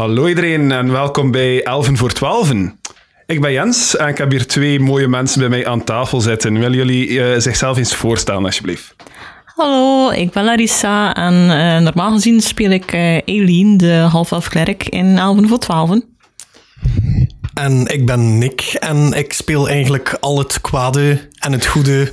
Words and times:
Hallo 0.00 0.26
iedereen 0.26 0.72
en 0.72 0.92
welkom 0.92 1.30
bij 1.30 1.62
Elven 1.62 1.96
voor 1.96 2.12
Twaalfen. 2.12 2.80
Ik 3.26 3.40
ben 3.40 3.52
Jens 3.52 3.96
en 3.96 4.08
ik 4.08 4.18
heb 4.18 4.30
hier 4.30 4.46
twee 4.46 4.80
mooie 4.80 5.08
mensen 5.08 5.40
bij 5.40 5.48
mij 5.48 5.66
aan 5.66 5.84
tafel 5.84 6.20
zitten. 6.20 6.58
Willen 6.58 6.76
jullie 6.76 7.08
uh, 7.08 7.38
zichzelf 7.38 7.76
eens 7.76 7.94
voorstellen, 7.94 8.44
alsjeblieft? 8.44 8.96
Hallo, 9.44 10.10
ik 10.10 10.30
ben 10.30 10.44
Larissa 10.44 11.14
en 11.14 11.34
uh, 11.34 11.78
normaal 11.78 12.12
gezien 12.12 12.40
speel 12.40 12.70
ik 12.70 12.92
uh, 12.92 13.28
Eileen, 13.28 13.76
de 13.76 13.94
half-elf 13.94 14.48
klerk, 14.48 14.88
in 14.88 15.18
Elven 15.18 15.48
voor 15.48 15.58
Twaalfen. 15.58 16.04
En 17.54 17.86
ik 17.86 18.06
ben 18.06 18.38
Nick 18.38 18.60
en 18.78 19.12
ik 19.12 19.32
speel 19.32 19.68
eigenlijk 19.68 20.16
al 20.20 20.38
het 20.38 20.60
kwade 20.60 21.28
en 21.38 21.52
het 21.52 21.66
goede 21.66 22.12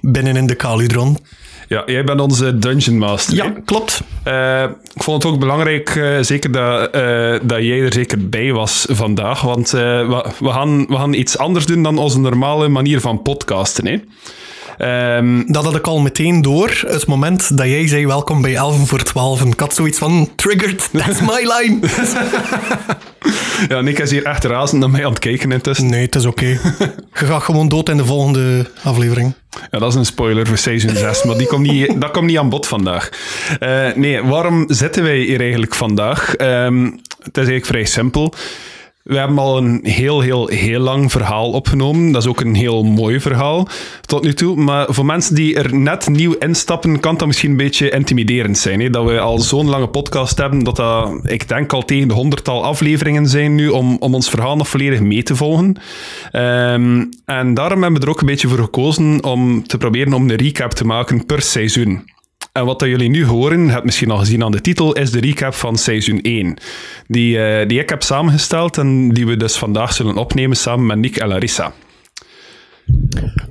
binnen 0.00 0.36
in 0.36 0.46
de 0.46 0.56
Caludron. 0.56 1.18
Ja, 1.68 1.82
jij 1.86 2.04
bent 2.04 2.20
onze 2.20 2.58
Dungeon 2.58 2.98
Master. 2.98 3.34
Ja, 3.34 3.52
klopt. 3.64 4.00
Uh, 4.28 4.62
ik 4.94 5.02
vond 5.02 5.22
het 5.22 5.32
ook 5.32 5.40
belangrijk, 5.40 5.94
uh, 5.94 6.18
zeker 6.20 6.52
dat, 6.52 6.94
uh, 6.94 7.38
dat 7.42 7.58
jij 7.58 7.80
er 7.80 7.92
zeker 7.92 8.28
bij 8.28 8.52
was 8.52 8.86
vandaag. 8.90 9.40
Want 9.40 9.70
we, 9.70 10.24
we, 10.38 10.50
gaan, 10.50 10.86
we 10.86 10.96
gaan 10.96 11.12
iets 11.12 11.38
anders 11.38 11.66
doen 11.66 11.82
dan 11.82 11.98
onze 11.98 12.20
normale 12.20 12.68
manier 12.68 13.00
van 13.00 13.22
podcasten. 13.22 13.86
Hè? 13.86 14.00
Um, 14.78 15.52
dat 15.52 15.64
had 15.64 15.76
ik 15.76 15.86
al 15.86 16.00
meteen 16.00 16.42
door. 16.42 16.82
Het 16.86 17.06
moment 17.06 17.58
dat 17.58 17.66
jij 17.66 17.88
zei 17.88 18.06
welkom 18.06 18.42
bij 18.42 18.54
11 18.54 18.88
voor 18.88 19.02
12. 19.02 19.44
Ik 19.44 19.60
had 19.60 19.74
zoiets 19.74 19.98
van, 19.98 20.30
triggered, 20.36 20.88
that's 20.92 21.20
my 21.20 21.52
line. 21.52 21.78
ja, 23.68 23.80
Nick 23.80 23.98
is 23.98 24.10
hier 24.10 24.24
echt 24.24 24.44
razend 24.44 24.80
naar 24.80 24.90
mij 24.90 25.04
aan 25.04 25.10
het 25.10 25.18
kijken 25.18 25.52
intussen. 25.52 25.86
Nee, 25.86 26.04
het 26.04 26.14
is 26.14 26.26
oké. 26.26 26.58
Okay. 26.78 26.92
Je 27.20 27.26
gaat 27.26 27.42
gewoon 27.42 27.68
dood 27.68 27.88
in 27.88 27.96
de 27.96 28.04
volgende 28.04 28.66
aflevering. 28.82 29.34
Ja, 29.70 29.78
dat 29.78 29.88
is 29.88 29.94
een 29.94 30.06
spoiler 30.06 30.46
voor 30.46 30.58
seizoen 30.58 30.96
6, 30.96 31.24
maar 31.24 31.36
die 31.36 31.46
komt 31.46 31.66
niet, 31.66 31.94
dat 32.00 32.10
komt 32.10 32.26
niet 32.26 32.38
aan 32.38 32.48
bod 32.48 32.66
vandaag. 32.66 33.08
Uh, 33.60 33.92
nee, 33.94 34.22
waarom 34.22 34.64
zitten 34.68 35.02
wij 35.02 35.18
hier 35.18 35.40
eigenlijk 35.40 35.74
vandaag? 35.74 36.34
Um, 36.38 36.84
het 37.18 37.36
is 37.36 37.48
eigenlijk 37.48 37.66
vrij 37.66 37.84
simpel. 37.84 38.34
We 39.04 39.16
hebben 39.16 39.38
al 39.38 39.56
een 39.56 39.80
heel, 39.82 40.20
heel, 40.20 40.46
heel 40.48 40.80
lang 40.80 41.12
verhaal 41.12 41.50
opgenomen. 41.50 42.12
Dat 42.12 42.22
is 42.22 42.28
ook 42.28 42.40
een 42.40 42.54
heel 42.54 42.82
mooi 42.82 43.20
verhaal 43.20 43.68
tot 44.00 44.22
nu 44.22 44.34
toe. 44.34 44.56
Maar 44.56 44.86
voor 44.88 45.06
mensen 45.06 45.34
die 45.34 45.56
er 45.56 45.74
net 45.74 46.08
nieuw 46.08 46.32
instappen, 46.32 47.00
kan 47.00 47.16
dat 47.16 47.26
misschien 47.26 47.50
een 47.50 47.56
beetje 47.56 47.90
intimiderend 47.90 48.58
zijn. 48.58 48.80
Hè? 48.80 48.90
Dat 48.90 49.04
we 49.04 49.20
al 49.20 49.38
zo'n 49.38 49.68
lange 49.68 49.88
podcast 49.88 50.38
hebben, 50.38 50.64
dat 50.64 50.76
dat, 50.76 51.10
ik 51.22 51.48
denk, 51.48 51.72
al 51.72 51.84
tegen 51.84 52.08
de 52.08 52.14
honderdtal 52.14 52.64
afleveringen 52.64 53.26
zijn 53.26 53.54
nu 53.54 53.68
om, 53.68 53.96
om 53.98 54.14
ons 54.14 54.28
verhaal 54.28 54.56
nog 54.56 54.68
volledig 54.68 55.00
mee 55.00 55.22
te 55.22 55.36
volgen. 55.36 55.76
Um, 56.32 57.08
en 57.24 57.54
daarom 57.54 57.82
hebben 57.82 58.00
we 58.00 58.06
er 58.06 58.12
ook 58.12 58.20
een 58.20 58.26
beetje 58.26 58.48
voor 58.48 58.58
gekozen 58.58 59.24
om 59.24 59.66
te 59.66 59.78
proberen 59.78 60.12
om 60.12 60.30
een 60.30 60.36
recap 60.36 60.70
te 60.70 60.86
maken 60.86 61.26
per 61.26 61.42
seizoen. 61.42 62.12
En 62.58 62.64
wat 62.64 62.78
dat 62.78 62.88
jullie 62.88 63.08
nu 63.08 63.26
horen, 63.26 63.68
heb 63.68 63.84
misschien 63.84 64.10
al 64.10 64.18
gezien 64.18 64.44
aan 64.44 64.52
de 64.52 64.60
titel, 64.60 64.92
is 64.92 65.10
de 65.10 65.20
recap 65.20 65.54
van 65.54 65.76
seizoen 65.76 66.20
1. 66.20 66.56
Die, 67.06 67.36
uh, 67.36 67.68
die 67.68 67.80
ik 67.80 67.88
heb 67.88 68.02
samengesteld 68.02 68.78
en 68.78 69.08
die 69.08 69.26
we 69.26 69.36
dus 69.36 69.56
vandaag 69.56 69.92
zullen 69.92 70.16
opnemen 70.16 70.56
samen 70.56 70.86
met 70.86 70.98
Nick 70.98 71.16
en 71.16 71.28
Larissa. 71.28 71.72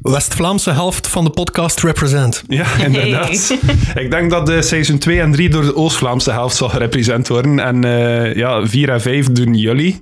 West-Vlaamse 0.01 0.71
helft 0.71 1.07
van 1.07 1.23
de 1.23 1.29
podcast 1.29 1.81
represent. 1.81 2.43
Ja, 2.47 2.65
inderdaad. 2.85 3.57
ik 4.03 4.11
denk 4.11 4.29
dat 4.29 4.45
de 4.45 4.61
seizoen 4.61 4.97
2 4.97 5.19
en 5.19 5.31
3 5.31 5.49
door 5.49 5.63
de 5.63 5.75
Oost-Vlaamse 5.75 6.31
helft 6.31 6.55
zal 6.55 6.69
gerepresent 6.69 7.27
worden. 7.27 7.59
En 7.59 7.85
uh, 7.85 8.35
ja, 8.35 8.67
4 8.67 8.89
en 8.89 9.01
5 9.01 9.31
doen 9.31 9.55
jullie. 9.55 10.01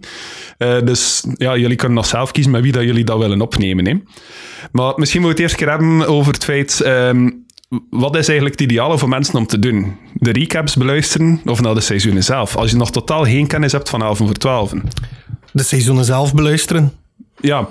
Uh, 0.57 0.81
dus 0.83 1.25
ja, 1.35 1.57
jullie 1.57 1.75
kunnen 1.75 1.97
nog 1.97 2.05
zelf 2.05 2.31
kiezen 2.31 2.51
met 2.51 2.61
wie 2.61 2.71
dat 2.71 2.83
jullie 2.83 3.03
dat 3.03 3.17
willen 3.17 3.41
opnemen. 3.41 3.85
Hè. 3.85 3.93
Maar 4.71 4.93
misschien 4.95 5.21
moeten 5.21 5.37
we 5.37 5.43
het 5.43 5.51
eerst 5.51 5.55
keer 5.55 5.69
hebben 5.69 6.07
over 6.07 6.33
het 6.33 6.43
feit... 6.43 6.83
Um, 6.85 7.40
wat 7.89 8.15
is 8.15 8.27
eigenlijk 8.27 8.59
het 8.59 8.69
ideale 8.69 8.97
voor 8.97 9.09
mensen 9.09 9.35
om 9.35 9.47
te 9.47 9.59
doen? 9.59 9.95
De 10.13 10.31
recaps 10.31 10.75
beluisteren 10.75 11.41
of 11.45 11.61
naar 11.61 11.73
de 11.73 11.81
seizoenen 11.81 12.23
zelf? 12.23 12.55
Als 12.55 12.71
je 12.71 12.77
nog 12.77 12.91
totaal 12.91 13.23
geen 13.23 13.47
kennis 13.47 13.71
hebt 13.71 13.89
van 13.89 14.03
11 14.03 14.17
voor 14.17 14.33
12. 14.33 14.73
De 15.53 15.63
seizoenen 15.63 16.05
zelf 16.05 16.33
beluisteren 16.33 16.93
ja, 17.41 17.67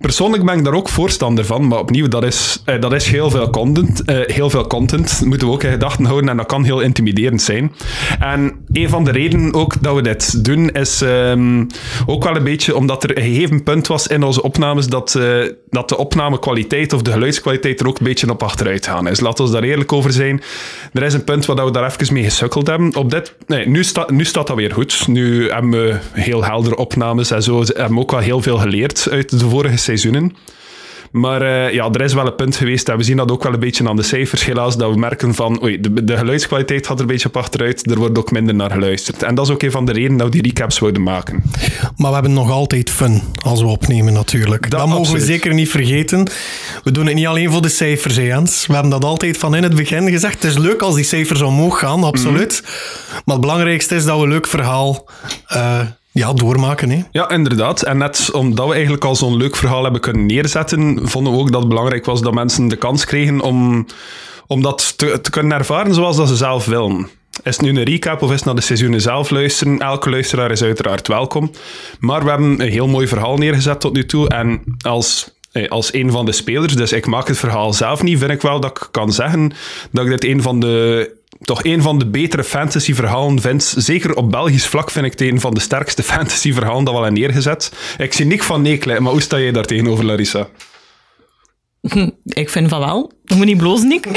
persoonlijk 0.00 0.44
ben 0.44 0.58
ik 0.58 0.64
daar 0.64 0.74
ook 0.74 0.88
voorstander 0.88 1.44
van, 1.44 1.68
maar 1.68 1.78
opnieuw, 1.78 2.08
dat 2.08 2.24
is, 2.24 2.62
eh, 2.64 2.80
dat 2.80 2.92
is 2.92 3.06
heel 3.06 3.30
veel 3.30 3.50
content. 3.50 4.04
Eh, 4.04 4.18
heel 4.26 4.50
veel 4.50 4.66
content 4.66 5.20
moeten 5.24 5.48
we 5.48 5.54
ook 5.54 5.62
in 5.62 5.70
gedachten 5.70 6.04
houden 6.04 6.30
en 6.30 6.36
dat 6.36 6.46
kan 6.46 6.64
heel 6.64 6.80
intimiderend 6.80 7.42
zijn. 7.42 7.72
En 8.20 8.52
een 8.72 8.88
van 8.88 9.04
de 9.04 9.10
redenen 9.10 9.54
ook 9.54 9.82
dat 9.82 9.94
we 9.94 10.02
dit 10.02 10.44
doen, 10.44 10.70
is 10.70 11.00
um, 11.00 11.66
ook 12.06 12.24
wel 12.24 12.36
een 12.36 12.44
beetje 12.44 12.76
omdat 12.76 13.04
er 13.04 13.16
een 13.16 13.22
gegeven 13.22 13.62
punt 13.62 13.86
was 13.86 14.06
in 14.06 14.22
onze 14.22 14.42
opnames 14.42 14.86
dat, 14.86 15.14
uh, 15.18 15.50
dat 15.70 15.88
de 15.88 15.96
opnamekwaliteit 15.96 16.92
of 16.92 17.02
de 17.02 17.12
geluidskwaliteit 17.12 17.80
er 17.80 17.86
ook 17.86 17.98
een 17.98 18.04
beetje 18.04 18.30
op 18.30 18.42
achteruit 18.42 18.86
gaan 18.86 19.08
is. 19.08 19.20
Laten 19.20 19.44
we 19.44 19.50
daar 19.50 19.62
eerlijk 19.62 19.92
over 19.92 20.12
zijn. 20.12 20.42
Er 20.92 21.02
is 21.02 21.14
een 21.14 21.24
punt 21.24 21.46
waar 21.46 21.64
we 21.64 21.70
daar 21.70 21.90
even 21.90 22.14
mee 22.14 22.24
gesukkeld 22.24 22.66
hebben. 22.66 22.96
Op 22.96 23.10
dit, 23.10 23.34
nee, 23.46 23.68
nu, 23.68 23.84
sta, 23.84 24.06
nu 24.10 24.24
staat 24.24 24.46
dat 24.46 24.56
weer 24.56 24.72
goed. 24.72 25.06
Nu 25.08 25.50
hebben 25.50 25.70
we 25.70 25.98
heel 26.12 26.44
heldere 26.44 26.76
opnames 26.76 27.30
en 27.30 27.42
zo. 27.42 27.60
We 27.60 27.74
hebben 27.76 27.98
ook 27.98 28.10
wel 28.10 28.20
heel 28.20 28.42
veel 28.42 28.58
geleerd 28.58 28.97
uit 29.08 29.38
de 29.38 29.48
vorige 29.48 29.76
seizoenen. 29.76 30.36
Maar 31.10 31.42
uh, 31.42 31.72
ja, 31.72 31.90
er 31.92 32.00
is 32.00 32.12
wel 32.12 32.26
een 32.26 32.34
punt 32.34 32.56
geweest, 32.56 32.88
en 32.88 32.96
we 32.96 33.02
zien 33.02 33.16
dat 33.16 33.30
ook 33.30 33.42
wel 33.42 33.52
een 33.52 33.60
beetje 33.60 33.88
aan 33.88 33.96
de 33.96 34.02
cijfers 34.02 34.44
helaas, 34.44 34.76
dat 34.76 34.90
we 34.90 34.98
merken 34.98 35.34
van, 35.34 35.62
oei, 35.62 35.80
de, 35.80 36.04
de 36.04 36.16
geluidskwaliteit 36.16 36.86
gaat 36.86 36.96
er 36.96 37.02
een 37.02 37.06
beetje 37.06 37.28
op 37.28 37.36
achteruit, 37.36 37.90
er 37.90 37.98
wordt 37.98 38.18
ook 38.18 38.30
minder 38.30 38.54
naar 38.54 38.70
geluisterd. 38.70 39.22
En 39.22 39.34
dat 39.34 39.46
is 39.46 39.52
ook 39.52 39.62
een 39.62 39.70
van 39.70 39.86
de 39.86 39.92
redenen 39.92 40.16
dat 40.16 40.26
we 40.26 40.32
die 40.32 40.42
recaps 40.42 40.78
wilden 40.78 41.02
maken. 41.02 41.42
Maar 41.96 42.08
we 42.08 42.14
hebben 42.14 42.32
nog 42.32 42.50
altijd 42.50 42.90
fun 42.90 43.22
als 43.42 43.60
we 43.60 43.66
opnemen 43.66 44.12
natuurlijk. 44.12 44.70
Dat, 44.70 44.80
dat 44.80 44.88
mogen 44.88 45.14
we 45.14 45.20
zeker 45.20 45.54
niet 45.54 45.70
vergeten. 45.70 46.28
We 46.84 46.90
doen 46.90 47.06
het 47.06 47.14
niet 47.14 47.26
alleen 47.26 47.50
voor 47.50 47.62
de 47.62 47.68
cijfers, 47.68 48.16
Jens. 48.16 48.66
We 48.66 48.72
hebben 48.72 48.90
dat 48.90 49.04
altijd 49.04 49.38
van 49.38 49.54
in 49.54 49.62
het 49.62 49.74
begin 49.74 50.10
gezegd. 50.10 50.42
Het 50.42 50.50
is 50.50 50.58
leuk 50.58 50.82
als 50.82 50.94
die 50.94 51.04
cijfers 51.04 51.42
omhoog 51.42 51.78
gaan, 51.78 52.04
absoluut. 52.04 52.62
Mm. 52.64 52.70
Maar 53.24 53.36
het 53.36 53.40
belangrijkste 53.40 53.94
is 53.94 54.04
dat 54.04 54.16
we 54.16 54.22
een 54.22 54.28
leuk 54.28 54.46
verhaal... 54.46 55.08
Uh, 55.54 55.80
ja, 56.18 56.32
doormaken. 56.32 56.90
Hè? 56.90 57.02
Ja, 57.10 57.30
inderdaad. 57.30 57.82
En 57.82 57.98
net 57.98 58.30
omdat 58.32 58.66
we 58.66 58.72
eigenlijk 58.72 59.04
al 59.04 59.16
zo'n 59.16 59.36
leuk 59.36 59.56
verhaal 59.56 59.82
hebben 59.82 60.00
kunnen 60.00 60.26
neerzetten, 60.26 61.08
vonden 61.08 61.32
we 61.32 61.38
ook 61.38 61.52
dat 61.52 61.60
het 61.60 61.68
belangrijk 61.68 62.04
was 62.04 62.22
dat 62.22 62.34
mensen 62.34 62.68
de 62.68 62.76
kans 62.76 63.04
kregen 63.04 63.40
om, 63.40 63.86
om 64.46 64.62
dat 64.62 64.98
te, 64.98 65.20
kunnen 65.30 65.58
ervaren 65.58 65.94
zoals 65.94 66.16
dat 66.16 66.28
ze 66.28 66.36
zelf 66.36 66.66
willen. 66.66 67.08
Is 67.42 67.56
het 67.56 67.60
nu 67.60 67.68
een 67.68 67.84
recap 67.84 68.22
of 68.22 68.32
is 68.32 68.42
naar 68.42 68.54
de 68.54 68.60
seizoenen 68.60 69.00
zelf 69.00 69.30
luisteren? 69.30 69.78
Elke 69.78 70.10
luisteraar 70.10 70.50
is 70.50 70.62
uiteraard 70.62 71.08
welkom. 71.08 71.50
Maar 72.00 72.24
we 72.24 72.30
hebben 72.30 72.60
een 72.60 72.70
heel 72.70 72.88
mooi 72.88 73.08
verhaal 73.08 73.36
neergezet 73.36 73.80
tot 73.80 73.92
nu 73.92 74.06
toe. 74.06 74.28
En 74.28 74.62
als 74.80 75.36
eh, 75.52 75.68
als 75.68 75.94
een 75.94 76.10
van 76.10 76.26
de 76.26 76.32
spelers, 76.32 76.74
dus 76.74 76.92
ik 76.92 77.06
maak 77.06 77.28
het 77.28 77.38
verhaal 77.38 77.72
zelf 77.72 78.02
niet, 78.02 78.18
vind 78.18 78.30
ik 78.30 78.42
wel 78.42 78.60
dat 78.60 78.70
ik 78.70 78.88
kan 78.90 79.12
zeggen 79.12 79.52
dat 79.90 80.04
ik 80.04 80.10
dit 80.10 80.24
een 80.24 80.42
van 80.42 80.60
de 80.60 81.16
toch 81.40 81.64
een 81.64 81.82
van 81.82 81.98
de 81.98 82.06
betere 82.06 82.44
fantasy-verhalen 82.44 83.40
vind. 83.40 83.74
Zeker 83.76 84.14
op 84.14 84.30
Belgisch 84.30 84.66
vlak 84.66 84.90
vind 84.90 85.06
ik 85.06 85.10
het 85.10 85.20
een 85.20 85.40
van 85.40 85.54
de 85.54 85.60
sterkste 85.60 86.02
fantasy-verhalen 86.12 86.84
dat 86.84 86.94
wel 86.94 87.06
in 87.06 87.12
neergezet. 87.12 87.72
Ik 87.98 88.12
zie 88.12 88.26
Nick 88.26 88.42
van 88.42 88.62
Neekle, 88.62 89.00
maar 89.00 89.12
hoe 89.12 89.22
sta 89.22 89.38
jij 89.38 89.52
daar 89.52 89.64
tegenover, 89.64 90.04
Larissa? 90.04 90.48
Ik 92.24 92.50
vind 92.50 92.68
van 92.68 92.80
wel. 92.80 93.12
Je 93.24 93.34
moet 93.34 93.46
niet 93.46 93.56
blozen, 93.56 93.88
Nick. 93.88 94.06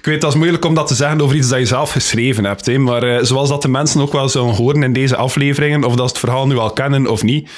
Ik 0.00 0.06
weet, 0.06 0.20
dat 0.20 0.30
is 0.30 0.38
moeilijk 0.38 0.64
om 0.64 0.74
dat 0.74 0.86
te 0.86 0.94
zeggen 0.94 1.20
over 1.20 1.36
iets 1.36 1.48
dat 1.48 1.58
je 1.58 1.66
zelf 1.66 1.90
geschreven 1.90 2.44
hebt. 2.44 2.66
Hè? 2.66 2.78
Maar 2.78 3.04
uh, 3.04 3.18
zoals 3.22 3.48
dat 3.48 3.62
de 3.62 3.68
mensen 3.68 4.00
ook 4.00 4.12
wel 4.12 4.28
zullen 4.28 4.54
horen 4.54 4.82
in 4.82 4.92
deze 4.92 5.16
afleveringen, 5.16 5.84
of 5.84 5.94
dat 5.94 6.06
ze 6.08 6.14
het 6.14 6.24
verhaal 6.24 6.46
nu 6.46 6.56
al 6.56 6.70
kennen 6.70 7.06
of 7.06 7.22
niet, 7.22 7.50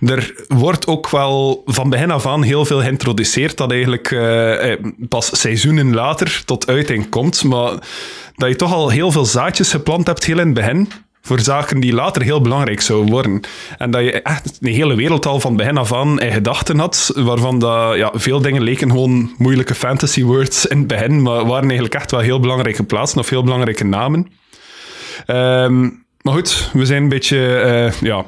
er 0.00 0.44
wordt 0.48 0.86
ook 0.86 1.10
wel 1.10 1.62
van 1.66 1.90
begin 1.90 2.10
af 2.10 2.26
aan 2.26 2.42
heel 2.42 2.64
veel 2.64 2.80
geïntroduceerd 2.80 3.56
dat 3.56 3.70
eigenlijk 3.70 4.10
uh, 4.10 4.74
pas 5.08 5.40
seizoenen 5.40 5.94
later 5.94 6.42
tot 6.44 6.66
uiting 6.66 7.08
komt. 7.08 7.44
Maar 7.44 7.72
dat 8.36 8.48
je 8.48 8.56
toch 8.56 8.72
al 8.72 8.88
heel 8.88 9.10
veel 9.10 9.24
zaadjes 9.24 9.70
geplant 9.70 10.06
hebt 10.06 10.24
heel 10.24 10.38
in 10.38 10.46
het 10.46 10.54
begin 10.54 10.88
voor 11.26 11.40
zaken 11.40 11.80
die 11.80 11.92
later 11.92 12.22
heel 12.22 12.40
belangrijk 12.40 12.80
zouden 12.80 13.10
worden. 13.10 13.40
En 13.78 13.90
dat 13.90 14.02
je 14.02 14.22
echt 14.22 14.58
een 14.60 14.72
hele 14.72 14.94
wereld 14.94 15.26
al 15.26 15.40
van 15.40 15.56
begin 15.56 15.76
af 15.76 15.92
aan 15.92 16.20
gedachten 16.20 16.78
had, 16.78 17.12
waarvan 17.14 17.58
dat, 17.58 17.96
ja, 17.96 18.10
veel 18.14 18.40
dingen 18.40 18.62
leken 18.62 18.90
gewoon 18.90 19.34
moeilijke 19.38 19.74
fantasy 19.74 20.22
words 20.22 20.66
in 20.66 20.78
het 20.78 20.86
begin, 20.86 21.22
maar 21.22 21.46
waren 21.46 21.64
eigenlijk 21.64 21.94
echt 21.94 22.10
wel 22.10 22.20
heel 22.20 22.40
belangrijke 22.40 22.82
plaatsen 22.82 23.18
of 23.18 23.28
heel 23.28 23.42
belangrijke 23.42 23.84
namen. 23.84 24.28
Um, 25.26 26.04
maar 26.22 26.34
goed, 26.34 26.70
we 26.72 26.86
zijn 26.86 27.02
een 27.02 27.08
beetje... 27.08 27.62
Uh, 27.66 28.00
ja, 28.00 28.26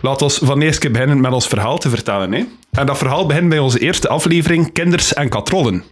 laten 0.00 0.26
we 0.26 0.46
van 0.46 0.60
eerst 0.60 0.92
beginnen 0.92 1.20
met 1.20 1.32
ons 1.32 1.46
verhaal 1.46 1.78
te 1.78 1.88
vertellen. 1.88 2.32
Hè? 2.32 2.44
En 2.70 2.86
dat 2.86 2.98
verhaal 2.98 3.26
begint 3.26 3.48
bij 3.48 3.58
onze 3.58 3.78
eerste 3.78 4.08
aflevering, 4.08 4.72
Kinders 4.72 5.14
en 5.14 5.28
Katrollen. 5.28 5.74
Uh, 5.74 5.84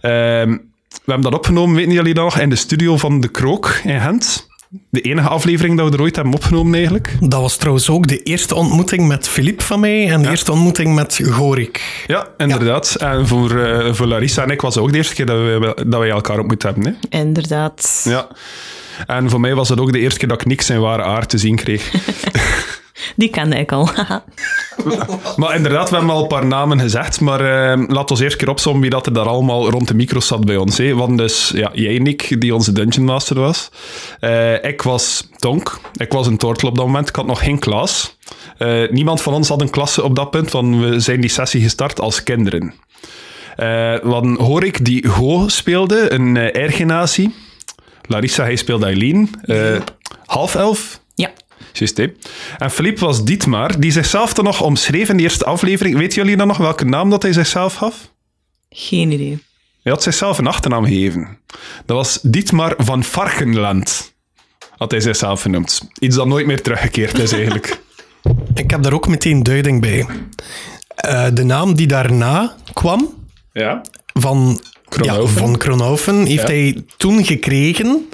we 0.00 1.12
hebben 1.12 1.30
dat 1.30 1.34
opgenomen, 1.34 1.76
weten 1.76 1.92
jullie 1.92 2.14
nog, 2.14 2.38
in 2.38 2.48
de 2.48 2.56
studio 2.56 2.96
van 2.96 3.20
De 3.20 3.28
Krook 3.28 3.80
in 3.84 4.00
Gent. 4.00 4.50
De 4.90 5.00
enige 5.00 5.28
aflevering 5.28 5.76
dat 5.76 5.88
we 5.88 5.96
er 5.96 6.02
ooit 6.02 6.16
hebben 6.16 6.34
opgenomen, 6.34 6.74
eigenlijk. 6.74 7.16
Dat 7.20 7.40
was 7.40 7.56
trouwens 7.56 7.90
ook 7.90 8.08
de 8.08 8.22
eerste 8.22 8.54
ontmoeting 8.54 9.08
met 9.08 9.28
Filip 9.28 9.62
van 9.62 9.80
mij 9.80 10.10
en 10.10 10.22
de 10.22 10.28
eerste 10.28 10.52
ontmoeting 10.52 10.94
met 10.94 11.20
Gorik. 11.24 12.04
Ja, 12.06 12.28
inderdaad. 12.36 12.96
Ja. 12.98 13.12
En 13.12 13.26
voor, 13.26 13.52
uh, 13.52 13.92
voor 13.92 14.06
Larissa 14.06 14.42
en 14.42 14.50
ik 14.50 14.60
was 14.60 14.74
het 14.74 14.84
ook 14.84 14.90
de 14.90 14.96
eerste 14.96 15.14
keer 15.14 15.26
dat 15.26 15.36
we, 15.36 15.84
dat 15.86 16.00
we 16.00 16.08
elkaar 16.08 16.38
ontmoet 16.38 16.62
hebben. 16.62 16.84
Hè? 16.84 17.18
Inderdaad. 17.18 18.02
Ja. 18.04 18.28
En 19.06 19.30
voor 19.30 19.40
mij 19.40 19.54
was 19.54 19.68
het 19.68 19.80
ook 19.80 19.92
de 19.92 19.98
eerste 19.98 20.18
keer 20.18 20.28
dat 20.28 20.40
ik 20.40 20.46
niks 20.46 20.66
zijn 20.66 20.80
ware 20.80 21.02
aard 21.02 21.28
te 21.28 21.38
zien 21.38 21.56
kreeg. 21.56 21.90
Die 23.16 23.28
kende 23.28 23.56
ik 23.56 23.72
al. 23.72 23.88
maar 25.36 25.56
inderdaad, 25.56 25.90
we 25.90 25.96
hebben 25.96 26.14
al 26.14 26.22
een 26.22 26.28
paar 26.28 26.46
namen 26.46 26.80
gezegd, 26.80 27.20
maar 27.20 27.40
uh, 27.78 27.84
laat 27.88 28.10
ons 28.10 28.20
eerst 28.20 28.36
keer 28.36 28.48
opzommen 28.48 28.80
wie 28.80 28.90
dat 28.90 29.06
er 29.06 29.12
daar 29.12 29.28
allemaal 29.28 29.70
rond 29.70 29.88
de 29.88 29.94
micro 29.94 30.20
zat 30.20 30.44
bij 30.44 30.56
ons. 30.56 30.78
Hè. 30.78 30.94
Want 30.94 31.18
dus, 31.18 31.52
ja, 31.54 31.70
jij 31.72 31.98
Nick, 31.98 32.40
die 32.40 32.54
onze 32.54 32.72
Dungeon 32.72 33.04
Master 33.04 33.40
was. 33.40 33.70
Uh, 34.20 34.64
ik 34.64 34.82
was 34.82 35.28
Tonk. 35.36 35.80
Ik 35.96 36.12
was 36.12 36.26
een 36.26 36.36
tortel 36.36 36.68
op 36.68 36.76
dat 36.76 36.86
moment. 36.86 37.08
Ik 37.08 37.16
had 37.16 37.26
nog 37.26 37.44
geen 37.44 37.58
klas. 37.58 38.16
Uh, 38.58 38.90
niemand 38.90 39.22
van 39.22 39.34
ons 39.34 39.48
had 39.48 39.60
een 39.60 39.70
klasse 39.70 40.02
op 40.02 40.16
dat 40.16 40.30
punt, 40.30 40.50
want 40.50 40.76
we 40.76 41.00
zijn 41.00 41.20
die 41.20 41.30
sessie 41.30 41.62
gestart 41.62 42.00
als 42.00 42.22
kinderen. 42.22 42.74
Dan 44.02 44.36
hoor 44.40 44.64
ik 44.64 44.84
die 44.84 45.08
Go 45.08 45.48
speelde, 45.48 46.12
een 46.12 46.36
uh. 46.36 47.28
Larissa, 48.08 48.42
hij 48.42 48.56
speelde 48.56 48.86
Eileen. 48.86 49.30
Half 50.26 50.54
elf. 50.54 51.01
Juist, 51.72 51.96
hè. 51.96 52.06
En 52.58 52.70
Philippe 52.70 53.04
was 53.04 53.24
Dietmar, 53.24 53.80
die 53.80 53.92
zichzelf 53.92 54.32
dan 54.32 54.44
nog 54.44 54.60
omschreef 54.60 55.08
in 55.08 55.16
de 55.16 55.22
eerste 55.22 55.44
aflevering. 55.44 55.96
Weet 55.96 56.14
jullie 56.14 56.36
dan 56.36 56.46
nog 56.46 56.56
welke 56.56 56.84
naam 56.84 57.10
dat 57.10 57.22
hij 57.22 57.32
zichzelf 57.32 57.74
gaf? 57.74 58.10
Geen 58.70 59.10
idee. 59.10 59.38
Hij 59.82 59.92
had 59.92 60.02
zichzelf 60.02 60.38
een 60.38 60.46
achternaam 60.46 60.84
gegeven. 60.84 61.38
Dat 61.86 61.96
was 61.96 62.18
Dietmar 62.22 62.74
van 62.78 63.04
Varkenland. 63.04 64.14
Had 64.76 64.90
hij 64.90 65.00
zichzelf 65.00 65.42
genoemd. 65.42 65.88
Iets 65.98 66.16
dat 66.16 66.26
nooit 66.26 66.46
meer 66.46 66.62
teruggekeerd 66.62 67.18
is, 67.18 67.32
eigenlijk. 67.32 67.80
Ik 68.54 68.70
heb 68.70 68.82
daar 68.82 68.92
ook 68.92 69.08
meteen 69.08 69.42
duiding 69.42 69.80
bij. 69.80 70.06
Uh, 71.06 71.26
de 71.32 71.44
naam 71.44 71.74
die 71.74 71.86
daarna 71.86 72.56
kwam, 72.72 73.14
ja. 73.52 73.82
van 74.12 74.60
Kronhoven, 74.88 75.34
ja, 75.34 75.40
van 75.40 75.56
Kronhoven 75.56 76.26
heeft 76.26 76.42
ja. 76.42 76.48
hij 76.48 76.84
toen 76.96 77.24
gekregen. 77.24 78.08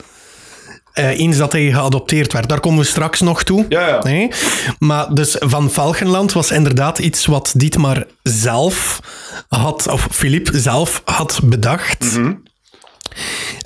Uh, 0.98 1.18
eens 1.18 1.36
dat 1.36 1.52
hij 1.52 1.70
geadopteerd 1.70 2.32
werd. 2.32 2.48
Daar 2.48 2.60
komen 2.60 2.78
we 2.78 2.84
straks 2.84 3.20
nog 3.20 3.42
toe. 3.42 3.66
Ja, 3.68 3.88
ja. 3.88 4.02
Nee? 4.02 4.30
Maar 4.78 5.14
dus 5.14 5.36
Van 5.38 5.70
Valkenland 5.70 6.32
was 6.32 6.50
inderdaad 6.50 6.98
iets 6.98 7.26
wat 7.26 7.52
Dietmar 7.56 8.06
zelf 8.22 9.00
had, 9.48 9.88
of 9.88 10.08
Philippe 10.10 10.60
zelf 10.60 11.02
had 11.04 11.40
bedacht. 11.44 12.04
Mm 12.04 12.10
-hmm. 12.10 12.42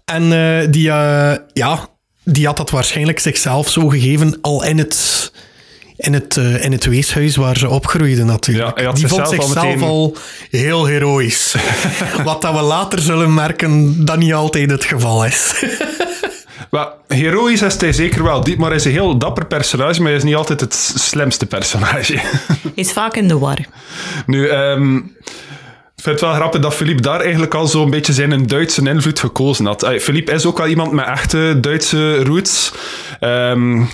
En 0.05 0.23
uh, 0.23 0.70
die, 0.70 0.88
uh, 0.88 1.32
ja, 1.52 1.88
die 2.25 2.46
had 2.46 2.56
dat 2.56 2.70
waarschijnlijk 2.70 3.19
zichzelf 3.19 3.69
zo 3.69 3.88
gegeven 3.88 4.38
al 4.40 4.64
in 4.64 4.79
het 4.79 5.31
in 5.96 6.12
het, 6.12 6.37
uh, 6.37 6.64
in 6.64 6.73
het 6.73 6.84
weeshuis 6.84 7.37
waar 7.37 7.56
ze 7.56 7.69
opgroeiden 7.69 8.26
natuurlijk. 8.26 8.81
Ja, 8.81 8.93
die 8.93 9.06
vond 9.06 9.29
zichzelf 9.29 9.56
al, 9.56 9.64
meteen... 9.64 9.82
al 9.82 10.17
heel 10.50 10.87
heroïs. 10.87 11.55
Wat 12.25 12.43
dat 12.43 12.55
we 12.55 12.61
later 12.61 12.99
zullen 12.99 13.34
merken 13.34 14.05
dat 14.05 14.19
niet 14.19 14.34
altijd 14.34 14.70
het 14.70 14.84
geval 14.84 15.25
is. 15.25 15.52
heroïs 17.07 17.63
is 17.63 17.81
hij 17.81 17.93
zeker 17.93 18.23
wel. 18.23 18.45
Dietmar 18.45 18.73
is 18.73 18.85
een 18.85 18.91
heel 18.91 19.19
dapper 19.19 19.47
personage, 19.47 20.01
maar 20.01 20.09
hij 20.09 20.19
is 20.19 20.25
niet 20.25 20.35
altijd 20.35 20.61
het 20.61 20.75
slimste 20.75 21.47
personage. 21.47 22.15
Hij 22.63 22.73
is 22.75 22.93
vaak 22.93 23.17
in 23.17 23.29
de 23.29 23.39
war. 23.39 23.59
Nu, 24.27 24.51
um, 24.51 25.17
ik 25.97 26.03
vind 26.03 26.21
het 26.21 26.21
wel 26.21 26.35
grappig 26.35 26.61
dat 26.61 26.75
Philippe 26.75 27.03
daar 27.03 27.21
eigenlijk 27.21 27.55
al 27.55 27.67
zo'n 27.67 27.91
beetje 27.91 28.13
zijn 28.13 28.47
Duitse 28.47 28.89
invloed 28.89 29.21
gekozen 29.21 29.67
had. 29.67 29.95
Philippe 29.99 30.33
is 30.33 30.47
ook 30.47 30.61
al 30.61 30.67
iemand 30.67 30.93
met 30.93 31.07
echte 31.07 31.59
Duitse 31.61 32.25
roots. 32.25 32.73
Um, 33.21 33.89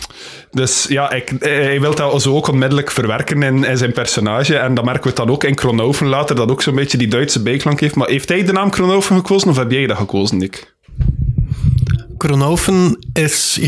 dus 0.51 0.87
ja, 0.89 1.11
ik, 1.11 1.33
hij 1.39 1.81
wil 1.81 1.95
dat 1.95 2.23
zo 2.23 2.35
ook 2.35 2.49
onmiddellijk 2.49 2.91
verwerken 2.91 3.43
in, 3.43 3.65
in, 3.65 3.77
zijn 3.77 3.93
personage. 3.93 4.57
En 4.57 4.75
dan 4.75 4.85
merken 4.85 5.03
we 5.03 5.09
het 5.09 5.17
dan 5.17 5.31
ook 5.31 5.45
in 5.45 5.55
Kronoven 5.55 6.07
later, 6.07 6.37
dat 6.37 6.51
ook 6.51 6.63
zo'n 6.63 6.75
beetje 6.75 6.99
die 6.99 7.09
Duitse 7.09 7.43
bijklank 7.43 7.81
heeft. 7.81 7.95
Maar 7.95 8.09
heeft 8.09 8.29
hij 8.29 8.45
de 8.45 8.53
naam 8.53 8.71
Kronoven 8.71 9.17
gekozen 9.17 9.49
of 9.49 9.57
heb 9.57 9.71
jij 9.71 9.87
dat 9.87 9.97
gekozen, 9.97 10.39
Nick? 10.39 10.77
Kronoven 12.19 12.99
is 13.13 13.61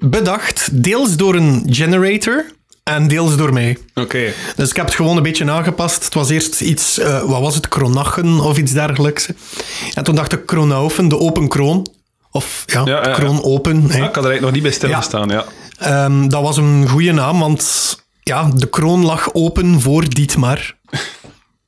bedacht 0.00 0.82
deels 0.84 1.16
door 1.16 1.34
een 1.34 1.66
generator 1.66 2.44
en 2.82 3.08
deels 3.08 3.36
door 3.36 3.52
mij. 3.52 3.78
Oké. 3.90 4.00
Okay. 4.00 4.34
Dus 4.56 4.70
ik 4.70 4.76
heb 4.76 4.86
het 4.86 4.94
gewoon 4.94 5.16
een 5.16 5.22
beetje 5.22 5.50
aangepast. 5.50 6.04
Het 6.04 6.14
was 6.14 6.30
eerst 6.30 6.60
iets, 6.60 6.98
uh, 6.98 7.22
wat 7.22 7.40
was 7.40 7.54
het, 7.54 7.68
kronachen 7.68 8.40
of 8.40 8.58
iets 8.58 8.72
dergelijks. 8.72 9.28
En 9.94 10.04
toen 10.04 10.14
dacht 10.14 10.32
ik 10.32 10.46
Kronoven, 10.46 11.08
de 11.08 11.18
open 11.18 11.48
kroon. 11.48 11.86
Of 12.30 12.62
ja, 12.66 12.82
ja, 12.84 13.08
ja 13.08 13.14
kroon 13.14 13.42
open. 13.42 13.80
Ja, 13.80 13.88
ik 13.88 13.92
had 13.92 14.00
er 14.00 14.30
eigenlijk 14.30 14.40
nog 14.40 14.52
niet 14.52 14.62
bij 14.62 14.72
stilgestaan, 14.72 15.28
ja. 15.28 15.44
ja. 15.78 16.04
Um, 16.04 16.28
dat 16.28 16.42
was 16.42 16.56
een 16.56 16.88
goede 16.88 17.12
naam, 17.12 17.38
want 17.38 17.96
ja, 18.22 18.50
de 18.54 18.66
kroon 18.66 19.04
lag 19.04 19.34
open 19.34 19.80
voor 19.80 20.08
Dietmar. 20.08 20.76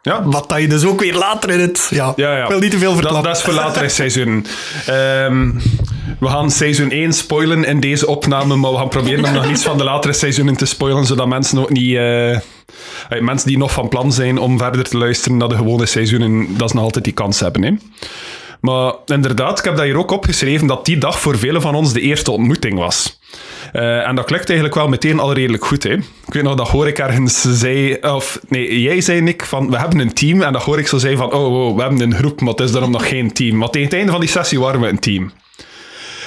Ja. 0.03 0.23
Wat 0.25 0.49
dat 0.49 0.61
je 0.61 0.69
dus 0.69 0.85
ook 0.85 1.01
weer 1.01 1.15
later 1.15 1.51
in 1.51 1.61
het... 1.61 1.87
Ja, 1.91 2.13
ja, 2.17 2.37
ja. 2.37 2.43
ik 2.43 2.49
wil 2.49 2.59
niet 2.59 2.71
te 2.71 2.79
veel 2.79 2.93
verklappen. 2.93 3.23
Dat, 3.23 3.33
dat 3.33 3.49
is 3.49 3.55
voor 3.55 3.65
later 3.65 3.83
in 3.83 3.91
seizoen. 3.91 4.47
Um, 4.89 5.61
we 6.21 6.27
gaan 6.27 6.51
seizoen 6.51 6.91
1 6.91 7.13
spoilen 7.13 7.65
in 7.65 7.81
deze 7.81 8.07
opname, 8.07 8.57
maar 8.57 8.71
we 8.71 8.77
gaan 8.77 8.89
proberen 8.89 9.25
om 9.25 9.33
nog 9.33 9.47
niets 9.47 9.63
van 9.63 9.79
de 9.79 9.85
latere 9.85 10.13
seizoenen 10.13 10.57
te 10.57 10.67
spoilen, 10.67 11.07
zodat 11.07 11.27
mensen 11.27 11.59
ook 11.59 11.71
niet... 11.71 11.91
Uh, 11.91 12.39
mensen 13.21 13.49
die 13.49 13.59
nog 13.59 13.73
van 13.73 13.89
plan 13.89 14.13
zijn 14.13 14.39
om 14.39 14.59
verder 14.59 14.85
te 14.85 14.97
luisteren 14.97 15.37
naar 15.37 15.49
de 15.49 15.57
gewone 15.57 15.87
seizoenen, 15.87 16.57
dat 16.57 16.69
ze 16.71 16.75
nog 16.75 16.85
altijd 16.85 17.05
die 17.05 17.13
kans 17.13 17.41
hebben. 17.41 17.63
Hè. 17.63 17.73
Maar 18.61 18.95
inderdaad, 19.07 19.59
ik 19.59 19.65
heb 19.65 19.77
dat 19.77 19.85
hier 19.85 19.99
ook 19.99 20.11
opgeschreven, 20.11 20.67
dat 20.67 20.85
die 20.85 20.99
dag 20.99 21.21
voor 21.21 21.39
velen 21.39 21.63
van 21.63 21.75
ons 21.75 21.93
de 21.93 22.01
eerste 22.01 22.31
ontmoeting 22.31 22.79
was. 22.79 23.21
Uh, 23.73 24.09
en 24.09 24.15
dat 24.15 24.25
klikt 24.25 24.49
eigenlijk 24.49 24.79
wel 24.79 24.89
meteen 24.89 25.19
al 25.19 25.33
redelijk 25.33 25.65
goed. 25.65 25.83
Hè? 25.83 25.93
Ik 25.93 26.33
weet 26.33 26.43
nog 26.43 26.55
dat 26.55 26.69
hoor 26.69 26.87
ik 26.87 26.99
ergens 26.99 27.59
zei, 27.59 27.95
of 27.95 28.41
nee, 28.49 28.81
jij 28.81 29.01
zei 29.01 29.21
Nick, 29.21 29.45
van 29.45 29.71
we 29.71 29.79
hebben 29.79 29.99
een 29.99 30.13
team. 30.13 30.43
En 30.43 30.53
dat 30.53 30.63
hoor 30.63 30.79
ik 30.79 30.87
zo 30.87 30.99
zei 30.99 31.17
van, 31.17 31.33
oh, 31.33 31.67
oh 31.69 31.77
we 31.77 31.83
hebben 31.83 32.01
een 32.01 32.15
groep, 32.15 32.41
maar 32.41 32.51
het 32.51 32.61
is 32.61 32.73
daarom 32.73 32.91
nog 32.91 33.09
geen 33.09 33.33
team. 33.33 33.57
Maar 33.57 33.71
tegen 33.71 33.89
het 33.89 33.97
einde 33.97 34.11
van 34.13 34.21
die 34.21 34.31
sessie 34.31 34.61
waren 34.61 34.81
we 34.81 34.89
een 34.89 34.99
team. 34.99 35.33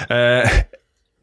Uh, 0.08 0.50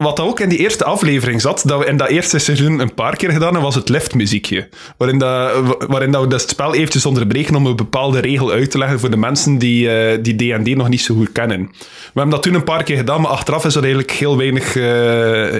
wat 0.03 0.21
ook 0.21 0.41
in 0.41 0.49
die 0.49 0.59
eerste 0.59 0.85
aflevering 0.85 1.41
zat, 1.41 1.63
dat 1.67 1.79
we 1.79 1.87
in 1.87 1.97
dat 1.97 2.09
eerste 2.09 2.39
seizoen 2.39 2.79
een 2.79 2.95
paar 2.95 3.17
keer 3.17 3.31
gedaan 3.31 3.49
hebben, 3.49 3.63
was 3.63 3.75
het 3.75 3.89
liftmuziekje. 3.89 4.69
Waarin, 4.97 5.19
dat, 5.19 5.53
waarin 5.89 6.11
dat 6.11 6.27
we 6.27 6.35
het 6.35 6.51
spel 6.51 6.75
eventjes 6.75 7.07
onderbreken 7.07 7.55
om 7.55 7.67
een 7.67 7.77
bepaalde 7.77 8.21
regel 8.21 8.51
uit 8.51 8.71
te 8.71 8.79
leggen 8.79 9.01
voor 9.01 9.11
de 9.11 9.17
mensen 9.17 9.59
die 9.59 10.13
uh, 10.13 10.19
die 10.23 10.37
D&D 10.37 10.77
nog 10.77 10.89
niet 10.89 11.01
zo 11.01 11.15
goed 11.15 11.33
kennen. 11.33 11.61
We 11.69 12.21
hebben 12.21 12.31
dat 12.31 12.43
toen 12.43 12.55
een 12.55 12.65
paar 12.65 12.83
keer 12.83 12.97
gedaan, 12.97 13.21
maar 13.21 13.31
achteraf 13.31 13.65
is 13.65 13.75
er 13.75 13.83
eigenlijk 13.83 14.13
heel 14.13 14.37
weinig, 14.37 14.75
uh, 14.75 14.85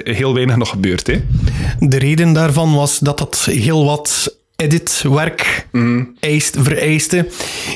heel 0.03 0.33
weinig 0.33 0.55
nog 0.55 0.69
gebeurd. 0.69 1.07
Hè? 1.07 1.21
De 1.79 1.97
reden 1.97 2.33
daarvan 2.33 2.75
was 2.75 2.99
dat 2.99 3.17
dat 3.17 3.47
heel 3.51 3.85
wat 3.85 4.39
editwerk 4.61 5.67
mm. 5.71 6.15
eist, 6.19 6.57
vereiste. 6.59 7.27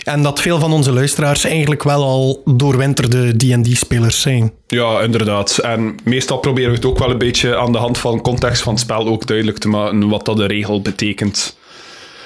En 0.04 0.24
dat 0.24 0.42
veel 0.42 0.60
van 0.60 0.72
onze 0.72 0.92
luisteraars 0.92 1.44
eigenlijk 1.44 1.84
wel 1.84 2.04
al 2.04 2.42
doorwinterde 2.46 3.36
D&D-spelers 3.36 4.22
zijn. 4.22 4.52
Ja, 4.68 5.02
inderdaad. 5.02 5.58
En 5.58 5.96
meestal 6.04 6.38
proberen 6.38 6.70
we 6.70 6.76
het 6.76 6.86
ook 6.86 7.00
wel 7.00 7.12
een 7.12 7.18
beetje 7.18 7.58
aan 7.58 7.72
de 7.72 7.78
hand 7.78 7.98
van 7.98 8.22
context 8.22 8.62
van 8.62 8.74
het 8.74 8.82
spel 8.82 9.08
ook 9.08 9.28
duidelijk 9.28 9.58
te 9.58 9.68
maken 9.68 10.10
wat 10.10 10.26
dat 10.26 10.38
de 10.38 10.46
regel 10.46 10.82
betekent. 10.82 11.58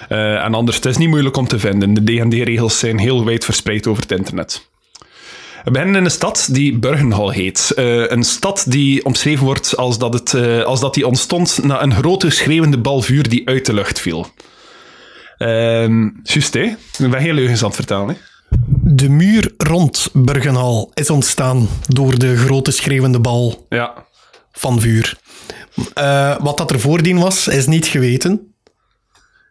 Uh, 0.09 0.43
en 0.43 0.53
anders, 0.53 0.75
het 0.75 0.85
is 0.85 0.97
niet 0.97 1.09
moeilijk 1.09 1.37
om 1.37 1.47
te 1.47 1.59
vinden. 1.59 1.93
De 1.93 2.01
D&D-regels 2.03 2.79
zijn 2.79 2.97
heel 2.97 3.25
wijd 3.25 3.45
verspreid 3.45 3.87
over 3.87 4.01
het 4.01 4.11
internet. 4.11 4.68
We 5.63 5.71
beginnen 5.71 5.95
in 5.95 6.03
een 6.03 6.11
stad 6.11 6.47
die 6.51 6.77
Burgenhal 6.77 7.29
heet. 7.29 7.71
Uh, 7.75 8.09
een 8.09 8.23
stad 8.23 8.65
die 8.67 9.05
omschreven 9.05 9.45
wordt 9.45 9.77
als 9.77 9.97
dat, 9.97 10.13
het, 10.13 10.33
uh, 10.33 10.63
als 10.63 10.79
dat 10.79 10.93
die 10.93 11.07
ontstond 11.07 11.63
na 11.63 11.81
een 11.81 11.93
grote 11.93 12.29
schreeuwende 12.29 12.77
bal 12.77 13.01
vuur 13.01 13.29
die 13.29 13.47
uit 13.47 13.65
de 13.65 13.73
lucht 13.73 13.99
viel. 13.99 14.27
Uh, 15.37 16.07
Just, 16.23 16.53
hè? 16.53 16.63
Ik 16.63 16.77
ben 16.97 17.15
heel 17.15 17.33
leugens 17.33 17.59
aan 17.59 17.67
het 17.67 17.75
vertellen. 17.75 18.07
Hè? 18.07 18.15
De 18.81 19.09
muur 19.09 19.53
rond 19.57 20.09
Burgenhal 20.13 20.91
is 20.93 21.09
ontstaan 21.09 21.67
door 21.87 22.19
de 22.19 22.37
grote 22.37 22.71
schreeuwende 22.71 23.19
bal 23.19 23.65
ja. 23.69 24.05
van 24.51 24.81
vuur. 24.81 25.17
Uh, 25.97 26.35
wat 26.39 26.57
dat 26.57 26.71
er 26.71 26.79
voordien 26.79 27.19
was, 27.19 27.47
is 27.47 27.67
niet 27.67 27.85
geweten. 27.87 28.48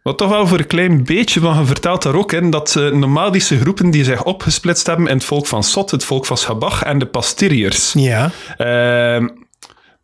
Wat 0.09 0.19
toch 0.19 0.29
wel 0.29 0.47
voor 0.47 0.59
een 0.59 0.67
klein 0.67 1.05
beetje, 1.05 1.41
want 1.41 1.59
je 1.59 1.65
vertelt 1.65 2.03
daar 2.03 2.15
ook 2.15 2.33
in 2.33 2.51
dat 2.51 2.75
uh, 2.79 2.93
nomadische 2.93 3.59
groepen 3.59 3.91
die 3.91 4.05
zich 4.05 4.25
opgesplitst 4.25 4.87
hebben 4.87 5.07
in 5.07 5.17
het 5.17 5.25
volk 5.25 5.47
van 5.47 5.63
Sot, 5.63 5.91
het 5.91 6.05
volk 6.05 6.27
van 6.27 6.37
Schabach 6.37 6.83
en 6.83 6.99
de 6.99 7.07
Pastiriërs. 7.07 7.93
Ja. 7.93 8.25
Uh, 8.25 9.29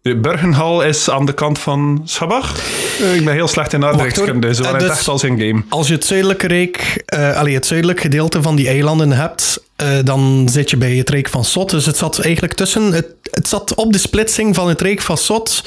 de 0.02 0.16
Burgenhal 0.16 0.82
is 0.82 1.10
aan 1.10 1.26
de 1.26 1.32
kant 1.32 1.58
van 1.58 2.02
Schabach. 2.04 2.56
Uh, 3.00 3.14
ik 3.14 3.24
ben 3.24 3.34
heel 3.34 3.48
slecht 3.48 3.72
in 3.72 3.84
aardrijkskunde, 3.84 4.54
zo 4.54 4.62
dus, 4.62 4.70
het 4.72 4.82
echt 4.82 5.08
als 5.08 5.24
in 5.24 5.38
game. 5.38 5.62
Als 5.68 5.86
je 5.88 5.94
het 5.94 6.04
zuidelijke 6.04 6.46
rijk, 6.46 7.04
uh, 7.14 7.36
allee, 7.36 7.54
het 7.54 7.66
zuidelijke 7.66 8.02
gedeelte 8.02 8.42
van 8.42 8.56
die 8.56 8.68
eilanden 8.68 9.12
hebt, 9.12 9.62
dan 10.04 10.48
zit 10.50 10.70
je 10.70 10.76
bij 10.76 10.94
het 10.94 11.10
rijk 11.10 11.28
van 11.28 11.44
Sot. 11.44 11.70
Dus 11.70 11.86
het 11.86 11.96
zat 11.96 12.18
eigenlijk 12.18 12.54
tussen, 12.54 12.92
het, 12.92 13.06
het 13.30 13.48
zat 13.48 13.74
op 13.74 13.92
de 13.92 13.98
splitsing 13.98 14.54
van 14.54 14.68
het 14.68 14.80
rijk 14.80 15.00
van 15.00 15.18
Sot. 15.18 15.64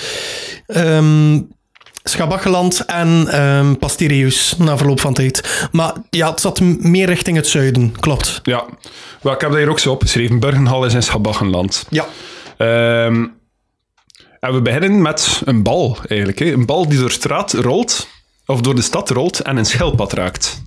Um, 0.67 1.55
Schabacheland 2.09 2.85
en 2.85 3.41
um, 3.41 3.77
Pastirius 3.77 4.55
na 4.57 4.77
verloop 4.77 4.99
van 4.99 5.13
tijd. 5.13 5.67
Maar 5.71 5.93
ja, 6.09 6.29
het 6.29 6.39
zat 6.39 6.59
meer 6.59 7.05
richting 7.05 7.37
het 7.37 7.47
zuiden, 7.47 7.99
klopt. 7.99 8.39
Ja, 8.43 8.65
ik 9.21 9.29
heb 9.29 9.39
dat 9.39 9.55
hier 9.55 9.69
ook 9.69 9.79
zo 9.79 9.91
opgeschreven. 9.91 10.39
Burgenhal 10.39 10.85
is 10.85 10.93
in 10.93 11.03
Schabachenland. 11.03 11.85
Ja. 11.89 12.05
Um, 13.05 13.35
en 14.39 14.53
we 14.53 14.61
beginnen 14.61 15.01
met 15.01 15.41
een 15.45 15.63
bal, 15.63 15.97
eigenlijk. 16.07 16.39
Hè. 16.39 16.51
Een 16.51 16.65
bal 16.65 16.87
die 16.87 16.99
door 16.99 17.07
de 17.07 17.13
straat 17.13 17.53
rolt, 17.53 18.07
of 18.45 18.61
door 18.61 18.75
de 18.75 18.81
stad 18.81 19.09
rolt 19.09 19.39
en 19.39 19.57
een 19.57 19.65
schildpad 19.65 20.13
raakt. 20.13 20.61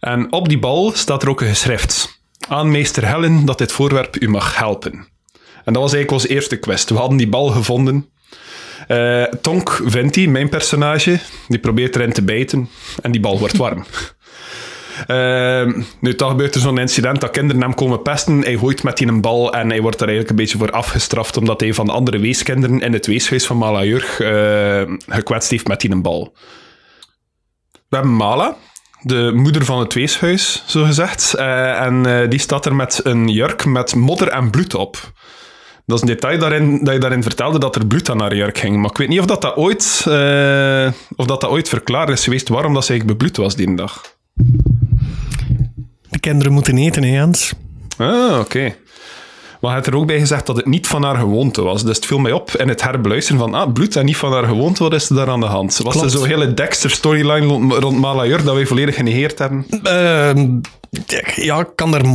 En 0.00 0.32
op 0.32 0.48
die 0.48 0.58
bal 0.58 0.92
staat 0.94 1.22
er 1.22 1.28
ook 1.28 1.40
een 1.40 1.48
geschrift. 1.48 2.20
Aan 2.48 2.70
meester 2.70 3.06
Helen 3.06 3.44
dat 3.44 3.58
dit 3.58 3.72
voorwerp 3.72 4.22
u 4.22 4.28
mag 4.28 4.58
helpen. 4.58 4.92
En 5.64 5.72
dat 5.72 5.82
was 5.82 5.92
eigenlijk 5.92 6.10
onze 6.10 6.28
eerste 6.28 6.56
quest. 6.56 6.90
We 6.90 6.96
hadden 6.96 7.16
die 7.16 7.28
bal 7.28 7.48
gevonden. 7.48 8.10
Uh, 8.88 9.22
Tonk 9.22 9.80
Venti, 9.84 10.28
mijn 10.28 10.48
personage, 10.48 11.18
die 11.48 11.58
probeert 11.58 11.94
erin 11.94 12.12
te 12.12 12.22
bijten 12.22 12.68
en 13.02 13.12
die 13.12 13.20
bal 13.20 13.38
wordt 13.38 13.56
warm. 13.56 13.84
Uh, 15.06 15.82
nu, 16.00 16.14
toch 16.14 16.30
gebeurt 16.30 16.54
er 16.54 16.60
zo'n 16.60 16.78
incident 16.78 17.20
dat 17.20 17.30
kinderen 17.30 17.62
hem 17.62 17.74
komen 17.74 18.02
pesten. 18.02 18.40
Hij 18.40 18.56
gooit 18.56 18.82
met 18.82 18.96
die 18.96 19.06
een 19.06 19.20
bal 19.20 19.52
en 19.52 19.70
hij 19.70 19.80
wordt 19.80 20.00
er 20.00 20.06
eigenlijk 20.06 20.30
een 20.30 20.44
beetje 20.44 20.58
voor 20.58 20.70
afgestraft 20.70 21.36
omdat 21.36 21.60
hij 21.60 21.74
van 21.74 21.86
de 21.86 21.92
andere 21.92 22.18
weeskinderen 22.18 22.80
in 22.80 22.92
het 22.92 23.06
weeshuis 23.06 23.46
van 23.46 23.58
Malajurg 23.58 24.20
uh, 24.20 24.82
gekwetst 25.06 25.50
heeft 25.50 25.68
met 25.68 25.80
die 25.80 25.90
een 25.90 26.02
bal. 26.02 26.36
We 27.88 27.96
hebben 27.96 28.14
Mala, 28.14 28.56
de 29.02 29.32
moeder 29.34 29.64
van 29.64 29.78
het 29.78 29.94
weeshuis, 29.94 30.62
zo 30.66 30.84
gezegd. 30.84 31.34
Uh, 31.36 31.80
en 31.80 32.06
uh, 32.06 32.28
die 32.28 32.38
staat 32.38 32.66
er 32.66 32.74
met 32.74 33.00
een 33.02 33.28
jurk 33.28 33.64
met 33.64 33.94
modder 33.94 34.28
en 34.28 34.50
bloed 34.50 34.74
op. 34.74 35.12
Dat 35.86 35.96
is 35.96 36.00
een 36.00 36.14
detail 36.14 36.38
daarin, 36.38 36.84
dat 36.84 36.94
je 36.94 37.00
daarin 37.00 37.22
vertelde 37.22 37.58
dat 37.58 37.76
er 37.76 37.86
bloed 37.86 38.10
aan 38.10 38.20
haar 38.20 38.34
jurk 38.34 38.58
ging. 38.58 38.76
Maar 38.76 38.90
ik 38.90 38.96
weet 38.96 39.08
niet 39.08 39.20
of 39.20 39.26
dat, 39.26 39.42
dat, 39.42 39.56
ooit, 39.56 40.04
uh, 40.08 40.86
of 41.16 41.26
dat, 41.26 41.40
dat 41.40 41.50
ooit 41.50 41.68
verklaard 41.68 42.08
is 42.08 42.24
geweest 42.24 42.48
waarom 42.48 42.74
dat 42.74 42.84
ze 42.84 42.90
eigenlijk 42.90 43.18
bebloed 43.18 43.36
was 43.44 43.56
die 43.56 43.74
dag. 43.74 44.14
De 46.10 46.18
kinderen 46.20 46.52
moeten 46.52 46.78
eten, 46.78 47.02
hè, 47.02 47.08
Jens? 47.08 47.52
Ah, 47.96 48.30
oké. 48.30 48.40
Okay. 48.40 48.76
Maar 49.60 49.70
hij 49.70 49.80
had 49.80 49.86
er 49.86 49.96
ook 49.96 50.06
bij 50.06 50.18
gezegd 50.18 50.46
dat 50.46 50.56
het 50.56 50.66
niet 50.66 50.86
van 50.86 51.02
haar 51.02 51.16
gewoonte 51.16 51.62
was. 51.62 51.84
Dus 51.84 51.96
het 51.96 52.06
viel 52.06 52.18
mij 52.18 52.32
op 52.32 52.50
in 52.50 52.68
het 52.68 52.82
herbeluisteren 52.82 53.40
van 53.40 53.54
ah, 53.54 53.72
bloed 53.72 53.96
en 53.96 54.04
niet 54.04 54.16
van 54.16 54.32
haar 54.32 54.46
gewoonte, 54.46 54.82
wat 54.82 54.92
is 54.92 55.08
er 55.08 55.16
daar 55.16 55.28
aan 55.28 55.40
de 55.40 55.46
hand? 55.46 55.78
Was 55.78 56.02
er 56.02 56.10
zo'n 56.10 56.26
hele 56.26 56.54
Dexter-storyline 56.54 57.74
rond 57.78 57.98
Malajur 57.98 58.44
dat 58.44 58.54
wij 58.54 58.66
volledig 58.66 58.94
genegeerd 58.94 59.38
hebben? 59.38 59.66
Uh, 59.82 61.44
ja, 61.44 61.60
ik 61.60 61.68
kan 61.74 61.94
er 61.94 62.06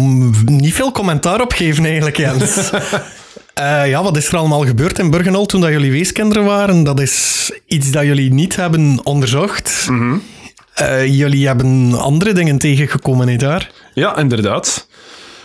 niet 0.46 0.74
veel 0.74 0.92
commentaar 0.92 1.42
op 1.42 1.52
geven 1.52 1.86
eigenlijk, 1.86 2.18
Jens. 2.18 2.72
Uh, 3.62 3.90
ja, 3.90 4.04
wat 4.04 4.18
is 4.18 4.28
er 4.28 4.38
allemaal 4.38 4.66
gebeurd 4.66 5.00
in 5.00 5.10
Burgenal 5.10 5.46
toen 5.46 5.62
dat 5.62 5.70
jullie 5.70 5.92
weeskinderen 5.92 6.46
waren? 6.46 6.84
Dat 6.84 7.00
is 7.00 7.52
iets 7.66 7.92
dat 7.92 8.04
jullie 8.04 8.34
niet 8.34 8.56
hebben 8.56 9.00
onderzocht. 9.04 9.88
Mm 9.90 10.00
-hmm. 10.00 10.22
uh, 10.82 11.06
jullie 11.06 11.48
hebben 11.48 11.94
andere 12.00 12.34
dingen 12.34 12.58
tegengekomen, 12.58 13.28
niet 13.28 13.40
daar? 13.40 13.72
Ja, 13.94 14.18
inderdaad 14.18 14.88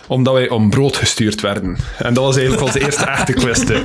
omdat 0.07 0.33
wij 0.33 0.49
om 0.49 0.69
brood 0.69 0.95
gestuurd 0.95 1.41
werden. 1.41 1.77
En 1.97 2.13
dat 2.13 2.23
was 2.23 2.35
eigenlijk 2.35 2.65
onze 2.65 2.79
eerste 2.85 3.05
echte 3.05 3.33
kwestie. 3.33 3.75
Uh, 3.75 3.83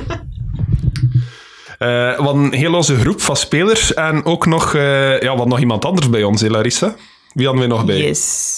we 1.89 2.15
hadden 2.17 2.43
een 2.43 2.53
heel 2.53 2.73
onze 2.73 2.99
groep 2.99 3.21
van 3.21 3.35
spelers 3.35 3.93
en 3.93 4.25
ook 4.25 4.45
nog, 4.45 4.73
uh, 4.73 5.21
ja, 5.21 5.35
wat 5.35 5.47
nog 5.47 5.59
iemand 5.59 5.85
anders 5.85 6.09
bij 6.09 6.23
ons, 6.23 6.41
hè, 6.41 6.47
Larissa? 6.47 6.95
Wie 7.33 7.45
hadden 7.45 7.63
we 7.63 7.69
nog 7.69 7.85
bij? 7.85 7.97
Yes. 7.97 8.51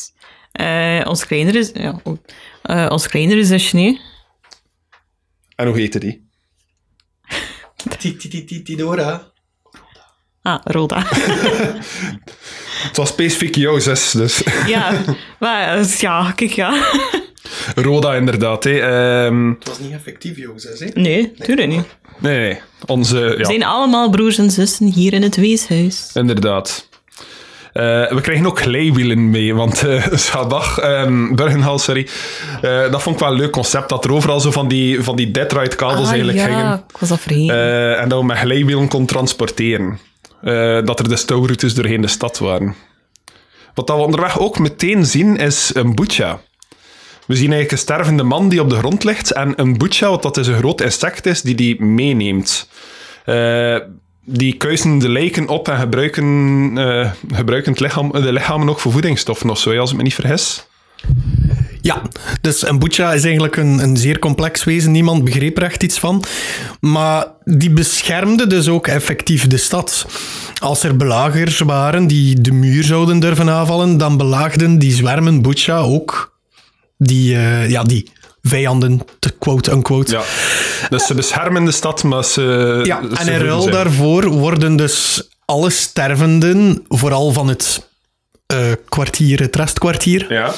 Uh, 0.62 1.01
ons 1.08 1.25
kleinere, 1.25 1.70
ja, 1.74 2.01
uh, 2.63 2.86
ons 2.89 3.08
kleinere 3.08 3.46
zusje, 3.46 3.75
nee. 3.75 4.01
En 5.56 5.68
hoe 5.68 5.78
heette 5.78 6.00
die? 6.00 6.24
Tidora. 8.64 9.32
Ah, 10.42 10.60
Roda. 10.64 11.04
Het 12.88 12.98
was 12.98 13.10
specifiek 13.10 13.56
jouw 13.56 13.80
zus, 13.80 14.12
dus. 14.12 14.44
ja, 14.68 15.04
maar 15.40 15.86
ja, 15.98 16.32
kijk, 16.32 16.52
ja. 16.52 16.86
Roda, 17.76 18.16
inderdaad. 18.16 18.64
Hè. 18.64 19.26
Um... 19.26 19.56
Het 19.60 19.68
was 19.68 19.80
niet 19.80 19.92
effectief, 19.92 20.38
jongens. 20.38 20.64
Hè? 20.64 20.88
Nee, 20.94 21.32
tuurlijk 21.32 21.68
niet. 21.68 21.86
Nee, 22.20 22.40
nee. 22.40 22.62
Onze, 22.86 23.20
ja. 23.20 23.36
We 23.36 23.46
zijn 23.46 23.64
allemaal 23.64 24.10
broers 24.10 24.38
en 24.38 24.52
zussen 24.52 24.86
hier 24.86 25.14
in 25.14 25.22
het 25.22 25.36
weeshuis. 25.36 26.10
Inderdaad. 26.14 26.90
Uh, 27.77 27.84
we 28.10 28.22
krijgen 28.22 28.46
ook 28.46 28.60
glijwielen 28.60 29.29
mee, 29.29 29.55
want 29.55 29.84
uh, 29.86 30.05
Schabach, 30.12 30.84
um, 30.84 31.36
Burgenhal, 31.36 31.79
sorry, 31.79 32.08
uh, 32.62 32.91
dat 32.91 33.01
vond 33.01 33.15
ik 33.15 33.22
wel 33.22 33.32
een 33.32 33.38
leuk 33.38 33.51
concept, 33.51 33.89
dat 33.89 34.05
er 34.05 34.12
overal 34.12 34.39
zo 34.39 34.51
van 34.51 34.67
die, 34.67 35.03
van 35.03 35.15
die 35.15 35.32
dead 35.32 35.75
kabels 35.75 36.05
ah, 36.05 36.10
eigenlijk 36.10 36.38
ja, 36.38 36.46
gingen. 36.46 36.84
ik 36.89 36.98
was 36.98 37.10
dat 37.10 37.20
vergeten. 37.20 37.98
en 37.98 38.10
dat 38.10 38.20
we 38.20 38.25
met 38.25 38.38
glijwielen 38.38 38.88
kon 38.88 39.05
transporteren. 39.05 40.00
dat 40.86 41.00
er 41.00 41.10
de 41.10 41.15
stouwroutes 41.15 41.74
doorheen 41.74 42.01
de 42.01 42.08
stad 42.08 42.38
waren. 42.38 42.75
Wat 43.74 43.88
dat 43.88 43.98
we 43.98 44.03
onderweg 44.03 44.39
ook 44.39 44.60
meteen 44.60 45.05
zien, 45.05 45.38
is 45.38 45.72
een 45.74 45.96
boetja. 45.96 46.39
We 47.27 47.36
zien 47.36 47.51
eigenlijk 47.51 47.72
een 47.72 47.77
stervende 47.77 48.24
man 48.24 48.50
die 48.50 48.62
op 48.62 48.70
de 48.70 48.77
grond 48.77 49.03
ligt 49.03 49.32
en 49.32 49.53
een 49.55 49.77
boetja, 49.77 50.10
wat 50.10 50.22
dat 50.22 50.38
is 50.38 50.48
een 50.48 50.58
groot 50.58 50.82
insect 50.82 51.25
is, 51.25 51.41
die 51.41 51.55
die 51.55 51.84
meeneemt. 51.84 52.70
Uh, 53.25 53.77
die 54.25 54.58
kuisen 54.58 55.00
de 55.00 55.10
lijken 55.10 55.48
op 55.48 55.67
en 55.67 55.77
gebruiken, 55.77 56.25
uh, 56.77 57.12
gebruiken 57.32 57.72
het 57.72 57.82
lichaam, 57.82 58.12
de 58.12 58.34
lichamen 58.34 58.70
ook 58.70 58.79
voor 58.79 58.91
voedingsstoffen 58.91 59.50
of 59.50 59.60
zo, 59.60 59.77
als 59.77 59.91
ik 59.91 59.98
me 59.98 60.03
niet 60.03 60.13
vergis. 60.13 60.67
Ja, 61.82 62.01
dus 62.41 62.67
een 62.67 62.79
boetja 62.79 63.13
is 63.13 63.24
eigenlijk 63.24 63.55
een, 63.55 63.79
een 63.79 63.98
zeer 63.98 64.20
complex 64.20 64.63
wezen. 64.63 64.91
Niemand 64.91 65.24
begreep 65.24 65.58
er 65.58 65.63
echt 65.63 65.84
iets 65.84 66.00
van. 66.00 66.24
Maar 66.79 67.27
die 67.44 67.70
beschermde 67.70 68.48
dus 68.48 68.67
ook 68.67 68.88
effectief 68.88 69.48
de 69.48 69.58
stad. 69.58 70.08
Als 70.62 70.84
er 70.84 70.96
belagers 70.96 71.60
waren 71.60 72.08
die 72.08 72.41
de 72.41 72.51
muur 72.51 72.84
zouden 72.84 73.20
durven 73.20 73.50
aanvallen, 73.50 73.98
dan 73.98 74.17
belaagden 74.17 74.79
die 74.79 74.91
zwermen 74.91 75.41
boetja 75.41 75.77
ook 75.77 76.38
die, 76.98 77.34
uh, 77.34 77.70
ja, 77.70 77.84
die 77.84 78.10
vijanden, 78.48 79.02
te 79.20 79.30
quote-unquote. 79.40 80.12
Ja. 80.12 80.22
Dus 80.90 81.06
ze 81.06 81.14
beschermen 81.14 81.66
de 81.66 81.72
stad, 81.72 82.04
maar 82.04 82.24
ze... 82.24 82.80
Ja, 82.84 83.02
ze 83.02 83.20
en 83.20 83.28
in 83.28 83.40
ruil 83.40 83.70
daarvoor 83.70 84.28
worden 84.28 84.75
dus 84.75 85.28
alle 85.46 85.70
stervenden, 85.70 86.86
vooral 86.88 87.32
van 87.32 87.48
het 87.48 87.90
uh, 88.54 88.60
kwartier, 88.90 89.40
het 89.40 89.56
restkwartier, 89.56 90.25
ja. 90.34 90.54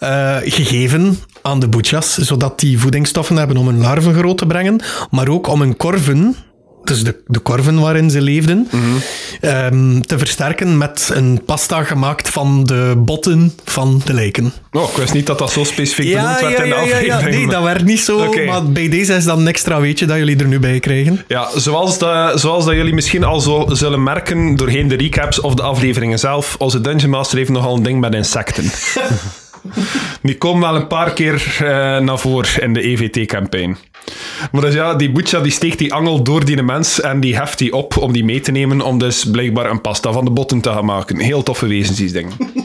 uh, 0.00 0.52
gegeven 0.52 1.18
aan 1.42 1.60
de 1.60 1.68
boetjas, 1.68 2.14
zodat 2.14 2.60
die 2.60 2.78
voedingsstoffen 2.78 3.36
hebben 3.36 3.56
om 3.56 3.66
hun 3.66 3.80
larven 3.80 4.14
groot 4.14 4.38
te 4.38 4.46
brengen, 4.46 4.80
maar 5.10 5.28
ook 5.28 5.46
om 5.46 5.60
hun 5.60 5.76
korven 5.76 6.36
dus 6.84 7.04
de, 7.04 7.22
de 7.26 7.38
korven 7.38 7.80
waarin 7.80 8.10
ze 8.10 8.20
leefden, 8.20 8.68
mm 8.70 8.80
-hmm. 8.80 9.72
um, 9.72 10.06
te 10.06 10.18
versterken 10.18 10.78
met 10.78 11.10
een 11.14 11.42
pasta 11.46 11.84
gemaakt 11.84 12.28
van 12.28 12.64
de 12.64 12.92
botten 12.96 13.54
van 13.64 14.00
de 14.04 14.14
lijken. 14.14 14.52
Oh, 14.72 14.90
ik 14.90 14.96
wist 14.96 15.12
niet 15.12 15.26
dat 15.26 15.38
dat 15.38 15.52
zo 15.52 15.64
specifiek 15.64 16.06
ja, 16.06 16.22
benoemd 16.22 16.40
werd 16.40 16.56
ja, 16.56 16.62
in 16.62 16.68
de 16.68 16.74
aflevering. 16.74 17.34
Ja, 17.34 17.38
nee, 17.38 17.46
dat 17.46 17.62
werd 17.62 17.84
niet 17.84 18.00
zo, 18.00 18.26
okay. 18.26 18.44
maar 18.44 18.64
bij 18.64 18.88
deze 18.88 19.14
is 19.14 19.24
dat 19.24 19.38
een 19.38 19.48
extra 19.48 19.80
weetje 19.80 20.06
dat 20.06 20.16
jullie 20.16 20.38
er 20.38 20.46
nu 20.46 20.58
bij 20.58 20.80
krijgen. 20.80 21.24
Ja, 21.28 21.48
zoals, 21.54 21.98
dat, 21.98 22.40
zoals 22.40 22.64
dat 22.64 22.74
jullie 22.74 22.94
misschien 22.94 23.24
al 23.24 23.40
zo 23.40 23.66
zullen 23.68 24.02
merken 24.02 24.56
doorheen 24.56 24.88
de 24.88 24.96
recaps 24.96 25.40
of 25.40 25.54
de 25.54 25.62
afleveringen 25.62 26.18
zelf, 26.18 26.54
onze 26.58 26.80
Dungeon 26.80 27.10
Master 27.10 27.38
heeft 27.38 27.50
nogal 27.50 27.76
een 27.76 27.82
ding 27.82 28.00
met 28.00 28.14
insecten. 28.14 28.64
Die 30.22 30.38
komen 30.38 30.60
wel 30.60 30.80
een 30.80 30.86
paar 30.86 31.12
keer 31.12 31.58
uh, 31.62 31.68
naar 31.98 32.18
voren 32.18 32.62
in 32.62 32.72
de 32.72 32.82
EVT-campagne. 32.82 33.76
Maar 34.52 34.60
dus 34.60 34.74
ja, 34.74 34.94
die 34.94 35.10
Butcha 35.10 35.40
die 35.40 35.52
steekt 35.52 35.78
die 35.78 35.94
angel 35.94 36.22
door 36.22 36.44
die 36.44 36.62
mens 36.62 37.00
en 37.00 37.20
die 37.20 37.36
heft 37.36 37.58
die 37.58 37.72
op 37.72 37.96
om 37.96 38.12
die 38.12 38.24
mee 38.24 38.40
te 38.40 38.50
nemen 38.50 38.80
om 38.80 38.98
dus 38.98 39.30
blijkbaar 39.30 39.70
een 39.70 39.80
pasta 39.80 40.12
van 40.12 40.24
de 40.24 40.30
botten 40.30 40.60
te 40.60 40.70
gaan 40.70 40.84
maken. 40.84 41.18
Heel 41.18 41.42
toffe 41.42 41.66
wezens, 41.66 42.12
ding. 42.12 42.32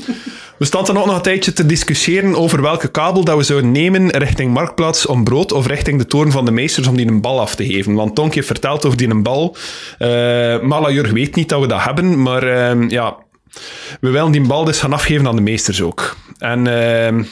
We 0.58 0.66
staan 0.66 0.86
dan 0.86 0.98
ook 0.98 1.06
nog 1.06 1.16
een 1.16 1.22
tijdje 1.22 1.54
te 1.54 1.66
discussiëren 1.66 2.36
over 2.36 2.62
welke 2.62 2.88
kabel 2.88 3.24
dat 3.24 3.38
we 3.38 3.44
zouden 3.44 3.72
nemen 3.72 4.10
richting 4.10 4.54
Marktplaats 4.54 5.06
om 5.06 5.24
brood 5.24 5.52
of 5.52 5.68
richting 5.68 5.98
de 5.98 6.06
toren 6.06 6.32
van 6.32 6.46
de 6.46 6.52
meesters 6.52 6.88
om 6.88 6.96
die 6.96 7.08
een 7.08 7.22
bal 7.22 7.40
af 7.40 7.56
te 7.56 7.66
geven. 7.66 7.94
Want 7.94 8.16
Tonk 8.16 8.34
heeft 8.34 8.48
verteld 8.48 8.86
over 8.86 8.98
die 8.98 9.10
een 9.10 9.24
bal. 9.24 9.56
Uh, 10.00 10.08
Malajur 10.62 11.14
weet 11.14 11.36
niet 11.36 11.50
dat 11.50 11.62
we 11.62 11.68
dat 11.68 11.84
hebben, 11.84 12.22
maar 12.22 12.44
uh, 12.44 12.90
ja, 12.90 13.16
we 14.00 14.10
willen 14.10 14.32
die 14.32 14.42
bal 14.42 14.64
dus 14.64 14.80
gaan 14.80 14.94
afgeven 14.94 15.28
aan 15.28 15.36
de 15.36 15.42
meesters 15.42 15.82
ook. 15.82 16.16
En 16.38 16.66
uh, 16.66 17.24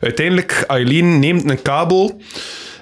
uiteindelijk, 0.00 0.64
Eileen 0.66 1.18
neemt 1.18 1.50
een 1.50 1.62
kabel... 1.62 2.20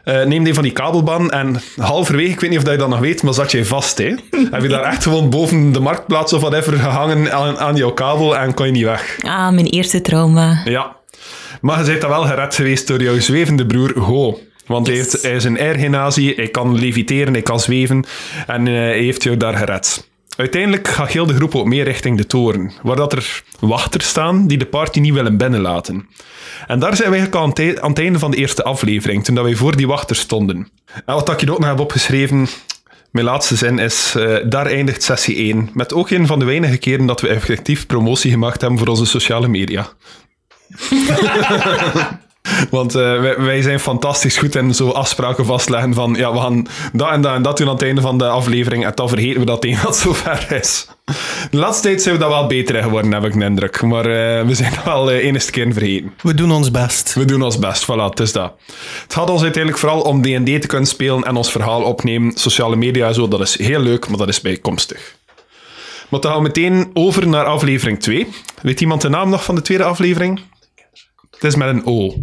Uh, 0.09 0.25
neem 0.25 0.47
een 0.47 0.55
van 0.55 0.63
die 0.63 0.73
kabelbaan 0.73 1.31
en 1.31 1.61
halverwege, 1.77 2.31
ik 2.31 2.41
weet 2.41 2.51
niet 2.51 2.59
of 2.59 2.65
dat 2.65 2.73
je 2.73 2.79
dat 2.79 2.89
nog 2.89 2.99
weet, 2.99 3.23
maar 3.23 3.35
zat 3.35 3.53
je 3.53 3.65
vast. 3.65 3.99
Hè? 3.99 4.15
Heb 4.51 4.63
je 4.63 4.69
daar 4.69 4.83
echt 4.83 5.03
gewoon 5.03 5.31
boven 5.31 5.73
de 5.73 5.81
marktplaats 5.81 6.33
of 6.33 6.41
whatever 6.41 6.73
gehangen 6.73 7.33
aan, 7.33 7.59
aan 7.59 7.77
jouw 7.77 7.91
kabel 7.91 8.37
en 8.37 8.55
kon 8.55 8.67
je 8.67 8.73
niet 8.73 8.85
weg. 8.85 9.17
Ah, 9.23 9.51
mijn 9.51 9.67
eerste 9.67 10.01
trauma. 10.01 10.61
Ja. 10.65 10.97
Maar 11.61 11.79
je 11.79 11.85
bent 11.85 12.01
dan 12.01 12.11
wel 12.11 12.25
gered 12.25 12.55
geweest 12.55 12.87
door 12.87 13.03
jouw 13.03 13.21
zwevende 13.21 13.67
broer 13.67 13.99
Ho. 13.99 14.39
Want 14.67 14.87
yes. 14.87 14.97
hij, 14.97 15.05
heeft, 15.05 15.23
hij 15.23 15.35
is 15.35 15.45
een 15.45 15.59
airgenazie, 15.59 16.35
hij 16.35 16.49
kan 16.49 16.79
leviteren, 16.79 17.33
hij 17.33 17.43
kan 17.43 17.61
zweven 17.61 18.05
en 18.47 18.67
uh, 18.67 18.75
hij 18.75 18.99
heeft 18.99 19.23
jou 19.23 19.37
daar 19.37 19.57
gered. 19.57 20.08
Uiteindelijk 20.39 20.89
gaat 20.89 21.13
heel 21.13 21.27
de 21.27 21.35
groep 21.35 21.55
ook 21.55 21.67
meer 21.67 21.85
richting 21.85 22.17
de 22.17 22.27
toren, 22.27 22.73
waar 22.83 22.97
dat 22.97 23.13
er 23.13 23.43
wachters 23.61 24.09
staan 24.09 24.47
die 24.47 24.59
de 24.59 24.67
party 24.67 25.01
niet 25.01 25.13
willen 25.13 25.37
binnenlaten. 25.37 26.09
En 26.67 26.79
daar 26.79 26.97
zijn 26.97 27.11
we 27.11 27.17
eigenlijk 27.17 27.45
aan 27.45 27.67
het, 27.67 27.81
aan 27.81 27.91
het 27.91 27.99
einde 27.99 28.19
van 28.19 28.31
de 28.31 28.37
eerste 28.37 28.65
aflevering, 28.65 29.25
toen 29.25 29.35
dat 29.35 29.45
wij 29.45 29.55
voor 29.55 29.77
die 29.77 29.87
wachters 29.87 30.19
stonden. 30.19 30.69
En 30.95 31.15
wat 31.15 31.29
ik 31.29 31.41
je 31.41 31.53
ook 31.53 31.59
nog 31.59 31.69
heb 31.69 31.81
opgeschreven, 31.81 32.47
mijn 33.11 33.27
laatste 33.27 33.57
zin 33.57 33.79
is, 33.79 34.15
uh, 34.17 34.37
daar 34.45 34.67
eindigt 34.67 35.03
sessie 35.03 35.37
1. 35.37 35.71
Met 35.73 35.95
ook 35.95 36.11
een 36.11 36.27
van 36.27 36.39
de 36.39 36.45
weinige 36.45 36.77
keren 36.77 37.07
dat 37.07 37.21
we 37.21 37.29
effectief 37.29 37.87
promotie 37.87 38.31
gemaakt 38.31 38.61
hebben 38.61 38.79
voor 38.79 38.89
onze 38.89 39.07
sociale 39.07 39.49
media. 39.49 39.89
Want 42.71 42.97
uh, 42.97 43.21
wij, 43.21 43.37
wij, 43.39 43.63
zijn 43.63 43.81
fantastisch 43.81 44.37
goed 44.37 44.55
in 44.55 44.75
zo 44.75 44.91
afspraken 44.91 45.45
vastleggen 45.45 45.95
van 45.95 46.15
ja, 46.15 46.33
we 46.33 46.39
gaan 46.39 46.67
dat 46.93 47.11
en 47.11 47.21
dat 47.21 47.35
en 47.35 47.43
dat 47.43 47.57
doen 47.57 47.67
aan 47.67 47.75
het 47.75 47.83
einde 47.83 48.01
van 48.01 48.19
de 48.19 48.29
aflevering 48.29 48.85
en 48.85 48.93
dan 48.95 49.09
vergeten 49.09 49.41
we 49.41 49.47
dat 49.47 49.63
het 49.63 49.65
een 49.73 49.79
dat 49.83 49.97
zover 49.97 50.47
is. 50.61 50.89
De 51.51 51.57
laatste 51.57 51.83
tijd 51.83 52.03
zijn 52.03 52.15
we 52.15 52.21
dat 52.21 52.31
wel 52.31 52.47
beter 52.47 52.75
in 52.75 52.83
geworden, 52.83 53.13
heb 53.13 53.25
ik 53.25 53.33
de 53.33 53.45
indruk. 53.45 53.83
Maar 53.83 54.07
uh, 54.07 54.47
we 54.47 54.55
zijn 54.55 54.73
wel 54.85 55.13
uh, 55.13 55.25
enige 55.25 55.51
keer 55.51 55.73
vergeten. 55.73 56.13
We 56.23 56.35
doen 56.35 56.53
ons 56.53 56.71
best. 56.71 57.15
We 57.15 57.25
doen 57.25 57.43
ons 57.43 57.59
best, 57.59 57.85
voilà, 57.85 58.05
het 58.11 58.21
is 58.21 58.33
dat. 58.33 58.53
Het 59.03 59.15
gaat 59.15 59.31
ons 59.31 59.43
uiteindelijk 59.43 59.83
vooral 59.83 60.01
om 60.01 60.23
D&D 60.23 60.61
te 60.61 60.67
kunnen 60.67 60.89
spelen 60.89 61.23
en 61.23 61.37
ons 61.37 61.51
verhaal 61.51 61.83
opnemen. 61.83 62.33
Sociale 62.35 62.77
media 62.77 63.07
en 63.07 63.15
zo, 63.15 63.29
dat 63.29 63.41
is 63.41 63.59
heel 63.59 63.81
leuk, 63.81 64.09
maar 64.09 64.19
dat 64.19 64.29
is 64.29 64.41
bijkomstig. 64.41 65.17
Maar 66.09 66.21
dan 66.21 66.31
gaan 66.31 66.41
we 66.41 66.47
meteen 66.47 66.91
over 66.93 67.29
naar 67.29 67.45
aflevering 67.45 68.01
2. 68.01 68.29
Weet 68.63 68.81
iemand 68.81 69.01
de 69.01 69.09
naam 69.09 69.31
nog 69.31 69.45
van 69.45 69.55
de 69.55 69.63
tweede 69.63 69.85
aflevering? 69.85 70.41
Het 71.39 71.45
is 71.45 71.57
met 71.57 71.69
een 71.69 71.87
O. 71.87 72.15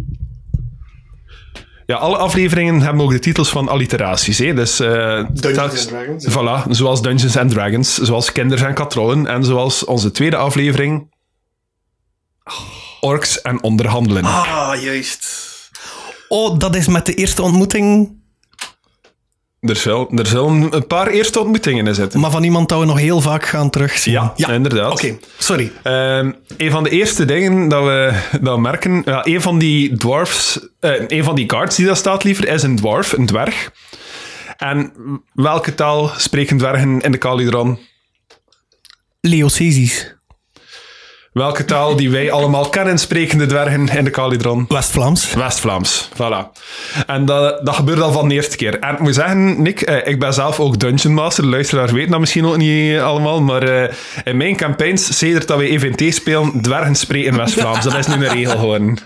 Ja, 1.86 1.96
alle 1.96 2.16
afleveringen 2.16 2.80
hebben 2.80 3.02
ook 3.02 3.10
de 3.10 3.18
titels 3.18 3.50
van 3.50 3.68
alliteraties. 3.68 4.38
Hè? 4.38 4.54
Dus, 4.54 4.80
uh, 4.80 4.88
Dungeons 5.32 5.58
and 5.58 5.88
Dragons. 5.88 6.26
Voilà, 6.28 6.70
zoals 6.70 7.02
Dungeons 7.02 7.36
and 7.36 7.50
Dragons, 7.50 7.94
zoals 7.94 8.32
Kinders 8.32 8.62
en 8.62 8.74
Katrollen 8.74 9.26
en 9.26 9.44
zoals 9.44 9.84
onze 9.84 10.10
tweede 10.10 10.36
aflevering 10.36 11.14
Orks 13.00 13.40
en 13.40 13.62
Onderhandelen. 13.62 14.24
Ah, 14.24 14.82
juist. 14.82 15.44
Oh, 16.28 16.58
dat 16.58 16.76
is 16.76 16.86
met 16.86 17.06
de 17.06 17.14
eerste 17.14 17.42
ontmoeting 17.42 18.16
er 19.68 19.76
zullen, 19.76 20.18
er 20.18 20.26
zullen 20.26 20.74
een 20.74 20.86
paar 20.86 21.06
eerste 21.06 21.40
ontmoetingen 21.40 21.86
in 21.86 21.94
zitten. 21.94 22.20
Maar 22.20 22.30
van 22.30 22.42
iemand 22.42 22.68
dat 22.68 22.80
we 22.80 22.86
nog 22.86 22.98
heel 22.98 23.20
vaak 23.20 23.46
gaan 23.46 23.70
terugzien. 23.70 24.12
Ja, 24.12 24.32
ja. 24.36 24.48
inderdaad. 24.48 24.92
Oké, 24.92 25.18
sorry. 25.38 25.72
Um, 25.84 26.36
een 26.56 26.70
van 26.70 26.82
de 26.82 26.90
eerste 26.90 27.24
dingen 27.24 27.68
dat 27.68 27.84
we, 27.84 28.20
dat 28.40 28.54
we 28.54 28.60
merken... 28.60 29.02
Ja, 29.04 29.26
een 29.26 29.42
van 29.42 29.58
die 29.58 29.96
dwarfs... 29.96 30.60
Uh, 30.80 31.08
een 31.08 31.24
van 31.24 31.34
die 31.34 31.50
guards 31.50 31.76
die 31.76 31.86
daar 31.86 31.96
staat 31.96 32.24
liever, 32.24 32.48
is 32.48 32.62
een 32.62 32.76
dwarf, 32.76 33.12
een 33.12 33.26
dwerg. 33.26 33.70
En 34.56 34.92
welke 35.32 35.74
taal 35.74 36.10
spreken 36.16 36.58
dwergen 36.58 37.00
in 37.00 37.12
de 37.12 37.18
Calidron? 37.18 37.78
Leocesisch. 39.20 40.15
Welke 41.36 41.64
taal 41.64 41.96
die 41.96 42.10
wij 42.10 42.30
allemaal 42.30 42.68
kennen, 42.68 42.98
spreken 42.98 43.38
de 43.38 43.46
dwergen 43.46 43.88
in 43.88 44.04
de 44.04 44.10
Calidron? 44.10 44.64
West-Vlaams. 44.68 45.34
West-Vlaams, 45.34 46.08
voilà. 46.14 46.60
En 47.06 47.24
dat, 47.24 47.66
dat 47.66 47.74
gebeurt 47.74 48.00
al 48.00 48.12
van 48.12 48.28
de 48.28 48.34
eerste 48.34 48.56
keer. 48.56 48.78
En 48.78 48.94
ik 48.94 49.00
moet 49.00 49.14
zeggen, 49.14 49.62
Nick, 49.62 49.80
eh, 49.80 50.06
ik 50.06 50.18
ben 50.18 50.34
zelf 50.34 50.60
ook 50.60 50.78
Dungeon 50.78 51.14
Master. 51.14 51.42
De 51.42 51.50
luisteraars 51.50 51.92
weten 51.92 52.10
dat 52.10 52.20
misschien 52.20 52.46
ook 52.46 52.56
niet 52.56 52.98
allemaal, 52.98 53.42
maar 53.42 53.68
uh, 53.68 53.90
in 54.24 54.36
mijn 54.36 54.56
campagnes, 54.56 55.18
sedert 55.18 55.48
dat 55.48 55.58
we 55.58 55.70
EVT 55.70 56.14
spelen, 56.14 56.62
dwergen 56.62 56.94
spreken 56.94 57.36
West-Vlaams. 57.36 57.84
Dat 57.84 57.94
is 57.94 58.06
nu 58.06 58.14
een 58.14 58.32
regel 58.32 58.58
gewoon. 58.58 58.98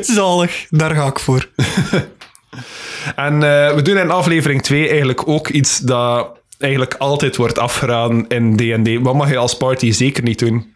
Zalig, 0.00 0.66
daar 0.70 0.94
ga 0.94 1.06
ik 1.06 1.18
voor. 1.18 1.48
en 3.16 3.34
uh, 3.34 3.74
we 3.74 3.80
doen 3.82 3.98
in 3.98 4.10
aflevering 4.10 4.62
2 4.62 4.88
eigenlijk 4.88 5.28
ook 5.28 5.48
iets 5.48 5.78
dat 5.78 6.28
eigenlijk 6.58 6.94
altijd 6.94 7.36
wordt 7.36 7.58
afgeraden 7.58 8.28
in 8.28 8.56
D&D. 8.56 9.02
Wat 9.02 9.14
mag 9.14 9.30
je 9.30 9.36
als 9.36 9.56
party 9.56 9.90
zeker 9.90 10.22
niet 10.22 10.38
doen? 10.38 10.71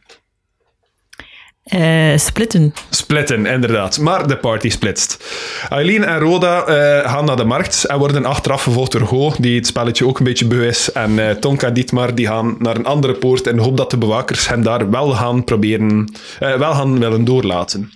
Uh, 1.74 2.16
splitten. 2.16 2.74
Splitten, 2.90 3.46
inderdaad. 3.46 3.98
Maar 3.98 4.26
de 4.26 4.36
party 4.36 4.68
splitst. 4.68 5.24
Eileen 5.68 6.04
en 6.04 6.18
Roda 6.18 6.68
uh, 6.68 7.10
gaan 7.10 7.24
naar 7.24 7.36
de 7.36 7.44
markt 7.44 7.84
en 7.84 7.98
worden 7.98 8.24
achteraf 8.24 8.62
gevolgd 8.62 8.92
door 8.92 9.06
Go, 9.06 9.32
die 9.38 9.56
het 9.56 9.66
spelletje 9.66 10.06
ook 10.06 10.18
een 10.18 10.24
beetje 10.24 10.46
beu 10.46 10.66
is. 10.66 10.92
En 10.92 11.10
uh, 11.10 11.30
Tonka 11.30 11.66
en 11.66 11.74
Dietmar 11.74 12.14
die 12.14 12.26
gaan 12.26 12.56
naar 12.58 12.76
een 12.76 12.84
andere 12.84 13.12
poort 13.14 13.46
in 13.46 13.56
de 13.56 13.62
hoop 13.62 13.76
dat 13.76 13.90
de 13.90 13.98
bewakers 13.98 14.48
hen 14.48 14.62
daar 14.62 14.90
wel 14.90 15.10
gaan 15.10 15.44
proberen, 15.44 16.12
wel 16.38 16.74
gaan 16.74 16.98
willen 16.98 17.24
doorlaten. 17.24 17.92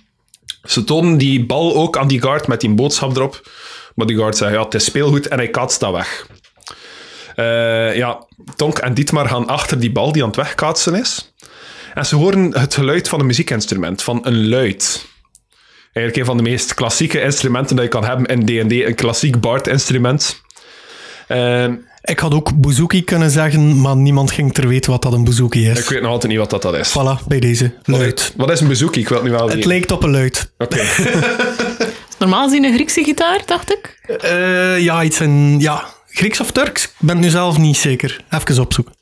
Ze 0.63 0.83
tonen 0.83 1.17
die 1.17 1.45
bal 1.45 1.75
ook 1.75 1.97
aan 1.97 2.07
die 2.07 2.21
guard 2.21 2.47
met 2.47 2.61
die 2.61 2.69
boodschap 2.69 3.15
erop. 3.15 3.49
Maar 3.95 4.07
die 4.07 4.17
guard 4.17 4.37
zegt, 4.37 4.53
ja, 4.53 4.63
het 4.63 4.73
is 4.73 4.85
speelgoed 4.85 5.27
en 5.27 5.37
hij 5.37 5.49
kaatst 5.49 5.79
dat 5.79 5.91
weg. 5.91 6.27
ja, 7.95 8.25
Tonk 8.55 8.77
en 8.77 8.93
Dietmar 8.93 9.27
gaan 9.27 9.47
achter 9.47 9.79
die 9.79 9.91
bal 9.91 10.11
die 10.11 10.21
aan 10.21 10.27
het 10.27 10.37
wegkaatsen 10.37 10.95
is. 10.95 11.30
En 11.93 12.05
ze 12.05 12.15
horen 12.15 12.59
het 12.59 12.73
geluid 12.73 13.09
van 13.09 13.19
een 13.19 13.25
muziekinstrument, 13.25 14.03
van 14.03 14.19
een 14.23 14.49
luid. 14.49 15.09
Eigenlijk 15.93 16.17
een 16.17 16.25
van 16.25 16.37
de 16.37 16.49
meest 16.49 16.73
klassieke 16.73 17.21
instrumenten 17.21 17.75
dat 17.75 17.85
je 17.85 17.91
kan 17.91 18.05
hebben 18.05 18.25
in 18.25 18.45
D&D, 18.45 18.71
een 18.71 18.95
klassiek 18.95 19.39
bard-instrument. 19.39 20.41
Uh, 21.27 21.67
ik 22.01 22.19
had 22.19 22.33
ook 22.33 22.61
bouzouki 22.61 23.03
kunnen 23.03 23.31
zeggen, 23.31 23.81
maar 23.81 23.95
niemand 23.95 24.31
ging 24.31 24.53
ter 24.53 24.67
weten 24.67 24.91
wat 24.91 25.01
dat 25.01 25.13
een 25.13 25.23
bouzouki 25.23 25.69
is. 25.69 25.79
Ik 25.79 25.89
weet 25.89 26.01
nog 26.01 26.11
altijd 26.11 26.31
niet 26.31 26.41
wat 26.41 26.49
dat, 26.49 26.61
dat 26.61 26.75
is. 26.75 26.89
Voilà, 26.89 27.27
bij 27.27 27.39
deze. 27.39 27.73
Luid. 27.83 28.33
Wat 28.35 28.51
is, 28.51 28.59
een 28.59 28.67
bouzouki? 28.67 28.99
Ik 28.99 29.07
wil 29.07 29.17
het 29.17 29.25
nu 29.25 29.31
wel 29.31 29.49
Het 29.49 29.65
lijkt 29.65 29.91
op 29.91 30.03
een 30.03 30.11
luid. 30.11 30.51
Oké. 30.57 30.81
Normaal 32.19 32.47
gezien 32.47 32.63
een 32.63 32.73
Griekse 32.73 33.03
gitaar, 33.03 33.41
dacht 33.45 33.71
ik? 33.71 33.99
Uh, 34.23 34.79
ja, 34.79 35.03
iets 35.03 35.19
in... 35.19 35.59
Ja, 35.59 35.85
Grieks 36.09 36.39
of 36.39 36.51
Turks? 36.51 36.83
Ik 36.83 36.91
ben 36.99 37.19
nu 37.19 37.29
zelf 37.29 37.57
niet 37.57 37.77
zeker. 37.77 38.23
Even 38.29 38.59
opzoeken. 38.59 38.93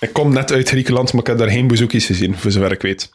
Ik 0.00 0.12
kom 0.12 0.32
net 0.32 0.52
uit 0.52 0.68
Griekenland, 0.68 1.12
maar 1.12 1.20
ik 1.20 1.26
heb 1.26 1.38
daar 1.38 1.50
geen 1.50 1.66
bezoekjes 1.66 2.06
gezien, 2.06 2.38
voor 2.38 2.50
zover 2.50 2.72
ik 2.72 2.82
weet. 2.82 3.10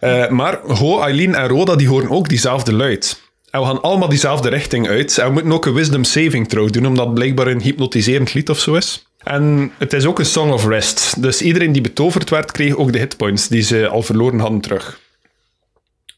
Uh, 0.00 0.28
maar 0.28 0.60
Ho, 0.60 1.00
Eileen 1.00 1.34
en 1.34 1.48
Roda 1.48 1.76
die 1.76 1.88
horen 1.88 2.10
ook 2.10 2.28
diezelfde 2.28 2.72
luid. 2.72 3.22
En 3.50 3.60
we 3.60 3.66
gaan 3.66 3.82
allemaal 3.82 4.08
diezelfde 4.08 4.48
richting 4.48 4.88
uit. 4.88 5.18
En 5.18 5.26
we 5.26 5.32
moeten 5.32 5.52
ook 5.52 5.66
een 5.66 5.74
wisdom 5.74 6.04
saving 6.04 6.48
throw 6.48 6.70
doen, 6.70 6.86
omdat 6.86 7.06
het 7.06 7.14
blijkbaar 7.14 7.46
een 7.46 7.60
hypnotiserend 7.60 8.34
lied 8.34 8.50
of 8.50 8.58
zo 8.58 8.74
is. 8.74 9.06
En 9.18 9.72
het 9.78 9.92
is 9.92 10.06
ook 10.06 10.18
een 10.18 10.26
song 10.26 10.50
of 10.50 10.66
rest. 10.66 11.22
Dus 11.22 11.42
iedereen 11.42 11.72
die 11.72 11.82
betoverd 11.82 12.30
werd, 12.30 12.52
kreeg 12.52 12.76
ook 12.76 12.92
de 12.92 12.98
hitpoints 12.98 13.48
die 13.48 13.62
ze 13.62 13.88
al 13.88 14.02
verloren 14.02 14.38
hadden 14.38 14.60
terug. 14.60 15.00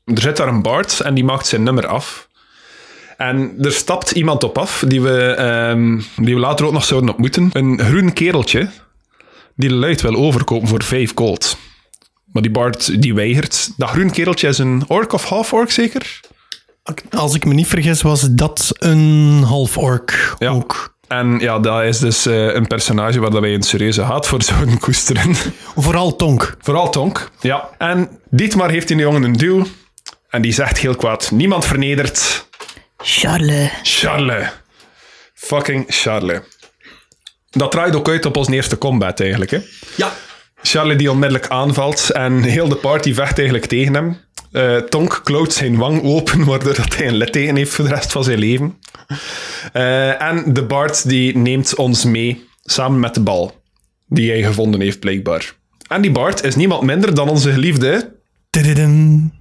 Er 0.05 0.21
zit 0.21 0.37
daar 0.37 0.49
een 0.49 0.63
bard 0.63 1.01
en 1.01 1.15
die 1.15 1.25
maakt 1.25 1.47
zijn 1.47 1.63
nummer 1.63 1.87
af. 1.87 2.29
En 3.17 3.55
er 3.61 3.73
stapt 3.73 4.11
iemand 4.11 4.45
op 4.45 4.59
af 4.59 4.85
die 4.87 5.03
we, 5.03 5.37
um, 5.71 6.05
die 6.17 6.35
we 6.35 6.41
later 6.41 6.67
ook 6.67 6.73
nog 6.73 6.85
zouden 6.85 7.11
ontmoeten. 7.11 7.51
Een 7.53 7.81
groen 7.81 8.13
kereltje 8.13 8.69
die 9.57 9.71
luid 9.71 10.01
wil 10.01 10.15
overkopen 10.15 10.69
voor 10.69 10.83
5 10.83 11.13
gold. 11.15 11.57
Maar 12.33 12.43
die 12.43 12.51
Bart 12.51 13.03
die 13.03 13.15
weigert. 13.15 13.71
Dat 13.77 13.89
groen 13.89 14.11
kereltje 14.11 14.49
is 14.49 14.59
een 14.59 14.85
ork 14.89 15.13
of 15.13 15.25
half-ork 15.25 15.71
zeker? 15.71 16.21
Als 17.11 17.35
ik 17.35 17.45
me 17.45 17.55
niet 17.55 17.67
vergis, 17.67 18.03
was 18.03 18.21
dat 18.21 18.71
een 18.79 19.43
half-ork 19.47 20.35
ja. 20.39 20.51
ook. 20.51 20.95
En 21.09 21.39
ja, 21.39 21.59
dat 21.59 21.83
is 21.83 21.99
dus 21.99 22.27
uh, 22.27 22.55
een 22.55 22.67
personage 22.67 23.21
waar 23.21 23.41
wij 23.41 23.55
een 23.55 23.63
serieuze 23.63 24.03
haat 24.03 24.27
voor 24.27 24.43
zouden 24.53 24.79
koesteren. 24.79 25.35
Vooral 25.77 26.17
Tonk. 26.17 26.57
Vooral 26.61 26.91
Tonk, 26.91 27.31
ja. 27.41 27.69
En 27.79 28.09
Dietmar 28.31 28.71
heeft 28.71 28.89
die 28.89 28.97
jongen 28.97 29.23
een 29.23 29.33
duw. 29.33 29.67
En 30.29 30.43
die 30.43 30.53
zegt 30.53 30.79
heel 30.79 30.95
kwaad, 30.95 31.31
niemand 31.31 31.65
vernedert... 31.67 32.49
Charles. 32.97 33.71
Charles. 33.83 34.49
Fucking 35.35 35.85
Charles. 35.89 36.41
Dat 37.51 37.71
draait 37.71 37.97
ook 37.97 38.09
uit 38.09 38.27
op 38.27 38.37
ons 38.37 38.49
eerste 38.49 38.79
combat 38.79 39.21
eigenlijk. 39.21 39.51
Hè? 39.51 39.59
Ja. 39.97 40.13
Charlie 40.63 40.97
die 40.97 41.11
onmiddellijk 41.11 41.49
aanvalt 41.49 42.11
en 42.11 42.43
heel 42.43 42.69
de 42.69 42.77
party 42.77 43.15
vecht 43.15 43.37
eigenlijk 43.39 43.67
tegen 43.67 43.95
hem. 43.95 44.17
Uh, 44.53 44.77
Tonk 44.77 45.21
kloot 45.25 45.53
zijn 45.53 45.77
wang 45.77 46.03
open, 46.03 46.45
waardoor 46.51 46.75
dat 46.75 46.97
hij 46.97 47.07
een 47.07 47.17
litteken 47.17 47.57
heeft 47.57 47.75
voor 47.75 47.85
de 47.85 47.95
rest 47.95 48.13
van 48.13 48.25
zijn 48.25 48.39
leven. 48.39 48.79
Uh, 49.73 50.23
en 50.23 50.53
de 50.53 50.65
Bart 50.65 51.09
die 51.09 51.37
neemt 51.37 51.75
ons 51.75 52.05
mee, 52.05 52.49
samen 52.63 53.01
met 53.01 53.15
de 53.15 53.21
bal, 53.21 53.63
die 54.07 54.31
hij 54.31 54.43
gevonden 54.43 54.81
heeft 54.81 55.01
blijkbaar. 55.01 55.55
En 55.89 56.03
die 56.03 56.11
Bart 56.11 56.45
is 56.45 56.57
niemand 56.57 56.83
minder 56.83 57.15
dan 57.15 57.29
onze 57.29 57.53
geliefde... 57.53 58.15
Tididum. 58.51 59.33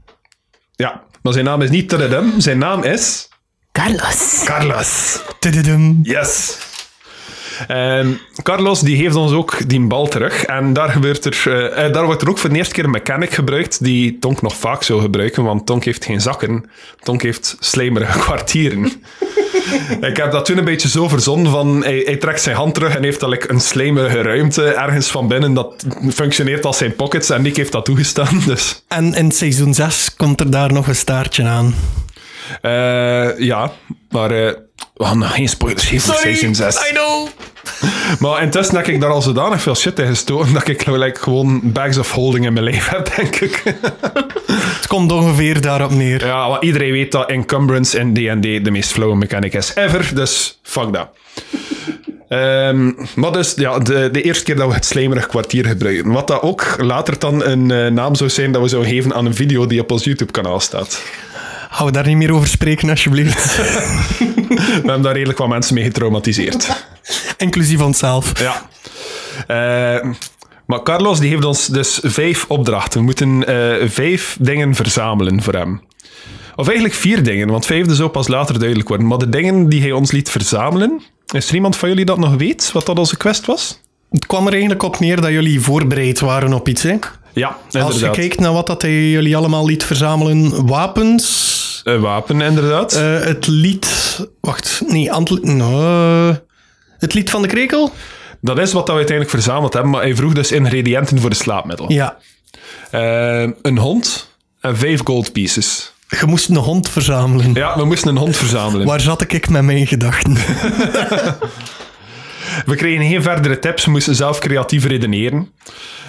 Ja, 0.75 1.03
maar 1.21 1.33
zijn 1.33 1.45
naam 1.45 1.61
is 1.61 1.69
niet 1.69 1.89
Tididum, 1.89 2.39
zijn 2.39 2.57
naam 2.57 2.83
is... 2.83 3.27
Carlos. 3.71 4.43
Carlos. 4.45 5.19
Tididum. 5.39 5.99
Yes. 6.03 6.57
Um, 7.71 8.19
Carlos 8.43 8.79
die 8.79 8.97
geeft 8.97 9.15
ons 9.15 9.31
ook 9.31 9.69
die 9.69 9.79
bal 9.79 10.07
terug. 10.07 10.43
En 10.43 10.73
daar, 10.73 10.89
gebeurt 10.89 11.25
er, 11.25 11.43
uh, 11.47 11.93
daar 11.93 12.05
wordt 12.05 12.21
er 12.21 12.29
ook 12.29 12.39
voor 12.39 12.49
de 12.49 12.55
eerste 12.55 12.73
keer 12.73 12.83
een 12.83 12.89
mechanic 12.89 13.33
gebruikt 13.33 13.83
die 13.83 14.19
Tonk 14.19 14.41
nog 14.41 14.55
vaak 14.55 14.83
zou 14.83 15.01
gebruiken, 15.01 15.43
want 15.43 15.65
Tonk 15.65 15.83
heeft 15.83 16.05
geen 16.05 16.21
zakken. 16.21 16.65
Tonk 16.99 17.21
heeft 17.21 17.57
slijmerige 17.59 18.19
kwartieren. 18.25 18.91
ik 20.01 20.17
heb 20.17 20.31
dat 20.31 20.45
toen 20.45 20.57
een 20.57 20.65
beetje 20.65 20.89
zo 20.89 21.07
verzonnen 21.07 21.51
van 21.51 21.83
hij, 21.83 22.17
trekt 22.19 22.41
zijn 22.41 22.55
hand 22.55 22.73
terug 22.73 22.95
en 22.95 23.03
heeft 23.03 23.21
like, 23.21 23.49
een 23.49 23.61
slijmerige 23.61 24.21
ruimte 24.21 24.63
ergens 24.63 25.11
van 25.11 25.27
binnen 25.27 25.53
dat 25.53 25.85
functioneert 26.13 26.65
als 26.65 26.77
zijn 26.77 26.95
pockets 26.95 27.29
en 27.29 27.41
Nick 27.41 27.57
heeft 27.57 27.71
dat 27.71 27.85
toegestaan. 27.85 28.41
Dus. 28.45 28.83
En 28.87 29.13
in 29.13 29.31
seizoen 29.31 29.73
6 29.73 30.15
komt 30.15 30.39
er 30.39 30.51
daar 30.51 30.73
nog 30.73 30.87
een 30.87 30.95
staartje 30.95 31.43
aan. 31.43 31.73
Uh, 32.61 33.39
ja, 33.39 33.71
maar 34.09 34.31
uh, 34.31 34.51
we 34.93 35.03
gaan 35.03 35.17
nog 35.17 35.35
geen 35.35 35.49
spoilers 35.49 35.85
geven 35.85 36.01
voor 36.01 36.21
seizoen 36.21 36.55
6. 36.55 36.89
I 36.89 36.93
know! 36.93 37.27
maar 38.19 38.41
intussen 38.41 38.75
heb 38.75 38.87
ik 38.87 39.01
daar 39.01 39.11
al 39.11 39.21
zodanig 39.21 39.61
veel 39.61 39.75
shit 39.75 39.99
in 39.99 40.07
gestoken 40.07 40.53
dat 40.53 40.67
ik 40.67 40.85
like, 40.85 41.19
gewoon 41.19 41.59
bags 41.63 41.97
of 41.97 42.11
holding 42.11 42.45
in 42.45 42.53
mijn 42.53 42.65
leven 42.65 42.95
heb, 42.95 43.15
denk 43.15 43.35
ik. 43.35 43.63
Het 44.75 44.87
komt 44.87 45.11
ongeveer 45.11 45.61
daarop 45.61 45.91
neer. 45.91 46.25
Ja, 46.25 46.47
maar 46.47 46.61
iedereen 46.63 46.91
weet 46.91 47.11
dat 47.11 47.29
encumbrance 47.29 47.99
in 47.99 48.13
D&D 48.13 48.65
de 48.65 48.71
meest 48.71 48.91
flowe 48.91 49.15
mechanic 49.15 49.53
is 49.53 49.75
ever, 49.75 50.15
dus 50.15 50.59
fuck 50.61 50.93
dat. 50.93 51.09
Um, 52.29 52.95
maar 53.15 53.31
dus 53.31 53.53
ja, 53.55 53.79
de, 53.79 54.09
de, 54.11 54.21
eerste 54.21 54.43
keer 54.43 54.55
dat 54.55 54.67
we 54.67 54.73
het 54.73 54.85
slijmerig 54.85 55.27
kwartier 55.27 55.65
gebruiken. 55.65 56.11
Wat 56.11 56.27
dat 56.27 56.41
ook 56.41 56.75
later 56.77 57.19
dan 57.19 57.43
een 57.43 57.69
uh, 57.69 57.87
naam 57.87 58.15
zou 58.15 58.29
zijn 58.29 58.51
dat 58.51 58.61
we 58.61 58.67
zouden 58.67 58.91
geven 58.91 59.13
aan 59.13 59.25
een 59.25 59.35
video 59.35 59.65
die 59.65 59.81
op 59.81 59.91
ons 59.91 60.03
YouTube-kanaal 60.03 60.59
staat. 60.59 61.01
Gaan 61.75 61.85
we 61.85 61.91
daar 61.91 62.07
niet 62.07 62.17
meer 62.17 62.33
over 62.33 62.47
spreken, 62.47 62.89
alsjeblieft? 62.89 63.55
We 63.57 64.71
hebben 64.73 65.01
daar 65.01 65.13
redelijk 65.13 65.37
wat 65.37 65.47
mensen 65.47 65.73
mee 65.73 65.83
getraumatiseerd. 65.83 66.85
Inclusief 67.37 67.81
onszelf. 67.81 68.39
Ja. 68.39 68.69
Eh, 69.47 70.09
maar 70.65 70.83
Carlos 70.83 71.19
die 71.19 71.29
heeft 71.29 71.45
ons 71.45 71.67
dus 71.67 71.99
vijf 72.03 72.45
opdrachten. 72.47 72.99
We 72.99 73.05
moeten 73.05 73.47
eh, 73.47 73.89
vijf 73.89 74.37
dingen 74.39 74.75
verzamelen 74.75 75.41
voor 75.41 75.53
hem. 75.53 75.81
Of 76.55 76.65
eigenlijk 76.65 76.97
vier 76.97 77.23
dingen, 77.23 77.47
want 77.47 77.65
vijfde 77.65 77.95
zou 77.95 78.09
pas 78.09 78.27
later 78.27 78.59
duidelijk 78.59 78.87
worden. 78.87 79.07
Maar 79.07 79.17
de 79.17 79.29
dingen 79.29 79.69
die 79.69 79.81
hij 79.81 79.91
ons 79.91 80.11
liet 80.11 80.29
verzamelen... 80.29 81.01
Is 81.33 81.47
er 81.47 81.55
iemand 81.55 81.77
van 81.77 81.89
jullie 81.89 82.05
dat 82.05 82.17
nog 82.17 82.35
weet, 82.35 82.71
wat 82.71 82.85
dat 82.85 82.99
onze 82.99 83.17
quest 83.17 83.45
was? 83.45 83.81
Het 84.11 84.25
kwam 84.25 84.45
er 84.45 84.51
eigenlijk 84.51 84.83
op 84.83 84.99
neer 84.99 85.21
dat 85.21 85.31
jullie 85.31 85.61
voorbereid 85.61 86.19
waren 86.19 86.53
op 86.53 86.67
iets. 86.67 86.83
Hè? 86.83 86.95
Ja, 87.35 87.47
Als 87.47 87.57
je 87.71 87.79
inderdaad. 87.79 88.15
kijkt 88.15 88.39
naar 88.39 88.53
wat 88.53 88.67
dat 88.67 88.81
hij 88.81 89.09
jullie 89.09 89.37
allemaal 89.37 89.65
liet 89.65 89.83
verzamelen, 89.83 90.65
wapens, 90.67 91.81
Een 91.83 91.99
wapen, 92.01 92.41
inderdaad. 92.41 92.93
eh, 92.93 93.19
het 93.19 93.47
lied... 93.47 94.19
Wacht, 94.41 94.81
nee, 94.87 95.11
antl- 95.11 95.39
nou, 95.41 96.35
het 96.97 97.13
lied 97.13 97.29
van 97.29 97.41
de 97.41 97.47
krekel? 97.47 97.91
dat 98.41 98.59
is 98.59 98.73
wat 98.73 98.87
we 98.87 98.93
uiteindelijk 98.93 99.35
verzameld 99.35 99.73
hebben, 99.73 99.91
maar 99.91 100.01
hij 100.01 100.15
vroeg 100.15 100.33
dus 100.33 100.51
ingrediënten 100.51 101.19
voor 101.19 101.29
de 101.29 101.35
slaapmiddel. 101.35 101.91
Ja. 101.91 102.17
Eh, 102.91 103.49
een 103.61 103.77
hond 103.77 104.35
en 104.59 104.77
vijf 104.77 105.01
gold 105.03 105.31
pieces. 105.31 105.93
Je 106.19 106.25
moest 106.25 106.49
een 106.49 106.55
hond 106.55 106.89
verzamelen. 106.89 107.53
Ja, 107.53 107.77
we 107.77 107.85
moesten 107.85 108.09
een 108.09 108.17
hond 108.17 108.37
verzamelen. 108.37 108.85
Waar 108.87 109.01
zat 109.01 109.21
ik 109.21 109.49
met 109.49 109.63
mijn 109.63 109.87
gedachten? 109.87 110.33
We 112.65 112.75
kregen 112.75 113.05
geen 113.07 113.21
verdere 113.23 113.59
tips, 113.59 113.85
we 113.85 113.91
moesten 113.91 114.15
zelf 114.15 114.39
creatief 114.39 114.85
redeneren. 114.85 115.51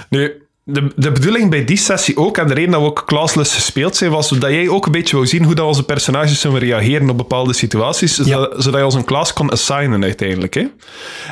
Nu, 0.09 0.33
de, 0.69 0.93
de 0.97 1.13
bedoeling 1.13 1.51
bij 1.51 1.65
die 1.65 1.77
sessie 1.77 2.17
ook, 2.17 2.39
en 2.39 2.47
de 2.47 2.55
reden 2.55 2.71
dat 2.71 2.81
we 2.81 2.87
ook 2.87 3.03
classless 3.07 3.55
gespeeld 3.55 3.97
zijn, 3.97 4.11
was 4.11 4.29
dat 4.29 4.51
jij 4.51 4.69
ook 4.69 4.87
een 4.87 4.93
beetje 4.93 5.17
wou 5.17 5.29
zien 5.29 5.45
hoe 5.45 5.55
dat 5.55 5.67
onze 5.67 5.85
personages 5.85 6.41
zullen 6.41 6.59
reageren 6.59 7.11
op 7.11 7.17
bepaalde 7.17 7.53
situaties, 7.53 8.15
zodat, 8.15 8.55
zodat 8.63 8.79
je 8.79 8.85
ons 8.85 8.95
een 8.95 9.05
klas 9.05 9.33
kon 9.33 9.51
assignen 9.51 10.03
uiteindelijk. 10.03 10.55
Hè. 10.55 10.67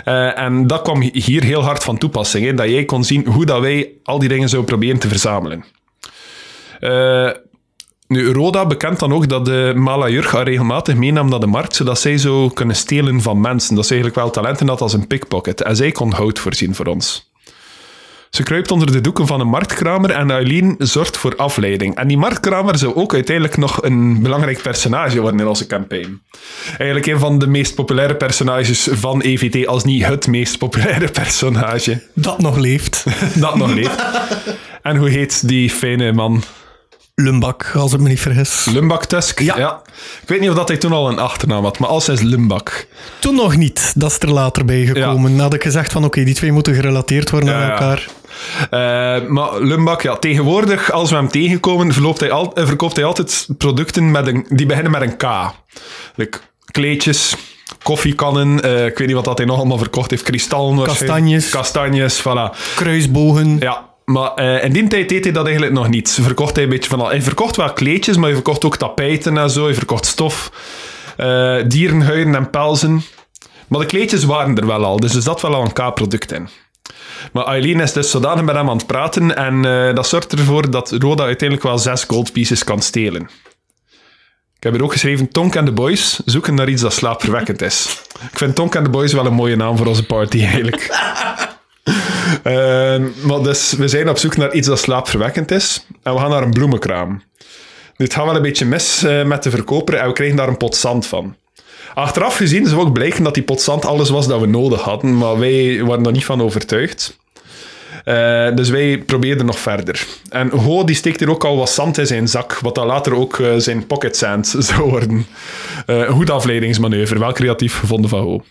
Eh, 0.04 0.38
en 0.38 0.66
dat 0.66 0.82
kwam 0.82 1.00
hier 1.00 1.42
heel 1.42 1.62
hard 1.62 1.84
van 1.84 1.98
toepassing, 1.98 2.44
hè, 2.44 2.54
dat 2.54 2.68
jij 2.68 2.84
kon 2.84 3.04
zien 3.04 3.26
hoe 3.26 3.46
dat 3.46 3.60
wij 3.60 3.92
al 4.02 4.18
die 4.18 4.28
dingen 4.28 4.48
zouden 4.48 4.70
proberen 4.70 5.00
te 5.00 5.08
verzamelen. 5.08 5.64
Eh, 6.80 7.30
nu, 8.06 8.32
Roda 8.32 8.66
bekent 8.66 8.98
dan 8.98 9.12
ook 9.12 9.28
dat 9.28 9.44
de 9.44 9.72
Mala 9.76 10.08
Jurg 10.08 10.32
haar 10.32 10.44
regelmatig 10.44 10.94
meenam 10.94 11.28
naar 11.28 11.40
de 11.40 11.46
markt, 11.46 11.76
zodat 11.76 12.00
zij 12.00 12.18
zo 12.18 12.48
kunnen 12.48 12.76
stelen 12.76 13.20
van 13.20 13.40
mensen. 13.40 13.74
Dat 13.74 13.86
ze 13.86 13.92
eigenlijk 13.92 14.22
wel 14.22 14.30
talenten 14.30 14.68
had 14.68 14.80
als 14.80 14.92
een 14.92 15.06
pickpocket. 15.06 15.62
En 15.62 15.76
zij 15.76 15.92
kon 15.92 16.12
hout 16.12 16.38
voorzien 16.38 16.74
voor 16.74 16.86
ons. 16.86 17.32
Ze 18.34 18.42
kruipt 18.42 18.70
onder 18.70 18.92
de 18.92 19.00
doeken 19.00 19.26
van 19.26 19.40
een 19.40 19.48
marktkramer 19.48 20.10
en 20.10 20.30
Eileen 20.30 20.74
zorgt 20.78 21.16
voor 21.16 21.36
afleiding. 21.36 21.96
En 21.96 22.08
die 22.08 22.16
marktkramer 22.16 22.78
zou 22.78 22.94
ook 22.94 23.14
uiteindelijk 23.14 23.56
nog 23.56 23.82
een 23.82 24.22
belangrijk 24.22 24.62
personage 24.62 25.20
worden 25.20 25.40
in 25.40 25.46
onze 25.46 25.66
campaign. 25.66 26.22
Eigenlijk 26.66 27.06
een 27.06 27.18
van 27.18 27.38
de 27.38 27.46
meest 27.46 27.74
populaire 27.74 28.16
personages 28.16 28.88
van 28.92 29.20
EVT, 29.20 29.66
als 29.66 29.84
niet 29.84 30.06
het 30.06 30.26
meest 30.26 30.58
populaire 30.58 31.10
personage 31.20 32.02
dat 32.14 32.38
nog 32.38 32.56
leeft. 32.56 33.04
dat 33.34 33.56
nog 33.56 33.74
leeft. 33.74 34.04
En 34.82 34.96
hoe 34.96 35.08
heet 35.08 35.48
die 35.48 35.70
fijne 35.70 36.12
man? 36.12 36.42
Lumbak, 37.14 37.72
als 37.74 37.92
ik 37.92 38.00
me 38.00 38.08
niet 38.08 38.20
vergis. 38.20 38.64
Lumbak 38.64 39.04
Tusk? 39.04 39.40
Ja. 39.40 39.82
Ik 40.22 40.28
weet 40.28 40.40
niet 40.40 40.50
of 40.50 40.56
dat 40.56 40.68
hij 40.68 40.76
toen 40.76 40.92
al 40.92 41.08
een 41.08 41.18
achternaam 41.18 41.64
had, 41.64 41.78
maar 41.78 41.88
als 41.88 42.06
hij 42.06 42.14
is 42.14 42.20
Lumbak. 42.20 42.86
Toen 43.18 43.34
nog 43.34 43.56
niet. 43.56 43.92
Dat 43.96 44.10
is 44.10 44.18
er 44.18 44.30
later 44.32 44.64
bij 44.64 44.84
gekomen. 44.84 45.34
Ja. 45.34 45.42
Had 45.42 45.54
ik 45.54 45.62
gezegd 45.62 45.92
van 45.92 46.04
oké, 46.04 46.24
die 46.24 46.34
twee 46.34 46.52
moeten 46.52 46.74
gerelateerd 46.74 47.30
worden 47.30 47.48
Ja, 47.48 47.54
aan 47.54 47.66
ja. 47.66 47.70
elkaar. 47.70 48.06
Eh, 48.70 49.28
maar 49.28 49.60
Lumbak, 49.60 50.02
ja, 50.02 50.16
tegenwoordig, 50.16 50.92
als 50.92 51.10
we 51.10 51.16
hem 51.16 51.28
tegenkomen, 51.28 51.92
verloopt 51.92 52.20
hij 52.20 52.30
al, 52.30 52.54
eh, 52.54 52.66
verkoopt 52.66 52.96
hij 52.96 53.04
altijd 53.04 53.48
producten 53.58 54.10
met 54.10 54.26
een, 54.26 54.46
die 54.48 54.66
beginnen 54.66 54.92
met 54.92 55.02
een 55.02 55.16
K. 55.16 55.52
Like 56.14 56.38
kleedjes, 56.64 57.36
koffiekannen, 57.82 58.62
eh, 58.62 58.86
ik 58.86 58.98
weet 58.98 59.06
niet 59.06 59.16
wat 59.16 59.24
dat 59.24 59.38
hij 59.38 59.46
nog 59.46 59.56
allemaal 59.56 59.78
verkocht 59.78 60.10
heeft, 60.10 60.22
kristallen. 60.22 60.82
Kastanjes. 60.82 61.50
Kastanjes, 61.50 62.20
voilà. 62.20 62.74
Kruisbogen. 62.74 63.56
Ja, 63.60 63.88
maar 64.04 64.62
in 64.62 64.72
die 64.72 64.88
tijd 64.88 65.08
deed 65.08 65.24
hij 65.24 65.32
dat 65.32 65.44
eigenlijk 65.44 65.74
nog 65.74 65.88
niet. 65.88 66.18
Verkocht 66.22 66.54
hij 66.54 66.64
een 66.64 66.70
beetje 66.70 66.90
van 66.90 67.00
al. 67.00 67.08
Hij 67.08 67.22
verkocht 67.22 67.56
wel 67.56 67.72
kleedjes, 67.72 68.16
maar 68.16 68.24
hij 68.24 68.34
verkocht 68.34 68.64
ook 68.64 68.76
tapijten 68.76 69.38
en 69.38 69.50
zo. 69.50 69.64
Hij 69.64 69.74
verkocht 69.74 70.06
stof, 70.06 70.50
eh, 71.16 71.56
dierenhuiden 71.66 72.34
en 72.34 72.50
pelzen. 72.50 73.02
Maar 73.68 73.80
de 73.80 73.86
kleedjes 73.86 74.24
waren 74.24 74.56
er 74.56 74.66
wel 74.66 74.84
al, 74.84 74.96
dus 75.00 75.14
er 75.14 75.22
zat 75.22 75.40
wel 75.40 75.54
al 75.54 75.62
een 75.62 75.72
K-product 75.72 76.32
in. 76.32 76.48
Maar 77.32 77.46
Eileen 77.46 77.80
is 77.80 77.92
dus 77.92 78.10
zodanig 78.10 78.44
met 78.44 78.54
hem 78.54 78.70
aan 78.70 78.76
het 78.76 78.86
praten 78.86 79.36
en 79.36 79.64
eh, 79.64 79.94
dat 79.94 80.06
zorgt 80.06 80.32
ervoor 80.32 80.70
dat 80.70 80.90
Roda 80.90 81.24
uiteindelijk 81.24 81.68
wel 81.68 81.78
zes 81.78 82.04
gold 82.04 82.32
pieces 82.32 82.64
kan 82.64 82.82
stelen. 82.82 83.22
Ik 84.56 84.70
heb 84.70 84.72
hier 84.72 84.82
ook 84.82 84.92
geschreven, 84.92 85.28
Tonk 85.28 85.54
en 85.54 85.64
de 85.64 85.72
Boys 85.72 86.20
zoeken 86.24 86.54
naar 86.54 86.68
iets 86.68 86.82
dat 86.82 86.92
slaapverwekkend 86.92 87.62
is. 87.62 88.02
Ik 88.30 88.38
vind 88.38 88.54
Tonk 88.54 88.74
en 88.74 88.84
de 88.84 88.90
Boys 88.90 89.12
wel 89.12 89.26
een 89.26 89.34
mooie 89.34 89.56
naam 89.56 89.76
voor 89.76 89.86
onze 89.86 90.06
party 90.06 90.44
eigenlijk. 90.44 90.88
Eh, 92.42 93.02
maar 93.22 93.42
dus, 93.42 93.72
we 93.72 93.88
zijn 93.88 94.08
op 94.08 94.18
zoek 94.18 94.36
naar 94.36 94.52
iets 94.52 94.66
dat 94.66 94.78
slaapverwekkend 94.78 95.50
is. 95.50 95.86
En 96.02 96.14
we 96.14 96.20
gaan 96.20 96.30
naar 96.30 96.42
een 96.42 96.50
bloemenkraam. 96.50 97.22
Nu, 97.96 98.04
het 98.04 98.14
gaat 98.14 98.24
wel 98.24 98.36
een 98.36 98.42
beetje 98.42 98.64
mis 98.64 99.02
eh, 99.02 99.24
met 99.24 99.42
de 99.42 99.50
verkoper 99.50 99.94
en 99.94 100.06
we 100.06 100.12
krijgen 100.12 100.36
daar 100.36 100.48
een 100.48 100.56
pot 100.56 100.76
zand 100.76 101.06
van. 101.06 101.36
Achteraf 101.94 102.36
gezien 102.36 102.66
zou 102.66 102.80
ook 102.80 102.92
blijken 102.92 103.24
dat 103.24 103.34
die 103.34 103.42
pot 103.42 103.60
zand 103.60 103.84
alles 103.84 104.10
was 104.10 104.26
dat 104.26 104.40
we 104.40 104.46
nodig 104.46 104.80
hadden, 104.80 105.16
maar 105.16 105.38
wij 105.38 105.84
waren 105.84 106.06
er 106.06 106.12
niet 106.12 106.24
van 106.24 106.42
overtuigd. 106.42 107.18
Eh, 108.04 108.54
dus 108.54 108.68
wij 108.68 108.98
probeerden 108.98 109.46
nog 109.46 109.58
verder. 109.58 110.06
En 110.28 110.50
Ho 110.50 110.84
die 110.84 110.94
steekt 110.94 111.20
hier 111.20 111.30
ook 111.30 111.44
al 111.44 111.56
wat 111.56 111.70
zand 111.70 111.98
in 111.98 112.06
zijn 112.06 112.28
zak, 112.28 112.58
wat 112.58 112.74
dan 112.74 112.86
later 112.86 113.14
ook 113.14 113.38
eh, 113.38 113.54
zijn 113.56 113.86
pocket 113.86 114.16
sand 114.16 114.54
zou 114.58 114.90
worden. 114.90 115.26
Eh, 115.86 116.10
goed 116.10 116.30
afleidingsmanoeuvre, 116.30 117.18
wel 117.18 117.32
creatief 117.32 117.78
gevonden 117.78 118.10
van 118.10 118.20
Ho. 118.20 118.42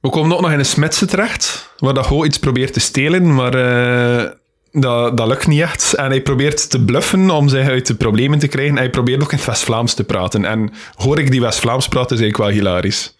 We 0.00 0.10
komen 0.10 0.36
ook 0.36 0.42
nog 0.42 0.52
in 0.52 0.58
een 0.58 0.64
smidse 0.64 1.06
terecht, 1.06 1.74
waar 1.78 1.94
dat 1.94 2.06
Ho 2.06 2.24
iets 2.24 2.38
probeert 2.38 2.72
te 2.72 2.80
stelen, 2.80 3.34
maar 3.34 3.52
dat, 4.80 5.16
dat 5.16 5.26
lukt 5.26 5.46
niet 5.46 5.60
echt. 5.60 5.94
En 5.94 6.06
hij 6.06 6.20
probeert 6.20 6.70
te 6.70 6.84
bluffen 6.84 7.30
om 7.30 7.48
zich 7.48 7.68
uit 7.68 7.86
de 7.86 7.94
problemen 7.94 8.38
te 8.38 8.48
krijgen. 8.48 8.76
Hij 8.76 8.90
probeert 8.90 9.22
ook 9.22 9.32
in 9.32 9.36
het 9.36 9.46
West-Vlaams 9.46 9.94
te 9.94 10.04
praten. 10.04 10.44
En 10.44 10.72
hoor 10.94 11.18
ik 11.18 11.30
die 11.30 11.40
West-Vlaams 11.40 11.88
praten, 11.88 12.16
is 12.16 12.22
eigenlijk 12.22 12.50
wel 12.50 12.58
hilarisch. 12.58 13.14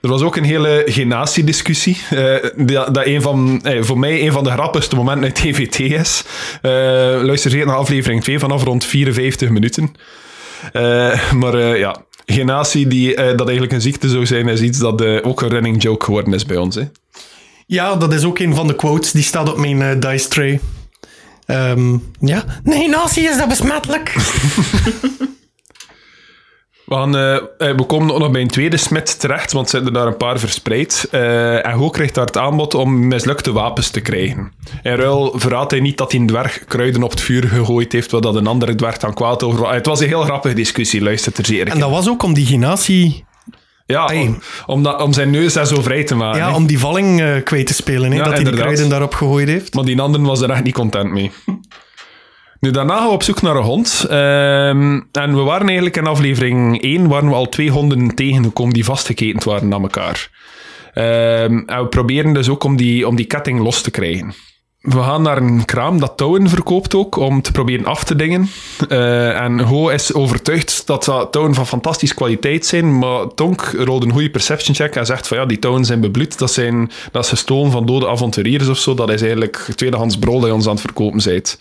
Er 0.00 0.08
was 0.08 0.22
ook 0.22 0.36
een 0.36 0.44
hele 0.44 0.82
genatiediscussie. 0.86 1.98
eh 2.10 2.34
dat, 2.56 2.94
dat 2.94 3.06
een 3.06 3.22
van, 3.22 3.60
eh, 3.62 3.82
voor 3.82 3.98
mij 3.98 4.26
een 4.26 4.32
van 4.32 4.44
de 4.44 4.50
grappigste 4.50 4.96
momenten 4.96 5.24
uit 5.24 5.34
TVT 5.34 5.78
is. 5.78 6.24
Eh 6.62 6.70
luister 7.22 7.50
zeker 7.50 7.66
naar 7.66 7.76
aflevering 7.76 8.22
2 8.22 8.38
vanaf 8.38 8.64
rond 8.64 8.84
54 8.84 9.50
minuten. 9.50 9.94
Maar 11.40 11.78
ja, 11.78 11.96
genatie 12.26 12.86
die 12.86 13.14
dat 13.14 13.40
eigenlijk 13.40 13.72
een 13.72 13.80
ziekte 13.80 14.08
zou 14.08 14.26
zijn, 14.26 14.48
is 14.48 14.60
iets 14.60 14.78
dat 14.78 15.02
ook 15.22 15.42
een 15.42 15.48
running 15.48 15.82
joke 15.82 16.04
geworden 16.04 16.34
is 16.34 16.46
bij 16.46 16.56
ons. 16.56 16.74
Hè. 16.74 16.82
Ja, 17.70 17.96
dat 17.96 18.12
is 18.12 18.24
ook 18.24 18.38
een 18.38 18.54
van 18.54 18.66
de 18.66 18.76
quotes. 18.76 19.12
Die 19.12 19.22
staat 19.22 19.50
op 19.50 19.56
mijn 19.56 19.82
eh, 19.82 20.10
dice 20.10 20.28
tray. 20.28 20.60
Ehm, 21.46 21.96
ja. 22.20 22.44
Nee, 22.62 22.88
nazi 22.88 23.20
is 23.20 23.36
dat 23.36 23.48
besmettelijk. 23.48 24.12
We, 26.84 26.96
gaan, 26.96 27.12
we 27.76 27.84
komen 27.86 28.14
ook 28.14 28.20
nog 28.20 28.30
bij 28.30 28.40
een 28.40 28.48
tweede 28.48 28.76
smid 28.76 29.20
terecht, 29.20 29.52
want 29.52 29.64
er 29.64 29.70
zitten 29.70 29.94
er 29.94 29.98
daar 29.98 30.06
een 30.06 30.16
paar 30.16 30.38
verspreid. 30.38 31.08
Eh, 31.10 31.66
en 31.66 31.72
Ho 31.72 31.90
krijgt 31.90 32.14
daar 32.14 32.26
het 32.26 32.36
aanbod 32.36 32.74
om 32.74 33.06
mislukte 33.08 33.52
wapens 33.52 33.90
te 33.90 34.00
krijgen. 34.00 34.52
In 34.82 34.94
ruil 34.94 35.32
verraadt 35.36 35.70
hij 35.70 35.80
niet 35.80 35.98
dat 35.98 36.12
hij 36.12 36.20
een 36.20 36.26
dwerg 36.26 36.64
kruiden 36.64 37.02
op 37.02 37.10
het 37.10 37.20
vuur 37.20 37.48
gegooid 37.48 37.92
heeft, 37.92 38.10
wat 38.10 38.22
dat 38.22 38.34
een 38.34 38.46
andere 38.46 38.74
dwerg 38.74 38.96
dan 38.96 39.14
kwaad 39.14 39.42
over 39.42 39.60
was. 39.60 39.74
Het 39.74 39.86
was 39.86 40.00
een 40.00 40.08
heel 40.08 40.22
grappige 40.22 40.54
discussie, 40.54 41.02
luister 41.02 41.32
er 41.36 41.46
zeker 41.46 41.68
en 41.68 41.78
dat 41.78 41.90
was 41.90 42.08
ook 42.08 42.22
om 42.22 42.34
die 42.34 42.46
genatie... 42.46 43.24
Ja, 43.90 44.04
om, 44.14 44.38
om, 44.66 44.82
dat, 44.82 45.02
om 45.02 45.12
zijn 45.12 45.30
neus 45.30 45.52
daar 45.52 45.66
zo 45.66 45.82
vrij 45.82 46.04
te 46.04 46.14
maken. 46.14 46.38
Ja, 46.38 46.54
om 46.54 46.66
die 46.66 46.78
valling 46.78 47.20
eh, 47.20 47.42
kwijt 47.44 47.66
te 47.66 47.74
spelen. 47.74 48.10
Hè, 48.10 48.16
Ja, 48.16 48.22
dat 48.24 48.26
hij 48.26 48.32
die 48.34 48.38
inderdaad. 48.38 48.62
kruiden 48.64 48.88
daarop 48.88 49.14
gegooid 49.14 49.48
heeft. 49.48 49.74
Maar 49.74 49.84
die 49.84 50.00
andere 50.00 50.24
was 50.24 50.40
er 50.40 50.50
echt 50.50 50.64
niet 50.64 50.74
content 50.74 51.10
mee. 51.10 51.30
Nu, 52.60 52.70
daarna 52.70 52.96
gaan 52.96 53.06
we 53.06 53.12
op 53.12 53.22
zoek 53.22 53.42
naar 53.42 53.56
een 53.56 53.62
hond. 53.62 54.06
Ehm, 54.08 55.00
en 55.12 55.34
we 55.36 55.40
waren 55.42 55.66
eigenlijk 55.66 55.96
in 55.96 56.06
aflevering 56.06 56.82
1 56.82 57.08
waren 57.08 57.28
we 57.28 57.34
al 57.34 57.48
twee 57.48 57.70
honden 57.70 58.14
tegengekomen 58.14 58.72
die 58.74 58.84
vastgeketend 58.84 59.44
waren 59.44 59.74
aan 59.74 59.82
elkaar. 59.82 60.28
Ehm, 60.94 61.58
en 61.66 61.80
we 61.82 61.86
proberen 61.90 62.32
dus 62.32 62.48
ook 62.48 62.64
om 62.64 62.76
die, 62.76 63.08
om 63.08 63.16
die 63.16 63.26
ketting 63.26 63.60
los 63.60 63.82
te 63.82 63.90
krijgen. 63.90 64.34
We 64.80 65.02
gaan 65.02 65.22
naar 65.22 65.36
een 65.36 65.64
kraam 65.64 66.00
dat 66.00 66.16
touwen 66.16 66.48
verkoopt 66.48 66.94
ook, 66.94 67.16
om 67.16 67.42
te 67.42 67.52
proberen 67.52 67.84
af 67.84 68.04
te 68.04 68.16
dingen. 68.16 68.50
Eh, 68.88 69.40
en 69.40 69.60
Ho 69.60 69.88
is 69.88 70.14
overtuigd 70.14 70.86
dat 70.86 71.04
dat 71.04 71.32
touwen 71.32 71.54
van 71.54 71.66
fantastische 71.66 72.14
kwaliteit 72.14 72.66
zijn, 72.66 72.98
maar 72.98 73.26
Tonk 73.34 73.74
rolde 73.76 74.06
een 74.06 74.12
goede 74.12 74.30
perception 74.30 74.74
check 74.74 74.96
en 74.96 75.06
zegt 75.06 75.28
van 75.28 75.36
ja, 75.36 75.46
die 75.46 75.58
touwen 75.58 75.84
zijn 75.84 76.00
bebloed, 76.00 76.38
dat, 76.38 76.52
zijn, 76.52 76.90
dat 77.12 77.24
is 77.24 77.28
gestolen 77.30 77.70
van 77.70 77.86
dode 77.86 78.08
avonturiers 78.08 78.68
of 78.68 78.78
zo, 78.78 78.94
dat 78.94 79.10
is 79.10 79.20
eigenlijk 79.20 79.56
tweedehands 79.74 80.18
brol 80.18 80.46
je 80.46 80.54
ons 80.54 80.66
aan 80.66 80.72
het 80.72 80.80
verkopen 80.80 81.20
bent. 81.24 81.60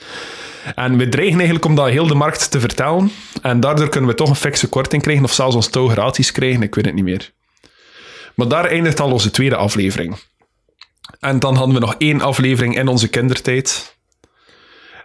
En 0.76 0.98
we 0.98 1.10
dreigen 1.10 1.36
eigenlijk 1.36 1.66
om 1.66 1.76
dat 1.76 1.90
heel 1.90 2.08
de 2.08 2.16
markt 2.16 2.52
te 2.52 2.60
vertellen, 2.60 3.12
en 3.42 3.60
daardoor 3.60 3.90
kunnen 3.90 4.10
we 4.10 4.16
toch 4.16 4.30
een 4.30 4.36
fikse 4.36 4.68
korting 4.68 5.02
krijgen, 5.02 5.24
of 5.24 5.34
zelfs 5.34 5.56
ons 5.56 5.70
touw 5.70 5.88
gratis 5.88 6.32
krijgen, 6.32 6.62
ik 6.62 6.76
weet 6.76 6.86
het 6.86 6.94
niet 6.94 7.04
meer. 7.04 7.32
Maar 8.36 8.48
daar 8.48 8.66
eindigt 8.66 9.00
al 9.00 9.12
onze 9.12 9.32
tweede 9.32 9.56
aflevering. 9.56 10.16
En 11.20 11.40
dan 11.40 11.56
hadden 11.56 11.76
we 11.76 11.82
nog 11.82 11.96
één 11.98 12.22
aflevering 12.22 12.78
in 12.78 12.88
onze 12.88 13.08
kindertijd. 13.08 13.98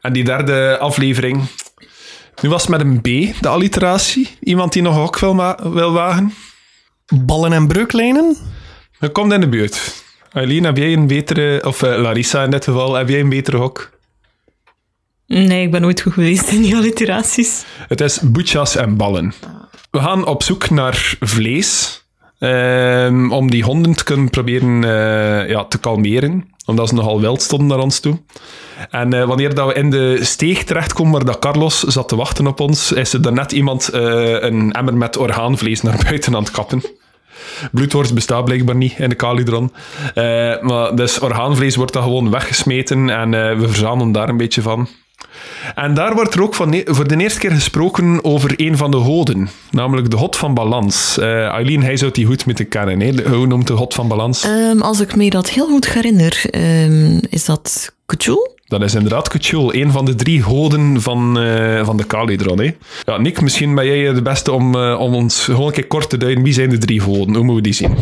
En 0.01 0.13
die 0.13 0.25
derde 0.25 0.79
aflevering 0.79 1.49
Nu 2.43 2.49
was 2.49 2.63
het 2.63 2.71
met 2.71 2.81
een 2.81 3.01
B, 3.01 3.41
de 3.41 3.49
alliteratie. 3.49 4.37
Iemand 4.41 4.73
die 4.73 4.83
nog 4.83 4.99
ook 4.99 5.19
wil, 5.19 5.57
wil 5.73 5.93
wagen? 5.93 6.35
Ballen 7.07 7.53
en 7.53 7.67
breuklijnen? 7.67 8.37
Je 8.99 9.09
komt 9.09 9.33
in 9.33 9.41
de 9.41 9.49
buurt. 9.49 10.05
Eileen, 10.33 10.65
heb 10.65 10.77
jij 10.77 10.93
een 10.93 11.07
betere... 11.07 11.63
Of 11.67 11.83
eh, 11.83 12.01
Larissa 12.01 12.45
in 12.45 12.51
dit 12.51 12.65
geval, 12.65 12.95
heb 12.95 13.09
jij 13.09 13.21
een 13.21 13.29
betere 13.29 13.57
hok? 13.57 13.91
Nee, 15.27 15.63
ik 15.63 15.71
ben 15.71 15.81
nooit 15.81 16.01
goed 16.01 16.13
geweest 16.13 16.49
in 16.49 16.63
die 16.63 16.77
alliteraties. 16.77 17.65
Het 17.89 18.01
is 18.01 18.21
boetjas 18.21 18.77
en 18.77 18.97
ballen. 18.97 19.33
We 19.91 19.99
gaan 19.99 20.27
op 20.27 20.43
zoek 20.43 20.71
naar 20.71 21.17
vlees. 21.21 22.04
Ehm, 22.39 23.33
om 23.33 23.51
die 23.51 23.63
honden 23.63 23.95
te 23.95 24.05
kunnen 24.05 24.31
proberen 24.31 24.85
eh, 24.85 25.49
ja, 25.49 25.65
te 25.65 25.79
kalmeren. 25.79 26.53
Omdat 26.67 26.89
ze 26.89 26.95
nogal 26.95 27.21
wild 27.21 27.43
stonden 27.43 27.67
naar 27.67 27.79
ons 27.79 28.01
toe. 28.01 28.21
En 28.91 29.13
eh, 29.13 29.25
wanneer 29.25 29.55
dat 29.55 29.67
we 29.67 29.75
in 29.75 29.91
de 29.91 30.19
steeg 30.21 30.65
terechtkomen 30.65 31.13
waar 31.13 31.25
dat 31.25 31.39
Carlos 31.39 31.81
zat 31.81 32.09
te 32.09 32.17
wachten 32.17 32.47
op 32.47 32.61
ons, 32.61 32.93
is 32.93 33.13
er 33.13 33.33
net 33.33 33.53
iemand 33.53 33.89
eh, 33.89 34.03
een 34.41 34.73
emmer 34.73 34.97
met 34.97 35.17
orgaanvlees 35.17 35.83
naar 35.83 36.01
buiten 36.05 36.35
aan 36.35 36.43
het 36.43 36.53
kappen. 36.53 36.83
Bloedworst 37.73 38.15
bestaat 38.15 38.45
blijkbaar 38.45 38.77
niet 38.77 38.99
in 38.99 39.09
de 39.09 39.17
Calidron. 39.17 39.73
Maar 40.61 40.95
dus 40.95 41.19
orgaanvlees 41.19 41.77
wordt 41.77 41.93
dan 41.93 42.03
gewoon 42.03 42.31
weggesmeten 42.31 43.11
en 43.11 43.31
we 43.31 43.69
verzamelen 43.69 44.13
daar 44.13 44.29
een 44.29 44.37
beetje 44.37 44.63
van. 44.63 44.89
En 45.75 45.95
daar 45.95 46.15
wordt 46.15 46.35
er 46.35 46.43
ook 46.43 46.55
van 46.55 46.81
voor 46.85 47.09
de 47.09 47.17
eerste 47.17 47.39
keer 47.41 47.51
gesproken 47.51 48.25
over 48.25 48.53
een 48.57 48.77
van 48.77 48.91
de 48.91 48.97
goden, 48.97 49.49
namelijk 49.71 50.11
de 50.11 50.17
god 50.17 50.37
van 50.37 50.55
balans. 50.55 51.19
Eh 51.19 51.47
Eileen, 51.47 51.83
hij 51.83 51.97
zou 51.97 52.11
die 52.13 52.27
goed 52.27 52.47
moeten 52.47 52.69
kennen. 52.69 53.01
Hè? 53.01 53.13
De- 53.13 53.29
Hoe 53.29 53.47
noemt 53.47 53.67
de 53.67 53.73
god 53.77 53.95
van 53.95 54.09
balans? 54.09 54.45
Ehm, 54.45 54.81
als 54.81 55.01
ik 55.01 55.17
me 55.17 55.31
dat 55.31 55.51
heel 55.51 55.67
goed 55.67 55.89
herinner, 55.93 56.45
ehm, 56.51 57.19
is 57.31 57.45
dat 57.45 57.93
Cthulhu? 58.07 58.49
Dat 58.67 58.83
is 58.83 58.95
inderdaad 58.95 59.29
Cthulhu, 59.29 59.81
een 59.81 59.91
van 59.93 60.05
de 60.05 60.15
drie 60.15 60.43
goden 60.43 61.03
van, 61.03 61.39
eh, 61.39 61.85
van 61.85 61.97
de 61.97 62.07
Calidron. 62.07 62.59
Hè? 62.59 62.75
Ja, 63.05 63.19
Nick, 63.19 63.41
misschien 63.41 63.75
ben 63.75 63.87
jij 63.87 64.13
de 64.13 64.23
beste 64.23 64.53
om, 64.53 64.75
eh, 64.75 65.01
om 65.01 65.15
ons 65.15 65.45
gewoon 65.45 65.67
een 65.67 65.73
keer 65.73 65.87
kort 65.87 66.11
te 66.11 66.17
duiden. 66.17 66.43
Wie 66.45 66.53
zijn 66.53 66.71
de 66.71 66.79
drie 66.79 67.01
goden? 67.01 67.35
Hoe 67.35 67.45
moeten 67.45 67.55
we 67.55 67.61
die 67.61 67.73
zien? 67.73 67.95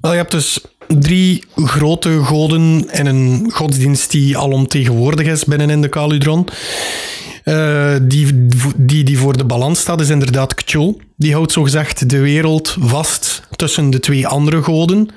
Wel, 0.00 0.10
je 0.12 0.18
hebt 0.18 0.30
dus 0.30 0.60
drie 0.88 1.44
grote 1.56 2.18
goden 2.24 2.84
en 2.90 3.06
een 3.06 3.50
godsdienst 3.52 4.10
die 4.10 4.38
alomtegenwoordig 4.38 5.26
is 5.26 5.44
binnen 5.44 5.70
in 5.70 5.82
de 5.82 5.88
Caludron. 5.88 6.48
Eh, 7.44 7.94
die, 8.02 8.46
die, 8.76 9.04
die 9.04 9.18
voor 9.18 9.36
de 9.36 9.44
balans 9.44 9.80
staat, 9.80 10.00
is 10.00 10.08
inderdaad 10.08 10.54
Cthulhu. 10.54 10.96
Die 11.16 11.32
houdt 11.32 11.52
zogezegd 11.52 12.10
de 12.10 12.18
wereld 12.18 12.76
vast 12.80 13.42
tussen 13.56 13.90
de 13.90 14.00
twee 14.00 14.26
andere 14.26 14.62
goden. 14.62 15.08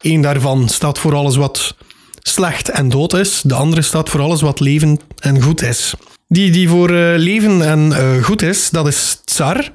Eén 0.00 0.20
daarvan 0.20 0.68
staat 0.68 0.98
voor 0.98 1.14
alles 1.14 1.36
wat 1.36 1.74
slecht 2.22 2.68
en 2.68 2.88
dood 2.88 3.14
is. 3.14 3.42
De 3.44 3.54
andere 3.54 3.82
staat 3.82 4.08
voor 4.08 4.20
alles 4.20 4.40
wat 4.40 4.60
leven 4.60 5.00
en 5.18 5.42
goed 5.42 5.62
is. 5.62 5.94
Die 6.28 6.50
die 6.50 6.68
voor 6.68 6.88
eh, 6.88 7.18
leven 7.18 7.62
en 7.62 7.92
eh, 7.92 8.24
goed 8.24 8.42
is, 8.42 8.70
dat 8.70 8.86
is 8.86 9.20
Tsar. 9.24 9.72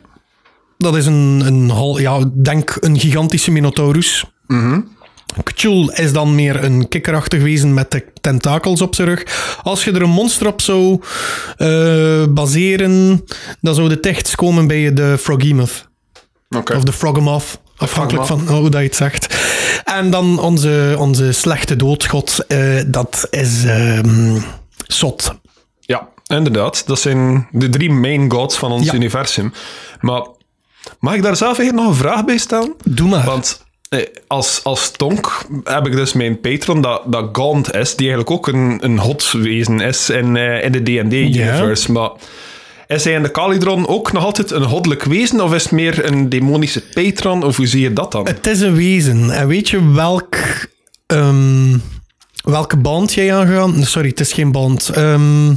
Dat 0.78 0.96
is 0.96 1.06
een, 1.06 1.42
een 1.46 1.72
ja, 2.02 2.32
denk 2.34 2.78
een 2.80 3.00
gigantische 3.00 3.52
minotaurus. 3.52 4.26
Cthulhu 5.44 5.92
is 5.94 6.14
dan 6.14 6.36
meer 6.36 6.64
een 6.64 6.88
kikkerachtig 6.88 7.42
wezen 7.42 7.74
met 7.74 7.92
de 7.92 8.06
tentakels 8.22 8.82
op 8.82 8.96
zijn 8.96 9.08
rug. 9.08 9.58
Als 9.64 9.84
je 9.84 9.92
er 9.92 10.02
een 10.02 10.10
monster 10.10 10.48
op 10.48 10.62
zou 10.62 11.02
eh, 11.58 12.24
baseren, 12.30 13.26
dan 13.62 13.76
zou 13.76 13.90
de 13.90 14.00
tekst 14.00 14.36
komen 14.36 14.68
bij 14.68 14.94
de 14.94 15.18
Froghemoth. 15.20 15.88
Oké. 16.50 16.76
Of 16.76 16.84
de 16.84 16.94
Froghemoth. 16.94 17.60
Afhankelijk 17.78 18.26
van 18.26 18.48
hoe 18.48 18.70
dat 18.70 18.82
je 18.82 18.88
het 18.88 18.96
zegt. 18.96 19.38
En 19.84 20.10
dan 20.10 20.40
onze, 20.40 20.96
onze 20.98 21.32
slechte 21.32 21.76
doodgod, 21.76 22.46
eh, 22.48 22.82
dat 22.88 23.28
is 23.30 23.64
ehm 23.66 24.38
Sot. 24.88 25.34
Ja, 25.80 26.08
inderdaad. 26.28 26.88
Dat 26.88 27.00
zijn 27.00 27.48
de 27.52 27.70
drie 27.70 27.92
main 27.92 28.32
gods 28.32 28.58
van 28.58 28.72
ons 28.72 28.86
Ja. 28.86 28.94
universum. 28.94 29.54
Maar 30.00 30.26
mag 31.00 31.14
ik 31.14 31.22
daar 31.24 31.36
zelf 31.36 31.58
eigenlijk 31.58 31.88
nog 31.88 31.96
een 31.98 32.02
vraag 32.06 32.26
bij 32.26 32.38
stellen? 32.38 32.76
Doe 32.86 33.10
maar. 33.10 33.26
Want 33.26 33.66
als, 34.28 34.64
als 34.64 34.92
tonk 34.92 35.46
heb 35.64 35.88
ik 35.88 35.94
dus 35.94 36.14
mijn 36.14 36.40
patron, 36.40 36.82
dat, 36.82 37.02
dat 37.06 37.30
Gaunt 37.32 37.76
is, 37.76 37.96
die 37.96 38.08
eigenlijk 38.08 38.32
ook 38.32 38.48
een, 38.48 38.78
een 38.82 38.98
hotwezen 38.98 39.80
is 39.80 40.10
in, 40.10 40.38
eh, 40.38 40.64
in 40.64 40.72
de 40.72 40.82
D&D-universe. 40.82 41.92
Maar 41.92 42.12
is 42.88 43.04
hij 43.04 43.14
in 43.14 43.24
de 43.24 43.32
Calidron 43.32 43.88
ook 43.88 44.12
nog 44.12 44.24
altijd 44.24 44.52
een 44.52 44.64
goddelijk 44.64 45.04
wezen, 45.04 45.42
of 45.42 45.54
is 45.54 45.64
het 45.64 45.72
meer 45.72 46.06
een 46.06 46.30
demonische 46.30 46.84
patron, 46.94 47.44
of 47.44 47.58
hoe 47.58 47.68
zie 47.68 47.82
je 47.82 47.94
dat 47.94 48.12
dan? 48.12 48.28
Het 48.28 48.48
is 48.48 48.62
een 48.62 48.76
wezen. 48.76 49.32
En 49.32 49.48
weet 49.48 49.70
je 49.70 49.92
welk, 49.94 50.36
ehm, 51.06 51.78
welke 52.44 52.78
band 52.78 53.14
jij 53.14 53.34
aangaan? 53.34 53.84
Sorry, 53.84 54.10
het 54.10 54.20
is 54.20 54.34
geen 54.34 54.52
band. 54.52 54.90
Ehm, 54.90 55.54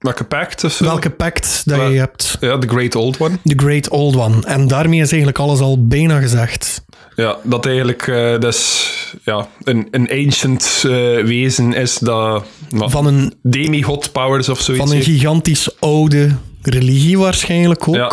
Welke 0.00 0.24
pact 0.24 0.78
welke 0.78 1.10
pact 1.10 1.62
dat 1.64 1.76
Wel- 1.76 1.88
je 1.90 1.98
hebt? 1.98 2.36
Ja, 2.40 2.58
The 2.58 2.68
Great 2.68 2.94
Old 2.94 3.18
One. 3.20 3.38
The 3.44 3.54
Great 3.56 3.88
Old 3.88 4.16
One. 4.16 4.46
En 4.46 4.68
daarmee 4.68 5.00
is 5.00 5.08
eigenlijk 5.08 5.38
alles 5.38 5.60
al 5.60 5.86
bijna 5.86 6.20
gezegd. 6.20 6.82
Ja, 7.16 7.36
dat 7.44 7.66
eigenlijk 7.66 8.06
eh, 8.08 8.38
dus, 8.38 8.90
ja, 9.24 9.48
een, 9.62 9.88
een 9.90 10.10
ancient 10.10 10.82
eh, 10.86 10.90
wezen 11.24 11.72
is 11.72 11.98
dat... 11.98 12.44
nou, 12.70 12.90
Van 12.90 13.06
een, 13.06 13.34
demigod 13.42 14.12
powers 14.12 14.48
of 14.48 14.60
zoiets. 14.60 14.84
van 14.86 14.96
een 14.96 15.02
gigantisch 15.02 15.80
oude 15.80 16.30
religie 16.62 17.18
waarschijnlijk 17.18 17.88
ook. 17.88 17.94
Ja. 17.94 18.12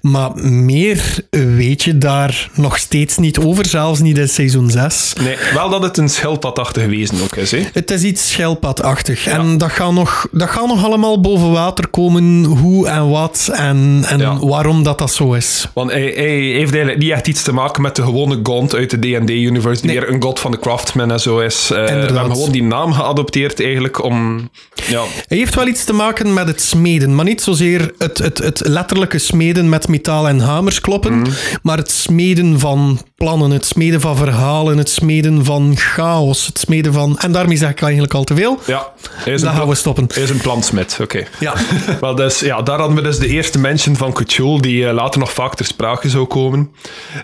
Maar 0.00 0.30
meer 0.44 1.24
weet 1.30 1.82
je 1.82 1.98
daar 1.98 2.50
nog 2.54 2.78
steeds 2.78 3.16
niet 3.16 3.38
over, 3.38 3.66
zelfs 3.66 4.00
niet 4.00 4.18
in 4.18 4.28
seizoen 4.28 4.70
6. 4.70 5.12
Nee, 5.20 5.36
wel 5.54 5.70
dat 5.70 5.82
het 5.82 5.96
een 5.96 6.08
schildpadachtig 6.08 6.86
wezen 6.86 7.16
ook 7.22 7.36
is. 7.36 7.50
Hè? 7.50 7.62
Het 7.72 7.90
is 7.90 8.02
iets 8.02 8.30
schelpadachtig. 8.30 9.26
En 9.26 9.58
dat 9.58 9.70
gaat, 9.70 9.92
nog, 9.92 10.26
dat 10.32 10.48
gaat 10.50 10.66
nog 10.66 10.84
allemaal 10.84 11.20
boven 11.20 11.50
water 11.50 11.88
komen, 11.88 12.44
hoe 12.44 12.88
en 12.88 13.08
wat 13.10 13.50
en, 13.52 14.02
en 14.06 14.18
Ja. 14.18 14.38
waarom 14.38 14.82
dat 14.82 14.98
dat 14.98 15.12
zo 15.12 15.32
is. 15.32 15.68
Want 15.74 15.90
hij, 15.90 16.12
hij 16.16 16.38
heeft 16.38 16.70
eigenlijk 16.72 16.98
niet 16.98 17.10
echt 17.10 17.26
iets 17.26 17.42
te 17.42 17.52
maken 17.52 17.82
met 17.82 17.96
de 17.96 18.02
gewone 18.02 18.40
Gaunt 18.42 18.74
uit 18.74 18.90
de 18.90 18.96
D&D-universe, 18.98 19.80
die 19.82 19.90
Nee. 19.90 20.00
weer 20.00 20.10
een 20.14 20.22
god 20.22 20.40
van 20.40 20.50
de 20.50 20.58
craftsman 20.58 21.10
en 21.10 21.20
zo 21.20 21.38
is. 21.38 21.70
Eh, 21.70 21.84
we 21.84 21.90
hebben 21.90 22.30
gewoon 22.32 22.50
die 22.52 22.62
naam 22.62 22.92
geadopteerd 22.92 23.60
eigenlijk 23.62 24.02
om... 24.04 24.50
Ja, 24.88 25.02
Hij 25.28 25.38
heeft 25.38 25.54
wel 25.54 25.66
iets 25.66 25.84
te 25.84 25.92
maken 25.92 26.34
met 26.34 26.46
het 26.46 26.62
smeden, 26.62 27.14
maar 27.14 27.24
niet 27.24 27.31
zozeer 27.40 27.92
het, 27.98 28.18
het, 28.18 28.38
het 28.38 28.60
letterlijke 28.66 29.18
smeden 29.18 29.68
met 29.68 29.88
metaal 29.88 30.28
en 30.28 30.40
hamers 30.40 30.80
kloppen, 30.80 31.18
Mhm. 31.18 31.30
maar 31.62 31.76
het 31.76 31.90
smeden 31.90 32.58
van 32.60 33.00
plannen, 33.16 33.50
het 33.50 33.64
smeden 33.66 34.00
van 34.00 34.16
verhalen, 34.16 34.78
het 34.78 34.88
smeden 34.90 35.44
van 35.44 35.72
chaos, 35.76 36.46
het 36.46 36.58
smeden 36.58 36.92
van... 36.92 37.18
En 37.18 37.32
daarmee 37.32 37.56
zeg 37.56 37.70
ik 37.70 37.82
eigenlijk 37.82 38.14
al 38.14 38.24
te 38.24 38.34
veel. 38.34 38.58
ja 38.66 38.92
een, 39.24 39.38
gaan 39.38 39.68
we 39.68 39.74
stoppen. 39.74 40.06
hij 40.14 40.22
is 40.22 40.30
een 40.30 40.40
plantsmid, 40.40 40.98
oké. 41.02 41.24
Ja. 41.40 41.54
Wel, 42.00 42.14
dus, 42.14 42.38
ja, 42.40 42.62
daar 42.62 42.78
hadden 42.78 42.96
we 42.96 43.02
dus 43.02 43.18
de 43.18 43.26
eerste 43.28 43.58
mention 43.58 43.96
van 43.96 44.12
Cthulhu, 44.12 44.60
die 44.60 44.86
eh, 44.86 44.94
later 44.94 45.20
nog 45.20 45.32
vaak 45.32 45.54
ter 45.54 45.64
sprake 45.64 46.08
zou 46.08 46.24
komen. 46.26 46.70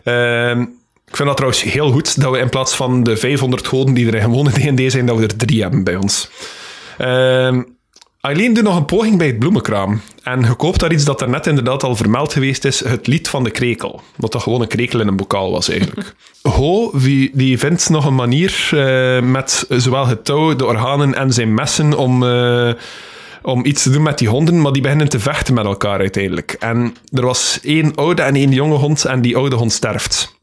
Ehm, 0.04 0.60
ik 1.06 1.16
vind 1.16 1.28
dat 1.28 1.36
trouwens 1.36 1.62
heel 1.62 1.90
goed, 1.90 2.20
dat 2.20 2.30
we 2.32 2.38
in 2.38 2.48
plaats 2.48 2.76
van 2.76 3.02
de 3.02 3.16
500 3.16 3.66
goden 3.66 3.94
die 3.94 4.06
er 4.06 4.14
in 4.14 4.22
gewone 4.22 4.50
D&D 4.50 4.90
zijn, 4.92 5.06
dat 5.06 5.16
we 5.16 5.22
er 5.22 5.36
drie 5.36 5.62
hebben 5.62 5.84
bij 5.84 5.96
ons. 5.96 6.28
Ehm 6.98 7.62
Eileen 8.20 8.52
doet 8.52 8.64
nog 8.64 8.76
een 8.76 8.84
poging 8.84 9.18
bij 9.18 9.26
het 9.26 9.38
bloemenkraam. 9.38 10.00
En 10.22 10.40
je 10.40 10.54
koopt 10.54 10.80
daar 10.80 10.92
iets 10.92 11.04
dat 11.04 11.20
er 11.20 11.28
net 11.28 11.46
inderdaad 11.46 11.82
al 11.82 11.96
vermeld 11.96 12.32
geweest 12.32 12.64
is, 12.64 12.84
het 12.84 13.06
lied 13.06 13.28
van 13.28 13.44
de 13.44 13.50
krekel. 13.50 14.00
Wat 14.16 14.32
dat 14.32 14.42
gewoon 14.42 14.60
een 14.60 14.68
krekel 14.68 15.00
in 15.00 15.08
een 15.08 15.16
bokaal 15.16 15.50
was 15.50 15.68
eigenlijk. 15.68 16.14
Ho, 16.56 16.90
die, 17.32 17.58
vindt 17.58 17.88
nog 17.88 18.04
een 18.04 18.14
manier 18.14 18.68
eh, 18.70 19.22
met 19.22 19.66
zowel 19.68 20.06
het 20.06 20.24
touw, 20.24 20.56
de 20.56 20.66
organen 20.66 21.14
en 21.14 21.32
zijn 21.32 21.54
messen 21.54 21.94
om... 21.94 22.22
eh, 22.22 22.72
om 23.42 23.64
iets 23.64 23.82
te 23.82 23.90
doen 23.90 24.02
met 24.02 24.18
die 24.18 24.28
honden, 24.28 24.60
maar 24.60 24.72
die 24.72 24.82
beginnen 24.82 25.08
te 25.08 25.18
vechten 25.18 25.54
met 25.54 25.64
elkaar 25.64 25.98
uiteindelijk. 25.98 26.56
En 26.58 26.96
er 27.12 27.24
was 27.24 27.60
één 27.62 27.94
oude 27.94 28.22
en 28.22 28.34
één 28.34 28.52
jonge 28.52 28.74
hond 28.74 29.04
en 29.04 29.20
die 29.20 29.36
oude 29.36 29.56
hond 29.56 29.72
sterft. 29.72 30.36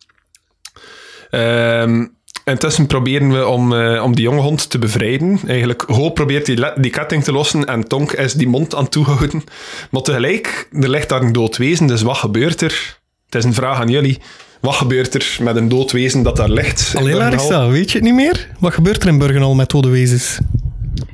Ehm 1.30 2.06
intussen 2.44 2.88
proberen 2.88 3.32
we 3.32 3.48
om, 3.48 3.74
eh, 3.74 4.04
om 4.04 4.16
die 4.16 4.24
jonge 4.24 4.42
hond 4.42 4.70
te 4.70 4.80
bevrijden. 4.80 5.40
Eigenlijk, 5.48 5.84
Ho 5.88 6.10
probeert 6.10 6.46
die, 6.46 6.66
die 6.76 6.92
ketting 6.92 7.24
te 7.24 7.32
lossen 7.32 7.66
en 7.66 7.88
Tonk 7.88 8.12
is 8.12 8.34
die 8.34 8.48
mond 8.48 8.76
aan 8.76 8.84
het 8.84 8.92
toehouden. 8.92 9.44
Maar 9.92 10.02
tegelijk, 10.02 10.68
er 10.72 10.90
ligt 10.90 11.10
daar 11.10 11.22
een 11.22 11.34
dood 11.34 11.58
wezen, 11.58 11.88
dus 11.88 12.02
wat 12.02 12.18
gebeurt 12.18 12.62
er? 12.62 13.00
Het 13.26 13.36
is 13.36 13.44
een 13.44 13.54
vraag 13.54 13.80
aan 13.80 13.90
jullie. 13.90 14.20
Wat 14.62 14.76
gebeurt 14.76 15.14
er 15.14 15.38
met 15.42 15.56
een 15.56 15.70
dood 15.70 15.92
wezen 15.92 16.24
dat 16.24 16.36
daar 16.36 16.50
ligt? 16.50 16.94
Alleen? 16.98 17.16
Larissa, 17.16 17.68
weet 17.68 17.92
je 17.92 17.98
het 17.98 18.08
niet 18.08 18.16
meer? 18.16 18.50
Wat 18.60 18.74
gebeurt 18.74 19.04
er 19.04 19.10
in 19.10 19.18
Burgenal 19.18 19.56
met 19.56 19.70
dode 19.70 19.90
wezens? 19.90 20.40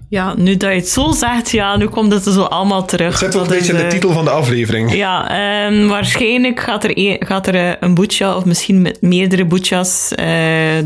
Ja, 0.09 0.33
nu 0.37 0.57
dat 0.57 0.69
je 0.69 0.75
het 0.75 0.89
zo 0.89 1.11
zegt, 1.11 1.51
ja, 1.51 1.77
nu 1.77 1.87
komt 1.87 2.11
het 2.13 2.25
er 2.25 2.31
zo 2.31 2.41
allemaal 2.41 2.85
terug. 2.85 3.17
Zit 3.17 3.35
ook 3.35 3.41
een 3.41 3.49
beetje 3.49 3.73
in 3.73 3.79
de 3.79 3.87
titel 3.87 4.11
van 4.11 4.23
de 4.23 4.29
aflevering. 4.29 4.93
Ja, 4.93 5.29
ehm, 5.29 5.87
waarschijnlijk 5.87 6.59
gaat 6.59 6.83
er, 6.83 6.91
een, 6.93 7.17
gaat 7.19 7.47
er 7.47 7.55
eh, 7.55 7.71
een 7.79 7.93
boetja, 7.93 8.35
of 8.35 8.45
misschien 8.45 8.81
met 8.81 9.01
meerdere 9.01 9.45
boetjas, 9.45 10.11
eh, 10.11 10.25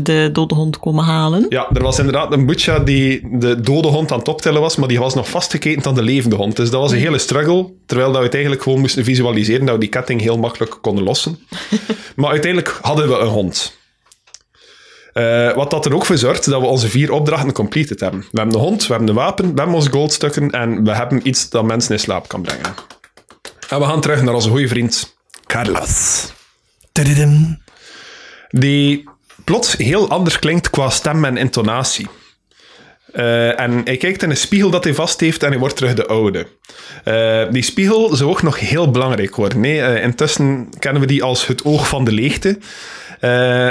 de 0.02 0.30
dode 0.32 0.54
hond 0.54 0.78
komen 0.78 1.04
halen. 1.04 1.46
Ja, 1.48 1.68
er 1.74 1.82
was 1.82 1.98
inderdaad 1.98 2.32
een 2.32 2.46
butcha 2.46 2.78
die 2.78 3.38
de 3.38 3.60
dode 3.60 3.88
hond 3.88 4.12
aan 4.12 4.18
het 4.18 4.28
optellen 4.28 4.60
was, 4.60 4.76
maar 4.76 4.88
die 4.88 4.98
was 4.98 5.14
nog 5.14 5.28
vastgeketend 5.28 5.86
aan 5.86 5.94
de 5.94 6.02
levende 6.02 6.36
hond. 6.36 6.56
Dus 6.56 6.70
dat 6.70 6.80
was 6.80 6.92
een 6.92 6.98
hele 6.98 7.18
struggle, 7.18 7.72
terwijl 7.86 8.08
dat 8.08 8.18
we 8.18 8.24
het 8.24 8.34
eigenlijk 8.34 8.62
gewoon 8.62 8.80
moesten 8.80 9.04
visualiseren 9.04 9.66
dat 9.66 9.74
we 9.74 9.80
die 9.80 9.88
ketting 9.88 10.20
heel 10.20 10.38
makkelijk 10.38 10.78
konden 10.80 11.04
lossen. 11.04 11.38
maar 12.16 12.30
uiteindelijk 12.30 12.78
hadden 12.82 13.08
we 13.08 13.18
een 13.18 13.28
hond. 13.28 13.78
Uh, 15.18 15.54
wat 15.54 15.70
dat 15.70 15.86
er 15.86 15.94
ook 15.94 16.06
voor 16.06 16.18
zorgt 16.18 16.44
dat 16.44 16.60
we 16.60 16.66
onze 16.66 16.88
vier 16.88 17.12
opdrachten 17.12 17.52
completed 17.52 18.00
hebben. 18.00 18.20
We 18.20 18.26
hebben 18.32 18.52
de 18.52 18.58
hond, 18.58 18.86
we 18.86 18.88
hebben 18.88 19.06
de 19.14 19.20
wapen, 19.20 19.44
we 19.44 19.54
hebben 19.56 19.74
onze 19.74 19.90
goldstukken 19.90 20.50
en 20.50 20.84
we 20.84 20.94
hebben 20.94 21.28
iets 21.28 21.48
dat 21.48 21.64
mensen 21.64 21.92
in 21.92 22.00
slaap 22.00 22.28
kan 22.28 22.42
brengen. 22.42 22.74
En 23.68 23.78
we 23.78 23.84
gaan 23.84 24.00
terug 24.00 24.22
naar 24.22 24.34
onze 24.34 24.48
goede 24.48 24.68
vriend 24.68 25.16
Carlos. 25.46 26.26
Die 28.48 29.08
plots 29.44 29.76
heel 29.76 30.08
anders 30.08 30.38
klinkt 30.38 30.70
qua 30.70 30.90
stem 30.90 31.24
en 31.24 31.36
intonatie. 31.36 32.06
Uh, 33.12 33.60
en 33.60 33.80
hij 33.84 33.96
kijkt 33.96 34.22
in 34.22 34.30
een 34.30 34.36
spiegel 34.36 34.70
dat 34.70 34.84
hij 34.84 34.94
vast 34.94 35.20
heeft 35.20 35.42
en 35.42 35.50
hij 35.50 35.58
wordt 35.58 35.76
terug 35.76 35.94
de 35.94 36.06
oude. 36.06 36.46
Uh, 37.04 37.50
die 37.50 37.62
spiegel 37.62 38.16
zou 38.16 38.30
ook 38.30 38.42
nog 38.42 38.60
heel 38.60 38.90
belangrijk 38.90 39.36
worden. 39.36 39.60
Nee, 39.60 39.78
uh, 39.78 40.02
intussen 40.02 40.68
kennen 40.78 41.00
we 41.00 41.08
die 41.08 41.22
als 41.22 41.46
het 41.46 41.64
oog 41.64 41.88
van 41.88 42.04
de 42.04 42.12
leegte. 42.12 42.58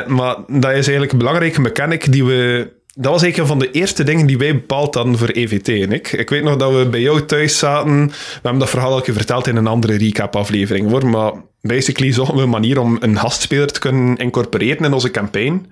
Maar 0.08 0.36
dat 0.48 0.72
is 0.72 0.72
eigenlijk 0.72 1.12
een 1.12 1.18
belangrijke 1.18 1.62
mechanic 1.62 2.12
die 2.12 2.26
we 2.26 2.74
dat 2.98 3.12
was 3.12 3.22
eigenlijk 3.22 3.38
een 3.52 3.60
van 3.60 3.72
de 3.72 3.80
eerste 3.80 4.04
dingen 4.04 4.26
die 4.26 4.38
wij 4.38 4.54
bepaald 4.54 4.96
hadden 4.96 5.18
voor 5.18 5.30
EVT 5.30 5.68
en 5.68 5.92
ik. 5.92 6.12
Ik 6.12 6.30
weet 6.30 6.44
nog 6.44 6.56
dat 6.56 6.74
we 6.74 6.86
bij 6.86 7.02
jou 7.02 7.26
thuis 7.26 7.58
zaten. 7.58 8.08
We 8.08 8.40
hebben 8.42 8.60
dat 8.60 8.70
verhaal 8.70 8.92
al 8.92 9.04
verteld 9.04 9.48
in 9.48 9.56
een 9.56 9.68
andere 9.68 9.98
recap-aflevering, 9.98 10.90
hoor. 10.90 11.08
Maar 11.08 11.32
basically 11.62 12.12
zochten 12.12 12.36
we 12.36 12.44
een 12.44 12.50
manier 12.50 12.80
om 12.80 12.98
een 13.00 13.18
gastspeler 13.18 13.72
te 13.72 13.80
kunnen 13.80 14.18
incorporeren 14.18 14.86
in 14.86 14.94
onze 14.94 15.12
campaign. 15.12 15.72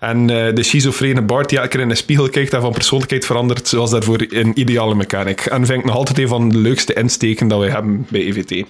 En 0.00 0.20
uh, 0.20 0.54
de 0.54 0.62
schizofrene 0.62 1.22
Bart 1.22 1.48
die 1.48 1.58
elke 1.58 1.70
keer 1.70 1.80
in 1.80 1.88
de 1.88 1.94
spiegel 1.94 2.28
kijkt 2.28 2.52
en 2.52 2.60
van 2.60 2.72
persoonlijkheid 2.72 3.26
verandert, 3.26 3.70
was 3.70 3.90
daarvoor 3.90 4.26
een 4.28 4.60
ideale 4.60 4.94
mechanic. 4.94 5.40
En 5.40 5.66
vind 5.66 5.78
ik 5.78 5.84
nog 5.84 5.96
altijd 5.96 6.18
een 6.18 6.28
van 6.28 6.48
de 6.48 6.58
leukste 6.58 6.92
insteken 6.94 7.48
dat 7.48 7.58
wij 7.58 7.68
hebben 7.68 8.06
bij 8.10 8.20
EVT. 8.20 8.66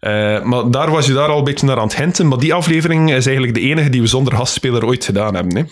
Uh, 0.00 0.36
eh, 0.36 0.42
maar 0.42 0.70
daar 0.70 0.90
was 0.90 1.06
je 1.06 1.12
daar 1.12 1.28
al 1.28 1.38
een 1.38 1.44
beetje 1.44 1.66
naar 1.66 1.78
aan 1.78 1.86
het 1.86 1.96
hinten. 1.96 2.28
Maar 2.28 2.38
die 2.38 2.54
aflevering 2.54 3.12
is 3.12 3.26
eigenlijk 3.26 3.54
de 3.54 3.60
enige 3.60 3.88
die 3.88 4.00
we 4.00 4.06
zonder 4.06 4.34
gastspeler 4.34 4.84
ooit 4.84 5.04
gedaan 5.04 5.34
hebben. 5.34 5.56
Hè? 5.56 5.62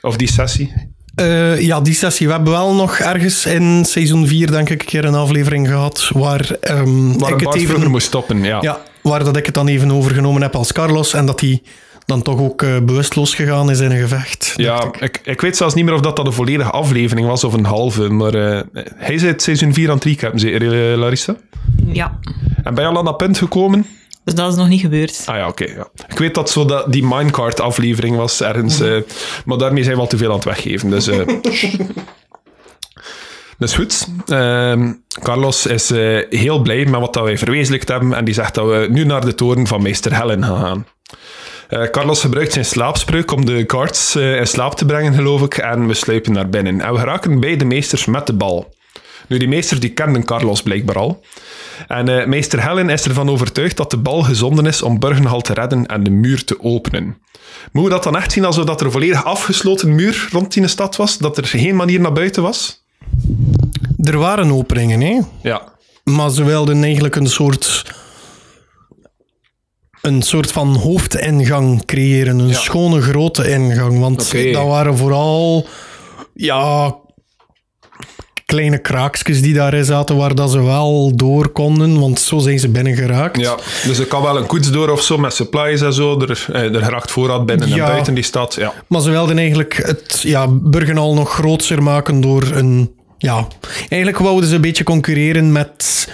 Of 0.00 0.16
die 0.16 0.32
sessie? 0.32 0.72
Uh, 1.20 1.60
ja, 1.60 1.80
die 1.80 1.94
sessie. 1.94 2.26
We 2.26 2.32
hebben 2.32 2.52
wel 2.52 2.74
nog 2.74 2.98
ergens 2.98 3.46
in 3.46 3.84
seizoen 3.84 4.26
4, 4.26 4.50
denk 4.50 4.70
ik, 4.70 4.80
een 4.80 4.86
keer 4.86 5.04
een 5.04 5.14
aflevering 5.14 5.68
gehad 5.68 6.10
waar, 6.14 6.50
um, 6.70 7.18
waar 7.18 7.32
ik 7.32 7.40
het 7.40 7.54
even 7.54 7.90
moest 7.90 8.06
stoppen. 8.06 8.42
Ja. 8.42 8.58
ja, 8.60 8.80
waar 9.02 9.24
dat 9.24 9.36
ik 9.36 9.46
het 9.46 9.54
dan 9.54 9.68
even 9.68 9.92
overgenomen 9.92 10.42
heb 10.42 10.54
als 10.54 10.72
Carlos 10.72 11.14
en 11.14 11.26
dat 11.26 11.40
hij 11.40 11.62
dan 12.06 12.22
toch 12.22 12.40
ook 12.40 12.62
uh, 12.62 12.78
bewusteloos 12.78 13.34
gegaan 13.34 13.70
is 13.70 13.80
in 13.80 13.90
een 13.90 14.00
gevecht. 14.00 14.52
Ja, 14.56 14.84
ik. 14.84 15.00
ik. 15.00 15.20
Ik, 15.24 15.40
weet 15.40 15.56
zelfs 15.56 15.74
niet 15.74 15.84
meer 15.84 15.94
of 15.94 16.00
dat, 16.00 16.16
dat 16.16 16.26
een 16.26 16.32
volledige 16.32 16.70
aflevering 16.70 17.26
was 17.26 17.44
of 17.44 17.52
een 17.52 17.64
halve, 17.64 18.08
maar 18.08 18.34
uh, 18.34 18.60
hij 18.96 19.14
is 19.14 19.22
het 19.22 19.42
seizoen 19.42 19.74
4 19.74 19.88
aan 19.88 19.94
het 19.94 20.04
recappen, 20.04 20.40
zeker, 20.40 20.96
Larissa? 20.96 21.36
Ja. 21.86 22.18
En 22.64 22.74
ben 22.74 22.84
je 22.84 22.90
al 22.90 22.98
aan 22.98 23.04
dat 23.04 23.16
punt 23.16 23.38
gekomen? 23.38 23.86
Dus 24.24 24.34
dat 24.34 24.52
is 24.52 24.58
nog 24.58 24.68
niet 24.68 24.80
gebeurd. 24.80 25.22
Ah 25.26 25.36
ja, 25.36 25.48
oké. 25.48 25.64
ja. 25.64 25.88
Ik 26.08 26.18
weet 26.18 26.34
dat 26.34 26.50
zo 26.50 26.64
dat 26.64 26.92
die 26.92 27.06
Minecart-aflevering 27.06 28.16
was 28.16 28.42
ergens, 28.42 28.80
uh, 28.80 29.02
maar 29.44 29.58
daarmee 29.58 29.82
zijn 29.82 29.94
we 29.94 30.00
al 30.00 30.06
te 30.06 30.16
veel 30.16 30.28
aan 30.28 30.34
het 30.34 30.44
weggeven. 30.44 30.90
Dus, 30.90 31.08
uh, 31.08 31.28
dus 33.58 33.74
goed. 33.74 34.08
Uh, 34.26 34.90
Carlos 35.22 35.66
is 35.66 35.88
heel 36.30 36.58
blij 36.58 36.84
met 36.84 37.00
wat 37.00 37.14
dat 37.14 37.24
wij 37.24 37.38
verwezenlijkt 37.38 37.88
hebben 37.88 38.12
en 38.12 38.24
die 38.24 38.34
zegt 38.34 38.54
dat 38.54 38.66
we 38.66 38.86
nu 38.90 39.04
naar 39.04 39.24
de 39.24 39.34
toren 39.34 39.66
van 39.66 39.82
meester 39.82 40.16
Helen 40.16 40.44
gaan 40.44 40.86
gaan. 41.68 41.90
Carlos 41.90 42.20
gebruikt 42.20 42.52
zijn 42.52 42.64
slaapspreuk 42.64 43.32
om 43.32 43.44
de 43.44 43.66
cards 43.66 44.16
in 44.16 44.46
slaap 44.46 44.74
te 44.74 44.84
brengen, 44.84 45.14
geloof 45.14 45.42
ik, 45.42 45.56
en 45.56 45.86
we 45.86 45.94
sluipen 45.94 46.32
naar 46.32 46.48
binnen. 46.48 46.80
En 46.80 46.92
we 46.92 46.98
geraken 46.98 47.40
bij 47.40 47.56
de 47.56 47.64
meesters 47.64 48.04
met 48.04 48.26
de 48.26 48.32
bal. 48.32 48.74
Nu, 49.28 49.38
die 49.38 49.48
meesters 49.48 49.80
die 49.80 49.92
kenden 49.92 50.24
Carlos 50.24 50.62
blijkbaar 50.62 50.96
al. 50.96 51.24
En 51.88 52.08
uh, 52.08 52.26
meester 52.26 52.68
Helen 52.68 52.90
is 52.90 53.04
ervan 53.04 53.30
overtuigd 53.30 53.76
dat 53.76 53.90
de 53.90 53.96
bal 53.96 54.22
gezonden 54.22 54.66
is 54.66 54.82
om 54.82 54.98
Burgenhal 54.98 55.40
te 55.40 55.52
redden 55.52 55.86
en 55.86 56.02
de 56.02 56.10
muur 56.10 56.44
te 56.44 56.62
openen. 56.62 57.18
Moeten 57.72 57.92
we 57.92 57.96
dat 58.02 58.12
dan 58.12 58.22
echt 58.22 58.32
zien 58.32 58.44
alsof 58.44 58.64
dat 58.64 58.80
er 58.80 58.86
een 58.86 58.92
volledig 58.92 59.24
afgesloten 59.24 59.94
muur 59.94 60.28
rond 60.30 60.52
die 60.52 60.68
stad 60.68 60.96
was? 60.96 61.18
Dat 61.18 61.36
er 61.36 61.44
geen 61.44 61.76
manier 61.76 62.00
naar 62.00 62.12
buiten 62.12 62.42
was? 62.42 62.84
Er 64.02 64.18
waren 64.18 64.50
openingen, 64.50 65.00
hè? 65.00 65.20
Ja. 65.42 65.62
Maar 66.04 66.30
ze 66.30 66.44
wilden 66.44 66.82
eigenlijk 66.82 67.16
een 67.16 67.26
soort... 67.26 67.84
Een 70.06 70.22
soort 70.22 70.52
van 70.52 70.76
hoofdingang 70.76 71.84
creëren. 71.84 72.38
Een 72.38 72.54
schone, 72.54 73.00
grote 73.00 73.50
ingang. 73.50 74.00
Want 74.00 74.26
okay. 74.26 74.52
dat 74.52 74.66
waren 74.66 74.96
vooral... 74.96 75.66
Ja, 76.34 76.94
kleine 78.46 78.78
kraakjes 78.78 79.42
die 79.42 79.54
daarin 79.54 79.84
zaten, 79.84 80.16
waar 80.16 80.34
dat 80.34 80.50
ze 80.50 80.62
wel 80.62 81.16
door 81.16 81.48
konden, 81.48 82.00
want 82.00 82.20
zo 82.20 82.38
zijn 82.38 82.58
ze 82.58 82.68
binnengeraakt. 82.68 83.40
Ja, 83.40 83.56
dus 83.84 83.98
er 83.98 84.06
kan 84.06 84.22
wel 84.22 84.36
een 84.36 84.46
koets 84.46 84.70
door 84.70 84.88
of 84.90 85.02
zo 85.02 85.18
met 85.18 85.34
supplies 85.34 85.80
en 85.80 85.92
zo. 85.92 86.20
Er, 86.20 86.46
eh, 86.52 86.74
er 86.74 86.82
geraakt 86.82 87.10
voorraad 87.10 87.46
binnen 87.46 87.72
en 87.72 87.78
buiten 87.78 88.14
die 88.14 88.24
stad. 88.24 88.54
Ja. 88.54 88.72
Maar 88.86 89.00
ze 89.00 89.10
wilden 89.10 89.38
eigenlijk 89.38 89.80
het 89.82 90.20
ja, 90.22 90.48
Burgenal 90.48 91.14
nog 91.14 91.32
groter 91.32 91.82
maken 91.82 92.20
door 92.20 92.42
een... 92.42 92.94
Ja, 93.18 93.46
eigenlijk 93.88 94.18
wouden 94.18 94.48
ze 94.48 94.54
een 94.54 94.60
beetje 94.60 94.84
concurreren 94.84 95.52
met 95.52 96.08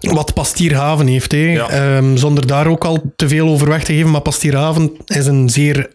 wat 0.00 0.34
Pastierhaven 0.34 1.06
heeft. 1.06 1.32
Hè. 1.32 1.52
Ja. 1.52 1.96
Um, 1.96 2.16
zonder 2.16 2.46
daar 2.46 2.66
ook 2.66 2.84
al 2.84 3.12
te 3.16 3.28
veel 3.28 3.48
over 3.48 3.68
weg 3.68 3.84
te 3.84 3.92
geven. 3.92 4.10
Maar 4.10 4.20
Pastierhaven 4.20 4.90
is 5.06 5.26
een 5.26 5.48
zeer 5.48 5.90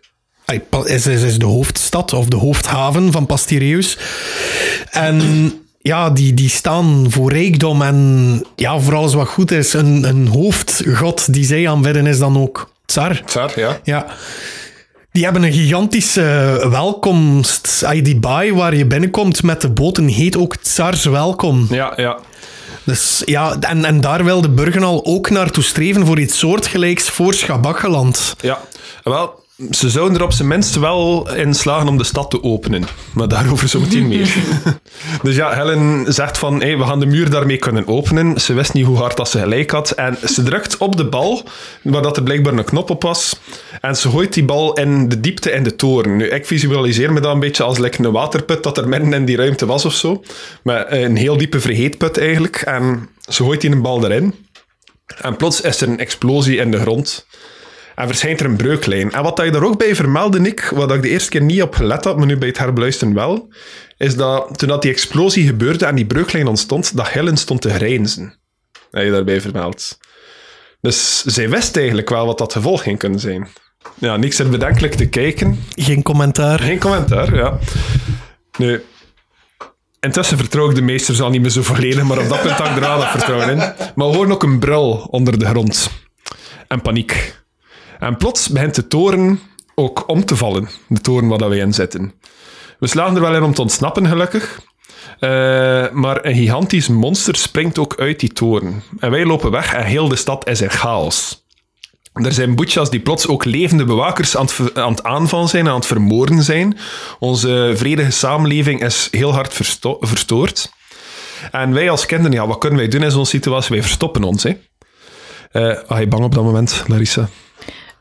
is, 0.86 1.08
is, 1.08 1.22
is 1.22 1.40
de 1.40 1.46
hoofdstad 1.46 2.14
of 2.14 2.26
de 2.26 2.36
hoofdhaven 2.36 3.12
van 3.12 3.26
Pastireus. 3.26 3.98
En 4.92 5.52
ja, 5.82 6.10
die, 6.10 6.34
die 6.34 6.50
staan 6.50 7.06
voor 7.10 7.32
rijkdom 7.32 7.82
en 7.82 8.46
ja, 8.56 8.80
voor 8.80 8.96
alles 8.96 9.14
wat 9.14 9.28
goed 9.28 9.52
is. 9.52 9.74
Een, 9.74 10.04
een 10.04 10.28
hoofdgod 10.28 11.34
die 11.34 11.46
zij 11.46 11.70
aanbidden 11.70 12.06
is 12.08 12.20
dan 12.20 12.38
ook 12.38 12.72
Tsar. 12.86 13.22
Tsar, 13.26 13.52
ja. 13.56 13.80
Ja. 13.84 14.06
Die 15.12 15.24
hebben 15.24 15.44
een 15.44 15.54
gigantische 15.54 16.68
welkomst. 16.70 17.86
Die 18.02 18.20
baai 18.20 18.54
waar 18.54 18.76
je 18.76 18.86
binnenkomt 18.86 19.44
met 19.44 19.62
de 19.62 19.70
boten 19.70 20.08
heet 20.08 20.38
ook 20.38 20.56
Tsars 20.56 21.06
Welkom. 21.06 21.68
Ja, 21.70 21.94
ja. 21.96 22.20
Dus 22.86 23.22
ja, 23.26 23.58
en, 23.60 23.86
en 23.86 24.02
daar 24.02 24.24
wil 24.24 24.42
de 24.42 24.50
Burgenal 24.50 25.06
ook 25.06 25.30
naartoe 25.30 25.64
streven 25.64 26.06
voor 26.06 26.20
iets 26.20 26.40
soortgelijks 26.40 27.10
voor 27.10 27.34
Schabakkeland. 27.34 28.36
Ja, 28.40 28.60
wel, 29.04 29.45
ze 29.72 29.90
zouden 29.90 30.18
er 30.18 30.24
op 30.24 30.34
zijn 30.34 30.48
minst 30.48 30.76
wel 30.76 31.34
in 31.34 31.54
slagen 31.54 31.88
om 31.88 31.98
de 31.98 32.04
stad 32.04 32.30
te 32.30 32.44
openen. 32.44 32.84
Maar 33.14 33.28
daarover 33.28 33.68
zo 33.68 33.80
meteen 33.80 34.08
meer. 34.08 34.36
dus 35.24 35.36
ja, 35.36 35.54
Helen 35.54 36.14
zegt 36.14 36.38
van, 36.38 36.62
hey, 36.62 36.78
we 36.78 36.84
gaan 36.84 37.00
de 37.00 37.06
muur 37.06 37.30
daarmee 37.30 37.58
kunnen 37.58 37.88
openen. 37.88 38.42
Ze 38.42 38.54
wist 38.54 38.74
niet 38.74 38.86
hoe 38.86 38.98
hard 38.98 39.18
dat 39.18 39.30
ze 39.30 39.40
gelijk 39.40 39.72
had. 39.72 39.92
En 39.92 40.18
ze 40.28 40.44
drukt 40.44 40.78
op 40.78 40.98
de 40.98 41.06
bal, 41.06 41.44
waar 41.82 42.02
dat 42.02 42.18
er 42.18 42.24
blijkbaar 42.24 42.54
een 42.54 42.64
knop 42.64 42.90
op 42.90 43.02
was. 43.02 43.40
En 43.82 43.96
ze 43.98 44.10
gooit 44.10 44.34
die 44.34 44.46
bal 44.46 44.74
in 44.74 45.10
de 45.10 45.20
diepte 45.20 45.52
in 45.52 45.64
de 45.64 45.76
toren. 45.76 46.16
Nu, 46.16 46.28
ik 46.28 46.46
visualiseer 46.46 47.14
me 47.14 47.20
dat 47.20 47.34
een 47.34 47.40
beetje 47.40 47.64
als 47.64 47.78
like, 47.78 48.04
een 48.04 48.12
waterput 48.12 48.64
dat 48.64 48.78
er 48.78 48.88
midden 48.88 49.14
in 49.14 49.26
die 49.26 49.38
ruimte 49.38 49.66
was 49.66 49.86
of 49.86 49.94
zo. 49.94 50.24
Met 50.64 50.86
een 50.90 51.16
heel 51.16 51.38
diepe 51.38 51.60
vergeetput 51.60 52.18
eigenlijk. 52.18 52.56
En 52.56 53.10
ze 53.28 53.44
gooit 53.44 53.62
die 53.62 53.72
een 53.72 53.82
bal 53.82 54.06
erin. 54.06 54.34
En 55.22 55.36
plots 55.36 55.62
is 55.62 55.82
er 55.82 55.88
een 55.88 56.00
explosie 56.00 56.58
in 56.58 56.72
de 56.72 56.80
grond. 56.80 57.26
En 57.96 58.08
verschijnt 58.08 58.40
er 58.40 58.46
een 58.46 58.56
breuklijn. 58.56 59.12
En 59.12 59.24
wat 59.24 59.42
je 59.44 59.52
daar 59.52 59.64
ook 59.64 59.78
bij 59.78 59.96
vermeldde, 59.96 60.40
Nick, 60.40 60.70
wat 60.74 60.92
ik 60.92 61.02
de 61.02 61.10
eerste 61.10 61.30
keer 61.30 61.42
niet 61.42 61.62
op 61.62 61.76
gelet 61.76 62.04
had, 62.04 62.18
maar 62.18 62.26
nu 62.26 62.38
bij 62.38 62.48
het 62.48 62.58
herbeluisteren 62.58 63.14
wel, 63.14 63.54
is 63.98 64.16
dat 64.16 64.58
toen 64.58 64.68
dat 64.68 64.82
die 64.82 64.92
explosie 64.92 65.48
gebeurde 65.48 65.86
en 65.86 65.96
die 65.96 66.06
breuklijn 66.06 66.48
ontstond, 66.48 66.98
dat 66.98 67.10
Helen 67.10 67.38
stond 67.38 67.62
te 67.62 67.70
grijnzen. 67.70 68.40
Dat 68.92 69.04
je 69.04 69.12
daarbij 69.12 69.42
vermeld. 69.42 69.98
Dus 70.82 71.24
zij 71.24 71.50
wist 71.50 71.78
eigenlijk 71.78 72.10
wel 72.10 72.26
wat 72.26 72.38
dat 72.38 72.54
gevolg 72.54 72.84
ging 72.84 73.00
kunnen 73.00 73.20
zijn. 73.20 73.48
Ja, 73.98 74.18
niks 74.18 74.40
er 74.40 74.50
bedenkelijk 74.50 74.94
te 74.94 75.10
kijken. 75.10 75.60
Geen 75.76 76.04
commentaar. 76.04 76.60
Geen 76.60 76.80
commentaar, 76.80 77.36
ja. 77.36 77.60
Nu, 78.58 78.84
intussen 80.00 80.38
vertrouw 80.38 80.70
ik 80.70 80.76
de 80.76 80.82
meesters 80.82 81.22
al 81.22 81.30
niet 81.30 81.42
meer 81.42 81.50
zo 81.50 81.64
volledig, 81.64 82.04
maar 82.04 82.20
op 82.20 82.30
dat 82.30 82.42
punt 82.42 82.54
had 82.54 82.68
ik 82.68 82.76
er 82.76 82.80
wel 82.80 83.02
vertrouwen 83.02 83.50
in. 83.50 83.58
Maar 83.58 83.94
we 83.96 84.04
horen 84.04 84.32
ook 84.32 84.44
een 84.44 84.60
brul 84.60 85.08
onder 85.10 85.40
de 85.40 85.46
grond. 85.46 85.90
En 86.68 86.82
paniek. 86.82 87.44
En 88.06 88.18
plots 88.18 88.50
begint 88.50 88.76
de 88.76 88.88
toren 88.88 89.40
ook 89.76 90.10
om 90.10 90.26
te 90.26 90.36
vallen, 90.36 90.70
de 90.88 91.02
toren 91.02 91.28
waar 91.28 91.50
wij 91.50 91.58
in 91.58 91.74
zitten. 91.74 92.14
We 92.80 92.88
slagen 92.88 93.16
er 93.16 93.22
wel 93.22 93.36
in 93.36 93.44
om 93.44 93.54
te 93.54 93.62
ontsnappen, 93.62 94.08
gelukkig. 94.08 94.60
Uh, 95.20 95.30
maar 95.92 96.26
een 96.26 96.36
gigantisch 96.36 96.88
monster 96.88 97.36
springt 97.36 97.78
ook 97.78 98.00
uit 98.00 98.20
die 98.20 98.34
toren. 98.34 98.84
En 99.00 99.12
wij 99.12 99.26
lopen 99.26 99.52
weg 99.52 99.74
en 99.74 99.84
heel 99.84 100.08
de 100.08 100.16
stad 100.16 100.50
is 100.50 100.62
in 100.62 100.70
chaos. 100.70 101.46
Er 102.14 102.32
zijn 102.32 102.56
boetjas 102.56 102.90
die 102.90 103.00
plots 103.00 103.28
ook 103.28 103.46
levende 103.46 103.86
bewakers 103.86 104.38
aan 104.38 104.46
het, 104.46 104.78
aan 104.78 104.92
het 104.92 105.04
aanvallen 105.04 105.50
zijn, 105.50 105.68
aan 105.68 105.76
het 105.76 105.86
vermoorden 105.86 106.44
zijn. 106.44 106.78
Onze 107.20 107.74
vredige 107.76 108.12
samenleving 108.12 108.84
is 108.84 109.08
heel 109.12 109.34
hard 109.34 109.54
verstoord. 110.00 110.72
En 111.52 111.74
wij 111.74 111.90
als 111.90 112.06
kinderen, 112.06 112.32
ja, 112.32 112.48
wat 112.48 112.58
kunnen 112.58 112.80
wij 112.80 112.88
doen 112.88 113.04
in 113.04 113.12
zo'n 113.12 113.26
situatie? 113.26 113.72
Wij 113.72 113.82
verstoppen 113.82 114.24
ons. 114.24 114.44
Hè. 114.44 114.58
Uh, 115.54 115.78
ah, 115.88 116.00
je 116.00 116.08
bang 116.08 116.24
op 116.24 116.34
dat 116.34 116.44
moment, 116.44 116.84
Larissa? 116.88 117.30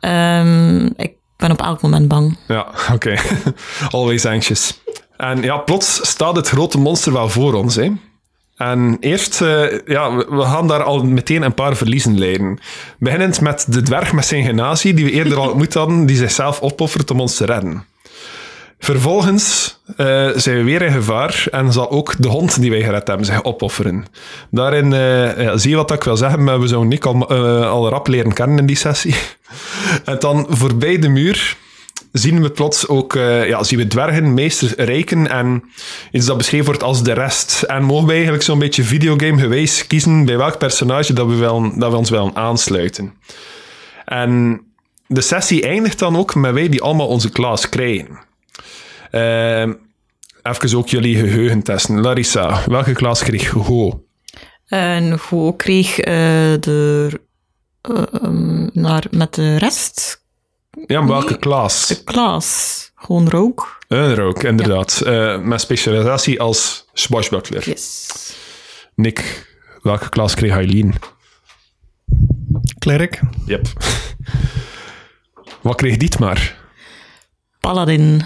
Um, 0.04 0.92
ik 0.96 1.12
ben 1.36 1.50
op 1.50 1.60
elk 1.60 1.82
moment 1.82 2.08
bang. 2.08 2.38
Ja, 2.48 2.66
oké. 2.94 3.16
Always 3.90 4.26
anxious. 4.26 4.80
En 5.16 5.42
ja, 5.42 5.56
plots 5.56 6.08
staat 6.08 6.36
het 6.36 6.48
grote 6.48 6.78
monster 6.78 7.12
wel 7.12 7.28
voor 7.28 7.54
ons. 7.54 7.74
Hè? 7.74 7.90
En 8.56 8.96
eerst, 9.00 9.40
uh, 9.40 9.78
ja, 9.86 10.16
we 10.16 10.42
gaan 10.42 10.68
daar 10.68 10.82
al 10.82 11.04
meteen 11.04 11.42
een 11.42 11.54
paar 11.54 11.76
verliezen 11.76 12.18
leiden. 12.18 12.58
Beginnend 12.98 13.40
met 13.40 13.66
de 13.68 13.82
dwerg 13.82 14.12
met 14.12 14.26
zijn 14.26 14.44
genazie, 14.44 14.94
die 14.94 15.04
we 15.04 15.10
eerder 15.10 15.38
al 15.38 15.48
ontmoet 15.48 15.74
hadden, 15.74 16.06
die 16.06 16.16
zichzelf 16.16 16.60
opoffert 16.60 17.10
om 17.10 17.20
ons 17.20 17.36
te 17.36 17.44
redden. 17.44 17.84
Vervolgens 18.84 19.78
uh, 19.96 20.30
zijn 20.34 20.56
we 20.56 20.62
weer 20.62 20.82
in 20.82 20.92
gevaar 20.92 21.46
en 21.50 21.72
zal 21.72 21.90
ook 21.90 22.14
de 22.18 22.28
hond 22.28 22.60
die 22.60 22.70
wij 22.70 22.82
gered 22.82 23.06
hebben 23.06 23.26
zich 23.26 23.44
opofferen. 23.44 24.04
Daarin 24.50 24.92
uh, 24.92 25.42
ja, 25.42 25.56
zie 25.56 25.70
je 25.70 25.76
wat 25.76 25.90
ik 25.90 26.04
wil 26.04 26.16
zeggen, 26.16 26.44
maar 26.44 26.60
we 26.60 26.66
zouden 26.66 26.90
Nick 26.90 27.04
al, 27.04 27.32
uh, 27.32 27.70
al 27.70 27.88
rap 27.88 28.06
leren 28.06 28.32
kennen 28.32 28.58
in 28.58 28.66
die 28.66 28.76
sessie. 28.76 29.14
en 30.04 30.18
dan 30.18 30.46
voorbij 30.48 30.98
de 30.98 31.08
muur 31.08 31.56
zien 32.12 32.42
we 32.42 32.50
plots 32.50 32.88
ook 32.88 33.12
ja, 33.46 33.62
zien 33.62 33.78
we 33.78 33.86
dwergen, 33.86 34.34
meesters, 34.34 34.72
rijken 34.74 35.30
en 35.30 35.64
iets 36.10 36.26
dat 36.26 36.36
beschreven 36.36 36.66
wordt 36.66 36.82
als 36.82 37.02
de 37.02 37.12
rest. 37.12 37.62
En 37.62 37.82
mogen 37.82 38.06
we 38.06 38.12
eigenlijk 38.12 38.42
zo'n 38.42 38.58
beetje 38.58 38.82
videogame 38.82 39.40
geweest 39.40 39.86
kiezen 39.86 40.24
bij 40.24 40.36
welk 40.36 40.58
personage 40.58 41.12
dat 41.12 41.26
we, 41.26 41.34
wel, 41.34 41.78
dat 41.78 41.90
we 41.90 41.96
ons 41.96 42.10
willen 42.10 42.36
aansluiten. 42.36 43.14
En 44.04 44.60
de 45.06 45.20
sessie 45.20 45.62
eindigt 45.62 45.98
dan 45.98 46.16
ook 46.16 46.34
met 46.34 46.52
wij 46.54 46.68
die 46.68 46.82
allemaal 46.82 47.08
onze 47.08 47.30
klas 47.30 47.68
krijgen. 47.68 48.32
Uh, 49.14 49.74
even 50.42 50.78
ook 50.78 50.88
jullie 50.88 51.16
geheugen 51.16 51.62
testen. 51.62 52.00
Larissa, 52.00 52.62
welke 52.66 52.92
klas 52.92 53.22
kreeg 53.22 53.48
Go? 53.48 54.04
En 54.66 55.18
Go 55.18 55.52
kreeg 55.52 55.98
uh, 55.98 56.04
de, 56.60 57.10
uh, 57.90 58.02
um, 58.22 58.70
naar, 58.72 59.04
met 59.10 59.34
de 59.34 59.56
rest. 59.56 60.22
Ja, 60.86 61.00
maar 61.00 61.08
welke 61.08 61.38
klas? 61.38 61.86
De 61.86 62.04
klas. 62.04 62.90
Gewoon 62.94 63.28
rook. 63.28 63.78
Een 63.88 64.14
rook, 64.14 64.42
inderdaad. 64.42 65.00
Ja. 65.04 65.36
met 65.36 65.60
specialisatie 65.60 66.40
als 66.40 66.88
swashbuckler. 66.92 67.68
Yes. 67.68 68.08
Nick, 68.94 69.46
welke 69.82 70.08
klas 70.08 70.34
kreeg 70.34 70.52
Eileen? 70.52 70.94
Klerk. 72.78 73.20
Yep. 73.46 73.66
Wat 75.60 75.76
kreeg 75.76 75.96
Dietmar? 75.96 76.56
Paladin. 77.60 78.22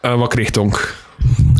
En 0.00 0.18
wat 0.18 0.28
kreeg 0.28 0.50
Tonk? 0.50 0.94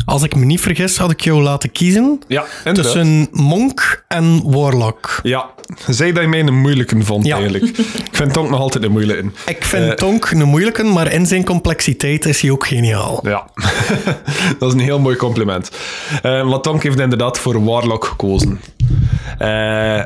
Als 0.05 0.23
ik 0.23 0.35
me 0.35 0.45
niet 0.45 0.61
vergis, 0.61 0.97
had 0.97 1.11
ik 1.11 1.21
jou 1.21 1.41
laten 1.41 1.71
kiezen 1.71 2.21
ja, 2.27 2.45
tussen 2.73 3.27
monk 3.31 4.03
en 4.07 4.51
warlock. 4.51 5.19
Ja, 5.23 5.49
zei 5.87 6.11
dat 6.11 6.23
je 6.23 6.29
mij 6.29 6.39
een 6.39 6.59
moeilijke 6.59 7.03
vond 7.03 7.25
ja. 7.25 7.35
eigenlijk. 7.35 7.77
ik 7.77 8.07
vind 8.11 8.33
Tonk 8.33 8.49
nog 8.49 8.59
altijd 8.59 8.83
een 8.83 8.91
moeilijke. 8.91 9.29
Ik 9.45 9.65
vind 9.65 9.85
uh, 9.85 9.91
Tonk 9.91 10.31
een 10.31 10.47
moeilijke, 10.47 10.83
maar 10.83 11.11
in 11.11 11.25
zijn 11.25 11.43
complexiteit 11.43 12.25
is 12.25 12.41
hij 12.41 12.51
ook 12.51 12.67
geniaal. 12.67 13.19
Ja, 13.23 13.49
dat 14.59 14.67
is 14.67 14.73
een 14.73 14.79
heel 14.79 14.99
mooi 14.99 15.15
compliment. 15.15 15.71
Uh, 16.23 16.49
want 16.49 16.63
Tonk 16.63 16.83
heeft 16.83 16.99
inderdaad 16.99 17.37
voor 17.37 17.63
warlock 17.63 18.05
gekozen. 18.05 18.61
Uh, 19.39 20.01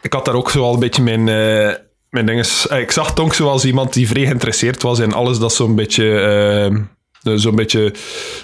ik 0.00 0.12
had 0.12 0.24
daar 0.24 0.34
ook 0.34 0.50
zo 0.50 0.62
al 0.62 0.74
een 0.74 0.80
beetje 0.80 1.02
mijn... 1.02 1.24
mijn 2.10 2.26
dinges, 2.26 2.66
ik 2.66 2.90
zag 2.90 3.14
Tonk 3.14 3.34
zoals 3.34 3.64
iemand 3.64 3.92
die 3.92 4.08
vrij 4.08 4.24
geïnteresseerd 4.24 4.82
was 4.82 4.98
in 4.98 5.12
alles 5.12 5.38
dat 5.38 5.52
zo'n 5.52 5.74
beetje 5.74 6.04
zo'n 7.22 7.56
beetje 7.56 7.94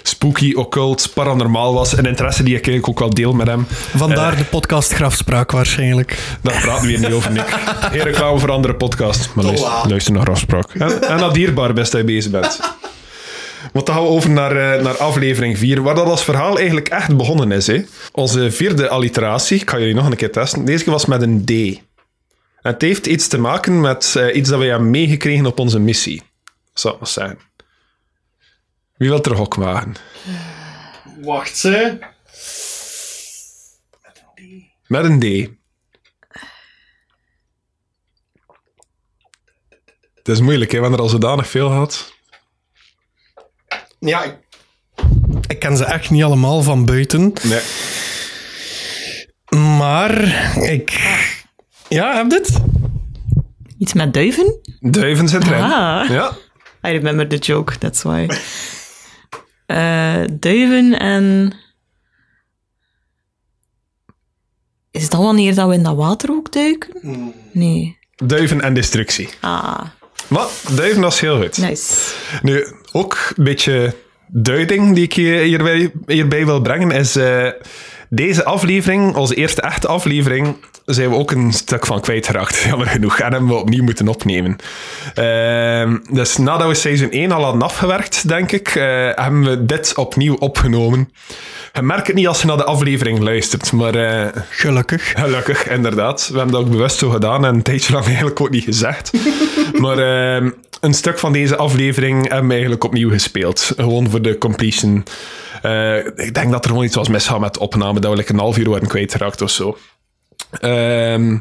spooky, 0.01 0.53
occult, 0.53 1.11
paranormaal 1.13 1.73
was. 1.73 1.97
Een 1.97 2.05
interesse 2.05 2.43
die 2.43 2.55
ik 2.55 2.67
eigenlijk 2.67 2.87
ook 2.87 2.99
wel 2.99 3.13
deel 3.13 3.33
met 3.33 3.47
hem. 3.47 3.65
Vandaar 3.95 4.31
uh, 4.31 4.37
de 4.37 4.45
podcast 4.45 4.93
Grafspraak 4.93 5.51
waarschijnlijk. 5.51 6.37
Daar 6.41 6.61
praten 6.61 6.85
we 6.85 6.91
hier 6.91 6.99
niet 6.99 7.11
over, 7.13 7.31
Nick. 7.31 7.47
Geen 7.91 8.01
reclame 8.01 8.39
voor 8.39 8.51
andere 8.51 8.75
podcast. 8.75 9.29
Maar 9.33 9.45
luister, 9.45 9.71
luister 9.87 10.13
naar 10.13 10.21
Grafspraak. 10.21 10.73
En, 10.73 11.01
en 11.01 11.17
dat 11.17 11.33
dierbaar 11.33 11.73
best 11.73 11.91
dat 11.91 12.01
je 12.01 12.07
bezig 12.07 12.31
bent. 12.31 12.59
Want 13.73 13.85
dan 13.85 13.95
gaan 13.95 14.03
we 14.03 14.09
over 14.09 14.29
naar, 14.29 14.55
uh, 14.55 14.83
naar 14.83 14.97
aflevering 14.97 15.57
4, 15.57 15.81
waar 15.81 15.95
dat 15.95 16.05
als 16.05 16.23
verhaal 16.23 16.57
eigenlijk 16.57 16.89
echt 16.89 17.17
begonnen 17.17 17.51
is. 17.51 17.67
Hè. 17.67 17.83
Onze 18.11 18.51
vierde 18.51 18.89
alliteratie, 18.89 19.61
ik 19.61 19.69
ga 19.69 19.79
jullie 19.79 19.93
nog 19.93 20.05
een 20.05 20.15
keer 20.15 20.31
testen. 20.31 20.65
Deze 20.65 20.83
keer 20.83 20.93
was 20.93 21.05
met 21.05 21.21
een 21.21 21.45
D. 21.45 21.49
En 22.61 22.73
het 22.73 22.81
heeft 22.81 23.05
iets 23.05 23.27
te 23.27 23.37
maken 23.37 23.81
met 23.81 24.13
uh, 24.17 24.35
iets 24.35 24.49
dat 24.49 24.59
we 24.59 24.65
hebben 24.65 24.89
meegekregen 24.89 25.45
op 25.45 25.59
onze 25.59 25.79
missie. 25.79 26.21
Zou 26.73 26.93
ik 26.93 26.99
maar 26.99 27.09
zeggen. 27.09 27.37
Wie 28.97 29.09
wil 29.09 29.23
er 29.23 29.35
hok 29.35 29.55
wagen? 29.55 29.95
Wacht, 31.21 31.57
ze. 31.57 31.97
Met 34.01 34.21
een 34.35 34.39
D. 34.79 34.87
Met 34.87 35.03
een 35.03 35.19
D. 35.19 35.55
Het 40.15 40.27
is 40.27 40.41
moeilijk, 40.41 40.71
hè, 40.71 40.79
wanneer 40.79 40.97
er 40.97 41.03
al 41.03 41.09
zodanig 41.09 41.47
veel 41.47 41.71
had. 41.71 42.13
Ja, 43.99 44.23
ik, 44.23 44.37
ik 45.47 45.59
ken 45.59 45.77
ze 45.77 45.85
echt 45.85 46.09
niet 46.09 46.23
allemaal 46.23 46.61
van 46.61 46.85
buiten. 46.85 47.33
Nee. 47.43 47.61
Maar 49.77 50.13
ik... 50.63 50.91
Ja, 51.89 52.15
heb 52.15 52.29
dit? 52.29 52.59
Iets 53.77 53.93
met 53.93 54.13
duiven? 54.13 54.59
Duiven 54.79 55.27
zit 55.27 55.43
erin. 55.43 55.63
Ah. 55.63 56.09
Ja. 56.09 56.37
I 56.87 56.91
remember 56.91 57.27
the 57.27 57.37
joke, 57.37 57.77
that's 57.77 58.01
why. 58.01 58.27
Uh, 59.67 60.23
duiven 60.39 60.99
en. 60.99 61.53
Is 64.91 65.09
dat 65.09 65.21
wanneer 65.21 65.55
dat 65.55 65.67
we 65.67 65.73
in 65.73 65.83
dat 65.83 65.95
water 65.95 66.29
ook 66.31 66.51
duiken? 66.51 67.33
Nee. 67.51 67.97
Duiven 68.15 68.61
en 68.61 68.73
destructie. 68.73 69.29
Ah. 69.41 69.81
Wat? 70.27 70.63
Duiven, 70.75 71.01
dat 71.01 71.13
is 71.13 71.19
heel 71.19 71.41
goed. 71.41 71.57
Nice. 71.57 72.13
Nu, 72.41 72.67
ook 72.91 73.33
een 73.35 73.43
beetje 73.43 73.95
duiding 74.27 74.95
die 74.95 75.03
ik 75.03 75.13
hierbij, 75.13 75.91
hierbij 76.05 76.45
wil 76.45 76.61
brengen 76.61 76.91
is. 76.91 77.17
Uh, 77.17 77.51
deze 78.09 78.43
aflevering, 78.43 79.15
onze 79.15 79.35
eerste 79.35 79.61
echte 79.61 79.87
aflevering, 79.87 80.55
zijn 80.93 81.09
we 81.09 81.15
ook 81.15 81.31
een 81.31 81.53
stuk 81.53 81.85
van 81.85 82.01
kwijtgeraakt, 82.01 82.57
jammer 82.69 82.87
genoeg. 82.87 83.19
En 83.19 83.31
hebben 83.31 83.49
we 83.49 83.55
opnieuw 83.55 83.83
moeten 83.83 84.07
opnemen. 84.07 84.55
Uh, 85.15 85.95
dus 86.11 86.37
nadat 86.37 86.67
we 86.67 86.73
seizoen 86.73 87.11
1 87.11 87.31
al 87.31 87.43
hadden 87.43 87.61
afgewerkt, 87.61 88.27
denk 88.27 88.51
ik, 88.51 88.75
uh, 88.75 88.83
hebben 89.15 89.43
we 89.43 89.65
dit 89.65 89.93
opnieuw 89.95 90.35
opgenomen. 90.35 91.11
Je 91.73 91.81
merkt 91.81 92.07
het 92.07 92.15
niet 92.15 92.27
als 92.27 92.41
je 92.41 92.47
naar 92.47 92.57
de 92.57 92.63
aflevering 92.63 93.19
luistert, 93.19 93.71
maar... 93.71 93.95
Uh, 93.95 94.27
gelukkig. 94.49 95.11
Gelukkig, 95.15 95.69
inderdaad. 95.69 96.27
We 96.31 96.37
hebben 96.37 96.55
dat 96.55 96.65
ook 96.65 96.71
bewust 96.71 96.97
zo 96.97 97.09
gedaan 97.09 97.45
en 97.45 97.55
een 97.55 97.61
tijdje 97.61 97.93
lang 97.93 98.05
eigenlijk 98.13 98.41
ook 98.41 98.49
niet 98.49 98.63
gezegd. 98.63 99.11
maar 99.81 99.97
ehm, 99.97 100.49
een 100.81 100.93
stuk 100.93 101.19
van 101.19 101.33
deze 101.33 101.55
aflevering 101.55 102.21
hebben 102.21 102.45
we 102.47 102.51
eigenlijk 102.51 102.83
opnieuw 102.83 103.09
gespeeld. 103.09 103.73
Gewoon 103.77 104.09
voor 104.09 104.21
de 104.21 104.37
completion. 104.37 105.03
Uh, 105.63 105.97
ik 105.97 106.33
denk 106.33 106.51
dat 106.51 106.63
er 106.63 106.69
gewoon 106.69 106.85
iets 106.85 106.95
was 106.95 107.09
misgaan 107.09 107.41
met 107.41 107.53
de 107.53 107.59
opname, 107.59 107.99
dat 107.99 108.11
we 108.11 108.17
like 108.17 108.33
een 108.33 108.39
half 108.39 108.57
uur 108.57 108.69
werden 108.69 108.89
kwijtgeraakt 108.89 109.41
of 109.41 109.49
zo. 109.49 109.77
Uh, 110.61 111.39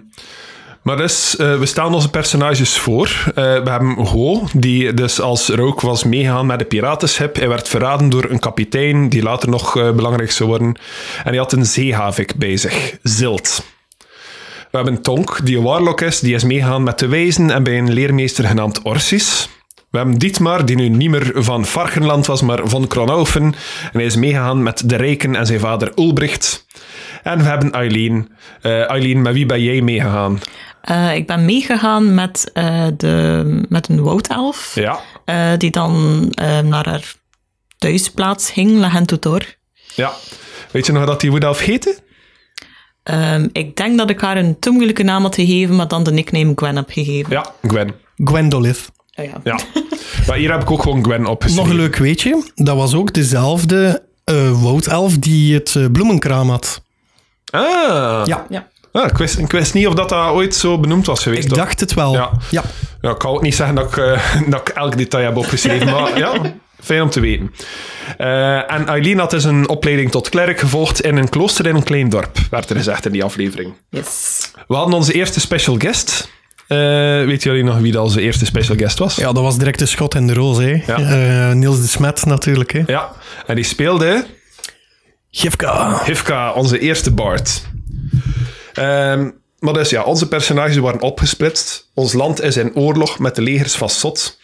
maar 0.87 0.97
dus, 0.97 1.37
uh, 1.41 1.59
we 1.59 1.67
stellen 1.67 1.93
onze 1.93 2.11
personages 2.11 2.79
voor. 2.79 3.07
Uh, 3.29 3.35
we 3.35 3.71
hebben 3.71 4.07
Ho, 4.07 4.43
die 4.53 4.95
dus 4.95 5.21
als 5.21 5.49
rook 5.49 5.81
was 5.81 6.05
meegegaan 6.05 6.47
met 6.47 6.59
de 6.59 6.65
piratenschip. 6.65 7.37
Hij 7.37 7.49
werd 7.49 7.69
verraden 7.69 8.09
door 8.09 8.31
een 8.31 8.39
kapitein, 8.39 9.09
die 9.09 9.23
later 9.23 9.49
nog 9.49 9.77
uh, 9.77 9.91
belangrijk 9.91 10.31
zou 10.31 10.49
worden. 10.49 10.69
En 11.25 11.29
hij 11.29 11.37
had 11.37 11.53
een 11.53 11.67
zeehavik 11.67 12.35
bij 12.37 12.57
zich, 12.57 12.97
Zilt. 13.03 13.65
We 14.71 14.77
hebben 14.83 15.03
Tonk, 15.03 15.39
die 15.43 15.57
een 15.57 15.63
warlock 15.63 16.01
is, 16.01 16.21
die 16.21 16.35
is 16.35 16.45
meegegaan 16.45 16.83
met 16.83 16.99
de 16.99 17.09
wijzen 17.09 17.51
en 17.51 17.63
bij 17.63 17.79
een 17.79 17.93
leermeester 17.93 18.45
genaamd 18.45 18.83
Orsis. 18.83 19.49
We 19.91 19.99
hebben 19.99 20.19
Dietmar, 20.19 20.65
die 20.65 20.77
nu 20.77 20.89
niet 20.89 21.11
meer 21.11 21.33
van 21.35 21.65
Varkenland 21.65 22.27
was, 22.27 22.43
maar 22.43 22.61
van 22.65 22.87
Kronaufen. 22.87 23.43
En 23.43 23.55
hij 23.93 24.05
is 24.05 24.17
meegegaan 24.17 24.63
met 24.63 24.83
de 24.89 24.97
Rijken 24.97 25.37
en 25.37 25.47
zijn 25.47 25.61
vader 25.61 25.93
Ulbricht. 25.97 26.67
En 27.27 27.39
we 27.39 27.45
hebben 27.45 27.73
Eileen. 27.73 28.29
Uh, 28.63 28.91
Eileen, 28.91 29.23
met 29.23 29.33
wie 29.35 29.47
ben 29.47 29.63
jij 29.63 29.81
meegegaan? 29.81 30.41
Uh, 30.91 31.15
ik 31.15 31.27
ben 31.27 31.45
meegegaan 31.45 32.15
met, 32.15 32.51
uh, 32.55 32.87
de, 32.97 33.65
met 33.69 33.89
een 33.89 34.03
woudelf. 34.03 34.75
Ja. 34.75 35.01
die 35.57 35.71
dan 35.71 36.23
naar 36.65 36.89
haar 36.89 37.15
thuisplaats 37.79 38.51
ging, 38.51 38.79
La. 38.79 39.03
Ja. 39.95 40.13
Weet 40.71 40.87
je 40.87 40.93
nog 40.93 41.07
dat 41.07 41.21
die 41.21 41.31
woudelf 41.31 41.59
heette? 41.59 41.99
Um, 43.05 43.49
ik 43.53 43.77
denk 43.77 43.99
dat 43.99 44.11
ik 44.11 44.21
haar 44.21 44.37
een 44.37 44.59
te 44.59 44.71
moeilijke 44.71 45.03
naam 45.03 45.23
had 45.23 45.35
gegeven, 45.35 45.77
maar 45.77 45.89
dan 45.89 46.03
de 46.03 46.13
nickname 46.13 46.53
Gwen 46.55 46.77
heb 46.77 46.91
gegeven. 46.91 47.33
Ja, 47.33 47.53
Gwen. 47.63 47.95
Gwendolith. 48.17 48.91
Oh 49.15 49.25
ja. 49.25 49.41
ja. 49.45 49.59
maar 50.27 50.37
hier 50.37 50.51
heb 50.51 50.63
ik 50.63 50.71
ook 50.71 50.83
gewoon 50.83 51.05
Gwen 51.05 51.27
opgeschreven. 51.27 51.69
Nog 51.69 51.73
een 51.73 51.83
leuk 51.83 51.97
weetje. 51.97 52.51
Dat 52.55 52.77
was 52.77 52.95
ook 52.95 53.13
dezelfde 53.13 54.03
uh, 54.31 54.63
woudelf 54.63 55.19
die 55.19 55.55
het 55.55 55.75
uh, 55.75 55.87
bloemenkraam 55.93 56.51
had. 56.51 56.85
Ah. 57.51 58.23
Ja. 58.25 58.47
ja. 58.49 58.69
Ah, 58.97 59.07
ik, 59.11 59.17
wist, 59.17 59.39
ik 59.39 59.51
wist 59.51 59.75
niet 59.75 59.87
of 59.87 59.95
dat, 59.95 60.09
dat 60.09 60.31
ooit 60.31 60.55
zo 60.55 60.79
benoemd 60.79 61.07
was 61.07 61.23
geweest. 61.23 61.43
Ik 61.43 61.49
toch? 61.49 61.59
dacht 61.59 61.81
het 61.81 61.95
wel. 61.95 62.13
Ja. 62.13 62.31
ja. 62.51 62.63
ja. 63.01 63.11
ik 63.11 63.19
kan 63.19 63.31
ook 63.31 63.43
niet 63.43 63.55
zeggen 63.55 63.75
dat 63.75 63.87
ik, 63.87 63.97
uh, 63.97 64.21
dat 64.53 64.61
ik 64.61 64.69
elk 64.69 64.97
detail 64.97 65.25
heb 65.25 65.37
opgeschreven, 65.37 65.91
maar 65.91 66.19
ja, 66.19 66.33
fijn 66.81 67.03
om 67.03 67.11
te 67.11 67.21
weten. 67.21 67.53
Uh, 68.19 68.73
en 68.73 68.87
Eileen 68.87 69.19
had 69.19 69.31
dus 69.31 69.45
een 69.45 69.69
opleiding 69.69 70.11
tot 70.11 70.29
klerk 70.29 70.59
gevolgd 70.59 71.01
in 71.01 71.17
een 71.17 71.29
klooster 71.29 71.67
in 71.67 71.75
een 71.75 71.83
klein 71.83 72.09
dorp, 72.09 72.39
werd 72.51 72.71
er 72.71 72.77
gezegd 72.77 73.07
in 73.07 73.13
die 73.13 73.25
aflevering. 73.25 73.75
Yes. 73.91 74.51
We 74.69 74.75
hadden 74.75 74.95
onze 74.95 75.13
eerste 75.13 75.41
special 75.41 75.77
guest. 75.79 76.29
Uh, 76.69 76.79
weet 77.25 77.43
jullie 77.43 77.65
nog 77.65 77.79
wie 77.79 77.93
dat 77.93 78.03
onze 78.03 78.21
eerste 78.21 78.45
special 78.45 78.77
guest 78.77 78.99
was? 78.99 79.17
Ja, 79.17 79.33
dat 79.33 79.43
was 79.43 79.59
direct 79.59 79.79
de 79.79 79.87
schot 79.87 80.15
in 80.15 80.27
de 80.27 80.35
roos. 80.35 80.59
Hè. 80.59 80.83
Ja. 80.87 81.53
Niels 81.53 81.81
de 81.81 81.87
Smet 81.87 82.25
natuurlijk. 82.25 82.73
Hè. 82.73 82.83
Ja, 82.87 83.13
en 83.47 83.55
die 83.55 83.65
speelde... 83.65 84.27
Gifka. 85.39 86.03
Hifka, 86.05 86.53
onze 86.53 86.79
eerste 86.79 87.11
bard. 87.11 87.63
Ehm, 88.73 89.31
maar 89.59 89.73
dus 89.73 89.91
ja, 89.91 90.03
onze 90.03 90.29
personages 90.29 90.77
waren 90.77 91.01
opgesplitst. 91.01 91.91
Ons 91.95 92.13
land 92.13 92.43
is 92.43 92.57
in 92.57 92.75
oorlog 92.75 93.19
met 93.19 93.35
de 93.35 93.43
legers 93.43 93.75
van 93.75 93.89
Sot. 93.89 94.39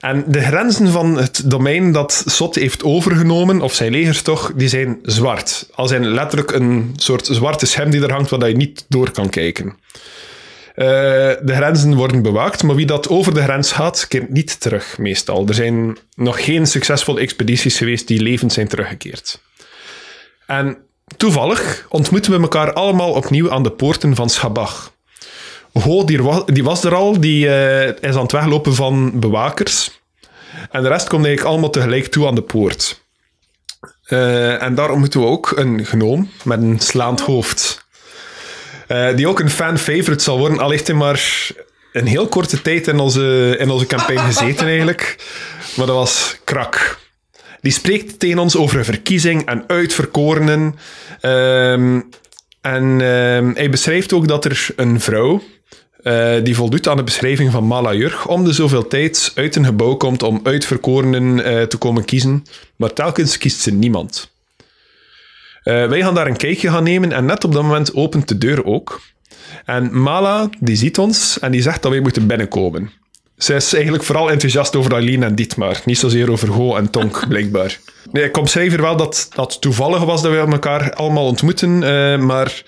En 0.00 0.24
de 0.26 0.40
grenzen 0.40 0.88
van 0.88 1.16
het 1.16 1.50
domein 1.50 1.92
dat 1.92 2.24
Sot 2.26 2.54
heeft 2.54 2.84
overgenomen, 2.84 3.60
of 3.60 3.74
zijn 3.74 3.90
legers 3.90 4.22
toch, 4.22 4.52
die 4.56 4.68
zijn 4.68 4.98
zwart. 5.02 5.68
Als 5.74 5.90
zijn 5.90 6.06
letterlijk 6.06 6.50
een 6.50 6.92
soort 6.96 7.26
zwarte 7.26 7.66
scherm 7.66 7.90
die 7.90 8.02
er 8.02 8.12
hangt, 8.12 8.30
waar 8.30 8.48
je 8.48 8.56
niet 8.56 8.84
door 8.88 9.10
kan 9.10 9.28
kijken. 9.28 9.76
Eh, 10.74 10.86
de 11.42 11.54
grenzen 11.54 11.94
worden 11.94 12.22
bewaakt, 12.22 12.62
maar 12.62 12.76
wie 12.76 12.86
dat 12.86 13.08
over 13.08 13.34
de 13.34 13.42
grens 13.42 13.72
gaat, 13.72 14.08
keert 14.08 14.30
niet 14.30 14.60
terug, 14.60 14.98
meestal. 14.98 15.46
Er 15.48 15.54
zijn 15.54 15.98
nog 16.14 16.44
geen 16.44 16.66
succesvolle 16.66 17.20
expedities 17.20 17.76
geweest 17.76 18.08
die 18.08 18.20
levend 18.20 18.52
zijn 18.52 18.68
teruggekeerd. 18.68 19.40
En 20.46 20.76
toevallig 21.16 21.86
ontmoeten 21.88 22.32
we 22.32 22.40
elkaar 22.40 22.72
allemaal 22.72 23.12
opnieuw 23.12 23.50
aan 23.50 23.62
de 23.62 23.70
poorten 23.70 24.14
van 24.14 24.30
Schabach. 24.30 24.92
Ho, 25.72 26.04
die, 26.04 26.22
wa- 26.22 26.42
die 26.46 26.64
was 26.64 26.84
er 26.84 26.94
al, 26.94 27.20
die 27.20 27.48
eh, 27.48 27.88
is 28.10 28.14
aan 28.16 28.22
het 28.22 28.32
weglopen 28.32 28.74
van 28.74 29.20
bewakers. 29.20 30.00
En 30.70 30.82
de 30.82 30.88
rest 30.88 31.08
komt 31.08 31.24
eigenlijk 31.24 31.54
allemaal 31.54 31.70
tegelijk 31.70 32.06
toe 32.06 32.26
aan 32.26 32.34
de 32.34 32.42
poort. 32.42 33.02
Eh, 34.04 34.62
en 34.62 34.74
daar 34.74 34.90
ontmoeten 34.90 35.20
we 35.20 35.26
ook 35.26 35.52
een 35.56 35.84
gnoom 35.84 36.30
met 36.44 36.62
een 36.62 36.80
slaand 36.80 37.20
hoofd. 37.20 37.86
Eh, 38.86 39.16
die 39.16 39.28
ook 39.28 39.40
een 39.40 39.50
fan-favorite 39.50 40.22
zal 40.22 40.38
worden, 40.38 40.58
al 40.58 40.70
heeft 40.70 40.86
hij 40.86 40.96
maar 40.96 41.50
een 41.92 42.06
heel 42.06 42.28
korte 42.28 42.62
tijd 42.62 42.86
in 42.88 42.98
onze, 42.98 43.56
in 43.58 43.70
onze 43.70 43.86
campagne 43.86 44.18
gezeten 44.20 44.66
eigenlijk. 44.66 45.16
Maar 45.76 45.86
dat 45.86 45.96
was 45.96 46.36
krak. 46.44 46.98
Die 47.64 47.72
spreekt 47.72 48.18
tegen 48.18 48.38
ons 48.38 48.56
over 48.56 48.78
een 48.78 48.84
verkiezing 48.84 49.44
en 49.44 49.64
uitverkorenen. 49.66 50.74
Ehm, 51.20 52.00
en 52.60 53.00
ehm, 53.00 53.50
hij 53.54 53.70
beschrijft 53.70 54.12
ook 54.12 54.28
dat 54.28 54.44
er 54.44 54.66
een 54.76 55.00
vrouw, 55.00 55.42
eh, 56.02 56.34
die 56.42 56.54
voldoet 56.54 56.88
aan 56.88 56.96
de 56.96 57.02
beschrijving 57.02 57.52
van 57.52 57.66
Mala 57.66 57.94
Jurg, 57.94 58.28
om 58.28 58.44
de 58.44 58.52
zoveel 58.52 58.88
tijd 58.88 59.32
uit 59.34 59.56
een 59.56 59.64
gebouw 59.64 59.94
komt 59.94 60.22
om 60.22 60.40
uitverkorenen 60.42 61.44
eh, 61.44 61.62
te 61.62 61.76
komen 61.76 62.04
kiezen. 62.04 62.44
Maar 62.76 62.92
telkens 62.92 63.38
kiest 63.38 63.60
ze 63.60 63.72
niemand. 63.72 64.32
Eh, 65.62 65.88
wij 65.88 66.00
gaan 66.00 66.14
daar 66.14 66.26
een 66.26 66.36
kijkje 66.36 66.70
gaan 66.70 66.84
nemen 66.84 67.12
en 67.12 67.24
net 67.24 67.44
op 67.44 67.52
dat 67.52 67.62
moment 67.62 67.94
opent 67.94 68.28
de 68.28 68.38
deur 68.38 68.64
ook. 68.64 69.00
En 69.64 70.00
Mala, 70.02 70.50
die 70.60 70.76
ziet 70.76 70.98
ons 70.98 71.38
en 71.38 71.52
die 71.52 71.62
zegt 71.62 71.82
dat 71.82 71.90
wij 71.90 72.00
moeten 72.00 72.26
binnenkomen. 72.26 72.90
Zij 73.36 73.56
is 73.56 73.72
eigenlijk 73.74 74.04
vooral 74.04 74.30
enthousiast 74.30 74.76
over 74.76 74.94
Aline 74.94 75.24
en 75.26 75.34
Dietmar. 75.34 75.80
Niet 75.84 75.98
zozeer 75.98 76.30
over 76.30 76.48
Ho 76.48 76.76
en 76.76 76.90
Tonk, 76.90 77.24
blijkbaar. 77.28 77.78
Nee, 78.12 78.24
ik 78.24 78.36
omschrijf 78.36 78.70
hier 78.70 78.80
wel 78.82 78.96
dat 78.96 79.28
dat 79.34 79.60
toevallig 79.60 80.04
was 80.04 80.22
dat 80.22 80.32
we 80.32 80.38
elkaar 80.38 80.92
allemaal 80.92 81.26
ontmoeten, 81.26 81.82
eh, 81.82 82.18
maar 82.18 82.62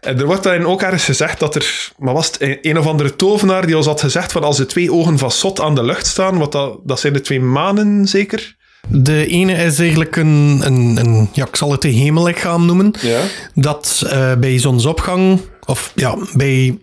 eh, 0.00 0.18
er 0.20 0.26
wordt 0.26 0.42
daarin 0.42 0.66
ook 0.66 0.82
ergens 0.82 1.04
gezegd 1.04 1.38
dat 1.38 1.54
er... 1.54 1.92
Maar 1.98 2.14
was 2.14 2.26
het 2.26 2.40
een, 2.40 2.58
een 2.62 2.78
of 2.78 2.86
andere 2.86 3.16
tovenaar 3.16 3.66
die 3.66 3.76
ons 3.76 3.86
had 3.86 4.00
gezegd 4.00 4.32
van 4.32 4.44
als 4.44 4.56
de 4.56 4.66
twee 4.66 4.92
ogen 4.92 5.18
van 5.18 5.30
Sot 5.30 5.60
aan 5.60 5.74
de 5.74 5.82
lucht 5.84 6.06
staan, 6.06 6.38
wat 6.38 6.52
dat, 6.52 6.78
dat 6.84 7.00
zijn 7.00 7.12
de 7.12 7.20
twee 7.20 7.40
manen 7.40 8.08
zeker? 8.08 8.56
De 8.88 9.26
ene 9.26 9.52
is 9.52 9.78
eigenlijk 9.78 10.16
een, 10.16 10.60
een, 10.64 10.96
een 10.96 11.28
ja, 11.32 11.46
ik 11.46 11.56
zal 11.56 11.72
het 11.72 11.84
een 11.84 11.92
hemellichaam 11.92 12.66
noemen, 12.66 12.94
Ja. 13.00 13.20
dat 13.54 14.02
eh, 14.06 14.34
bij 14.34 14.58
zonsopgang, 14.58 15.40
of 15.66 15.92
ja, 15.94 16.16
bij, 16.32 16.78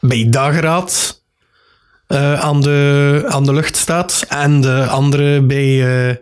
bij 0.00 0.26
dageraad 0.30 1.21
eh, 2.12 2.40
aan, 2.40 2.60
de, 2.60 3.24
aan 3.28 3.44
de 3.44 3.52
lucht 3.52 3.76
staat. 3.76 4.24
En 4.28 4.60
de 4.60 4.86
andere 4.86 5.42
bij, 5.42 6.08
eh, 6.08 6.16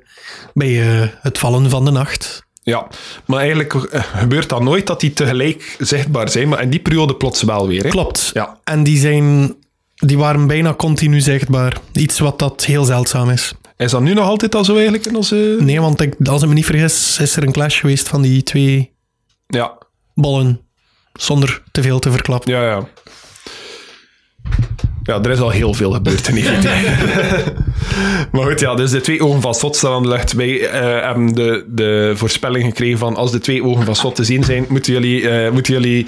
bij 0.54 0.80
eh, 0.80 1.08
het 1.20 1.38
vallen 1.38 1.70
van 1.70 1.84
de 1.84 1.90
nacht. 1.90 2.42
Ja, 2.62 2.86
maar 3.24 3.38
eigenlijk 3.38 4.02
gebeurt 4.16 4.48
dat 4.48 4.62
nooit 4.62 4.86
dat 4.86 5.00
die 5.00 5.12
tegelijk 5.12 5.76
zichtbaar 5.78 6.28
zijn, 6.28 6.48
maar 6.48 6.62
in 6.62 6.70
die 6.70 6.80
periode 6.80 7.14
plots 7.14 7.42
wel 7.42 7.66
weer. 7.66 7.82
Hè? 7.82 7.88
Klopt. 7.88 8.30
Ja. 8.32 8.58
En 8.64 8.82
die, 8.82 8.98
zijn, 8.98 9.54
die 9.94 10.18
waren 10.18 10.46
bijna 10.46 10.74
continu 10.74 11.20
zichtbaar. 11.20 11.76
Iets 11.92 12.18
wat 12.18 12.38
dat 12.38 12.64
heel 12.64 12.84
zeldzaam 12.84 13.30
is. 13.30 13.52
Is 13.76 13.90
dat 13.90 14.00
nu 14.00 14.14
nog 14.14 14.26
altijd 14.26 14.54
al 14.54 14.64
zo 14.64 14.72
eigenlijk 14.74 15.06
in 15.06 15.16
onze... 15.16 15.56
Nee, 15.60 15.80
want 15.80 16.00
ik, 16.00 16.14
als 16.24 16.42
ik 16.42 16.48
me 16.48 16.54
niet 16.54 16.64
vergis, 16.64 17.18
is 17.20 17.36
er 17.36 17.42
een 17.42 17.52
clash 17.52 17.80
geweest 17.80 18.08
van 18.08 18.22
die 18.22 18.42
twee 18.42 18.92
Ja, 19.46 19.78
bollen. 20.14 20.60
Zonder 21.12 21.62
te 21.72 21.82
veel 21.82 21.98
te 21.98 22.10
verklappen. 22.10 22.52
ja, 22.52 22.62
ja. 22.68 22.88
Ja, 25.02 25.22
er 25.22 25.30
is 25.30 25.40
al 25.40 25.50
heel 25.50 25.74
veel 25.74 25.90
gebeurd 25.90 26.28
in 26.28 26.34
die 26.34 26.44
maar 28.32 28.42
goed, 28.42 28.60
ja, 28.60 28.74
dus 28.74 28.90
de 28.90 29.00
twee 29.00 29.24
ogen 29.24 29.40
van 29.40 29.54
Sot 29.54 29.76
staan 29.76 29.92
aan 29.92 30.02
de 30.02 30.08
lucht. 30.08 30.32
Wij 30.32 30.68
eh, 30.68 31.06
hebben 31.06 31.34
de, 31.34 31.64
de 31.68 32.12
voorspelling 32.16 32.64
gekregen 32.64 32.98
van 32.98 33.16
als 33.16 33.30
de 33.30 33.38
twee 33.38 33.64
ogen 33.64 33.84
van 33.84 33.96
Sot 33.96 34.14
te 34.14 34.24
zien 34.24 34.44
zijn, 34.44 34.66
moeten 34.68 34.92
jullie, 34.92 35.28
eh, 35.28 35.50
moeten 35.50 35.72
jullie 35.72 36.06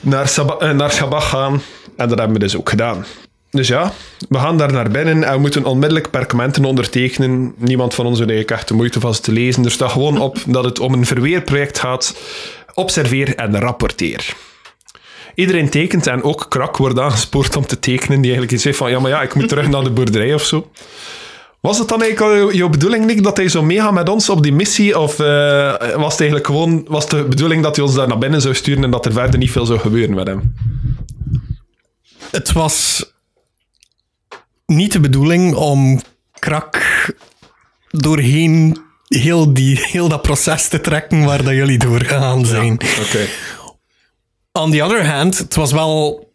naar, 0.00 0.28
Saba- 0.28 0.56
eh, 0.58 0.70
naar 0.70 0.92
Shabach 0.92 1.28
gaan. 1.28 1.62
En 1.96 2.08
dat 2.08 2.18
hebben 2.18 2.36
we 2.36 2.42
dus 2.42 2.56
ook 2.56 2.68
gedaan. 2.68 3.04
Dus 3.50 3.68
ja, 3.68 3.92
we 4.28 4.38
gaan 4.38 4.58
daar 4.58 4.72
naar 4.72 4.90
binnen 4.90 5.24
en 5.24 5.32
we 5.32 5.38
moeten 5.40 5.64
onmiddellijk 5.64 6.10
perkamenten 6.10 6.64
ondertekenen. 6.64 7.54
Niemand 7.56 7.94
van 7.94 8.06
ons 8.06 8.18
heeft 8.18 8.30
eigenlijk 8.30 8.60
echt 8.60 8.68
de 8.68 8.74
moeite 8.74 9.00
van 9.00 9.14
ze 9.14 9.20
te 9.20 9.32
lezen. 9.32 9.64
Er 9.64 9.70
staat 9.70 9.90
gewoon 9.90 10.20
op 10.20 10.38
dat 10.46 10.64
het 10.64 10.78
om 10.78 10.92
een 10.92 11.06
verweerproject 11.06 11.78
gaat. 11.78 12.16
Observeer 12.74 13.34
en 13.34 13.60
rapporteer. 13.60 14.34
Iedereen 15.40 15.70
tekent 15.70 16.06
en 16.06 16.22
ook 16.22 16.46
Krak 16.48 16.76
wordt 16.76 16.98
aangespoord 16.98 17.56
om 17.56 17.66
te 17.66 17.78
tekenen. 17.78 18.20
Die 18.20 18.30
eigenlijk 18.30 18.52
iets 18.52 18.64
heeft 18.64 18.78
van, 18.78 18.90
ja, 18.90 19.00
maar 19.00 19.10
ja, 19.10 19.22
ik 19.22 19.34
moet 19.34 19.48
terug 19.48 19.68
naar 19.68 19.84
de 19.84 19.90
boerderij 19.90 20.34
of 20.34 20.44
zo. 20.44 20.70
Was 21.60 21.78
het 21.78 21.88
dan 21.88 22.02
eigenlijk 22.02 22.52
jouw 22.52 22.68
bedoeling, 22.68 23.04
Nick, 23.06 23.22
dat 23.22 23.36
hij 23.36 23.48
zo 23.48 23.62
meegaat 23.62 23.92
met 23.92 24.08
ons 24.08 24.28
op 24.28 24.42
die 24.42 24.52
missie? 24.52 24.98
Of 24.98 25.18
eh, 25.20 25.96
was 25.96 26.12
het 26.12 26.20
eigenlijk 26.20 26.46
gewoon 26.46 26.84
was 26.88 27.08
de 27.08 27.24
bedoeling 27.24 27.62
dat 27.62 27.76
hij 27.76 27.84
ons 27.84 27.94
daar 27.94 28.08
naar 28.08 28.18
binnen 28.18 28.40
zou 28.40 28.54
sturen 28.54 28.84
en 28.84 28.90
dat 28.90 29.06
er 29.06 29.12
verder 29.12 29.38
niet 29.38 29.50
veel 29.50 29.66
zou 29.66 29.78
gebeuren 29.78 30.14
met 30.14 30.26
hem? 30.26 30.54
Het 32.30 32.52
was 32.52 33.04
niet 34.66 34.92
de 34.92 35.00
bedoeling 35.00 35.54
om 35.54 36.00
krak 36.38 36.78
doorheen 37.90 38.76
heel, 39.08 39.54
die, 39.54 39.80
heel 39.82 40.08
dat 40.08 40.22
proces 40.22 40.68
te 40.68 40.80
trekken 40.80 41.24
waar 41.24 41.44
dat 41.44 41.54
jullie 41.54 41.78
doorgegaan 41.78 42.46
zijn. 42.46 42.72
Oké. 42.72 43.26
On 44.52 44.70
the 44.70 44.82
other 44.82 45.06
hand, 45.06 45.38
het 45.38 45.54
was 45.54 45.72
wel 45.72 46.28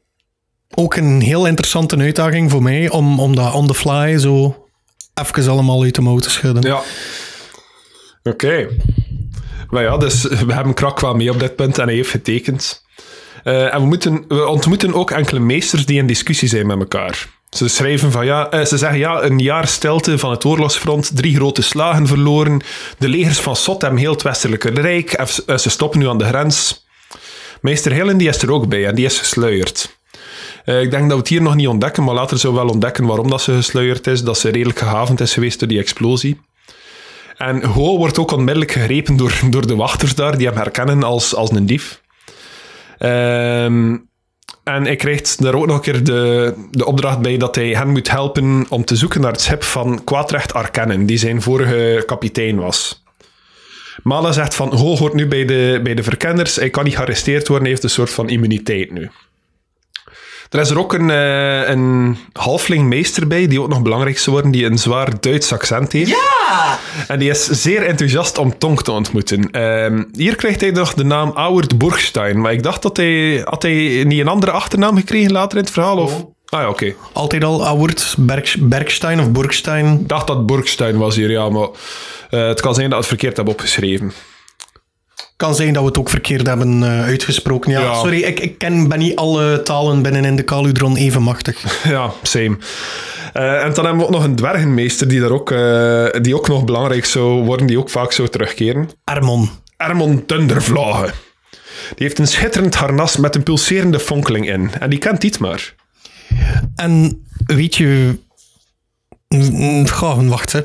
ook 0.75 0.95
een 0.95 1.21
heel 1.21 1.45
interessante 1.45 1.97
uitdaging 1.97 2.51
voor 2.51 2.63
mij 2.63 2.89
om, 2.89 3.19
om 3.19 3.35
dat 3.35 3.53
on 3.53 3.67
the 3.67 3.73
fly 3.73 4.17
zo 4.17 4.65
even 5.13 5.51
allemaal 5.51 5.83
uit 5.83 5.95
de 5.95 6.01
mouw 6.01 6.19
te 6.19 6.29
schudden. 6.29 6.63
Ja. 6.63 6.81
Oké. 8.23 8.67
Maar 9.69 9.83
ja, 9.83 9.97
dus 9.97 10.23
we 10.23 10.53
hebben 10.53 10.73
Krak 10.73 10.99
wel 10.99 11.13
mee 11.13 11.31
op 11.31 11.39
dit 11.39 11.55
punt 11.55 11.77
en 11.77 11.85
hij 11.85 11.95
heeft 11.95 12.09
getekend. 12.09 12.83
Eh, 13.43 13.73
en 13.73 13.79
we, 13.79 13.85
moeten, 13.85 14.25
we 14.27 14.47
ontmoeten 14.47 14.93
ook 14.93 15.11
enkele 15.11 15.39
meesters 15.39 15.85
die 15.85 15.97
in 15.97 16.07
discussie 16.07 16.47
zijn 16.47 16.67
met 16.67 16.79
elkaar. 16.79 17.27
Ze 17.49 17.67
schrijven 17.67 18.11
van 18.11 18.25
ja, 18.25 18.49
eh, 18.49 18.65
ze 18.65 18.77
zeggen 18.77 18.99
ja, 18.99 19.23
een 19.23 19.39
jaar 19.39 19.67
stilte 19.67 20.17
van 20.17 20.31
het 20.31 20.45
oorlogsfront, 20.45 21.15
drie 21.15 21.35
grote 21.35 21.61
slagen 21.61 22.07
verloren. 22.07 22.61
De 22.97 23.07
legers 23.07 23.39
van 23.39 23.55
Sot 23.55 23.81
hebben 23.81 23.99
heel 23.99 24.11
het 24.11 24.21
westelijke 24.21 24.69
rijk. 24.69 25.11
en 25.11 25.27
eh, 25.45 25.57
ze 25.57 25.69
stoppen 25.69 25.99
nu 25.99 26.07
aan 26.07 26.17
de 26.17 26.25
grens. 26.25 26.84
Meester 27.61 27.91
Hillen 27.91 28.19
is 28.19 28.41
er 28.41 28.51
ook 28.51 28.67
bij 28.67 28.85
en 28.85 28.95
die 28.95 29.05
is 29.05 29.19
gesluierd. 29.19 29.99
Eh, 30.65 30.81
ik 30.81 30.91
denk 30.91 31.03
dat 31.03 31.11
we 31.11 31.17
het 31.17 31.27
hier 31.27 31.41
nog 31.41 31.55
niet 31.55 31.67
ontdekken, 31.67 32.03
maar 32.03 32.15
later 32.15 32.37
zullen 32.37 32.55
we 32.55 32.61
wel 32.61 32.71
ontdekken 32.71 33.05
waarom 33.05 33.29
dat 33.29 33.41
ze 33.41 33.55
gesluierd 33.55 34.07
is. 34.07 34.23
Dat 34.23 34.37
ze 34.37 34.49
redelijk 34.49 34.79
gehavend 34.79 35.19
is 35.19 35.33
geweest 35.33 35.59
door 35.59 35.67
die 35.67 35.79
explosie. 35.79 36.41
En 37.37 37.63
Ho 37.63 37.97
wordt 37.97 38.19
ook 38.19 38.31
onmiddellijk 38.31 38.71
gegrepen 38.71 39.17
door, 39.17 39.39
door 39.49 39.67
de 39.67 39.75
wachters 39.75 40.15
daar, 40.15 40.37
die 40.37 40.47
hem 40.47 40.57
herkennen 40.57 41.03
als, 41.03 41.35
als 41.35 41.51
een 41.51 41.65
dief. 41.65 42.01
Ehm, 42.97 43.97
en 44.63 44.83
hij 44.83 44.95
krijgt 44.95 45.41
daar 45.41 45.53
ook 45.53 45.65
nog 45.65 45.75
een 45.75 45.81
keer 45.81 46.03
de, 46.03 46.53
de 46.71 46.85
opdracht 46.85 47.19
bij 47.19 47.37
dat 47.37 47.55
hij 47.55 47.69
hen 47.69 47.89
moet 47.89 48.11
helpen 48.11 48.65
om 48.69 48.85
te 48.85 48.95
zoeken 48.95 49.21
naar 49.21 49.31
het 49.31 49.41
schip 49.41 49.63
van 49.63 50.03
Kwaadrecht 50.03 50.53
Arkennen, 50.53 51.05
die 51.05 51.17
zijn 51.17 51.41
vorige 51.41 52.03
kapitein 52.05 52.55
was. 52.55 53.04
Mala 54.03 54.31
zegt 54.31 54.55
van, 54.55 54.73
Ho 54.73 54.97
hoort 54.97 55.13
nu 55.13 55.27
bij 55.27 55.45
de, 55.45 55.79
bij 55.83 55.93
de 55.93 56.03
verkenners, 56.03 56.55
hij 56.55 56.69
kan 56.69 56.83
niet 56.83 56.95
gearresteerd 56.95 57.47
worden, 57.47 57.63
hij 57.63 57.71
heeft 57.71 57.83
een 57.83 57.89
soort 57.89 58.09
van 58.09 58.29
immuniteit 58.29 58.91
nu. 58.91 59.09
Er 60.49 60.59
is 60.59 60.69
er 60.69 60.79
ook 60.79 60.93
een, 60.93 61.09
eh, 61.09 61.69
een 61.69 62.17
halflingmeester 62.33 63.27
bij, 63.27 63.47
die 63.47 63.61
ook 63.61 63.67
nog 63.67 63.81
belangrijk 63.81 64.15
is 64.15 64.23
geworden, 64.23 64.51
die 64.51 64.65
een 64.65 64.77
zwaar 64.77 65.19
Duits 65.19 65.53
accent 65.53 65.91
heeft. 65.91 66.09
Ja! 66.09 66.79
En 67.07 67.19
die 67.19 67.29
is 67.29 67.45
zeer 67.45 67.85
enthousiast 67.85 68.37
om 68.37 68.57
Tonk 68.57 68.81
te 68.81 68.91
ontmoeten. 68.91 69.51
Ehm, 69.51 70.03
hier 70.11 70.35
krijgt 70.35 70.61
hij 70.61 70.71
nog 70.71 70.93
de 70.93 71.03
naam 71.03 71.31
Auwert 71.31 71.77
Burgstein, 71.77 72.41
maar 72.41 72.53
ik 72.53 72.63
dacht 72.63 72.81
dat 72.81 72.97
hij... 72.97 73.41
Had 73.43 73.61
hij 73.61 74.03
niet 74.07 74.19
een 74.19 74.27
andere 74.27 74.51
achternaam 74.51 74.97
gekregen 74.97 75.31
later 75.31 75.57
in 75.57 75.63
het 75.63 75.73
verhaal? 75.73 75.97
Of? 75.97 76.25
Ah 76.49 76.61
ja, 76.61 76.69
oké. 76.69 76.93
Altijd 77.13 77.43
al 77.43 77.65
Auwert 77.65 78.15
Berg, 78.17 78.55
Bergstein 78.59 79.19
of 79.19 79.31
Burgstein. 79.31 79.99
Ik 79.99 80.07
dacht 80.07 80.27
dat 80.27 80.45
Burgstein 80.45 80.97
was 80.97 81.15
hier, 81.15 81.29
ja, 81.31 81.49
maar 81.49 81.67
eh, 82.29 82.47
het 82.47 82.61
kan 82.61 82.73
zijn 82.75 82.85
dat 82.89 82.93
we 82.93 83.05
het 83.05 83.07
verkeerd 83.07 83.35
hebben 83.35 83.53
opgeschreven. 83.53 84.11
Kan 85.37 85.55
zijn 85.55 85.73
dat 85.73 85.81
we 85.81 85.87
het 85.87 85.97
ook 85.97 86.09
verkeerd 86.09 86.47
hebben 86.47 86.83
eh, 86.83 87.03
uitgesproken. 87.03 87.71
Ja, 87.71 87.79
Ja. 87.81 87.93
sorry, 87.93 88.21
ik, 88.21 88.39
ik 88.39 88.57
ken, 88.57 88.87
ben 88.87 88.99
niet 88.99 89.15
alle 89.15 89.61
talen 89.63 90.01
binnen 90.01 90.25
in 90.25 90.35
de 90.35 90.43
Caludron 90.43 90.95
even 90.95 91.21
machtig. 91.21 91.63
Ja, 91.83 92.11
same. 92.23 92.57
Eh, 93.33 93.63
en 93.63 93.73
dan 93.73 93.85
hebben 93.85 93.97
we 94.01 94.03
ook 94.07 94.13
nog 94.13 94.23
een 94.23 94.35
dwergenmeester 94.35 95.07
die, 95.07 95.19
daar 95.19 95.31
ook, 95.31 95.49
die 96.23 96.35
ook 96.35 96.47
nog 96.47 96.65
belangrijk 96.65 97.05
zou 97.05 97.43
worden, 97.43 97.67
die 97.67 97.79
ook 97.79 97.89
vaak 97.89 98.11
zou 98.11 98.27
terugkeren. 98.29 98.89
Armon. 99.03 99.49
Ermon 99.77 100.23
Dundervlagen. 100.25 101.13
Die 101.95 102.07
heeft 102.07 102.19
een 102.19 102.27
schitterend 102.27 102.75
harnas 102.75 103.17
met 103.17 103.35
een 103.35 103.43
pulserende 103.43 103.99
fonkeling 103.99 104.49
in. 104.49 104.71
En 104.79 104.89
die 104.89 104.99
kent 104.99 105.21
Dietmar. 105.21 105.73
En 106.75 107.23
weet 107.45 107.75
je... 107.75 108.19
Mm, 109.27 109.87
Goh, 109.87 110.27
wacht, 110.27 110.51
hè. 110.51 110.61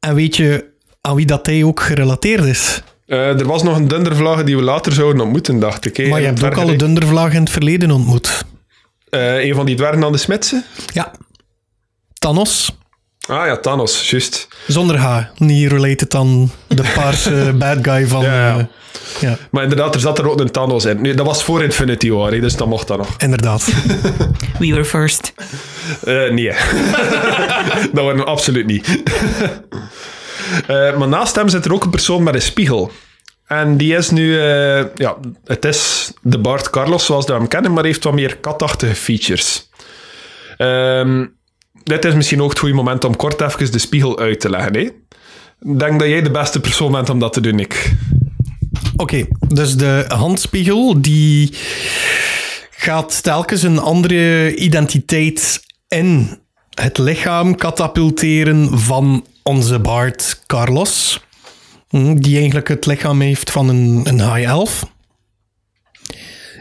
En 0.00 0.14
weet 0.14 0.36
je 0.36 0.74
aan 1.00 1.16
wie 1.16 1.26
dat 1.26 1.46
hij 1.46 1.64
ook 1.64 1.80
gerelateerd 1.80 2.44
is? 2.44 2.82
Eh, 3.06 3.40
er 3.40 3.46
was 3.46 3.62
nog 3.62 3.76
een 3.76 3.88
Dundervlagen 3.88 4.46
die 4.46 4.56
we 4.56 4.62
later 4.62 4.92
zouden 4.92 5.22
ontmoeten, 5.22 5.58
dacht 5.58 5.86
ik. 5.86 5.98
Maar 5.98 6.20
je 6.20 6.26
Een 6.26 6.38
hebt 6.38 6.44
ook 6.44 6.62
alle 6.62 6.76
Dundervlagen 6.76 7.34
in 7.34 7.40
het 7.40 7.50
verleden 7.50 7.90
ontmoet. 7.90 8.44
Eh, 9.08 9.44
een 9.44 9.54
van 9.54 9.66
die 9.66 9.76
dwergen 9.76 10.04
aan 10.04 10.12
de 10.12 10.18
smitsen? 10.18 10.64
Ja. 10.92 11.12
Thanos, 12.12 12.76
Ah 13.28 13.46
ja, 13.46 13.56
Thanos, 13.56 14.10
juist. 14.10 14.48
zonder 14.66 14.96
H. 14.98 15.18
Niet 15.36 15.70
related 15.72 16.14
aan 16.14 16.50
de 16.66 16.92
paarse 16.94 17.52
bad 17.58 17.78
guy 17.82 18.06
van... 18.06 18.22
Ja, 18.22 18.32
ja. 18.48 18.58
eh, 18.58 18.64
ja, 19.20 19.36
Maar 19.50 19.62
inderdaad, 19.62 19.94
er 19.94 20.00
zat 20.00 20.18
er 20.18 20.30
ook 20.30 20.40
een 20.40 20.50
Thanos 20.50 20.84
in. 20.84 21.00
Nu, 21.00 21.14
dat 21.14 21.26
was 21.26 21.44
voor 21.44 21.62
Infinity 21.62 22.10
War, 22.10 22.32
hè, 22.32 22.40
dus 22.40 22.56
dat 22.56 22.66
mocht 22.68 22.86
dat 22.86 22.98
nog. 22.98 23.08
inderdaad. 23.18 23.64
We 24.58 24.66
were 24.66 24.84
first. 24.84 25.32
Eh, 26.04 26.30
nee. 26.30 26.52
dat 27.92 28.04
waren 28.04 28.16
we 28.16 28.24
absoluut 28.24 28.66
niet. 28.66 29.02
Eh, 30.66 30.96
maar 30.96 31.08
naast 31.08 31.34
hem 31.36 31.48
zit 31.48 31.64
er 31.64 31.72
ook 31.72 31.84
een 31.84 31.90
persoon 31.90 32.22
met 32.22 32.34
een 32.34 32.42
spiegel. 32.42 32.90
En 33.46 33.76
die 33.76 33.96
is 33.96 34.10
nu... 34.10 34.38
eh, 34.40 34.84
ja, 34.94 35.16
het 35.44 35.64
is 35.64 36.12
de 36.22 36.38
Bart 36.38 36.70
Carlos 36.70 37.04
zoals 37.04 37.26
we 37.26 37.32
hem 37.32 37.48
kennen, 37.48 37.72
maar 37.72 37.84
heeft 37.84 38.04
wat 38.04 38.12
meer 38.14 38.36
katachtige 38.36 38.94
features. 38.94 39.68
Ehm, 40.56 41.24
dit 41.86 42.04
is 42.04 42.14
misschien 42.14 42.42
ook 42.42 42.50
het 42.50 42.58
goede 42.58 42.74
moment 42.74 43.04
om 43.04 43.16
kort 43.16 43.40
even 43.40 43.72
de 43.72 43.78
spiegel 43.78 44.18
uit 44.18 44.40
te 44.40 44.50
leggen. 44.50 44.74
Ik 44.74 44.92
denk 45.60 46.00
dat 46.00 46.08
jij 46.08 46.22
de 46.22 46.30
beste 46.30 46.60
persoon 46.60 46.92
bent 46.92 47.10
om 47.10 47.18
dat 47.18 47.32
te 47.32 47.40
doen, 47.40 47.54
Nick. 47.54 47.92
Oké, 48.96 49.26
dus 49.48 49.76
de 49.76 50.04
handspiegel 50.08 51.00
die 51.02 51.54
gaat 52.70 53.22
telkens 53.22 53.62
een 53.62 53.78
andere 53.78 54.54
identiteit 54.54 55.64
in 55.88 56.38
het 56.74 56.98
lichaam 56.98 57.54
katapulteren 57.54 58.78
van 58.78 59.26
onze 59.42 59.78
Bart 59.78 60.42
Carlos. 60.46 61.24
Hm, 61.88 62.14
Die 62.14 62.36
eigenlijk 62.36 62.68
het 62.68 62.86
lichaam 62.86 63.20
heeft 63.20 63.50
van 63.50 63.68
een, 63.68 64.00
een 64.04 64.34
high 64.34 64.48
elf. 64.48 64.90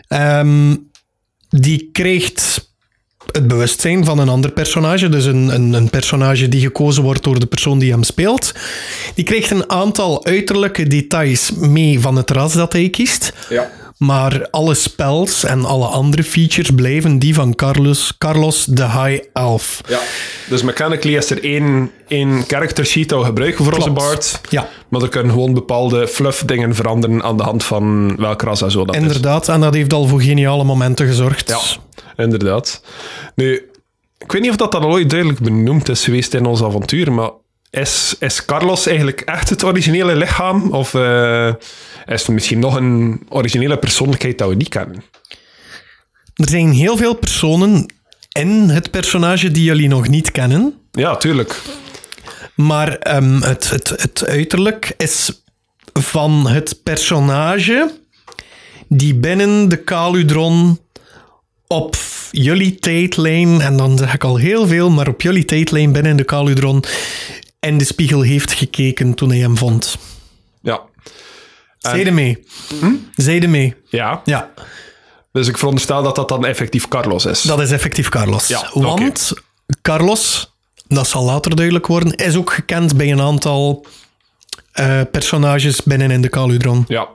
Ehm, 0.08 0.76
die 1.50 1.90
krijgt 1.92 2.65
het 3.36 3.48
bewustzijn 3.48 4.06
van 4.06 4.20
een 4.20 4.30
ander 4.30 4.52
personage. 4.52 5.10
Dus 5.10 5.26
een, 5.26 5.48
een, 5.48 5.74
een 5.74 5.90
personage 5.90 6.50
die 6.50 6.62
gekozen 6.62 7.04
wordt 7.04 7.24
door 7.24 7.40
de 7.40 7.46
persoon 7.46 7.80
die 7.80 7.92
hem 7.92 8.04
speelt. 8.04 8.52
Die 9.16 9.26
krijgt 9.26 9.52
een 9.52 9.70
aantal 9.70 10.26
uiterlijke 10.26 10.88
details 10.88 11.52
mee 11.52 12.00
van 12.00 12.16
het 12.16 12.30
ras 12.30 12.54
dat 12.54 12.74
hij 12.74 12.90
kiest. 12.90 13.34
Ja. 13.50 13.72
Maar 13.98 14.48
alle 14.50 14.74
spells 14.74 15.44
en 15.44 15.66
alle 15.66 15.86
andere 15.86 16.24
features 16.24 16.72
blijven 16.72 17.20
die 17.20 17.34
van 17.34 17.56
Carlos, 17.56 18.14
Carlos 18.18 18.66
de 18.66 18.84
High 18.84 19.24
Elf. 19.34 19.82
ja. 19.88 20.00
Dus 20.50 20.62
mechanically 20.62 21.16
is 21.18 21.30
er 21.30 21.44
één, 21.44 21.92
één 22.08 22.44
character 22.48 22.86
sheet 22.86 23.10
dat 23.10 23.20
we 23.20 23.26
gebruiken 23.26 23.64
voor 23.66 23.74
onze. 23.74 23.90
Bart. 23.90 24.42
Ja, 24.50 24.70
Maar 24.90 25.02
er 25.02 25.10
kunnen 25.10 25.32
gewoon 25.32 25.54
bepaalde 25.54 26.08
fluff 26.08 26.44
dingen 26.46 26.76
veranderen 26.76 27.24
aan 27.24 27.38
de 27.38 27.44
hand 27.44 27.64
van 27.64 28.16
welk 28.16 28.42
ras 28.42 28.62
en 28.62 28.72
zo 28.72 28.86
dat 28.86 28.96
is. 28.96 29.02
inderdaad. 29.02 29.50
En 29.50 29.62
dat 29.62 29.74
heeft 29.74 29.94
al 29.94 30.08
voor 30.08 30.22
geniale 30.22 30.64
momenten 30.64 31.08
gezorgd. 31.08 31.50
Ja, 31.50 31.60
inderdaad. 32.24 32.82
Nu, 33.36 33.70
ik 34.18 34.32
weet 34.32 34.42
niet 34.42 34.52
of 34.52 34.58
dat, 34.58 34.72
dat 34.72 34.82
al 34.84 34.92
ooit 34.92 35.10
duidelijk 35.10 35.40
benoemd 35.40 35.90
is 35.90 36.04
geweest 36.04 36.34
in 36.34 36.46
ons 36.46 36.64
avontuur, 36.64 37.12
maar 37.12 37.30
is, 37.76 38.16
is 38.20 38.46
Carlos 38.46 38.88
eigenlijk 38.88 39.22
echt 39.22 39.50
het 39.50 39.64
originele 39.64 40.16
lichaam? 40.16 40.72
Of 40.72 40.94
eh, 40.94 41.54
is 42.06 42.28
er 42.28 42.34
misschien 42.34 42.60
nog 42.60 42.76
een 42.76 43.26
originele 43.30 43.78
persoonlijkheid 43.78 44.38
dat 44.38 44.50
we 44.50 44.56
niet 44.56 44.70
kennen? 44.70 45.04
Er 46.36 46.50
zijn 46.50 46.72
heel 46.72 46.98
veel 46.98 47.16
personen 47.16 47.94
in 48.32 48.70
het 48.70 48.92
personage 48.92 49.52
die 49.52 49.64
jullie 49.64 49.88
nog 49.88 50.08
niet 50.08 50.32
kennen. 50.32 50.74
Ja, 50.92 51.16
tuurlijk. 51.16 51.62
Maar 52.56 52.98
ehm, 52.98 53.42
het, 53.42 53.70
het, 53.70 53.90
het 53.90 54.26
uiterlijk 54.28 54.94
is 54.98 55.44
van 55.94 56.48
het 56.48 56.80
personage 56.84 57.92
die 58.88 59.16
binnen 59.16 59.70
de 59.70 59.78
Kaludron 59.78 60.80
op 61.68 61.96
jullie 62.32 62.76
tijdlijn, 62.76 63.62
en 63.62 63.78
dan 63.78 63.98
zeg 63.98 64.14
ik 64.14 64.24
al 64.24 64.36
heel 64.36 64.68
veel, 64.68 64.90
maar 64.90 65.08
op 65.08 65.22
jullie 65.22 65.46
tijdlijn 65.46 65.92
binnen 65.92 66.18
de 66.18 66.24
Kaludron 66.24 66.84
in 67.66 67.78
de 67.78 67.84
spiegel 67.84 68.22
heeft 68.22 68.54
gekeken 68.54 69.14
toen 69.14 69.30
hij 69.30 69.40
hem 69.40 69.58
vond. 69.58 69.98
Ja. 70.62 70.82
Zijde 71.78 72.12
mee. 72.12 72.44
Zijde 73.16 73.48
mee. 73.48 73.76
Ja, 73.90 74.22
Ja, 74.26 74.54
dus 75.32 75.48
ik 75.48 75.58
veronderstel 75.58 76.04
dat 76.04 76.16
dat 76.16 76.30
dan 76.30 76.46
effectief 76.46 76.88
Carlos 76.88 77.26
is. 77.26 77.42
dat 77.42 77.60
is 77.60 77.72
effectief 77.72 78.10
Carlos. 78.10 78.48
Ja. 78.48 78.70
Want 78.74 79.34
Carlos, 79.82 80.54
dat 80.88 81.08
zal 81.08 81.24
later 81.24 81.56
duidelijk 81.56 81.88
worden, 81.88 82.16
is 82.16 82.36
ook 82.36 82.52
gekend 82.52 82.98
bij 82.98 83.12
een 83.12 83.22
aantal 83.22 83.86
eh, 84.72 85.02
personages 85.12 85.84
binnen 85.84 86.12
in 86.12 86.22
de 86.22 86.30
Kaludron. 86.30 86.86
Ja, 86.88 87.08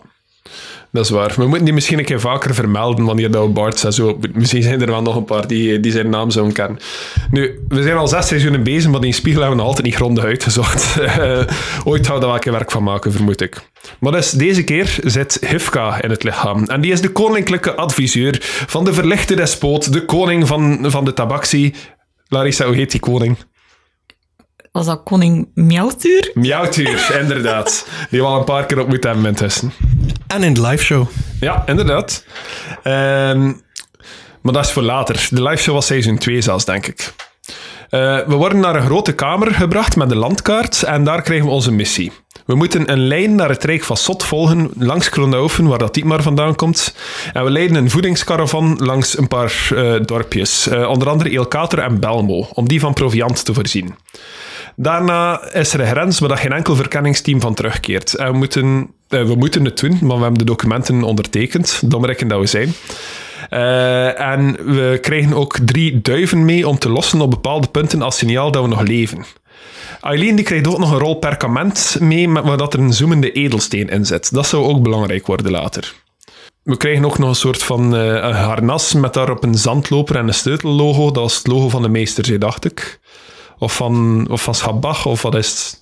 dat 0.92 1.04
is 1.04 1.10
waar. 1.10 1.32
We 1.36 1.46
moeten 1.46 1.64
die 1.64 1.74
misschien 1.74 1.98
een 1.98 2.04
keer 2.04 2.20
vaker 2.20 2.54
vermelden 2.54 3.04
wanneer 3.04 3.30
dat 3.30 3.54
Bart. 3.54 3.78
Zo, 3.78 4.18
misschien 4.32 4.62
zijn 4.62 4.80
er 4.80 4.86
wel 4.86 5.02
nog 5.02 5.16
een 5.16 5.24
paar 5.24 5.46
die, 5.46 5.80
die 5.80 5.92
zijn 5.92 6.08
naam 6.08 6.30
zouden 6.30 6.54
kennen. 6.54 6.78
Nu, 7.30 7.60
we 7.68 7.82
zijn 7.82 7.96
al 7.96 8.08
zes 8.08 8.26
seizoenen 8.26 8.62
bezig, 8.62 8.90
maar 8.90 9.00
die 9.00 9.12
spiegel 9.12 9.40
hebben 9.40 9.58
we 9.58 9.64
altijd 9.64 9.86
niet 9.86 9.94
grondig 9.94 10.24
uitgezocht. 10.24 10.98
Ooit 11.84 12.06
gaan 12.06 12.20
we 12.20 12.26
een 12.26 12.40
keer 12.40 12.52
werk 12.52 12.70
van 12.70 12.82
maken, 12.82 13.12
vermoed 13.12 13.40
ik. 13.40 13.56
Maar 14.00 14.12
dus, 14.12 14.30
deze 14.30 14.64
keer 14.64 14.98
zit 15.04 15.38
Hifka 15.46 16.02
in 16.02 16.10
het 16.10 16.22
lichaam. 16.22 16.64
En 16.64 16.80
die 16.80 16.92
is 16.92 17.00
de 17.00 17.12
koninklijke 17.12 17.74
adviseur 17.74 18.38
van 18.66 18.84
de 18.84 18.92
verlichte 18.92 19.34
despoot, 19.34 19.92
de 19.92 20.04
koning 20.04 20.46
van, 20.46 20.78
van 20.82 21.04
de 21.04 21.12
tabaxi. 21.12 21.74
Larissa, 22.28 22.66
hoe 22.66 22.74
heet 22.74 22.90
die 22.90 23.00
koning? 23.00 23.36
Was 24.72 24.86
dat 24.86 25.02
koning 25.04 25.48
Miauwtuur? 25.54 26.30
Miauwtuur, 26.34 27.10
inderdaad. 27.22 27.86
Die 28.10 28.20
we 28.20 28.26
al 28.26 28.38
een 28.38 28.44
paar 28.44 28.66
keer 28.66 28.78
ontmoet 28.78 29.04
hebben 29.04 29.24
intussen. 29.26 29.72
En 30.26 30.42
in 30.42 30.54
de 30.54 30.60
live 30.60 30.84
show. 30.84 31.06
Ja, 31.40 31.62
inderdaad. 31.66 32.24
Ehm, 32.82 33.52
maar 34.40 34.52
dat 34.52 34.64
is 34.64 34.70
voor 34.70 34.82
later. 34.82 35.26
De 35.30 35.42
live 35.42 35.62
show 35.62 35.74
was 35.74 35.86
seizoen 35.86 36.18
2 36.18 36.40
zelfs, 36.40 36.64
denk 36.64 36.86
ik. 36.86 37.14
Eh, 37.88 38.18
we 38.26 38.34
worden 38.34 38.60
naar 38.60 38.74
een 38.74 38.86
grote 38.86 39.12
kamer 39.12 39.54
gebracht 39.54 39.96
met 39.96 40.10
een 40.10 40.16
landkaart 40.16 40.82
en 40.82 41.04
daar 41.04 41.22
krijgen 41.22 41.46
we 41.46 41.52
onze 41.52 41.72
missie. 41.72 42.12
We 42.46 42.54
moeten 42.54 42.92
een 42.92 43.06
lijn 43.06 43.34
naar 43.34 43.48
het 43.48 43.64
Rijk 43.64 43.84
van 43.84 43.96
Sot 43.96 44.24
volgen, 44.24 44.70
langs 44.78 45.08
Kronaufen, 45.08 45.66
waar 45.66 45.78
dat 45.78 45.94
Dietmar 45.94 46.22
vandaan 46.22 46.54
komt. 46.54 46.94
En 47.32 47.44
we 47.44 47.50
leiden 47.50 47.76
een 47.76 47.90
voedingskaravan 47.90 48.78
langs 48.80 49.18
een 49.18 49.28
paar 49.28 49.68
eh, 49.74 49.94
dorpjes, 50.04 50.68
eh, 50.68 50.88
onder 50.88 51.08
andere 51.08 51.30
Eelkater 51.30 51.78
en 51.78 52.00
Belmo, 52.00 52.48
om 52.52 52.68
die 52.68 52.80
van 52.80 52.92
proviant 52.92 53.44
te 53.44 53.54
voorzien. 53.54 53.94
Daarna 54.82 55.52
is 55.52 55.72
er 55.72 55.80
een 55.80 55.86
grens 55.86 56.18
waar 56.18 56.28
dat 56.28 56.38
geen 56.38 56.52
enkel 56.52 56.76
verkenningsteam 56.76 57.40
van 57.40 57.54
terugkeert. 57.54 58.14
En 58.14 58.30
we 58.32 58.36
moeten, 58.36 58.90
eh, 59.08 59.22
we 59.22 59.34
moeten 59.34 59.64
het 59.64 59.78
doen, 59.78 59.98
maar 60.00 60.16
we 60.16 60.22
hebben 60.22 60.38
de 60.38 60.44
documenten 60.44 61.02
ondertekend, 61.02 61.82
domrekken 61.84 62.28
dat 62.28 62.40
we 62.40 62.46
zijn. 62.46 62.72
Eh, 63.48 64.20
en 64.20 64.56
we 64.74 64.98
krijgen 65.00 65.32
ook 65.32 65.58
drie 65.64 66.00
duiven 66.00 66.44
mee 66.44 66.68
om 66.68 66.78
te 66.78 66.88
lossen 66.88 67.20
op 67.20 67.30
bepaalde 67.30 67.68
punten 67.68 68.02
als 68.02 68.16
signaal 68.16 68.50
dat 68.50 68.62
we 68.62 68.68
nog 68.68 68.80
leven. 68.80 69.24
Eileen 70.00 70.36
die 70.36 70.44
krijgt 70.44 70.66
ook 70.66 70.78
nog 70.78 70.92
een 70.92 70.98
rol 70.98 71.14
perkament 71.14 71.96
mee, 72.00 72.28
waar 72.28 72.56
dat 72.56 72.74
er 72.74 72.80
een 72.80 72.92
zoemende 72.92 73.32
edelsteen 73.32 73.88
in 73.88 74.06
zit. 74.06 74.34
Dat 74.34 74.46
zou 74.46 74.64
ook 74.64 74.82
belangrijk 74.82 75.26
worden 75.26 75.50
later. 75.50 75.94
We 76.62 76.76
krijgen 76.76 77.04
ook 77.04 77.18
nog 77.18 77.28
een 77.28 77.34
soort 77.34 77.62
van 77.62 77.96
eh, 77.96 78.06
een 78.06 78.34
harnas 78.34 78.94
met 78.94 79.14
daarop 79.14 79.42
een 79.42 79.54
zandloper 79.54 80.16
en 80.16 80.26
een 80.26 80.34
sleutellogo. 80.34 81.04
Dat 81.04 81.22
was 81.22 81.36
het 81.36 81.46
logo 81.46 81.68
van 81.68 81.82
de 81.82 81.88
meester, 81.88 82.38
dacht 82.38 82.64
ik. 82.64 83.00
Of 83.60 83.74
van, 83.74 84.26
of 84.30 84.42
van 84.42 84.54
Schabach, 84.54 85.06
of 85.06 85.22
wat 85.22 85.34
is 85.34 85.48
het? 85.48 85.78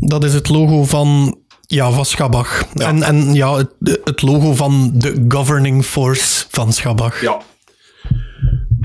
Dat 0.00 0.24
is 0.24 0.34
het 0.34 0.48
logo 0.48 0.84
van, 0.84 1.38
ja, 1.60 1.90
van 1.90 2.04
Schabach. 2.04 2.66
En, 2.74 3.02
en 3.02 3.34
ja, 3.34 3.56
het, 3.56 4.00
het 4.04 4.22
logo 4.22 4.54
van 4.54 4.90
de 4.94 5.24
governing 5.28 5.84
force 5.84 6.44
van 6.48 6.72
Schabach. 6.72 7.20
Ja. 7.20 7.40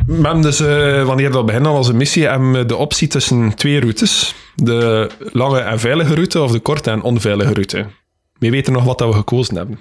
We 0.05 0.22
hebben 0.22 0.41
dus, 0.41 0.59
eh, 0.59 1.05
wanneer 1.05 1.32
we 1.32 1.43
beginnen 1.43 1.72
aan 1.72 1.78
onze 1.78 1.93
missie, 1.93 2.28
hebben 2.28 2.51
we 2.51 2.65
de 2.65 2.76
optie 2.76 3.07
tussen 3.07 3.55
twee 3.55 3.80
routes. 3.80 4.36
De 4.55 5.09
lange 5.32 5.59
en 5.59 5.80
veilige 5.80 6.13
route 6.13 6.41
of 6.41 6.51
de 6.51 6.59
korte 6.59 6.91
en 6.91 7.01
onveilige 7.01 7.53
route. 7.53 7.86
We 8.39 8.49
weten 8.49 8.74
nog 8.74 8.84
wat 8.84 8.97
dat 8.97 9.07
we 9.07 9.15
gekozen 9.15 9.55
hebben. 9.55 9.80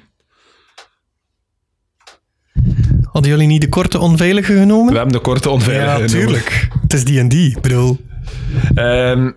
Hadden 3.02 3.30
jullie 3.30 3.46
niet 3.46 3.60
de 3.60 3.68
korte 3.68 3.98
onveilige 3.98 4.52
genomen? 4.52 4.92
We 4.92 4.96
hebben 4.96 5.16
de 5.16 5.20
korte 5.20 5.50
onveilige 5.50 5.86
ja, 5.86 5.94
genomen. 5.94 6.10
tuurlijk. 6.10 6.68
Het 6.82 6.92
is 6.92 7.04
die 7.04 7.18
en 7.18 7.28
die, 7.28 7.50
ik 7.50 7.60
bedoel. 7.60 7.98
Ehm, 8.74 9.30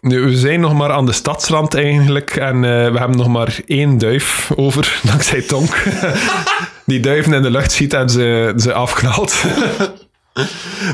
we 0.00 0.36
zijn 0.36 0.60
nog 0.60 0.74
maar 0.74 0.90
aan 0.90 1.06
de 1.06 1.12
stadsrand 1.12 1.74
eigenlijk 1.74 2.36
en 2.36 2.54
eh, 2.54 2.92
we 2.92 2.98
hebben 2.98 3.16
nog 3.16 3.28
maar 3.28 3.60
één 3.66 3.98
duif 3.98 4.50
over, 4.56 4.98
dankzij 5.10 5.42
Tonk. 5.42 5.82
Die 6.86 7.00
duiven 7.00 7.32
in 7.32 7.42
de 7.42 7.50
lucht 7.50 7.72
ziet 7.72 7.92
en 7.92 8.08
ze, 8.08 8.52
ze 8.56 8.72
afknalt. 8.72 9.34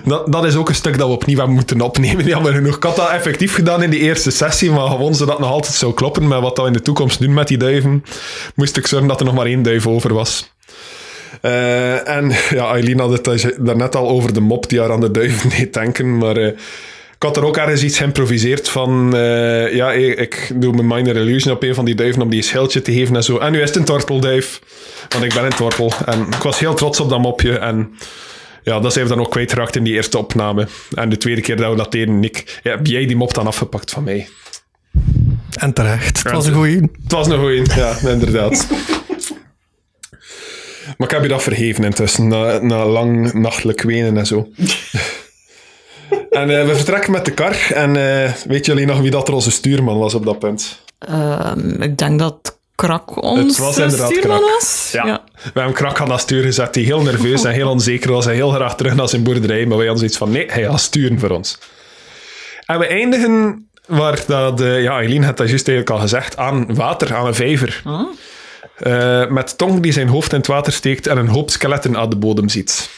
Dat, 0.05 0.33
dat 0.33 0.45
is 0.45 0.57
ook 0.57 0.69
een 0.69 0.75
stuk 0.75 0.99
dat 0.99 1.09
we 1.09 1.15
opnieuw 1.15 1.37
hebben 1.37 1.55
moeten 1.55 1.81
opnemen. 1.81 2.25
Jammer 2.27 2.53
genoeg. 2.53 2.77
Ik 2.77 2.83
had 2.83 2.97
dat 2.97 3.11
effectief 3.11 3.55
gedaan 3.55 3.83
in 3.83 3.91
die 3.91 4.01
eerste 4.01 4.31
sessie, 4.31 4.71
maar 4.71 4.89
gewoon 4.89 5.15
zodat 5.15 5.39
nog 5.39 5.51
altijd 5.51 5.75
zou 5.75 5.95
kloppen 5.95 6.29
met 6.29 6.41
wat 6.41 6.59
we 6.59 6.67
in 6.67 6.73
de 6.73 6.83
toekomst 6.83 7.21
doen 7.21 7.35
met 7.35 7.49
die 7.49 7.59
duiven, 7.59 8.05
moest 8.55 8.77
ik 8.77 8.87
zorgen 8.87 9.09
dat 9.09 9.21
er 9.21 9.27
nog 9.27 9.35
maar 9.35 9.47
één 9.47 9.63
duif 9.63 9.87
over 9.87 10.15
was. 10.15 10.53
Uh, 11.43 12.09
en 12.09 12.33
ja, 12.51 12.71
Eileen 12.71 12.99
had 12.99 13.27
het 13.27 13.57
daarnet 13.59 13.97
al 13.97 14.09
over 14.09 14.33
de 14.35 14.41
mop 14.41 14.69
die 14.69 14.81
haar 14.81 14.93
aan 14.93 15.01
de 15.01 15.11
duiven 15.11 15.51
deed 15.51 15.75
denken, 15.75 16.19
maar... 16.19 16.55
ik 17.19 17.25
had 17.25 17.37
er 17.37 17.45
ook 17.45 17.57
ergens 17.57 17.83
iets 17.83 17.99
geïmproviseerd 17.99 18.69
van... 18.69 19.17
Uh, 19.17 19.75
ja, 19.75 19.93
ik 19.93 20.51
doe 20.55 20.73
mijn 20.73 20.87
minor 20.87 21.17
illusion 21.17 21.55
op 21.55 21.63
een 21.63 21.75
van 21.75 21.85
die 21.85 21.95
duiven 21.95 22.23
om 22.23 22.31
die 22.31 22.43
schildje 22.43 22.83
te 22.83 22.93
geven 22.93 23.17
en 23.17 23.25
zo. 23.25 23.39
En 23.39 23.53
nu 23.53 23.61
is 23.61 23.69
het 23.69 23.77
een 23.77 23.85
tortelduif. 23.85 24.61
Want 25.09 25.25
ik 25.25 25.35
ben 25.35 25.45
een 25.45 25.55
tortel. 25.55 25.93
En 26.07 26.21
ik 26.21 26.43
was 26.43 26.59
heel 26.59 26.75
trots 26.75 27.01
op 27.01 27.09
dat 27.09 27.21
mopje. 27.21 27.59
En 27.59 27.91
ja, 28.63 28.81
dat 28.81 28.93
zijn 28.93 29.05
we 29.05 29.15
dan 29.15 29.21
ook 29.21 29.31
kwijtgeraakt 29.31 29.77
in 29.77 29.85
die 29.85 29.95
eerste 29.95 30.19
opname. 30.19 30.69
En 30.95 31.09
de 31.09 31.17
tweede 31.17 31.41
keer 31.41 31.57
dat 31.57 31.71
we 31.71 31.77
dat 31.77 31.93
deden, 31.93 32.21
Nick, 32.21 32.61
ja, 32.63 32.71
heb 32.71 32.87
jij 32.87 33.07
die 33.07 33.17
mop 33.17 33.35
dan 33.35 33.47
afgepakt 33.47 33.91
van 33.91 34.05
mij? 34.05 34.29
En 35.59 35.73
terecht. 35.73 36.23
Het 36.23 36.33
was 36.33 36.47
een 36.47 36.55
goeie. 36.55 36.81
Het 36.81 37.13
was 37.13 37.29
een 37.29 37.39
goeie, 37.39 37.63
ja, 37.75 37.97
inderdaad. 38.09 38.67
maar 40.97 41.09
ik 41.09 41.11
heb 41.11 41.23
je 41.23 41.29
dat 41.29 41.43
vergeven 41.43 41.85
intussen, 41.85 42.29
na, 42.29 42.59
na 42.59 42.87
lang 42.87 43.33
nachtelijk 43.33 43.83
wenen 43.83 44.17
en 44.17 44.27
zo. 44.27 44.49
En 46.31 46.51
uh, 46.51 46.67
we 46.67 46.75
vertrekken 46.75 47.13
met 47.13 47.25
de 47.25 47.33
kar. 47.33 47.71
En 47.75 47.95
uh, 47.95 48.33
weet 48.47 48.67
jullie 48.67 48.87
nog 48.87 49.01
wie 49.01 49.11
dat 49.11 49.29
er 49.29 49.35
onze 49.35 49.51
stuurman 49.51 49.99
was 49.99 50.15
op 50.15 50.25
dat 50.25 50.39
punt? 50.39 50.81
Um, 51.11 51.83
ik 51.83 51.99
denk 51.99 52.19
dat 52.19 52.59
Krak 52.75 53.23
ons 53.23 53.57
het 53.57 53.59
was 53.59 53.75
stuurman 53.75 54.39
krak. 54.39 54.41
was. 54.41 54.89
Ja. 54.93 55.07
ja. 55.07 55.25
We 55.35 55.61
hebben 55.61 55.73
Krak 55.73 56.01
aan 56.01 56.09
dat 56.09 56.21
stuur 56.21 56.43
gezet, 56.43 56.75
die 56.75 56.85
heel 56.85 57.03
nerveus 57.03 57.45
en 57.45 57.53
heel 57.53 57.71
onzeker 57.71 58.13
was 58.13 58.27
en 58.27 58.33
heel 58.33 58.51
graag 58.51 58.77
terug 58.77 58.95
naar 58.95 59.09
zijn 59.09 59.23
boerderij. 59.23 59.67
Maar 59.67 59.77
wij 59.77 59.87
hadden 59.87 59.99
zoiets 59.99 60.17
van, 60.17 60.31
nee, 60.31 60.47
hij 60.51 60.63
gaat 60.63 60.81
sturen 60.81 61.19
voor 61.19 61.31
ons. 61.31 61.59
En 62.67 62.79
we 62.79 62.87
eindigen 62.87 63.69
waar 63.87 64.19
dat, 64.27 64.61
uh, 64.61 64.83
ja, 64.83 64.97
Eileen 64.99 65.25
had 65.25 65.37
dat 65.37 65.49
juist 65.49 65.69
eigenlijk 65.69 65.97
al 65.97 66.03
gezegd, 66.03 66.37
aan 66.37 66.75
water, 66.75 67.15
aan 67.15 67.27
een 67.27 67.35
vijver. 67.35 67.83
Huh? 67.85 68.01
Uh, 68.83 69.31
met 69.31 69.59
Tong 69.59 69.81
die 69.81 69.93
zijn 69.93 70.09
hoofd 70.09 70.33
in 70.33 70.39
het 70.39 70.47
water 70.47 70.73
steekt 70.73 71.07
en 71.07 71.17
een 71.17 71.29
hoop 71.29 71.51
skeletten 71.51 71.97
aan 71.97 72.11
de 72.11 72.17
bodem 72.17 72.49
ziet. 72.49 72.91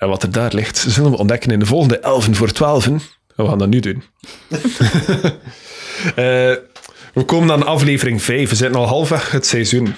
En 0.00 0.08
wat 0.08 0.22
er 0.22 0.32
daar 0.32 0.54
ligt, 0.54 0.78
zullen 0.88 1.10
we 1.10 1.16
ontdekken 1.16 1.50
in 1.50 1.58
de 1.58 1.66
volgende 1.66 1.98
11 1.98 2.28
voor 2.30 2.50
12. 2.52 2.86
We 3.36 3.46
gaan 3.46 3.58
dat 3.58 3.68
nu 3.68 3.80
doen. 3.80 4.02
uh, 4.50 4.58
We 7.14 7.24
komen 7.26 7.52
aan 7.52 7.66
aflevering 7.66 8.22
5. 8.22 8.48
We 8.48 8.56
zitten 8.56 8.80
al 8.80 8.86
halfweg 8.86 9.30
het 9.30 9.46
seizoen. 9.46 9.94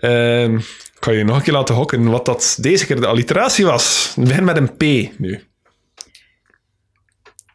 Uh, 0.00 0.58
kan 0.98 1.14
je 1.14 1.24
nog 1.24 1.36
een 1.36 1.42
keer 1.42 1.52
laten 1.52 1.74
hokken 1.74 2.08
wat 2.08 2.24
dat 2.24 2.56
deze 2.60 2.86
keer 2.86 3.00
de 3.00 3.06
alliteratie 3.06 3.64
was. 3.64 4.12
We 4.16 4.22
beginnen 4.22 4.44
met 4.44 4.56
een 4.56 4.76
P 4.76 5.18
nu. 5.18 5.42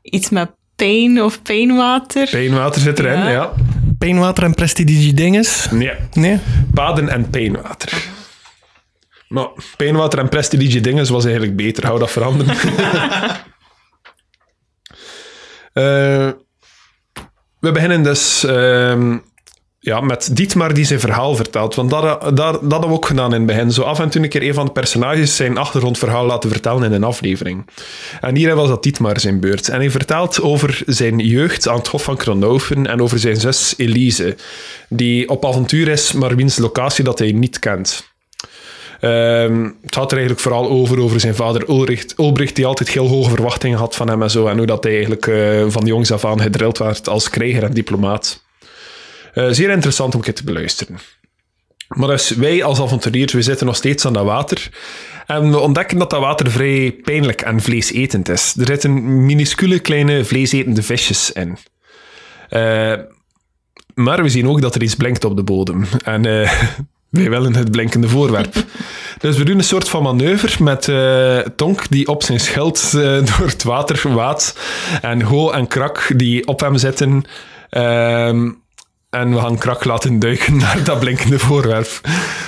Iets 0.01 0.29
met 0.29 0.49
pijn 0.75 1.21
of 1.21 1.41
pijnwater. 1.41 2.29
Pijnwater 2.29 2.81
zit 2.81 2.99
erin, 2.99 3.19
ja. 3.19 3.29
ja. 3.29 3.53
Pijnwater 3.97 4.43
en 4.43 4.53
prestidigidinges? 4.53 5.67
Nee. 5.71 5.95
nee. 6.13 6.39
Paden 6.73 7.09
en 7.09 7.29
pijnwater. 7.29 8.09
Maar 9.31 9.47
pijnwater 9.77 10.19
en 10.19 10.29
prestidigidinges 10.29 11.09
was 11.09 11.23
eigenlijk 11.23 11.55
beter. 11.55 11.85
Hou 11.85 11.99
dat 11.99 12.11
veranderen. 12.11 12.55
uh, 15.73 16.31
We 17.59 17.71
beginnen 17.71 18.03
dus 18.03 18.43
uh, 18.43 19.15
ja, 19.79 20.01
met 20.01 20.35
Dietmar 20.35 20.73
die 20.73 20.85
zijn 20.85 20.99
verhaal 20.99 21.35
vertelt. 21.35 21.75
Want 21.75 21.89
dat, 21.89 22.21
dat, 22.21 22.37
dat 22.37 22.71
hebben 22.71 22.89
we 22.89 22.95
ook 22.95 23.05
gedaan 23.05 23.33
in 23.33 23.37
het 23.37 23.45
begin. 23.45 23.71
Zo 23.71 23.81
af 23.81 23.99
en 23.99 24.09
toe 24.09 24.23
een 24.23 24.29
keer 24.29 24.43
een 24.43 24.53
van 24.53 24.65
de 24.65 24.71
personages 24.71 25.35
zijn 25.35 25.57
achtergrondverhaal 25.57 26.25
laten 26.25 26.49
vertellen 26.49 26.83
in 26.83 26.91
een 26.91 27.03
aflevering. 27.03 27.69
En 28.21 28.35
hier 28.35 28.55
was 28.55 28.67
dat 28.67 28.83
Dietmar 28.83 29.19
zijn 29.19 29.39
beurt. 29.39 29.69
En 29.69 29.79
hij 29.79 29.91
vertelt 29.91 30.41
over 30.41 30.81
zijn 30.85 31.19
jeugd 31.19 31.67
aan 31.67 31.77
het 31.77 31.87
Hof 31.87 32.03
van 32.03 32.17
Kronhoven 32.17 32.87
en 32.87 33.01
over 33.01 33.19
zijn 33.19 33.37
zus 33.37 33.73
Elise, 33.77 34.35
die 34.89 35.29
op 35.29 35.45
avontuur 35.45 35.87
is, 35.87 36.11
maar 36.11 36.35
wiens 36.35 36.57
locatie 36.57 37.03
dat 37.03 37.19
hij 37.19 37.31
niet 37.31 37.59
kent. 37.59 38.10
Um, 39.03 39.77
het 39.81 39.95
gaat 39.95 40.11
er 40.11 40.17
eigenlijk 40.17 40.39
vooral 40.39 40.69
over, 40.69 40.99
over 40.99 41.19
zijn 41.19 41.35
vader 41.35 41.69
Ulrich, 41.69 42.05
Ulbricht, 42.17 42.55
die 42.55 42.65
altijd 42.65 42.89
heel 42.89 43.07
hoge 43.07 43.29
verwachtingen 43.29 43.77
had 43.77 43.95
van 43.95 44.07
hem 44.09 44.21
en 44.21 44.31
zo. 44.31 44.47
En 44.47 44.57
hoe 44.57 44.65
dat 44.65 44.83
hij 44.83 44.93
eigenlijk 44.93 45.25
uh, 45.25 45.65
van 45.67 45.85
jongs 45.85 46.11
af 46.11 46.25
aan 46.25 46.41
gedrild 46.41 46.77
werd 46.77 47.09
als 47.09 47.29
krijger 47.29 47.63
en 47.63 47.73
diplomaat. 47.73 48.43
Uh, 49.35 49.47
zeer 49.49 49.69
interessant 49.69 50.15
om 50.15 50.21
het 50.23 50.35
te 50.35 50.43
beluisteren. 50.43 50.97
Maar 51.87 52.07
dus 52.07 52.29
wij 52.29 52.63
als 52.63 52.81
avonturiers, 52.81 53.33
we 53.33 53.41
zitten 53.41 53.65
nog 53.65 53.75
steeds 53.75 54.05
aan 54.05 54.13
dat 54.13 54.25
water. 54.25 54.69
En 55.25 55.51
we 55.51 55.59
ontdekken 55.59 55.97
dat 55.97 56.09
dat 56.09 56.19
water 56.19 56.51
vrij 56.51 56.91
pijnlijk 57.03 57.41
en 57.41 57.61
vleesetend 57.61 58.29
is. 58.29 58.55
Er 58.59 58.67
zitten 58.67 59.25
minuscule 59.25 59.79
kleine 59.79 60.25
vleesetende 60.25 60.83
visjes 60.83 61.31
in. 61.31 61.57
Uh, 62.49 62.93
maar 63.93 64.23
we 64.23 64.29
zien 64.29 64.47
ook 64.47 64.61
dat 64.61 64.75
er 64.75 64.83
iets 64.83 64.95
blinkt 64.95 65.25
op 65.25 65.35
de 65.35 65.43
bodem. 65.43 65.85
En 66.03 66.25
wij 67.11 67.29
willen 67.29 67.55
het 67.55 67.71
blinkende 67.71 68.07
voorwerp. 68.07 68.55
Dus 69.19 69.37
we 69.37 69.43
doen 69.43 69.57
een 69.57 69.63
soort 69.63 69.89
van 69.89 70.03
manoeuvre 70.03 70.63
met 70.63 70.87
uh, 70.87 71.37
Tonk 71.55 71.83
die 71.89 72.07
op 72.07 72.23
zijn 72.23 72.39
schild 72.39 72.91
uh, 72.95 73.01
door 73.37 73.47
het 73.47 73.63
water 73.63 74.13
waat. 74.13 74.55
En 75.01 75.21
Ho 75.21 75.51
en 75.51 75.67
Krak 75.67 76.11
die 76.15 76.47
op 76.47 76.59
hem 76.59 76.77
zitten. 76.77 77.23
Um, 77.69 78.61
en 79.09 79.33
we 79.33 79.39
gaan 79.39 79.57
Krak 79.57 79.83
laten 79.83 80.19
duiken 80.19 80.57
naar 80.57 80.83
dat 80.83 80.99
blinkende 80.99 81.39
voorwerp. 81.39 82.01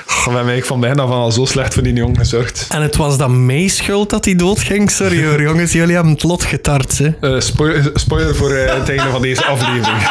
Oh, 0.07 0.25
we 0.25 0.31
hebben 0.31 0.63
van 0.63 0.79
bijna 0.79 1.07
van 1.07 1.17
al 1.17 1.31
zo 1.31 1.45
slecht 1.45 1.73
voor 1.73 1.83
die 1.83 1.93
jongen 1.93 2.17
gezorgd. 2.17 2.67
En 2.69 2.81
het 2.81 2.95
was 2.95 3.17
dan 3.17 3.45
mijn 3.45 3.69
schuld 3.69 4.09
dat 4.09 4.25
hij 4.25 4.35
doodging? 4.35 4.91
Sorry 4.91 5.25
hoor, 5.25 5.41
jongens, 5.41 5.71
jullie 5.71 5.95
hebben 5.95 6.13
het 6.13 6.23
lot 6.23 6.43
getart. 6.43 6.97
Hè? 6.97 7.09
Uh, 7.21 7.39
spoiler, 7.39 7.91
spoiler 7.93 8.35
voor 8.35 8.51
het 8.51 8.89
einde 8.89 9.09
van 9.11 9.21
deze 9.21 9.45
aflevering. 9.45 10.01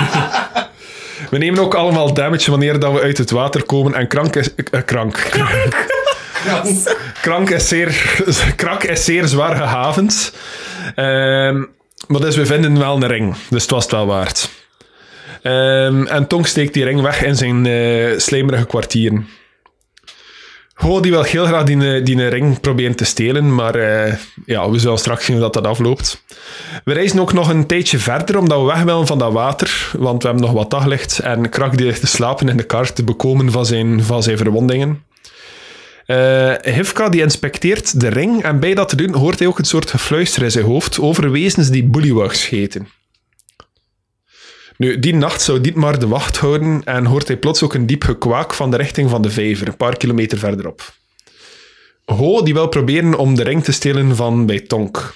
We 1.30 1.38
nemen 1.38 1.60
ook 1.60 1.74
allemaal 1.74 2.14
damage 2.14 2.50
wanneer 2.50 2.78
dat 2.78 2.92
we 2.92 3.00
uit 3.00 3.18
het 3.18 3.30
water 3.30 3.64
komen. 3.64 3.94
En 3.94 4.08
krank 4.08 4.36
is... 4.36 4.48
Uh, 4.70 4.80
krank. 4.84 5.14
Krank. 5.30 5.86
krank 7.22 7.50
is 7.50 7.68
zeer, 7.68 8.22
krank 8.56 8.82
is 8.82 9.04
zeer 9.04 9.26
zwaar 9.26 9.56
gehavend. 9.56 10.32
Um, 10.96 11.68
maar 12.06 12.20
dus 12.20 12.36
we 12.36 12.46
vinden 12.46 12.78
wel 12.78 12.96
een 12.96 13.06
ring. 13.06 13.34
Dus 13.50 13.62
het 13.62 13.70
was 13.70 13.82
het 13.82 13.92
wel 13.92 14.06
waard. 14.06 14.50
Um, 15.42 16.06
en 16.06 16.26
Tong 16.26 16.46
steekt 16.46 16.74
die 16.74 16.84
ring 16.84 17.00
weg 17.00 17.22
in 17.22 17.36
zijn 17.36 17.64
uh, 17.64 18.18
slijmerige 18.18 18.66
kwartieren. 18.66 19.28
Die 20.82 21.10
wil 21.10 21.22
heel 21.22 21.44
graag 21.44 21.64
die, 21.64 22.02
die 22.02 22.28
ring 22.28 22.60
proberen 22.60 22.96
te 22.96 23.04
stelen, 23.04 23.54
maar 23.54 23.76
uh, 23.76 24.14
ja, 24.46 24.70
we 24.70 24.78
zullen 24.78 24.98
straks 24.98 25.24
zien 25.24 25.34
hoe 25.34 25.44
dat, 25.44 25.52
dat 25.52 25.66
afloopt. 25.66 26.24
We 26.84 26.92
reizen 26.92 27.20
ook 27.20 27.32
nog 27.32 27.48
een 27.48 27.66
tijdje 27.66 27.98
verder, 27.98 28.38
omdat 28.38 28.60
we 28.60 28.66
weg 28.66 28.82
willen 28.82 29.06
van 29.06 29.18
dat 29.18 29.32
water, 29.32 29.90
want 29.98 30.22
we 30.22 30.28
hebben 30.28 30.46
nog 30.46 30.54
wat 30.56 30.70
daglicht 30.70 31.18
en 31.18 31.48
Krak 31.48 31.76
die 31.76 31.86
ligt 31.86 32.00
te 32.00 32.06
slapen 32.06 32.48
in 32.48 32.56
de 32.56 32.62
kar 32.62 32.92
te 32.92 33.04
bekomen 33.04 33.52
van 33.52 33.66
zijn, 33.66 34.02
van 34.02 34.22
zijn 34.22 34.36
verwondingen. 34.36 35.02
Uh, 36.06 36.52
Hifka 36.62 37.08
die 37.08 37.22
inspecteert 37.22 38.00
de 38.00 38.08
ring 38.08 38.42
en 38.42 38.60
bij 38.60 38.74
dat 38.74 38.88
te 38.88 38.96
doen 38.96 39.14
hoort 39.14 39.38
hij 39.38 39.48
ook 39.48 39.58
een 39.58 39.64
soort 39.64 39.90
gefluister 39.90 40.42
in 40.42 40.50
zijn 40.50 40.64
hoofd 40.64 41.00
over 41.00 41.30
wezens 41.30 41.68
die 41.68 41.84
bullywugs 41.84 42.48
heten. 42.48 42.88
Nu, 44.82 44.98
die 44.98 45.14
nacht 45.14 45.42
zou 45.42 45.60
Dietmar 45.60 45.98
de 45.98 46.08
wacht 46.08 46.36
houden 46.36 46.82
en 46.84 47.04
hoort 47.04 47.26
hij 47.26 47.36
plots 47.36 47.62
ook 47.62 47.74
een 47.74 47.86
diep 47.86 48.04
gekwaak 48.04 48.54
van 48.54 48.70
de 48.70 48.76
richting 48.76 49.10
van 49.10 49.22
de 49.22 49.30
vijver, 49.30 49.68
een 49.68 49.76
paar 49.76 49.96
kilometer 49.96 50.38
verderop. 50.38 50.92
Ho 52.04 52.42
die 52.42 52.54
wil 52.54 52.68
proberen 52.68 53.14
om 53.14 53.34
de 53.34 53.42
ring 53.42 53.64
te 53.64 53.72
stelen 53.72 54.16
van 54.16 54.46
bij 54.46 54.60
Tonk. 54.60 55.14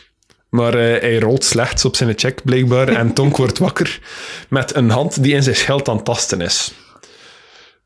Maar 0.49 0.75
uh, 0.75 0.81
hij 0.81 1.19
rolt 1.19 1.45
slechts 1.45 1.85
op 1.85 1.97
zijn 1.97 2.13
check 2.17 2.45
blijkbaar 2.45 2.89
en 2.89 3.13
Tonk 3.13 3.37
wordt 3.43 3.59
wakker 3.59 4.01
met 4.49 4.75
een 4.75 4.91
hand 4.91 5.23
die 5.23 5.35
in 5.35 5.43
zijn 5.43 5.57
schild 5.57 5.89
aan 5.89 6.03
tasten 6.03 6.41
is. 6.41 6.73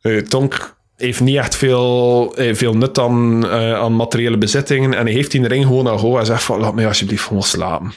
Uh, 0.03 0.22
Tonk 0.22 0.76
heeft 0.97 1.20
niet 1.20 1.37
echt 1.37 1.57
veel, 1.57 2.35
eh, 2.37 2.55
veel 2.55 2.76
nut 2.76 2.99
aan, 2.99 3.47
aan 3.76 3.97
materiële 3.97 4.39
bezittingen 4.39 4.95
en 4.95 5.05
hij 5.05 5.14
heeft 5.14 5.31
die 5.31 5.47
ring 5.47 5.66
gewoon 5.66 5.85
naar 5.85 5.99
Ho 5.99 6.18
en 6.18 6.26
zegt 6.26 6.45
van 6.45 6.61
laat 6.61 6.74
mij 6.74 6.87
alsjeblieft 6.87 7.24
gewoon 7.24 7.43
slapen. 7.43 7.93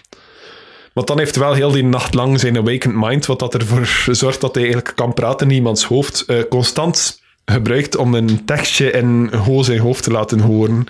Want 0.93 1.07
dan 1.07 1.17
heeft 1.17 1.35
hij 1.35 1.43
wel 1.43 1.53
heel 1.53 1.71
die 1.71 1.83
nacht 1.83 2.13
lang 2.13 2.39
zijn 2.39 2.57
awakened 2.57 2.95
mind, 2.95 3.25
wat 3.25 3.39
dat 3.39 3.53
ervoor 3.53 3.87
zorgt 4.11 4.41
dat 4.41 4.55
hij 4.55 4.63
eigenlijk 4.63 4.95
kan 4.95 5.13
praten 5.13 5.49
in 5.49 5.55
iemands 5.55 5.83
hoofd, 5.83 6.23
uh, 6.27 6.41
constant 6.49 7.21
gebruikt 7.45 7.95
om 7.95 8.13
een 8.13 8.45
tekstje 8.45 8.91
in 8.91 9.33
Ho 9.33 9.63
zijn 9.63 9.79
hoofd 9.79 10.03
te 10.03 10.11
laten 10.11 10.39
horen, 10.39 10.85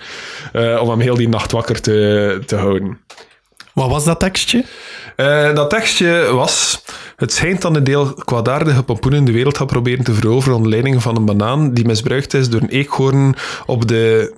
uh, 0.54 0.82
om 0.82 0.90
hem 0.90 1.00
heel 1.00 1.16
die 1.16 1.30
nacht 1.30 1.52
wakker 1.52 1.82
te, 1.82 2.42
te 2.46 2.56
houden. 2.56 3.00
Wat 3.74 3.90
was 3.90 4.06
dat 4.06 4.20
tekstje? 4.20 4.64
Uh, 5.18 5.56
dat 5.56 5.70
tekstje 5.70 6.30
was... 6.32 6.82
Het 7.16 7.34
schijnt 7.34 7.62
dat 7.62 7.76
een 7.76 7.84
deel 7.84 8.14
kwaadaardige 8.14 8.84
pompoenen 8.84 9.24
de 9.24 9.32
wereld 9.32 9.58
gaat 9.58 9.68
proberen 9.68 10.04
te 10.04 10.14
veroveren 10.14 10.56
onder 10.56 10.72
leiding 10.72 11.02
van 11.02 11.16
een 11.16 11.26
banaan 11.26 11.74
die 11.74 11.86
misbruikt 11.86 12.34
is 12.34 12.50
door 12.50 12.62
een 12.62 12.70
eekhoorn 12.70 13.36
op 13.66 13.88
de... 13.88 14.34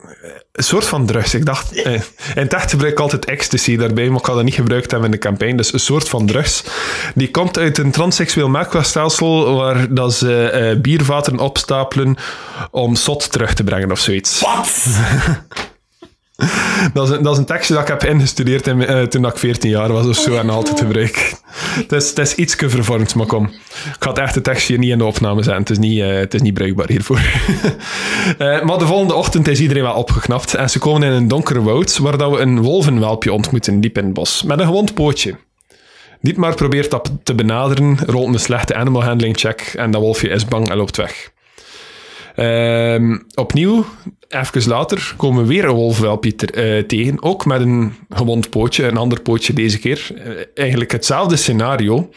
Een 0.52 0.64
soort 0.64 0.86
van 0.86 1.06
drugs. 1.06 1.34
Ik 1.34 1.46
dacht... 1.46 1.82
Eh, 1.82 1.94
in 1.94 2.02
het 2.34 2.54
echt 2.54 2.70
gebruik 2.70 2.92
ik 2.92 3.00
altijd 3.00 3.26
ecstasy 3.26 3.78
daarbij, 3.78 4.10
maar 4.10 4.20
ik 4.20 4.26
had 4.26 4.36
dat 4.36 4.44
niet 4.44 4.54
gebruikt 4.54 4.92
hebben 4.92 5.10
in 5.10 5.16
de 5.16 5.22
campagne. 5.22 5.56
Dus 5.56 5.74
een 5.74 5.80
soort 5.80 6.10
van 6.10 6.26
drugs. 6.26 6.64
Die 7.16 7.32
komt 7.32 7.58
uit 7.58 7.78
een 7.78 7.92
transseksueel 7.92 8.50
melkwegstelsel 8.50 9.56
waar 9.56 9.94
dat 9.94 10.14
ze 10.14 10.72
uh, 10.74 10.82
biervaten 10.82 11.40
opstapelen 11.40 12.16
om 12.72 12.96
zot 12.96 13.32
terug 13.32 13.54
te 13.54 13.64
brengen 13.64 13.92
of 13.92 14.00
zoiets. 14.00 14.42
Wat? 14.42 14.86
Dat 16.94 17.10
is, 17.10 17.16
een, 17.16 17.24
dat 17.24 17.34
is 17.34 17.40
een 17.40 17.46
tekstje 17.46 17.74
dat 17.74 17.84
ik 17.84 17.88
heb 17.88 18.04
ingestudeerd 18.04 18.68
in, 18.68 18.82
uh, 18.82 19.02
toen 19.02 19.26
ik 19.26 19.38
14 19.38 19.70
jaar 19.70 19.92
was 19.92 20.06
of 20.06 20.16
zo 20.16 20.36
en 20.36 20.50
altijd 20.50 20.80
gebruik. 20.80 21.34
Het 21.56 21.92
is, 21.92 22.10
het 22.10 22.18
is 22.18 22.36
iets 22.36 22.56
vervormd, 22.56 23.16
maar 23.16 23.26
kom. 23.26 23.46
Ik 23.46 23.96
ga 24.00 24.10
het 24.10 24.18
echte 24.18 24.42
tekstje 24.42 24.74
hier 24.74 24.82
niet 24.82 24.92
in 24.92 24.98
de 24.98 25.06
opname 25.06 25.44
zijn. 25.44 25.60
Het 25.60 25.70
is 25.70 25.78
niet, 25.78 25.98
uh, 25.98 26.08
het 26.08 26.34
is 26.34 26.42
niet 26.42 26.54
bruikbaar 26.54 26.88
hiervoor. 26.88 27.20
uh, 28.40 28.62
maar 28.66 28.78
de 28.78 28.86
volgende 28.86 29.14
ochtend 29.14 29.48
is 29.48 29.60
iedereen 29.60 29.84
wel 29.84 29.94
opgeknapt 29.94 30.54
en 30.54 30.70
ze 30.70 30.80
komen 30.80 31.08
in 31.08 31.14
een 31.14 31.28
donkere 31.28 31.62
woud 31.62 31.98
waar 31.98 32.18
dat 32.18 32.32
we 32.32 32.40
een 32.40 32.62
wolvenwelpje 32.62 33.34
ontmoeten 33.34 33.82
diep 33.82 33.98
in 33.98 34.06
het 34.06 34.14
bos 34.14 34.44
met 34.44 34.60
een 34.60 34.66
gewond 34.66 34.94
pootje. 34.94 35.36
Dietmar 36.22 36.56
probeert 36.56 36.92
dat 36.92 37.12
te 37.24 37.36
benaderen, 37.36 37.98
rolt 38.06 38.34
een 38.34 38.40
slechte 38.40 38.76
animal 38.76 39.04
handling 39.04 39.38
check 39.38 39.74
en 39.78 39.92
dat 39.92 40.02
wolfje 40.02 40.30
is 40.30 40.46
bang 40.46 40.70
en 40.70 40.78
loopt 40.78 40.98
weg. 40.98 41.34
Uh, 42.38 43.18
opnieuw, 43.36 43.86
even 44.30 44.70
later, 44.70 45.14
komen 45.18 45.42
we 45.42 45.48
weer 45.48 45.66
een 45.66 45.76
wolfwelpje 45.76 46.34
uh, 46.56 46.84
tegen. 46.84 47.24
Ook 47.24 47.46
met 47.46 47.62
een 47.62 47.94
gewond 48.10 48.50
pootje, 48.50 48.88
een 48.88 48.98
ander 48.98 49.22
pootje 49.22 49.54
deze 49.54 49.80
keer. 49.80 50.08
Uh, 50.16 50.44
eigenlijk 50.54 50.92
hetzelfde 50.92 51.36
scenario. 51.36 52.10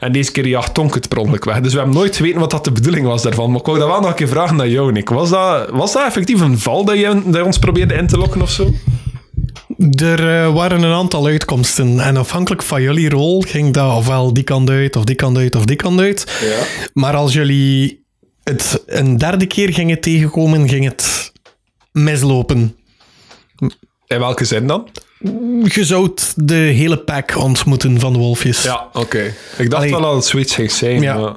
En 0.00 0.12
deze 0.12 0.32
keer 0.32 0.46
jaagt 0.46 0.74
Tonk 0.74 0.94
het 0.94 1.08
per 1.08 1.18
ongeluk 1.18 1.44
weg. 1.44 1.60
Dus 1.60 1.72
we 1.72 1.78
hebben 1.78 1.96
nooit 1.96 2.16
geweten 2.16 2.40
wat 2.40 2.50
dat 2.50 2.64
de 2.64 2.72
bedoeling 2.72 3.06
was 3.06 3.22
daarvan. 3.22 3.50
Maar 3.50 3.60
ik 3.60 3.66
wou 3.66 3.78
dat 3.78 3.88
wel 3.88 4.00
nog 4.00 4.08
een 4.08 4.14
keer 4.14 4.28
vragen 4.28 4.56
naar 4.56 4.68
jou, 4.68 4.92
Nick. 4.92 5.08
Was 5.08 5.30
dat, 5.30 5.70
was 5.70 5.92
dat 5.92 6.06
effectief 6.06 6.40
een 6.40 6.58
val 6.58 6.84
dat 6.84 6.96
je, 6.96 7.22
dat 7.24 7.34
je 7.34 7.44
ons 7.44 7.58
probeerde 7.58 7.94
in 7.94 8.06
te 8.06 8.18
lokken 8.18 8.42
of 8.42 8.50
zo? 8.50 8.72
Er 9.96 10.20
uh, 10.20 10.54
waren 10.54 10.82
een 10.82 10.92
aantal 10.92 11.26
uitkomsten. 11.26 12.00
En 12.00 12.16
afhankelijk 12.16 12.62
van 12.62 12.82
jullie 12.82 13.08
rol 13.08 13.40
ging 13.40 13.72
dat 13.74 13.96
ofwel 13.96 14.32
die 14.32 14.44
kant 14.44 14.70
uit, 14.70 14.96
of 14.96 15.04
die 15.04 15.14
kant 15.14 15.36
uit, 15.36 15.56
of 15.56 15.64
die 15.64 15.76
kant 15.76 16.00
uit. 16.00 16.38
Ja. 16.40 16.88
Maar 16.92 17.14
als 17.14 17.32
jullie 17.32 18.06
het 18.48 18.82
een 18.86 19.16
derde 19.16 19.46
keer 19.46 19.72
gingen 19.72 20.00
tegenkomen, 20.00 20.68
ging 20.68 20.84
het 20.84 21.32
mislopen. 21.92 22.76
In 24.06 24.18
welke 24.18 24.44
zin 24.44 24.66
dan? 24.66 24.88
Je 25.64 25.84
zou 25.84 26.14
de 26.36 26.54
hele 26.54 26.98
pack 26.98 27.36
ontmoeten 27.36 28.00
van 28.00 28.12
de 28.12 28.18
wolfjes. 28.18 28.62
Ja, 28.62 28.86
oké. 28.86 28.98
Okay. 28.98 29.34
Ik 29.56 29.70
dacht 29.70 29.74
Allee, 29.82 29.90
wel 29.90 30.00
dat 30.00 30.14
het 30.14 30.24
zoiets 30.24 30.54
ging 30.54 30.70
zijn. 30.70 31.00
Ja. 31.00 31.16
Maar... 31.16 31.36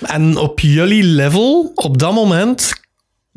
En 0.00 0.36
op 0.36 0.60
jullie 0.60 1.04
level, 1.04 1.72
op 1.74 1.98
dat 1.98 2.12
moment, 2.12 2.72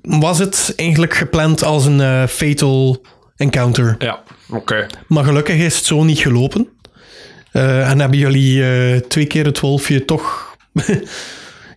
was 0.01 0.39
het 0.39 0.73
eigenlijk 0.75 1.13
gepland 1.13 1.63
als 1.63 1.85
een 1.85 1.99
uh, 1.99 2.27
fatal 2.27 3.05
encounter. 3.35 3.95
Ja, 3.99 4.23
oké. 4.47 4.57
Okay. 4.57 4.87
Maar 5.07 5.23
gelukkig 5.23 5.55
is 5.55 5.75
het 5.75 5.85
zo 5.85 6.03
niet 6.03 6.19
gelopen. 6.19 6.67
Uh, 7.53 7.89
en 7.89 7.99
hebben 7.99 8.17
jullie 8.17 8.57
uh, 8.57 8.97
twee 8.97 9.25
keer 9.25 9.45
het 9.45 9.59
wolfje 9.59 10.05
toch 10.05 10.55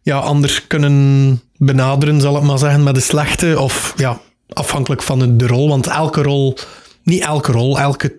ja, 0.06 0.18
anders 0.18 0.66
kunnen 0.66 1.40
benaderen, 1.56 2.20
zal 2.20 2.36
ik 2.36 2.42
maar 2.42 2.58
zeggen, 2.58 2.82
met 2.82 2.94
de 2.94 3.00
slechte. 3.00 3.60
Of 3.60 3.92
ja, 3.96 4.20
afhankelijk 4.52 5.02
van 5.02 5.36
de 5.36 5.46
rol. 5.46 5.68
Want 5.68 5.86
elke 5.86 6.22
rol, 6.22 6.56
niet 7.02 7.22
elke 7.22 7.52
rol, 7.52 7.78
elke 7.78 8.16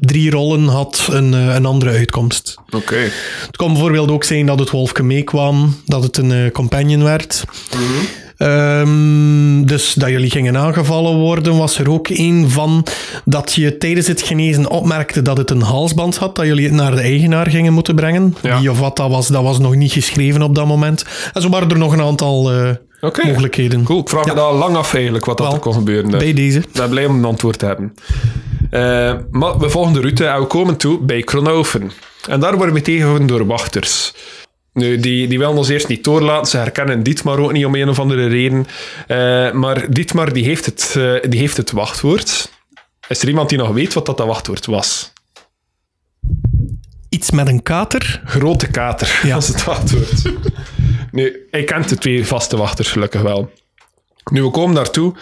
drie 0.00 0.30
rollen 0.30 0.66
had 0.66 1.08
een, 1.10 1.32
een 1.32 1.66
andere 1.66 1.90
uitkomst. 1.90 2.56
Oké. 2.66 2.76
Okay. 2.76 3.10
Het 3.46 3.56
kon 3.56 3.72
bijvoorbeeld 3.72 4.10
ook 4.10 4.24
zijn 4.24 4.46
dat 4.46 4.58
het 4.58 4.70
wolfje 4.70 5.02
meekwam, 5.02 5.76
dat 5.86 6.02
het 6.02 6.16
een 6.16 6.30
uh, 6.30 6.50
companion 6.50 7.02
werd. 7.02 7.44
Mm 7.74 7.86
-hmm. 7.86 8.06
Um, 8.38 9.66
dus 9.66 9.94
dat 9.94 10.08
jullie 10.08 10.30
gingen 10.30 10.56
aangevallen 10.56 11.16
worden, 11.16 11.56
was 11.56 11.78
er 11.78 11.90
ook 11.90 12.08
een 12.08 12.50
van 12.50 12.86
dat 13.24 13.52
je 13.52 13.78
tijdens 13.78 14.06
het 14.06 14.22
genezen 14.22 14.70
opmerkte 14.70 15.22
dat 15.22 15.36
het 15.36 15.50
een 15.50 15.62
halsband 15.62 16.16
had, 16.16 16.36
dat 16.36 16.46
jullie 16.46 16.64
het 16.64 16.74
naar 16.74 16.94
de 16.94 17.00
eigenaar 17.00 17.50
gingen 17.50 17.72
moeten 17.72 17.94
brengen. 17.94 18.36
Ja. 18.42 18.60
Wie 18.60 18.70
of 18.70 18.78
wat 18.78 18.96
dat 18.96 19.10
was, 19.10 19.28
dat 19.28 19.42
was 19.42 19.58
nog 19.58 19.74
niet 19.74 19.92
geschreven 19.92 20.42
op 20.42 20.54
dat 20.54 20.66
moment. 20.66 21.04
En 21.32 21.42
zo 21.42 21.48
waren 21.48 21.70
er 21.70 21.78
nog 21.78 21.92
een 21.92 22.00
aantal 22.00 22.52
uh, 22.52 22.70
okay. 23.00 23.26
mogelijkheden. 23.26 23.84
Cool, 23.84 24.00
ik 24.00 24.08
vraag 24.08 24.24
ja. 24.24 24.32
me 24.32 24.38
daar 24.38 24.52
lang 24.52 24.76
af 24.76 24.94
eigenlijk 24.94 25.24
wat 25.24 25.38
dat 25.38 25.52
er 25.52 25.58
kon 25.58 25.74
gebeuren. 25.74 26.10
Bij 26.10 26.32
deze. 26.32 26.58
Ik 26.58 26.72
ben 26.72 26.88
blij 26.88 27.06
om 27.06 27.16
een 27.16 27.24
antwoord 27.24 27.58
te 27.58 27.66
hebben. 27.66 27.94
Uh, 28.70 29.12
maar 29.30 29.58
we 29.58 29.70
volgen 29.70 29.92
de 29.92 30.00
route 30.00 30.26
en 30.26 30.40
we 30.40 30.46
komen 30.46 30.76
toe 30.76 31.00
bij 31.00 31.22
Kronoven. 31.22 31.90
En 32.28 32.40
daar 32.40 32.56
worden 32.56 32.74
we 32.74 32.82
tegengehouden 32.82 33.26
door 33.26 33.46
wachters. 33.46 34.14
Nu, 34.76 34.96
die, 35.00 35.28
die 35.28 35.38
willen 35.38 35.56
ons 35.56 35.68
eerst 35.68 35.88
niet 35.88 36.04
doorlaten. 36.04 36.46
Ze 36.50 36.56
herkennen 36.56 37.02
Dietmar 37.02 37.38
ook 37.38 37.52
niet 37.52 37.64
om 37.64 37.74
een 37.74 37.88
of 37.88 37.98
andere 37.98 38.26
reden. 38.26 38.66
Uh, 39.08 39.52
maar 39.52 39.90
Dietmar 39.90 40.32
die 40.32 40.44
heeft, 40.44 40.66
het, 40.66 40.94
uh, 40.98 41.14
die 41.28 41.40
heeft 41.40 41.56
het 41.56 41.70
wachtwoord. 41.70 42.50
Is 43.08 43.22
er 43.22 43.28
iemand 43.28 43.48
die 43.48 43.58
nog 43.58 43.68
weet 43.72 43.94
wat 43.94 44.06
dat, 44.06 44.16
dat 44.16 44.26
wachtwoord 44.26 44.66
was? 44.66 45.12
Iets 47.08 47.30
met 47.30 47.48
een 47.48 47.62
kater? 47.62 48.22
Grote 48.24 48.66
kater, 48.66 49.20
Ja. 49.22 49.36
is 49.36 49.48
het 49.48 49.64
wachtwoord. 49.64 50.22
nu, 51.10 51.46
hij 51.50 51.64
kent 51.64 51.88
de 51.88 51.98
twee 51.98 52.26
vaste 52.26 52.56
wachters 52.56 52.88
gelukkig 52.90 53.22
wel. 53.22 53.50
Nu, 54.30 54.42
we 54.42 54.50
komen 54.50 54.74
daartoe 54.74 55.14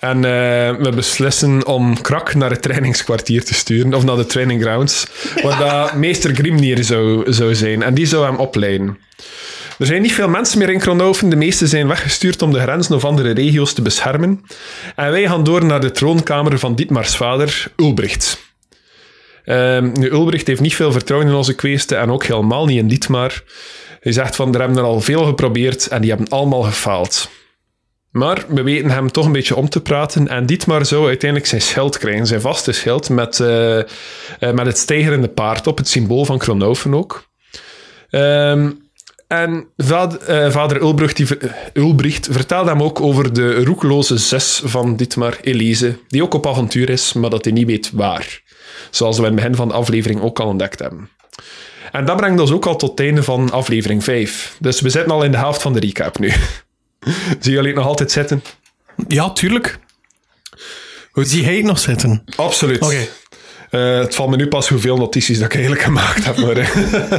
en 0.00 0.16
uh, 0.16 0.22
we 0.22 0.92
beslissen 0.94 1.66
om 1.66 2.00
Krak 2.00 2.34
naar 2.34 2.50
het 2.50 2.62
trainingskwartier 2.62 3.44
te 3.44 3.54
sturen, 3.54 3.94
of 3.94 4.04
naar 4.04 4.16
de 4.16 4.26
training 4.26 4.62
grounds, 4.62 5.06
waar 5.42 5.58
dat 5.58 5.94
meester 6.04 6.34
Grimnir 6.34 6.84
zou, 6.84 7.32
zou 7.32 7.54
zijn. 7.54 7.82
En 7.82 7.94
die 7.94 8.06
zou 8.06 8.24
hem 8.24 8.36
opleiden. 8.36 8.98
Er 9.78 9.86
zijn 9.86 10.02
niet 10.02 10.12
veel 10.12 10.28
mensen 10.28 10.58
meer 10.58 10.70
in 10.70 10.78
Kronoven. 10.78 11.28
De 11.28 11.36
meeste 11.36 11.66
zijn 11.66 11.88
weggestuurd 11.88 12.42
om 12.42 12.52
de 12.52 12.60
grenzen 12.60 12.94
of 12.94 13.04
andere 13.04 13.30
regio's 13.30 13.72
te 13.72 13.82
beschermen. 13.82 14.44
En 14.96 15.10
wij 15.10 15.26
gaan 15.26 15.44
door 15.44 15.64
naar 15.64 15.80
de 15.80 15.90
troonkamer 15.90 16.58
van 16.58 16.74
Dietmars 16.74 17.16
vader, 17.16 17.72
Ulbricht. 17.76 18.42
Um, 19.44 19.92
nu, 19.98 20.10
Ulbricht 20.10 20.46
heeft 20.46 20.60
niet 20.60 20.74
veel 20.74 20.92
vertrouwen 20.92 21.30
in 21.30 21.36
onze 21.36 21.54
kweesten 21.54 21.98
en 21.98 22.10
ook 22.10 22.24
helemaal 22.24 22.66
niet 22.66 22.78
in 22.78 22.88
Dietmar. 22.88 23.42
Hij 24.00 24.12
zegt 24.12 24.36
van, 24.36 24.54
er 24.54 24.60
hebben 24.60 24.78
er 24.78 24.84
al 24.84 25.00
veel 25.00 25.24
geprobeerd 25.24 25.86
en 25.86 26.00
die 26.00 26.10
hebben 26.10 26.28
allemaal 26.28 26.62
gefaald. 26.62 27.30
Maar 28.14 28.44
we 28.48 28.62
weten 28.62 28.90
hem 28.90 29.10
toch 29.10 29.26
een 29.26 29.32
beetje 29.32 29.56
om 29.56 29.68
te 29.68 29.80
praten. 29.80 30.28
En 30.28 30.46
Dietmar 30.46 30.86
zou 30.86 31.06
uiteindelijk 31.06 31.50
zijn 31.50 31.60
schild 31.60 31.98
krijgen, 31.98 32.26
zijn 32.26 32.40
vaste 32.40 32.72
schild, 32.72 33.08
met, 33.08 33.38
uh, 33.38 33.76
uh, 33.76 33.82
met 34.38 34.66
het 34.66 34.78
stijgerende 34.78 35.28
paard 35.28 35.66
op, 35.66 35.78
het 35.78 35.88
symbool 35.88 36.24
van 36.24 36.38
Kronoven 36.38 36.94
ook. 36.94 37.28
Um, 38.10 38.88
en 39.28 39.66
vader, 39.76 40.44
uh, 40.46 40.50
vader 40.50 40.80
Ulbricht, 40.80 41.16
die, 41.16 41.26
Ulbricht 41.72 42.28
vertelde 42.30 42.70
hem 42.70 42.82
ook 42.82 43.00
over 43.00 43.32
de 43.32 43.64
roekeloze 43.64 44.18
zes 44.18 44.60
van 44.64 44.96
Dietmar, 44.96 45.38
Elise, 45.40 45.98
die 46.08 46.22
ook 46.22 46.34
op 46.34 46.46
avontuur 46.46 46.90
is, 46.90 47.12
maar 47.12 47.30
dat 47.30 47.44
hij 47.44 47.52
niet 47.52 47.66
weet 47.66 47.90
waar. 47.92 48.42
Zoals 48.90 49.16
we 49.16 49.22
in 49.22 49.28
het 49.28 49.36
begin 49.36 49.54
van 49.54 49.68
de 49.68 49.74
aflevering 49.74 50.20
ook 50.20 50.40
al 50.40 50.48
ontdekt 50.48 50.78
hebben. 50.78 51.08
En 51.92 52.04
dat 52.04 52.16
brengt 52.16 52.40
ons 52.40 52.52
ook 52.52 52.66
al 52.66 52.76
tot 52.76 52.90
het 52.90 53.00
einde 53.00 53.22
van 53.22 53.50
aflevering 53.50 54.04
5. 54.04 54.56
Dus 54.60 54.80
we 54.80 54.90
zitten 54.90 55.12
al 55.12 55.24
in 55.24 55.30
de 55.30 55.36
helft 55.36 55.62
van 55.62 55.72
de 55.72 55.80
recap 55.80 56.18
nu. 56.18 56.32
Zie 57.40 57.52
jullie 57.52 57.66
het 57.66 57.76
nog 57.76 57.86
altijd 57.86 58.10
zitten? 58.10 58.42
Ja, 59.08 59.30
tuurlijk. 59.30 59.78
Hoe 61.10 61.24
zie 61.24 61.44
hij 61.44 61.56
het 61.56 61.64
nog 61.64 61.78
zitten? 61.78 62.24
Absoluut. 62.36 62.80
Oké. 62.80 62.94
Okay. 62.94 63.08
Uh, 63.70 63.98
het 63.98 64.14
valt 64.14 64.30
me 64.30 64.36
nu 64.36 64.48
pas 64.48 64.68
hoeveel 64.68 64.96
notities 64.96 65.36
dat 65.38 65.46
ik 65.46 65.52
eigenlijk 65.54 65.82
gemaakt 65.82 66.24
heb. 66.24 66.36
Maar, 66.36 66.72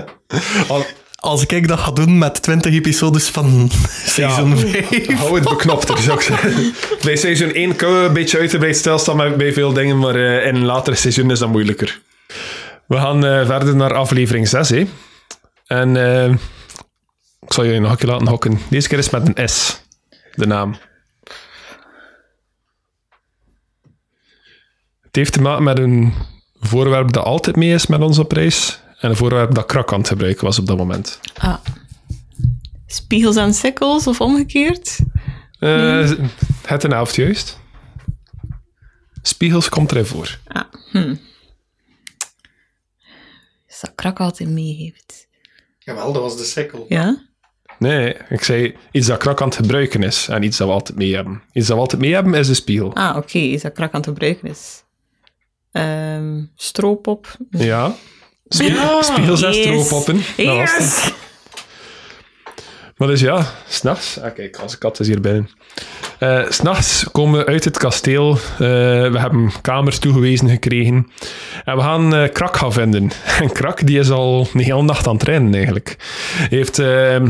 Al, 0.67 0.85
Als 1.15 1.45
ik 1.45 1.67
dat 1.67 1.79
ga 1.79 1.91
doen 1.91 2.17
met 2.17 2.41
20 2.41 2.73
episodes 2.73 3.27
van 3.27 3.71
seizoen 4.15 4.49
Ja, 4.49 4.55
5. 4.55 5.13
hou 5.13 5.35
het 5.39 5.49
beknopt, 5.49 5.89
er, 5.89 5.97
zou 5.97 6.17
ik 6.17 6.23
zeggen. 6.23 6.73
Bij 7.01 7.15
seizoen 7.15 7.53
1 7.53 7.75
kunnen 7.75 8.01
we 8.01 8.07
een 8.07 8.13
beetje 8.13 8.39
uitgebreid 8.39 8.75
stilstaan 8.75 9.17
bij, 9.17 9.35
bij 9.35 9.53
veel 9.53 9.73
dingen, 9.73 9.99
maar 9.99 10.15
uh, 10.15 10.45
in 10.45 10.65
latere 10.65 10.95
seizoen 10.95 11.31
is 11.31 11.39
dat 11.39 11.49
moeilijker. 11.49 12.01
We 12.87 12.95
gaan 12.95 13.25
uh, 13.25 13.45
verder 13.45 13.75
naar 13.75 13.93
aflevering 13.93 14.47
6. 14.47 14.69
Hè. 14.69 14.87
En 15.67 15.95
ik 17.45 17.53
zal 17.53 17.65
jullie 17.65 17.79
nog 17.79 17.91
een 17.91 17.97
keer 17.97 18.09
laten 18.09 18.27
hokken. 18.27 18.59
Deze 18.69 18.87
keer 18.87 18.97
is 18.97 19.11
het 19.11 19.23
met 19.23 19.37
een 19.37 19.49
S, 19.49 19.81
de 20.35 20.45
naam. 20.47 20.75
Het 25.01 25.15
heeft 25.15 25.33
te 25.33 25.41
maken 25.41 25.63
met 25.63 25.79
een 25.79 26.13
voorwerp 26.59 27.11
dat 27.11 27.23
altijd 27.23 27.55
mee 27.55 27.73
is 27.73 27.87
met 27.87 28.01
ons 28.01 28.19
op 28.19 28.31
reis. 28.31 28.79
En 28.99 29.09
een 29.09 29.15
voorwerp 29.15 29.53
dat 29.55 29.65
Krak 29.65 29.93
aan 29.93 29.99
het 29.99 30.07
gebruiken 30.07 30.45
was 30.45 30.59
op 30.59 30.65
dat 30.65 30.77
moment. 30.77 31.19
Ah. 31.37 31.57
Spiegels 32.85 33.35
en 33.35 33.53
sikkels 33.53 34.07
of 34.07 34.21
omgekeerd? 34.21 34.99
Uh, 35.59 36.11
Het 36.61 36.83
een 36.83 36.91
helft 36.91 37.15
juist. 37.15 37.59
Spiegels 39.21 39.69
komt 39.69 39.91
erin 39.91 40.05
voor. 40.05 40.39
Ah, 40.47 40.63
hm. 40.91 41.15
Is 43.67 43.79
dat 43.81 43.91
krak 43.95 44.19
altijd 44.19 44.49
mee 44.49 44.75
heeft? 44.75 45.27
Jawel, 45.79 46.13
dat 46.13 46.21
was 46.21 46.37
de 46.37 46.43
sikkel. 46.43 46.85
Ja? 46.89 47.27
Nee, 47.85 48.15
ik 48.29 48.43
zei 48.43 48.75
iets 48.91 49.07
dat 49.07 49.17
Krak 49.17 49.41
aan 49.41 49.47
het 49.47 49.55
gebruiken 49.55 50.03
is 50.03 50.27
en 50.27 50.43
iets 50.43 50.57
dat 50.57 50.67
we 50.67 50.73
altijd 50.73 50.97
mee 50.97 51.15
hebben. 51.15 51.41
Iets 51.53 51.67
dat 51.67 51.75
we 51.75 51.81
altijd 51.81 52.01
mee 52.01 52.13
hebben 52.13 52.33
is 52.33 52.47
de 52.47 52.53
spiegel. 52.53 52.95
Ah, 52.95 53.09
oké. 53.09 53.17
Okay. 53.17 53.41
Is 53.41 53.61
dat 53.61 53.73
krak 53.73 53.93
aan 53.93 53.99
het 53.99 54.09
gebruiken 54.09 54.49
is? 54.49 54.83
Um, 55.71 56.51
stroopop? 56.55 57.37
Ja. 57.49 57.95
Spie 58.47 58.73
Ja, 58.73 59.01
spiegels 59.01 59.43
en 59.43 59.51
yes. 59.51 59.61
stroopoppen. 59.61 60.21
Yes! 60.37 61.13
Maar 62.97 63.07
dus 63.07 63.19
ja, 63.19 63.45
s'nachts... 63.67 64.19
Ah, 64.21 64.33
kijk, 64.33 64.59
onze 64.61 64.77
kat 64.77 64.99
is 64.99 65.07
hier 65.07 65.21
binnen. 65.21 65.49
Uh, 66.19 66.49
s'nachts 66.49 67.11
komen 67.11 67.39
we 67.39 67.45
uit 67.45 67.63
het 67.63 67.77
kasteel. 67.77 68.29
Uh, 68.31 68.37
we 69.11 69.19
hebben 69.19 69.51
kamers 69.61 69.99
toegewezen 69.99 70.49
gekregen. 70.49 71.11
En 71.63 71.75
we 71.75 71.81
gaan 71.81 72.15
uh, 72.15 72.29
Krak 72.29 72.57
gaan 72.57 72.73
vinden. 72.73 73.11
En 73.41 73.51
Krak 73.51 73.85
die 73.85 73.99
is 73.99 74.09
al 74.09 74.47
een 74.53 74.59
hele 74.59 74.81
nacht 74.81 75.07
aan 75.07 75.15
het 75.15 75.23
trainen 75.23 75.53
eigenlijk. 75.53 75.95
Hij 76.37 76.57
heeft 76.57 76.79
uh, 76.79 77.21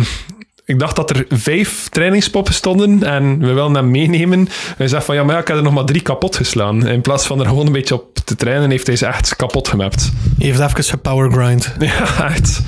ik 0.66 0.80
dacht 0.80 0.95
dat 0.95 1.09
er 1.09 1.26
vijf 1.30 1.89
trainingspoppen 1.89 2.53
stonden 2.53 3.03
en 3.03 3.39
we 3.39 3.53
wilden 3.53 3.76
hem 3.76 3.91
meenemen. 3.91 4.47
Hij 4.78 4.88
zegt 4.88 5.05
van, 5.05 5.16
ja, 5.16 5.24
maar 5.24 5.39
ik 5.39 5.47
heb 5.47 5.57
er 5.57 5.63
nog 5.63 5.74
maar 5.74 5.86
drie 5.86 6.01
kapot 6.01 6.36
geslaan. 6.36 6.88
In 6.88 7.01
plaats 7.01 7.28
van 7.28 7.39
er 7.39 7.45
gewoon 7.45 7.66
een 7.66 7.72
beetje 7.72 7.95
op 7.95 8.20
te 8.24 8.36
trainen, 8.36 8.70
heeft 8.70 8.88
hij 8.88 8.95
ze 8.95 9.05
echt 9.05 9.36
kapot 9.36 9.68
gemapt. 9.68 10.11
Hij 10.38 10.47
heeft 10.47 10.59
even 10.59 10.84
gepowergrind. 10.84 11.74
Ja, 11.80 12.30
echt. 12.30 12.61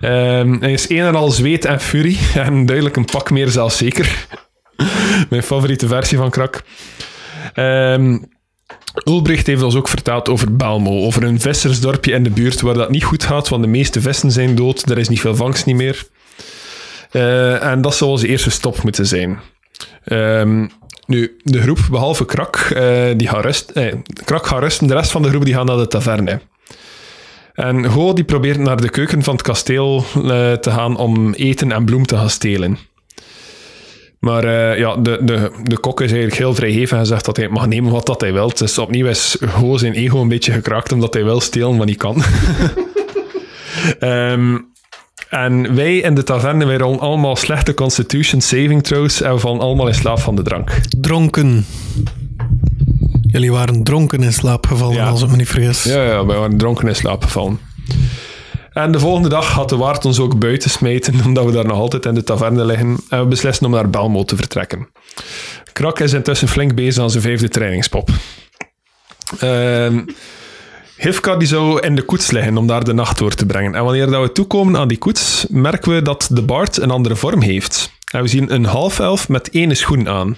Ehm, 0.00 0.56
hij 0.60 0.72
is 0.72 0.88
een 0.90 0.98
en 0.98 1.14
al 1.14 1.30
zweet 1.30 1.64
en 1.64 1.80
furie. 1.80 2.18
En 2.34 2.66
duidelijk 2.66 2.96
een 2.96 3.04
pak 3.04 3.30
meer 3.30 3.48
zelfs 3.48 3.76
zeker. 3.76 4.26
Mijn 5.30 5.42
favoriete 5.42 5.86
versie 5.86 6.18
van 6.18 6.30
Krak. 6.30 6.62
Ehm 7.54 8.16
Ulbricht 9.04 9.46
heeft 9.46 9.62
ons 9.62 9.74
ook 9.74 9.88
verteld 9.88 10.28
over 10.28 10.56
Belmo, 10.56 11.04
over 11.04 11.22
een 11.22 11.40
vissersdorpje 11.40 12.12
in 12.12 12.22
de 12.22 12.30
buurt 12.30 12.60
waar 12.60 12.74
dat 12.74 12.90
niet 12.90 13.04
goed 13.04 13.24
gaat, 13.24 13.48
want 13.48 13.62
de 13.62 13.68
meeste 13.68 14.00
vissen 14.00 14.30
zijn 14.30 14.54
dood, 14.54 14.90
er 14.90 14.98
is 14.98 15.08
niet 15.08 15.20
veel 15.20 15.36
vangst 15.36 15.66
niet 15.66 15.76
meer. 15.76 16.06
Uh, 17.12 17.64
en 17.64 17.80
dat 17.80 17.94
zou 17.94 18.10
onze 18.10 18.28
eerste 18.28 18.50
stop 18.50 18.82
moeten 18.82 19.06
zijn. 19.06 19.40
Um, 20.04 20.70
nu, 21.06 21.36
de 21.42 21.60
groep, 21.60 21.78
behalve 21.90 22.24
Krak, 22.24 22.70
uh, 22.72 23.06
die 23.16 23.28
gaat 23.28 23.44
rust, 23.44 23.70
eh, 23.70 23.94
Krak 24.24 24.46
gaat 24.46 24.60
rusten, 24.60 24.86
de 24.86 24.94
rest 24.94 25.10
van 25.10 25.22
de 25.22 25.28
groep 25.28 25.44
die 25.44 25.54
gaan 25.54 25.66
naar 25.66 25.76
de 25.76 25.88
taverne. 25.88 26.40
En 27.54 27.84
Ho 27.84 28.12
die 28.12 28.24
probeert 28.24 28.58
naar 28.58 28.80
de 28.80 28.88
keuken 28.88 29.22
van 29.22 29.34
het 29.34 29.42
kasteel 29.42 30.04
te 30.60 30.70
gaan 30.70 30.96
om 30.96 31.32
eten 31.32 31.72
en 31.72 31.84
bloem 31.84 32.06
te 32.06 32.16
gaan 32.16 32.30
stelen. 32.30 32.78
Maar 34.18 34.78
ja, 34.78 34.96
de, 34.96 35.18
de, 35.22 35.50
de 35.62 35.78
kok 35.78 36.00
is 36.00 36.10
eigenlijk 36.10 36.40
heel 36.40 36.54
vrijgevig 36.54 36.98
en 36.98 37.06
zegt 37.06 37.24
dat 37.24 37.36
hij 37.36 37.48
mag 37.48 37.66
nemen 37.66 37.92
wat 37.92 38.06
dat 38.06 38.20
hij 38.20 38.32
wil. 38.32 38.52
Dus 38.54 38.78
opnieuw 38.78 39.06
is 39.06 39.36
Ho 39.50 39.76
zijn 39.76 39.92
ego 39.92 40.20
een 40.20 40.28
beetje 40.28 40.52
gekraakt 40.52 40.92
omdat 40.92 41.14
hij 41.14 41.24
wil 41.24 41.40
stelen 41.40 41.76
wat 41.76 41.86
hij 41.86 41.96
kan. 41.96 42.22
um, 44.00 44.66
En 45.30 45.74
wij 45.74 45.96
in 45.96 46.14
de 46.14 46.22
taverne, 46.22 46.64
wij 46.66 46.76
rollen 46.76 47.00
allemaal 47.00 47.36
slechte 47.36 47.74
constitution 47.74 48.40
saving 48.40 48.82
throws 48.82 49.20
en 49.20 49.32
we 49.32 49.38
vallen 49.38 49.60
allemaal 49.60 49.86
in 49.88 49.94
slaap 49.94 50.18
van 50.20 50.36
de 50.36 50.42
drank. 50.42 50.70
Dronken. 51.00 51.66
Jullie 53.22 53.52
waren 53.52 53.84
dronken 53.84 54.22
in 54.22 54.32
slaap 54.32 54.66
gevallen, 54.66 54.94
Ja. 54.96 55.08
als 55.08 55.22
ik 55.22 55.28
me 55.30 55.36
niet 55.36 55.48
vergis. 55.48 55.82
Ja, 55.82 56.02
ja, 56.02 56.26
wij 56.26 56.36
waren 56.36 56.56
dronken 56.58 56.88
in 56.88 56.94
slaap 56.96 57.22
gevallen. 57.24 57.58
En 58.72 58.92
de 58.92 58.98
volgende 58.98 59.28
dag 59.28 59.52
had 59.52 59.68
de 59.68 59.76
waard 59.76 60.04
ons 60.04 60.18
ook 60.18 60.38
buiten 60.38 60.70
smijten, 60.70 61.14
omdat 61.26 61.44
we 61.44 61.52
daar 61.52 61.66
nog 61.66 61.78
altijd 61.78 62.04
in 62.06 62.14
de 62.14 62.24
taverne 62.24 62.64
liggen. 62.64 62.98
En 63.08 63.20
we 63.20 63.26
beslissen 63.26 63.66
om 63.66 63.72
naar 63.72 63.90
Belmo 63.90 64.24
te 64.24 64.36
vertrekken. 64.36 64.88
Krak 65.72 66.00
is 66.00 66.12
intussen 66.12 66.48
flink 66.48 66.74
bezig 66.74 67.02
aan 67.02 67.10
zijn 67.10 67.22
vijfde 67.22 67.48
trainingspop. 67.48 68.08
Ehm 69.38 70.00
Hifka 70.98 71.36
die 71.36 71.48
zou 71.48 71.80
in 71.80 71.94
de 71.94 72.02
koets 72.02 72.30
liggen 72.30 72.56
om 72.56 72.66
daar 72.66 72.84
de 72.84 72.92
nacht 72.92 73.18
door 73.18 73.34
te 73.34 73.46
brengen. 73.46 73.74
En 73.74 73.84
wanneer 73.84 74.06
dat 74.10 74.22
we 74.22 74.32
toekomen 74.32 74.76
aan 74.80 74.88
die 74.88 74.98
koets, 74.98 75.46
merken 75.48 75.94
we 75.94 76.02
dat 76.02 76.28
de 76.32 76.42
Bart 76.42 76.76
een 76.80 76.90
andere 76.90 77.16
vorm 77.16 77.40
heeft. 77.40 77.92
En 78.12 78.22
we 78.22 78.28
zien 78.28 78.54
een 78.54 78.64
half 78.64 78.98
elf 79.00 79.28
met 79.28 79.54
ene 79.54 79.74
schoen 79.74 80.08
aan. 80.08 80.36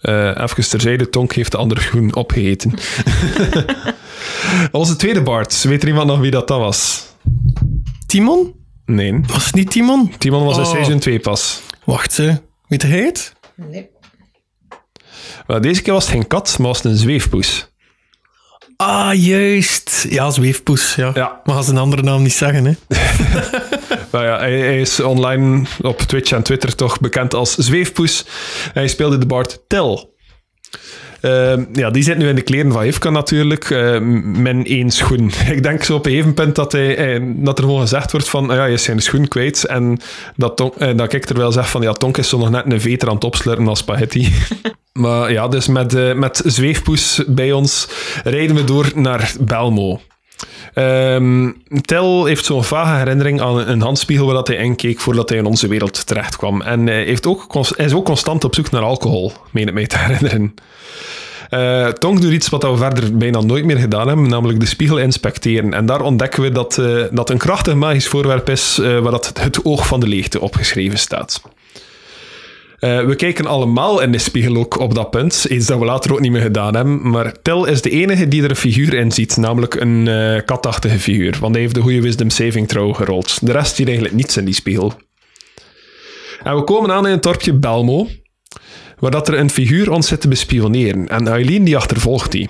Eh 0.00 0.36
even 0.42 0.68
terzijde, 0.68 1.08
Tonk 1.10 1.32
heeft 1.32 1.50
de 1.50 1.56
andere 1.56 1.80
schoen 1.80 2.14
opgegeten. 2.14 2.74
Onze 4.72 4.96
tweede 4.96 5.22
Bart, 5.22 5.62
weet 5.62 5.82
er 5.82 5.88
iemand 5.88 6.06
nog 6.06 6.18
wie 6.18 6.30
dat, 6.30 6.48
dat 6.48 6.58
was? 6.58 7.06
Timon? 8.06 8.54
Nee, 8.84 9.20
Was 9.26 9.44
het 9.46 9.54
niet 9.54 9.70
Timon? 9.70 10.12
Timon 10.18 10.44
was 10.44 10.56
in 10.56 10.62
Oh. 10.62 10.70
seizoen 10.70 10.98
2 10.98 11.18
pas. 11.20 11.62
Wacht, 11.84 12.12
ze. 12.12 12.40
Weet 12.68 12.82
hij 12.82 13.00
het? 13.04 13.32
Wel, 15.46 15.60
deze 15.60 15.82
keer 15.82 15.92
was 15.92 16.04
het 16.04 16.12
geen 16.12 16.26
kat, 16.26 16.56
maar 16.58 16.66
was 16.68 16.82
het 16.82 16.92
een 16.92 16.98
zweefpoes. 16.98 17.69
Ah, 18.80 19.14
juist. 19.14 20.06
Ja, 20.08 20.30
zweefpoes. 20.30 20.94
Ja. 20.94 21.10
Ja. 21.14 21.40
Maar 21.44 21.54
ga 21.54 21.62
zijn 21.62 21.78
andere 21.78 22.02
naam 22.02 22.22
niet 22.22 22.32
zeggen, 22.32 22.64
hè. 22.64 22.72
Nou 24.12 24.24
ja, 24.24 24.38
hij, 24.38 24.58
hij 24.58 24.80
is 24.80 25.00
online 25.00 25.66
op 25.80 25.98
Twitch 25.98 26.32
en 26.32 26.42
Twitter 26.42 26.74
toch 26.74 27.00
bekend 27.00 27.34
als 27.34 27.54
Zweefpoes. 27.54 28.26
Hij 28.72 28.88
speelde 28.88 29.18
de 29.18 29.26
Bart 29.26 29.60
Tel. 29.68 30.14
Ehm, 31.20 31.64
ja, 31.72 31.90
die 31.90 32.02
zit 32.02 32.18
nu 32.18 32.28
in 32.28 32.34
de 32.34 32.42
kleren 32.42 32.72
van 32.72 32.82
Hifka 32.82 33.10
natuurlijk, 33.10 33.70
eh, 33.70 33.98
met 34.22 34.66
één 34.66 34.90
schoen. 34.90 35.30
Ik 35.56 35.62
denk 35.62 35.82
zo 35.82 35.94
op 35.94 36.06
een 36.06 36.12
gegeven 36.12 36.34
punt 36.34 36.54
dat, 36.54 36.72
hij, 36.72 36.96
eh, 36.96 37.22
dat 37.24 37.58
er 37.58 37.64
gewoon 37.64 37.80
gezegd 37.80 38.12
wordt 38.12 38.30
van, 38.30 38.50
ah 38.50 38.56
ja, 38.56 38.64
je 38.64 38.72
is 38.72 38.82
zijn 38.82 39.00
schoen 39.00 39.28
kwijt. 39.28 39.64
En 39.64 39.98
dat, 40.36 40.72
eh, 40.78 40.96
dat 40.96 41.12
ik 41.12 41.28
er 41.28 41.36
wel 41.36 41.52
zeg 41.52 41.70
van, 41.70 41.82
ja, 41.82 41.92
Tonk 41.92 42.16
is 42.16 42.28
zo 42.28 42.38
nog 42.38 42.50
net 42.50 42.72
een 42.72 42.80
veter 42.80 43.08
aan 43.08 43.14
het 43.14 43.24
opslurpen 43.24 43.68
als 43.68 43.78
spaghetti. 43.78 44.32
maar 44.92 45.32
ja, 45.32 45.48
dus 45.48 45.66
met, 45.66 45.94
eh, 45.94 46.14
met 46.14 46.42
Zweefpoes 46.44 47.22
bij 47.26 47.52
ons 47.52 47.88
rijden 48.24 48.56
we 48.56 48.64
door 48.64 48.92
naar 48.94 49.32
Belmo. 49.40 50.00
Ehm 50.74 51.50
Tel 51.80 52.24
heeft 52.24 52.44
zo'n 52.44 52.64
vage 52.64 52.96
herinnering 52.96 53.40
aan 53.40 53.68
een 53.68 53.80
handspiegel 53.80 54.26
waar 54.26 54.34
dat 54.34 54.46
hij 54.46 54.56
in 54.56 54.76
keek 54.76 55.00
voordat 55.00 55.28
hij 55.28 55.38
in 55.38 55.44
onze 55.44 55.68
wereld 55.68 56.06
terecht 56.06 56.36
kwam. 56.36 56.62
En 56.62 56.86
hij, 56.86 57.04
heeft 57.04 57.26
ook, 57.26 57.56
is 57.76 57.92
ook 57.92 58.04
constant 58.04 58.44
op 58.44 58.54
zoek 58.54 58.70
naar 58.70 58.82
alcohol, 58.82 59.32
meen 59.50 59.68
ik 59.68 59.74
mij 59.74 59.86
te 59.86 59.98
herinneren. 60.04 60.54
Eh 61.50 61.86
Tonk 61.86 62.20
doet 62.20 62.32
iets 62.32 62.48
wat 62.48 62.62
we 62.62 62.76
verder 62.76 63.16
bijna 63.16 63.40
nooit 63.40 63.64
meer 63.64 63.78
gedaan 63.78 64.08
hebben, 64.08 64.28
namelijk 64.28 64.60
de 64.60 64.66
spiegel 64.66 64.98
inspecteren. 64.98 65.74
En 65.74 65.86
daar 65.86 66.00
ontdekken 66.00 66.42
we 66.42 66.50
dat 66.52 66.78
eh, 66.78 67.02
dat 67.10 67.30
een 67.30 67.38
krachtig 67.38 67.74
magisch 67.74 68.08
voorwerp 68.08 68.48
is 68.48 68.78
eh, 68.78 68.98
waar 68.98 69.10
dat 69.12 69.32
het 69.40 69.64
oog 69.64 69.86
van 69.86 70.00
de 70.00 70.06
leegte 70.06 70.40
opgeschreven 70.40 70.98
staat. 70.98 71.42
Eh, 72.80 73.04
we 73.04 73.14
kijken 73.16 73.46
allemaal 73.46 74.00
in 74.00 74.12
de 74.12 74.18
spiegel 74.18 74.56
ook 74.56 74.78
op 74.78 74.94
dat 74.94 75.10
punt. 75.10 75.44
Iets 75.48 75.66
dat 75.66 75.78
we 75.78 75.84
later 75.84 76.12
ook 76.12 76.20
niet 76.20 76.32
meer 76.32 76.42
gedaan 76.42 76.74
hebben. 76.74 77.10
Maar 77.10 77.42
Tel 77.42 77.64
is 77.64 77.82
de 77.82 77.90
enige 77.90 78.28
die 78.28 78.42
er 78.42 78.50
een 78.50 78.56
figuur 78.56 78.94
in 78.94 79.12
ziet. 79.12 79.36
Namelijk 79.36 79.74
een 79.74 80.08
eh, 80.08 80.44
katachtige 80.44 80.98
figuur. 80.98 81.36
Want 81.40 81.52
hij 81.52 81.62
heeft 81.62 81.74
de 81.74 81.80
goede 81.80 82.00
wisdom 82.00 82.30
saving 82.30 82.68
throw 82.68 82.94
gerold. 82.94 83.46
De 83.46 83.52
rest 83.52 83.76
ziet 83.76 83.86
eigenlijk 83.86 84.16
niets 84.16 84.36
in 84.36 84.44
die 84.44 84.54
spiegel. 84.54 84.92
En 86.42 86.56
we 86.56 86.64
komen 86.64 86.92
aan 86.92 87.06
in 87.06 87.12
het 87.12 87.22
dorpje 87.22 87.52
Belmo. 87.52 88.08
Waar 88.98 89.10
dat 89.10 89.28
er 89.28 89.38
een 89.38 89.50
figuur 89.50 89.90
ons 89.90 90.08
zit 90.08 90.20
te 90.20 90.28
bespioneren. 90.28 91.08
En 91.08 91.28
Eileen 91.28 91.64
die 91.64 91.76
achtervolgt 91.76 92.32
die. 92.32 92.48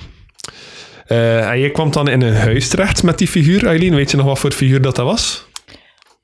Eh, 1.07 1.51
en 1.51 1.59
je 1.59 1.71
kwam 1.71 1.91
dan 1.91 2.09
in 2.09 2.23
een 2.23 2.37
huis 2.37 2.69
terecht 2.69 3.03
met 3.03 3.19
die 3.19 3.29
figuur. 3.29 3.67
Eileen, 3.67 3.95
weet 3.95 4.11
je 4.11 4.17
nog 4.17 4.27
wat 4.27 4.39
voor 4.39 4.53
figuur 4.53 4.81
dat, 4.81 4.97
dat 4.97 5.05
was? 5.05 5.47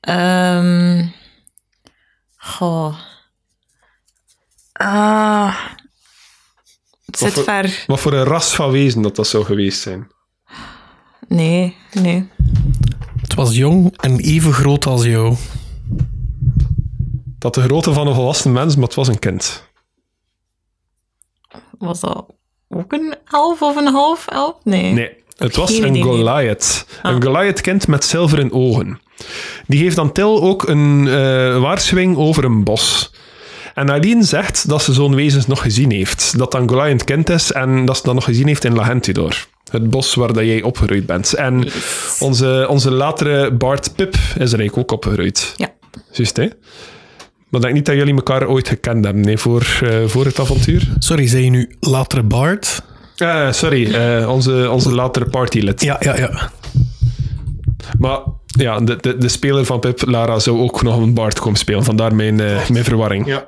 Ehm 0.01 1.05
goh. 2.37 2.95
Ah. 4.77 5.55
Het 7.05 7.19
Wat 7.19 7.19
zit 7.19 7.33
voor- 7.33 7.43
ver. 7.43 7.83
Wat 7.87 7.99
voor 7.99 8.13
een 8.13 8.23
ras 8.23 8.55
van 8.55 8.71
wezen 8.71 9.01
dat 9.01 9.15
dat 9.15 9.27
zou 9.27 9.43
geweest 9.45 9.81
zijn? 9.81 10.07
Nee, 11.27 11.75
nee. 11.91 12.29
Het 13.21 13.33
was 13.33 13.55
jong 13.55 13.97
en 13.97 14.19
even 14.19 14.53
groot 14.53 14.85
als 14.85 15.03
jou. 15.03 15.35
Dat 17.39 17.53
de 17.53 17.61
grootte 17.61 17.93
van 17.93 18.07
een 18.07 18.15
volwassen 18.15 18.51
mens, 18.51 18.75
maar 18.75 18.83
het 18.85 18.95
was 18.95 19.07
een 19.07 19.19
kind. 19.19 19.63
Was 21.77 21.99
dat 21.99 22.25
ook 22.69 22.93
een 22.93 23.15
elf 23.25 23.61
of 23.61 23.75
een 23.75 23.87
half 23.87 24.27
elf? 24.27 24.55
Nee. 24.63 24.93
Nee, 24.93 25.23
het 25.37 25.55
was 25.55 25.71
Geen 25.75 25.95
een. 25.95 26.01
Goliath. 26.03 26.85
Ah. 27.01 27.11
Een 27.13 27.23
Goliath-kind 27.23 27.87
met 27.87 28.03
zilveren 28.03 28.51
ogen. 28.51 28.99
Die 29.67 29.79
heeft 29.79 29.97
aan 29.97 30.11
Til 30.11 30.41
ook 30.41 30.67
een 30.67 31.07
eh, 31.07 31.61
waarschuwing 31.61 32.17
over 32.17 32.43
een 32.43 32.63
bos. 32.63 33.13
En 33.77 33.89
Aileen 33.89 34.23
zegt 34.23 34.69
dat 34.69 34.81
ze 34.83 34.93
zo'n 34.93 35.15
wezens 35.15 35.47
nog 35.47 35.61
gezien 35.61 35.91
heeft. 35.91 36.37
Dat 36.37 36.51
dat 36.51 36.61
een 36.61 36.69
Goliath-kind 36.69 37.29
is 37.29 37.51
en 37.51 37.85
dat 37.85 37.97
ze 37.97 38.01
dat 38.03 38.13
nog 38.13 38.23
gezien 38.23 38.47
heeft 38.47 38.63
in 38.63 38.75
Lahentidor. 38.75 39.45
Het 39.71 39.89
bos 39.89 40.15
waar 40.15 40.33
dat 40.33 40.43
jij 40.43 40.61
opgegroeid 40.61 41.05
bent. 41.05 41.33
En 41.33 41.61
Yes. 41.61 42.17
onze, 42.19 42.65
onze 42.69 42.91
latere 42.91 43.51
Bart 43.53 43.95
Pip 43.95 44.13
is 44.15 44.19
er 44.33 44.37
eigenlijk 44.59 44.77
ook 44.77 44.91
opgegroeid. 44.91 45.53
Ja. 45.57 45.67
Juist, 46.11 46.37
hè? 46.37 46.43
Maar 47.49 47.59
ik 47.59 47.61
denk 47.61 47.73
niet 47.73 47.85
dat 47.85 47.95
jullie 47.95 48.13
elkaar 48.15 48.47
ooit 48.47 48.67
gekend 48.67 49.05
hebben, 49.05 49.23
nee, 49.23 49.37
voor, 49.37 49.79
eh, 49.83 49.95
voor 50.05 50.25
het 50.25 50.39
avontuur. 50.39 50.87
Sorry, 50.99 51.27
zei 51.27 51.43
je 51.43 51.49
nu 51.49 51.75
latere 51.79 52.23
Bart? 52.23 52.81
Eh, 53.15 53.51
sorry, 53.51 53.93
eh, 53.93 54.29
onze, 54.29 54.69
onze 54.71 54.93
latere 54.93 55.25
partylid. 55.25 55.81
Ja, 55.81 55.97
ja, 55.99 56.17
ja. 56.17 56.51
Maar 57.99 58.19
ja, 58.47 58.79
de, 58.79 58.95
de, 59.01 59.17
de 59.17 59.27
speler 59.27 59.65
van 59.65 59.79
Pip, 59.79 60.01
Lara, 60.05 60.39
zou 60.39 60.59
ook 60.59 60.81
nog 60.83 60.97
een 60.97 61.13
Bart 61.13 61.39
komen 61.39 61.59
spelen. 61.59 61.83
Vandaar 61.83 62.15
mijn, 62.15 62.39
eh, 62.39 62.69
mijn 62.69 62.83
verwarring. 62.83 63.25
Ja. 63.27 63.45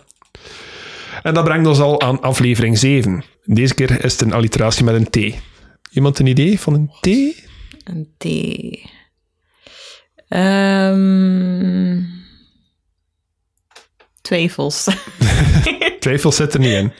En 1.22 1.34
dat 1.34 1.44
brengt 1.44 1.68
ons 1.68 1.80
al 1.80 2.02
aan 2.02 2.22
aflevering 2.22 2.78
7. 2.78 3.24
Deze 3.44 3.74
keer 3.74 4.04
is 4.04 4.12
het 4.12 4.22
een 4.22 4.34
alliteratie 4.34 4.84
met 4.84 4.96
een 4.96 5.10
T. 5.10 5.36
Iemand 5.92 6.20
een 6.20 6.28
idee 6.28 6.60
van 6.60 6.74
een 6.74 6.92
T? 7.00 7.08
Een 7.84 8.14
T. 8.18 8.26
Ehm 10.28 12.18
twijfels. 14.30 14.88
Twijfel 16.00 16.32
zit 16.32 16.54
er 16.54 16.60
niet 16.60 16.72
in. 16.72 16.94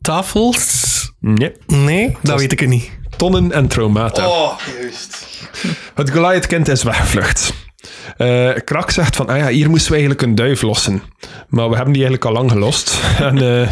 Tafels? 0.00 1.12
Nee. 1.20 1.52
Nee, 1.66 2.16
dat 2.22 2.40
weet 2.40 2.52
ik 2.52 2.60
het 2.60 2.68
niet. 2.68 2.90
Tonnen 3.16 3.52
en 3.52 3.68
traumata. 3.68 4.28
Oh, 4.28 4.58
juist. 4.80 5.26
Het 5.94 6.10
Goliath-kind 6.10 6.68
is 6.68 6.82
weggevlucht. 6.82 7.52
Eh, 8.16 8.50
Krak 8.64 8.90
zegt 8.90 9.16
van, 9.16 9.28
ah 9.28 9.36
ja, 9.36 9.48
hier 9.48 9.70
moesten 9.70 9.92
we 9.92 9.96
eigenlijk 9.98 10.28
een 10.28 10.34
duif 10.34 10.62
lossen. 10.62 11.02
Maar 11.48 11.68
we 11.68 11.74
hebben 11.74 11.92
die 11.92 12.02
eigenlijk 12.02 12.24
al 12.24 12.40
lang 12.42 12.50
gelost. 12.50 13.00
en 13.18 13.38
eh, 13.38 13.68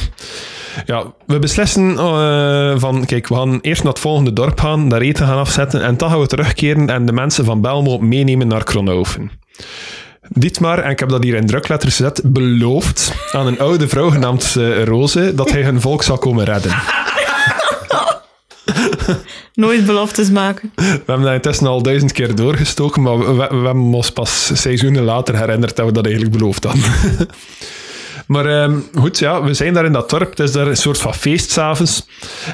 ja, 0.86 1.04
we 1.26 1.38
beslissen 1.38 1.98
eh, 1.98 2.74
van, 2.76 3.04
kijk, 3.04 3.28
we 3.28 3.34
gaan 3.34 3.58
eerst 3.60 3.82
naar 3.82 3.92
het 3.92 4.00
volgende 4.00 4.32
dorp 4.32 4.60
gaan, 4.60 4.88
daar 4.88 5.00
eten 5.00 5.26
gaan 5.26 5.38
afzetten, 5.38 5.82
en 5.82 5.96
dan 5.96 6.10
gaan 6.10 6.20
we 6.20 6.26
terugkeren 6.26 6.90
en 6.90 7.06
de 7.06 7.12
mensen 7.12 7.44
van 7.44 7.60
Belmo 7.60 7.98
meenemen 7.98 8.48
naar 8.48 8.64
Kronhoven. 8.64 9.30
Dietmar, 10.28 10.78
en 10.78 10.90
ik 10.90 10.98
heb 10.98 11.08
dat 11.08 11.22
hier 11.22 11.34
in 11.34 11.46
drukletters 11.46 11.96
gezet, 11.96 12.20
belooft 12.24 13.14
aan 13.32 13.46
een 13.46 13.58
oude 13.58 13.88
vrouw 13.88 14.10
genaamd 14.10 14.54
uh, 14.58 14.84
Rose 14.84 15.34
dat 15.34 15.50
hij 15.50 15.62
hun 15.62 15.80
volk 15.80 16.02
zal 16.02 16.18
komen 16.18 16.44
redden. 16.44 16.70
Nooit 19.54 19.86
beloftes 19.86 20.30
maken. 20.30 20.72
We 20.74 21.02
hebben 21.06 21.22
dat 21.22 21.34
intussen 21.34 21.66
al 21.66 21.82
duizend 21.82 22.12
keer 22.12 22.34
doorgestoken, 22.34 23.02
maar 23.02 23.18
we, 23.18 23.24
we, 23.24 23.34
we 23.34 23.64
hebben 23.64 23.92
ons 23.92 24.10
pas 24.10 24.50
seizoenen 24.54 25.02
later 25.02 25.38
herinnerd 25.38 25.76
dat 25.76 25.86
we 25.86 25.92
dat 25.92 26.04
eigenlijk 26.04 26.36
beloofd 26.36 26.64
hadden. 26.64 26.82
Maar 28.26 28.62
um, 28.62 28.84
goed, 28.94 29.18
ja, 29.18 29.42
we 29.42 29.54
zijn 29.54 29.74
daar 29.74 29.84
in 29.84 29.92
dat 29.92 30.10
dorp. 30.10 30.30
Het 30.30 30.38
is 30.38 30.52
daar 30.52 30.66
een 30.66 30.76
soort 30.76 30.98
van 30.98 31.14
feest 31.14 31.50
s'avonds. 31.50 32.06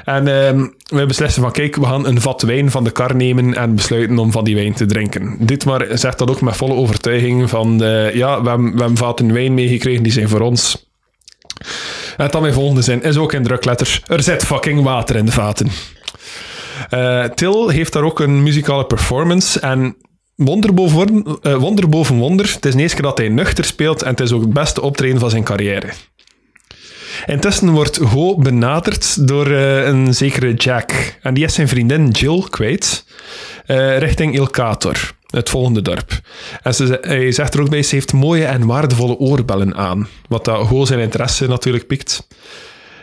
En 0.05 0.29
um, 0.29 0.75
wij 0.87 1.07
beslissen 1.07 1.43
van, 1.43 1.53
kijk, 1.53 1.77
we 1.77 1.85
gaan 1.85 2.07
een 2.07 2.21
vat 2.21 2.43
wijn 2.43 2.71
van 2.71 2.85
de 2.85 2.91
kar 2.91 3.17
nemen 3.17 3.55
en 3.55 3.75
besluiten 3.75 4.19
om 4.19 4.33
van 4.33 4.45
die 4.45 4.55
wijn 4.55 4.75
te 4.75 4.87
drinken. 4.87 5.37
Dit 5.39 5.65
maar 5.65 5.87
zegt 5.93 6.19
dat 6.19 6.31
ook 6.31 6.41
met 6.41 6.57
volle 6.57 6.75
overtuiging 6.75 7.51
van, 7.51 7.83
uh, 7.83 8.15
ja, 8.15 8.43
we 8.43 8.49
hebben, 8.49 8.73
we 8.73 8.79
hebben 8.79 8.97
vaten 8.97 9.33
wijn 9.33 9.55
meegekregen, 9.55 10.03
die 10.03 10.13
zijn 10.13 10.29
voor 10.29 10.41
ons. 10.41 10.89
En 12.17 12.29
dan 12.31 12.43
mijn 12.43 12.55
volgende 12.55 12.83
zin 12.83 13.03
is 13.03 13.17
ook 13.17 13.33
in 13.33 13.43
drukletters. 13.43 14.03
Er 14.07 14.23
zit 14.23 14.45
fucking 14.45 14.83
water 14.83 15.17
in 15.17 15.25
de 15.25 15.33
vaten. 15.33 15.71
Uh, 16.95 17.25
Til 17.25 17.69
heeft 17.69 17.93
daar 17.93 18.03
ook 18.03 18.21
een 18.21 18.43
muzikale 18.43 18.85
performance 18.85 19.61
en 19.61 19.97
wonder 20.35 20.75
boven, 20.75 21.25
wonder 21.59 21.89
boven 21.89 22.17
wonder. 22.17 22.47
Het 22.47 22.67
is 22.67 22.75
de 22.75 22.81
eerste 22.81 22.97
keer 22.97 23.05
dat 23.05 23.19
hij 23.19 23.29
nuchter 23.29 23.65
speelt 23.65 24.03
en 24.03 24.11
het 24.11 24.21
is 24.21 24.33
ook 24.33 24.41
het 24.41 24.53
beste 24.53 24.83
optreden 24.83 25.21
van 25.21 25.31
zijn 25.31 25.45
carrière. 25.45 25.89
Intussen 27.27 27.71
wordt 27.71 27.97
Ho 27.97 28.37
benaderd 28.37 29.29
door 29.29 29.49
uh, 29.49 29.87
een 29.87 30.15
zekere 30.15 30.55
Jack. 30.55 31.19
En 31.23 31.35
die 31.35 31.45
is 31.45 31.55
zijn 31.55 31.69
vriendin 31.69 32.09
Jill 32.09 32.45
kwijt, 32.51 33.05
richting 33.99 34.35
Ilkator, 34.35 35.13
het 35.27 35.49
volgende 35.49 35.83
dorp. 35.83 36.21
En 36.63 36.75
ze, 36.75 36.99
hij 37.01 37.33
zegt 37.33 37.55
er 37.55 37.61
ook 37.61 37.71
bij, 37.71 37.83
ze 37.83 37.95
heeft 37.95 38.13
mooie 38.13 38.45
en 38.45 38.67
waardevolle 38.67 39.17
oorbellen 39.19 39.75
aan. 39.75 40.09
Wat 40.29 40.45
dat 40.45 40.67
Ho 40.67 40.85
zijn 40.85 41.01
interesse 41.01 41.47
natuurlijk 41.47 41.87
pikt. 41.87 42.27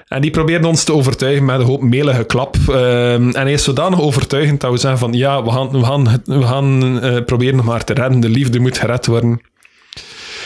En 0.07 0.21
die 0.21 0.31
probeerde 0.31 0.67
ons 0.67 0.83
te 0.83 0.93
overtuigen 0.93 1.45
met 1.45 1.59
een 1.59 1.65
hoop 1.65 1.81
melige 1.81 2.23
klap. 2.23 2.55
Uh, 2.69 3.13
en 3.13 3.33
hij 3.33 3.51
is 3.51 3.63
zodanig 3.63 4.01
overtuigend 4.01 4.61
dat 4.61 4.71
we 4.71 4.77
zeggen 4.77 4.99
van 4.99 5.13
ja, 5.13 5.43
we 5.43 5.51
gaan, 5.51 5.69
we 5.69 5.83
gaan, 5.83 6.21
we 6.25 6.43
gaan 6.43 7.05
uh, 7.05 7.23
proberen 7.25 7.55
nog 7.55 7.65
maar 7.65 7.83
te 7.83 7.93
redden. 7.93 8.19
De 8.19 8.29
liefde 8.29 8.59
moet 8.59 8.77
gered 8.77 9.05
worden. 9.05 9.41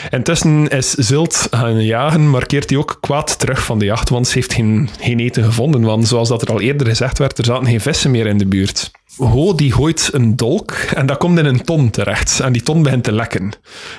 Intussen 0.09 0.68
is 0.68 0.91
Zilt 0.91 1.47
gaan 1.51 1.84
jagen, 1.84 2.30
maar 2.30 2.45
keert 2.45 2.70
hij 2.70 2.80
ook 2.80 2.97
kwaad 3.01 3.39
terug 3.39 3.64
van 3.64 3.80
de 3.80 3.86
jacht, 3.86 4.09
want 4.09 4.28
ze 4.28 4.34
heeft 4.34 4.53
geen, 4.53 4.89
geen 4.99 5.20
eten 5.20 5.43
gevonden. 5.43 5.82
Want 5.82 6.07
zoals 6.07 6.30
dat 6.30 6.41
er 6.41 6.51
al 6.51 6.62
eerder 6.62 6.88
gezegd 6.88 7.18
werd, 7.18 7.38
er 7.38 7.45
zaten 7.45 7.66
geen 7.66 7.82
vissen 7.82 8.12
meer 8.12 8.26
in 8.26 8.38
de 8.38 8.47
buurt. 8.47 8.91
Ho 9.18 9.55
die 9.55 9.72
gooit 9.72 10.09
een 10.14 10.36
dolk 10.36 10.72
en 10.72 11.05
dat 11.05 11.18
komt 11.18 11.39
in 11.39 11.45
een 11.45 11.64
ton 11.64 11.89
terecht. 11.89 12.39
En 12.39 12.51
die 12.51 12.64
ton 12.64 12.84
begint 12.84 13.03
te 13.03 13.12
lekken. 13.12 13.51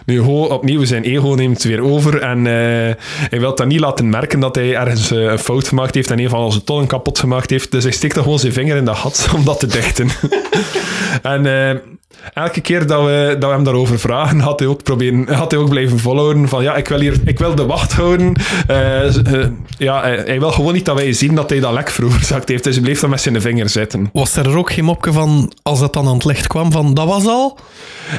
Nu, 0.06 0.20
Ho 0.20 0.44
opnieuw 0.44 0.84
zijn 0.84 1.02
ego 1.02 1.28
neemt 1.28 1.62
weer 1.62 1.82
over 1.82 2.20
en 2.20 2.38
uh, 2.38 2.44
hij 3.30 3.40
wil 3.40 3.54
dat 3.54 3.66
niet 3.66 3.80
laten 3.80 4.08
merken 4.08 4.40
dat 4.40 4.54
hij 4.54 4.74
ergens 4.74 5.12
uh, 5.12 5.30
een 5.30 5.38
fout 5.38 5.68
gemaakt 5.68 5.94
heeft 5.94 6.10
en 6.10 6.18
een 6.18 6.28
van 6.28 6.40
onze 6.40 6.64
tonnen 6.64 6.86
kapot 6.86 7.18
gemaakt 7.18 7.50
heeft. 7.50 7.70
Dus 7.70 7.82
hij 7.82 7.92
steekt 7.92 8.14
dan 8.14 8.22
gewoon 8.22 8.38
zijn 8.38 8.52
vinger 8.52 8.76
in 8.76 8.84
de 8.84 8.94
gat 8.94 9.28
om 9.36 9.44
dat 9.44 9.60
te 9.60 9.66
dichten. 9.66 10.08
en 11.22 11.44
uh, 11.46 11.70
elke 12.34 12.60
keer 12.60 12.86
dat 12.86 13.04
we, 13.04 13.36
dat 13.38 13.48
we 13.48 13.54
hem 13.54 13.64
daarover 13.64 13.98
vragen, 13.98 14.40
had 14.40 14.58
hij 14.58 14.68
ook, 14.68 14.82
proberen, 14.82 15.34
had 15.34 15.50
hij 15.50 15.60
ook 15.60 15.68
blijven 15.68 15.98
volhouden 15.98 16.48
van 16.48 16.62
ja, 16.62 16.76
ik 16.76 16.88
wil, 16.88 17.00
hier, 17.00 17.20
ik 17.24 17.38
wil 17.38 17.54
de 17.54 17.66
wacht 17.66 17.92
houden. 17.92 18.32
ja, 19.78 20.02
hij 20.02 20.38
wil 20.38 20.50
gewoon 20.52 20.72
niet 20.72 20.84
dat 20.84 20.96
wij 20.96 21.12
zien 21.12 21.34
dat 21.34 21.50
hij 21.50 21.60
dat 21.60 21.72
lek 21.72 21.90
veroorzaakt 21.90 22.48
heeft. 22.48 22.64
Dus 22.64 22.74
hij 22.74 22.84
bleef 22.84 23.00
dan 23.00 23.10
met 23.10 23.20
zijn 23.20 23.40
vinger 23.40 23.68
zitten. 23.68 24.10
Was 24.12 24.36
er 24.36 24.56
ook 24.56 24.72
geen 24.72 24.84
van, 25.10 25.52
als 25.62 25.80
dat 25.80 25.92
dan 25.92 26.06
aan 26.06 26.14
het 26.14 26.24
licht 26.24 26.46
kwam, 26.46 26.72
van 26.72 26.94
dat 26.94 27.06
was 27.06 27.26
al? 27.26 27.58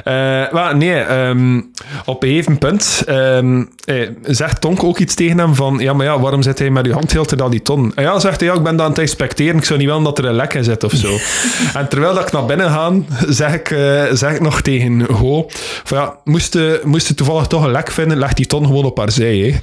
Uh, 0.07 0.51
well, 0.51 0.73
nee, 0.73 1.11
um, 1.11 1.71
op 2.05 2.23
een 2.23 2.29
gegeven 2.29 2.57
punt 2.57 3.03
um, 3.09 3.69
eh, 3.85 4.09
zegt 4.23 4.61
Tonk 4.61 4.83
ook 4.83 4.97
iets 4.97 5.15
tegen 5.15 5.37
hem 5.37 5.55
van, 5.55 5.77
ja, 5.79 5.93
maar 5.93 6.05
ja, 6.05 6.19
waarom 6.19 6.41
zit 6.41 6.59
hij 6.59 6.69
met 6.69 6.85
uw 6.85 6.93
hand 6.93 7.11
heel 7.11 7.25
te 7.25 7.49
die 7.49 7.61
ton? 7.61 7.91
En 7.95 8.03
ja, 8.03 8.19
zegt 8.19 8.39
hij, 8.39 8.49
ja, 8.49 8.55
ik 8.55 8.63
ben 8.63 8.75
dan 8.75 8.85
aan 8.85 8.91
het 8.91 9.01
inspecteren, 9.01 9.57
ik 9.57 9.65
zou 9.65 9.79
niet 9.79 9.87
willen 9.87 10.03
dat 10.03 10.17
er 10.17 10.25
een 10.25 10.35
lek 10.35 10.53
in 10.53 10.63
zit 10.63 10.83
of 10.83 10.91
zo. 10.91 11.17
en 11.79 11.89
terwijl 11.89 12.13
dat 12.13 12.23
ik 12.23 12.31
naar 12.31 12.45
binnen 12.45 12.69
ga, 12.69 12.91
zeg 13.27 13.53
ik, 13.53 13.69
uh, 13.69 14.03
zeg 14.11 14.33
ik 14.33 14.41
nog 14.41 14.61
tegen 14.61 15.01
Ho, 15.01 15.45
van 15.83 15.97
ja, 15.97 16.15
moest 16.23 16.53
je, 16.53 16.81
moest 16.83 17.07
je 17.07 17.13
toevallig 17.13 17.47
toch 17.47 17.63
een 17.63 17.71
lek 17.71 17.91
vinden, 17.91 18.17
leg 18.17 18.33
die 18.33 18.45
ton 18.45 18.65
gewoon 18.65 18.85
op 18.85 18.97
haar 18.97 19.11
zij, 19.11 19.37
hè. 19.37 19.55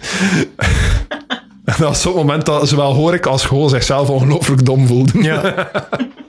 En 1.64 1.76
dat 1.76 1.88
was 1.88 2.00
zo'n 2.00 2.14
moment 2.14 2.46
dat 2.46 2.68
zowel 2.68 2.92
Horik 2.92 3.26
als 3.26 3.44
Go 3.44 3.68
zichzelf 3.68 4.10
ongelooflijk 4.10 4.64
dom 4.64 4.86
voelden. 4.86 5.22
Ja. 5.22 5.42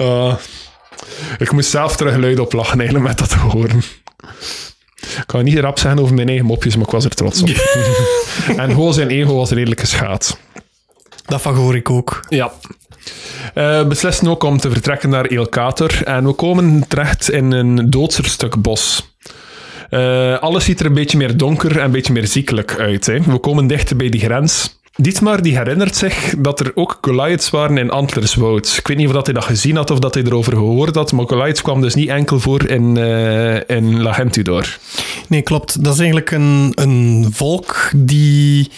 Uh, 0.00 0.34
ik 1.38 1.52
moest 1.52 1.70
zelf 1.70 1.96
terug 1.96 2.16
luid 2.16 2.38
op 2.38 2.52
lachen 2.52 2.78
eigenlijk 2.78 3.08
met 3.08 3.18
dat 3.18 3.28
te 3.28 3.38
horen. 3.38 3.82
Ik 5.00 5.26
kan 5.26 5.44
niet 5.44 5.58
rap 5.58 5.78
zeggen 5.78 6.00
over 6.00 6.14
mijn 6.14 6.28
eigen 6.28 6.46
mopjes, 6.46 6.76
maar 6.76 6.84
ik 6.84 6.92
was 6.92 7.04
er 7.04 7.14
trots 7.14 7.42
op. 7.42 7.48
en 8.62 8.70
gewoon 8.70 8.94
zijn 8.94 9.08
ego 9.08 9.34
was 9.34 9.50
redelijk 9.50 9.80
geschaad. 9.80 10.38
Dat 11.26 11.40
van 11.40 11.54
hoor 11.54 11.76
ik 11.76 11.90
ook. 11.90 12.20
Ja. 12.28 12.52
Uh, 13.54 13.78
we 13.78 13.84
beslissen 13.88 14.28
ook 14.28 14.42
om 14.42 14.58
te 14.58 14.70
vertrekken 14.70 15.08
naar 15.08 15.26
Eelkater. 15.26 16.02
En 16.04 16.26
we 16.26 16.32
komen 16.32 16.88
terecht 16.88 17.30
in 17.30 17.52
een 17.52 17.90
doodser 17.90 18.24
stuk 18.24 18.62
bos. 18.62 19.14
Uh, 19.90 20.38
alles 20.38 20.64
ziet 20.64 20.80
er 20.80 20.86
een 20.86 20.94
beetje 20.94 21.18
meer 21.18 21.36
donker 21.36 21.78
en 21.78 21.84
een 21.84 21.90
beetje 21.90 22.12
meer 22.12 22.26
ziekelijk 22.26 22.78
uit. 22.78 23.06
Hè. 23.06 23.20
We 23.20 23.38
komen 23.38 23.66
dichter 23.66 23.96
bij 23.96 24.08
die 24.08 24.20
grens. 24.20 24.80
Dietmar 24.98 25.42
die 25.42 25.56
herinnert 25.56 25.96
zich 25.96 26.34
dat 26.38 26.60
er 26.60 26.72
ook 26.74 26.98
Goliaths 27.00 27.50
waren 27.50 27.78
in 27.78 27.90
Antlerswoud. 27.90 28.76
Ik 28.78 28.86
weet 28.86 28.96
niet 28.96 29.06
of 29.06 29.12
dat 29.12 29.26
hij 29.26 29.34
dat 29.34 29.44
gezien 29.44 29.76
had 29.76 29.90
of 29.90 29.98
dat 29.98 30.14
hij 30.14 30.22
erover 30.22 30.52
gehoord 30.52 30.94
had, 30.94 31.12
maar 31.12 31.26
Goliaths 31.26 31.62
kwam 31.62 31.80
dus 31.80 31.94
niet 31.94 32.08
enkel 32.08 32.40
voor 32.40 32.66
in, 32.66 32.96
uh, 32.96 33.68
in 33.68 34.02
La 34.02 34.12
Gentudor. 34.12 34.78
Nee, 35.28 35.42
klopt. 35.42 35.84
Dat 35.84 35.92
is 35.92 35.98
eigenlijk 35.98 36.30
een, 36.30 36.72
een 36.74 37.28
volk 37.32 37.90
die 37.96 38.70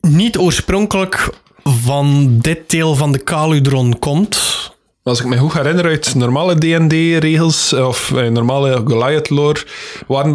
niet 0.00 0.38
oorspronkelijk 0.38 1.30
van 1.62 2.38
dit 2.38 2.70
deel 2.70 2.94
van 2.94 3.12
de 3.12 3.22
Caludron 3.22 3.98
komt. 3.98 4.58
Als 5.02 5.20
ik 5.20 5.26
me 5.26 5.36
goed 5.36 5.52
herinner 5.52 5.84
uit 5.84 6.14
normale 6.14 6.54
D&D-regels 6.54 7.72
of 7.72 8.10
uh, 8.10 8.28
normale 8.28 8.82
Goliath-lore, 8.84 9.60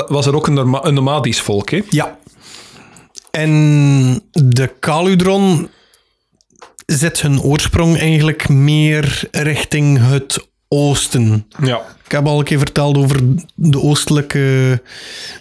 was 0.07 0.25
er 0.25 0.35
ook 0.35 0.47
een, 0.47 0.53
norma 0.53 0.83
een 0.83 0.93
nomadisch 0.93 1.41
volk, 1.41 1.69
hè? 1.69 1.81
Ja, 1.89 2.17
en 3.35 4.21
de 4.31 4.71
Caludron 4.79 5.69
zet 6.85 7.21
hun 7.21 7.41
oorsprong 7.41 7.97
eigenlijk 7.97 8.49
meer 8.49 9.27
richting 9.31 9.97
het 10.01 10.47
oosten. 10.67 11.45
Ja. 11.61 11.81
Ik 12.05 12.11
heb 12.11 12.25
al 12.25 12.39
een 12.39 12.45
keer 12.45 12.57
verteld 12.57 12.97
over 12.97 13.19
de 13.55 13.81
oostelijke 13.81 14.81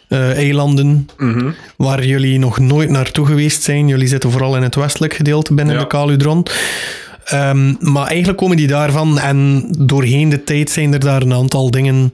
uh, 0.09 0.37
eilanden, 0.37 1.09
-hmm. 1.17 1.55
waar 1.77 2.05
jullie 2.05 2.39
nog 2.39 2.59
nooit 2.59 2.91
naartoe 2.91 3.27
geweest 3.27 3.63
zijn. 3.63 3.89
Jullie 3.89 4.09
zitten 4.09 4.31
vooral 4.31 4.57
in 4.57 4.63
het 4.63 4.75
westelijk 4.75 5.15
gedeelte 5.15 5.55
binnen 5.55 5.75
ja. 5.75 5.81
de 5.81 5.87
Caludron. 5.87 6.47
Um, 7.33 7.77
maar 7.81 8.07
eigenlijk 8.07 8.39
komen 8.39 8.57
die 8.57 8.67
daarvan 8.67 9.19
en 9.19 9.69
doorheen 9.79 10.29
de 10.29 10.45
tijd 10.45 10.71
zijn 10.71 10.93
er 10.93 11.01
daar 11.01 11.23
een 11.23 11.33
aantal 11.33 11.71
dingen 11.71 12.13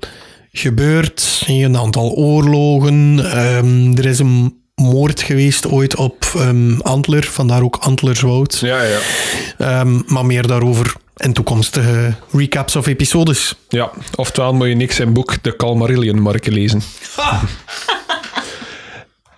gebeurd. 0.52 1.44
Een 1.46 1.76
aantal 1.76 2.10
oorlogen. 2.10 3.18
Um, 3.38 3.96
er 3.96 4.06
is 4.06 4.18
een 4.18 4.59
moord 4.80 5.22
geweest 5.22 5.66
ooit 5.68 5.96
op 5.96 6.24
um, 6.36 6.80
Antler, 6.80 7.24
vandaar 7.24 7.62
ook 7.62 7.76
Antlerswoud. 7.76 8.58
Ja, 8.58 8.82
ja. 8.82 9.80
Um, 9.80 10.02
maar 10.06 10.26
meer 10.26 10.46
daarover 10.46 10.92
in 11.16 11.32
toekomstige 11.32 12.14
recaps 12.32 12.76
of 12.76 12.86
episodes. 12.86 13.54
Ja, 13.68 13.90
oftewel 14.14 14.54
moet 14.54 14.68
je 14.68 14.74
niks 14.74 15.00
in 15.00 15.12
boek 15.12 15.42
De 15.42 15.56
Calmarillion 15.56 16.20
marken 16.20 16.52
lezen. 16.52 16.82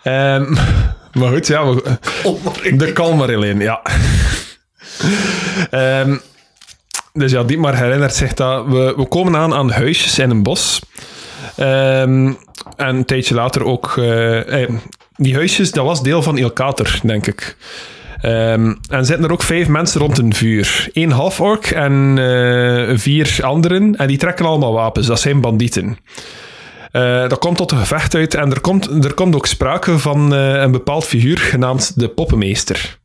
um, 0.04 0.56
maar 1.18 1.32
goed, 1.32 1.46
ja. 1.46 1.74
We, 1.74 1.98
de 2.76 2.92
Calmarillion, 2.92 3.60
ja. 3.60 3.82
dus 7.12 7.32
ja, 7.32 7.42
Dietmar 7.42 7.76
herinnert 7.76 8.14
zich 8.14 8.34
dat 8.34 8.66
we, 8.66 8.94
we 8.96 9.08
komen 9.08 9.36
aan 9.36 9.54
aan 9.54 9.70
huisjes 9.70 10.18
in 10.18 10.30
een 10.30 10.42
bos. 10.42 10.80
Um, 11.60 12.38
en 12.76 12.96
een 12.96 13.04
tijdje 13.04 13.34
later 13.34 13.64
ook... 13.64 13.96
Uh, 13.96 14.68
die 15.16 15.34
huisjes, 15.34 15.70
dat 15.70 15.84
was 15.84 16.02
deel 16.02 16.22
van 16.22 16.38
Ilkater, 16.38 17.00
denk 17.02 17.26
ik. 17.26 17.56
Um, 18.24 18.78
en 18.88 19.04
zitten 19.04 19.24
er 19.24 19.32
ook 19.32 19.42
vijf 19.42 19.68
mensen 19.68 20.00
rond 20.00 20.18
een 20.18 20.34
vuur. 20.34 20.88
Eén 20.92 21.10
half-ork 21.10 21.70
en 21.70 22.16
uh, 22.16 22.98
vier 22.98 23.38
anderen. 23.42 23.96
En 23.96 24.06
die 24.06 24.18
trekken 24.18 24.46
allemaal 24.46 24.72
wapens. 24.72 25.06
Dat 25.06 25.20
zijn 25.20 25.40
bandieten. 25.40 25.98
Dat 27.28 27.38
komt 27.38 27.56
tot 27.56 27.70
een 27.70 27.78
gevecht 27.78 28.14
uit. 28.14 28.34
En 28.34 28.50
er 28.50 28.60
komt, 28.60 29.04
er 29.04 29.14
komt 29.14 29.34
ook 29.34 29.46
sprake 29.46 29.98
van 29.98 30.32
een 30.32 30.70
bepaald 30.70 31.04
figuur 31.04 31.38
genaamd 31.38 32.00
de 32.00 32.08
Poppenmeester. 32.08 32.98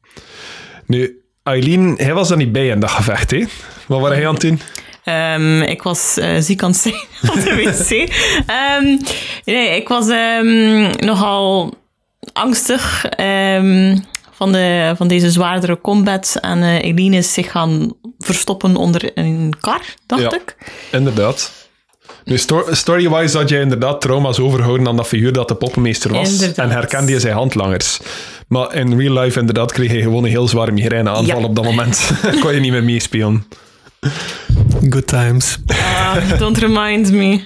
Nu, 0.86 1.22
Eileen, 1.44 1.94
hij 1.98 2.14
was 2.14 2.30
er 2.32 2.38
niet 2.38 2.52
bij 2.52 2.68
in 2.68 2.80
dat 2.80 2.90
gevecht. 2.90 3.32
Hè? 3.32 3.44
Wat 3.88 4.00
was 4.00 4.10
hij 4.10 4.28
aan 4.28 4.34
het 4.34 4.42
doen? 4.42 4.60
Um, 5.10 5.62
ik 5.62 5.82
was 5.82 6.18
uh, 6.18 6.36
ziek 6.40 6.64
aan 6.64 6.70
het 6.72 6.80
zijn 6.80 6.94
op 7.34 7.34
de 7.44 7.56
wc. 7.56 7.92
um, 8.82 9.00
nee, 9.46 9.76
ik 9.76 9.88
was 9.88 10.08
um, 10.08 10.90
nogal 11.00 11.74
angstig 12.34 13.06
van, 14.32 14.52
de, 14.52 14.94
van 14.98 15.08
deze 15.08 15.32
zwaardere 15.32 15.82
combat. 15.82 16.38
En 16.42 16.58
uh, 16.60 16.84
Eline 16.84 17.18
is 17.18 17.34
zich 17.34 17.52
gaan 17.52 17.94
verstoppen 18.20 18.76
onder 18.76 19.12
een 19.14 19.54
kar, 19.62 19.82
dacht 20.06 20.22
ja, 20.22 20.34
ik. 20.34 20.56
inderdaad. 20.92 21.52
Nu, 22.24 22.38
sto- 22.38 22.66
story-wise 22.72 23.38
had 23.38 23.50
je 23.50 23.60
inderdaad 23.60 24.02
trauma's 24.02 24.40
overhouden 24.40 24.88
aan 24.88 24.96
dat 24.96 25.08
figuur 25.08 25.34
dat 25.34 25.48
de 25.48 25.56
poppenmeester 25.56 26.12
was. 26.12 26.32
Inderdaad. 26.32 26.58
En 26.66 26.70
herkende 26.72 27.12
je 27.12 27.20
zijn 27.20 27.34
handlangers. 27.34 28.00
Maar 28.48 28.74
in 28.76 29.00
real 29.00 29.14
life 29.24 29.40
inderdaad 29.40 29.72
kreeg 29.72 29.92
je 29.92 30.02
gewoon 30.02 30.24
een 30.24 30.30
heel 30.30 30.48
zware 30.48 30.72
migraineaanval 30.72 31.40
Ja. 31.40 31.46
op 31.46 31.56
dat 31.56 31.64
moment. 31.64 32.12
Kon 32.42 32.54
je 32.54 32.60
niet 32.60 32.72
meer 32.72 32.84
meespelen. 32.84 33.46
Good 34.90 35.08
times. 35.08 35.58
Ah, 35.68 36.38
don't 36.40 36.58
remind 36.58 37.12
me. 37.12 37.40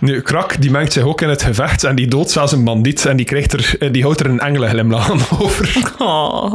Nu, 0.00 0.20
Krak 0.20 0.60
die 0.60 0.70
mengt 0.70 0.92
zich 0.92 1.02
ook 1.02 1.20
in 1.20 1.28
het 1.28 1.42
gevecht 1.42 1.84
en 1.84 1.94
die 1.94 2.08
doodt 2.08 2.30
zelfs 2.30 2.52
een 2.52 2.64
bandiet 2.64 3.06
en 3.06 3.16
die, 3.16 3.26
krijgt 3.26 3.52
er, 3.52 3.74
eh, 3.78 3.92
die 3.92 4.02
houdt 4.02 4.20
er 4.20 4.26
een 4.26 4.40
engelenglimlach 4.40 5.10
aan 5.10 5.20
over. 5.38 5.92
Oh, 5.98 6.54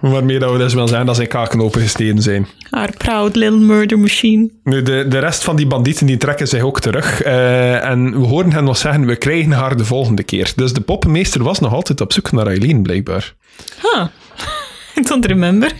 Waarmee 0.00 0.38
dat 0.38 0.52
we 0.52 0.58
dus 0.58 0.74
wel 0.74 0.88
zijn 0.88 1.06
dat 1.06 1.16
zijn 1.16 1.28
kaken 1.28 1.60
opengesteden 1.60 2.22
zijn. 2.22 2.46
our 2.70 2.90
proud 2.96 3.36
little 3.36 3.58
murder 3.58 3.98
machine. 3.98 4.50
Nu, 4.64 4.82
de, 4.82 5.06
de 5.08 5.18
rest 5.18 5.44
van 5.44 5.56
die 5.56 5.66
bandieten 5.66 6.06
die 6.06 6.16
trekken 6.16 6.48
zich 6.48 6.62
ook 6.62 6.80
terug. 6.80 7.22
eh, 7.22 7.84
en 7.84 8.20
we 8.20 8.26
horen 8.26 8.52
hen 8.52 8.64
nog 8.64 8.76
zeggen, 8.76 9.06
we 9.06 9.16
krijgen 9.16 9.52
haar 9.52 9.76
de 9.76 9.84
volgende 9.84 10.22
keer. 10.22 10.52
Dus 10.56 10.72
de 10.72 10.80
poppenmeester 10.80 11.42
was 11.42 11.58
nog 11.60 11.72
altijd 11.72 12.00
op 12.00 12.12
zoek 12.12 12.32
naar 12.32 12.46
Eileen, 12.46 12.82
blijkbaar. 12.82 13.34
Huh. 13.82 14.04
I 14.98 15.02
don't 15.02 15.26
remember. 15.26 15.70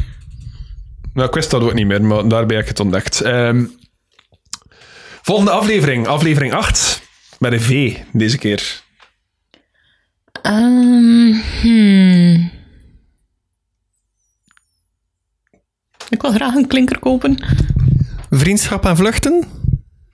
Nou, 1.19 1.31
ik 1.31 1.36
wist 1.36 1.51
dat 1.51 1.62
ook 1.62 1.74
niet 1.74 1.86
meer, 1.86 2.03
maar 2.03 2.28
daarbij 2.28 2.57
heb 2.57 2.65
ik 2.65 2.70
het 2.70 2.81
ontdekt. 2.81 3.20
Ehm, 3.20 3.65
volgende 5.23 5.51
aflevering, 5.51 6.07
aflevering 6.07 6.53
8. 6.53 7.03
Met 7.39 7.53
een 7.53 7.61
V 7.61 7.99
deze 8.12 8.39
keer. 8.39 8.82
Um, 10.43 11.43
hmm. 11.61 12.51
Ik 16.09 16.23
wil 16.23 16.32
graag 16.32 16.55
een 16.55 16.66
klinker 16.66 16.99
kopen. 16.99 17.45
Vriendschap 18.31 18.85
en 18.85 18.97
vluchten? 18.97 19.45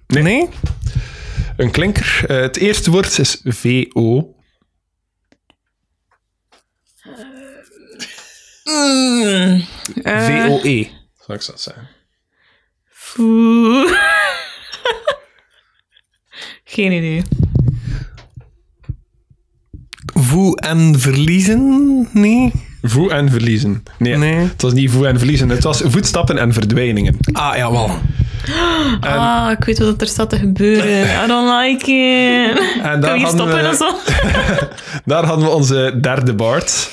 Nee? 0.07 0.49
Een 1.57 1.71
klinker. 1.71 2.25
Eh, 2.27 2.41
het 2.41 2.57
eerste 2.57 2.91
woord 2.91 3.19
is 3.19 3.41
VO. 3.45 4.34
Mm. 8.65 9.65
Eh, 10.03 10.25
V-O-E. 10.27 10.87
Zou 11.27 11.39
ik 11.39 11.47
dat 11.47 11.61
zeggen? 11.61 11.89
Geen 16.65 16.93
idee. 16.93 17.23
Voe 20.15 20.61
en 20.61 21.01
verliezen? 21.01 22.09
Nee? 22.13 22.53
Voe 22.83 23.11
en 23.13 23.31
verliezen. 23.31 23.83
Nee, 23.99 24.17
Nee. 24.17 24.35
het 24.35 24.63
was 24.63 24.73
niet 24.73 24.91
voe 24.91 25.07
en 25.07 25.19
verliezen. 25.19 25.49
Het 25.49 25.63
was 25.63 25.81
voetstappen 25.85 26.39
en 26.39 26.53
verdwijningen. 26.53 27.17
Ah, 27.33 27.57
jawel. 27.57 27.91
Ah, 29.01 29.51
ik 29.59 29.65
weet 29.65 29.79
wat 29.79 30.01
er 30.01 30.07
staat 30.07 30.31
te 30.31 30.37
gebeuren. 30.39 31.25
I 31.25 31.27
don't 31.27 31.61
like 31.63 31.91
it. 31.93 32.59
En 32.75 32.91
Kan 32.91 33.01
daar 33.01 33.19
je 33.19 33.27
stoppen 33.27 33.63
we- 33.63 33.69
of 33.69 33.77
zo? 33.77 33.97
Daar 35.13 35.25
hadden 35.25 35.45
we 35.47 35.51
onze 35.53 35.99
derde 36.01 36.35
Bart. 36.35 36.91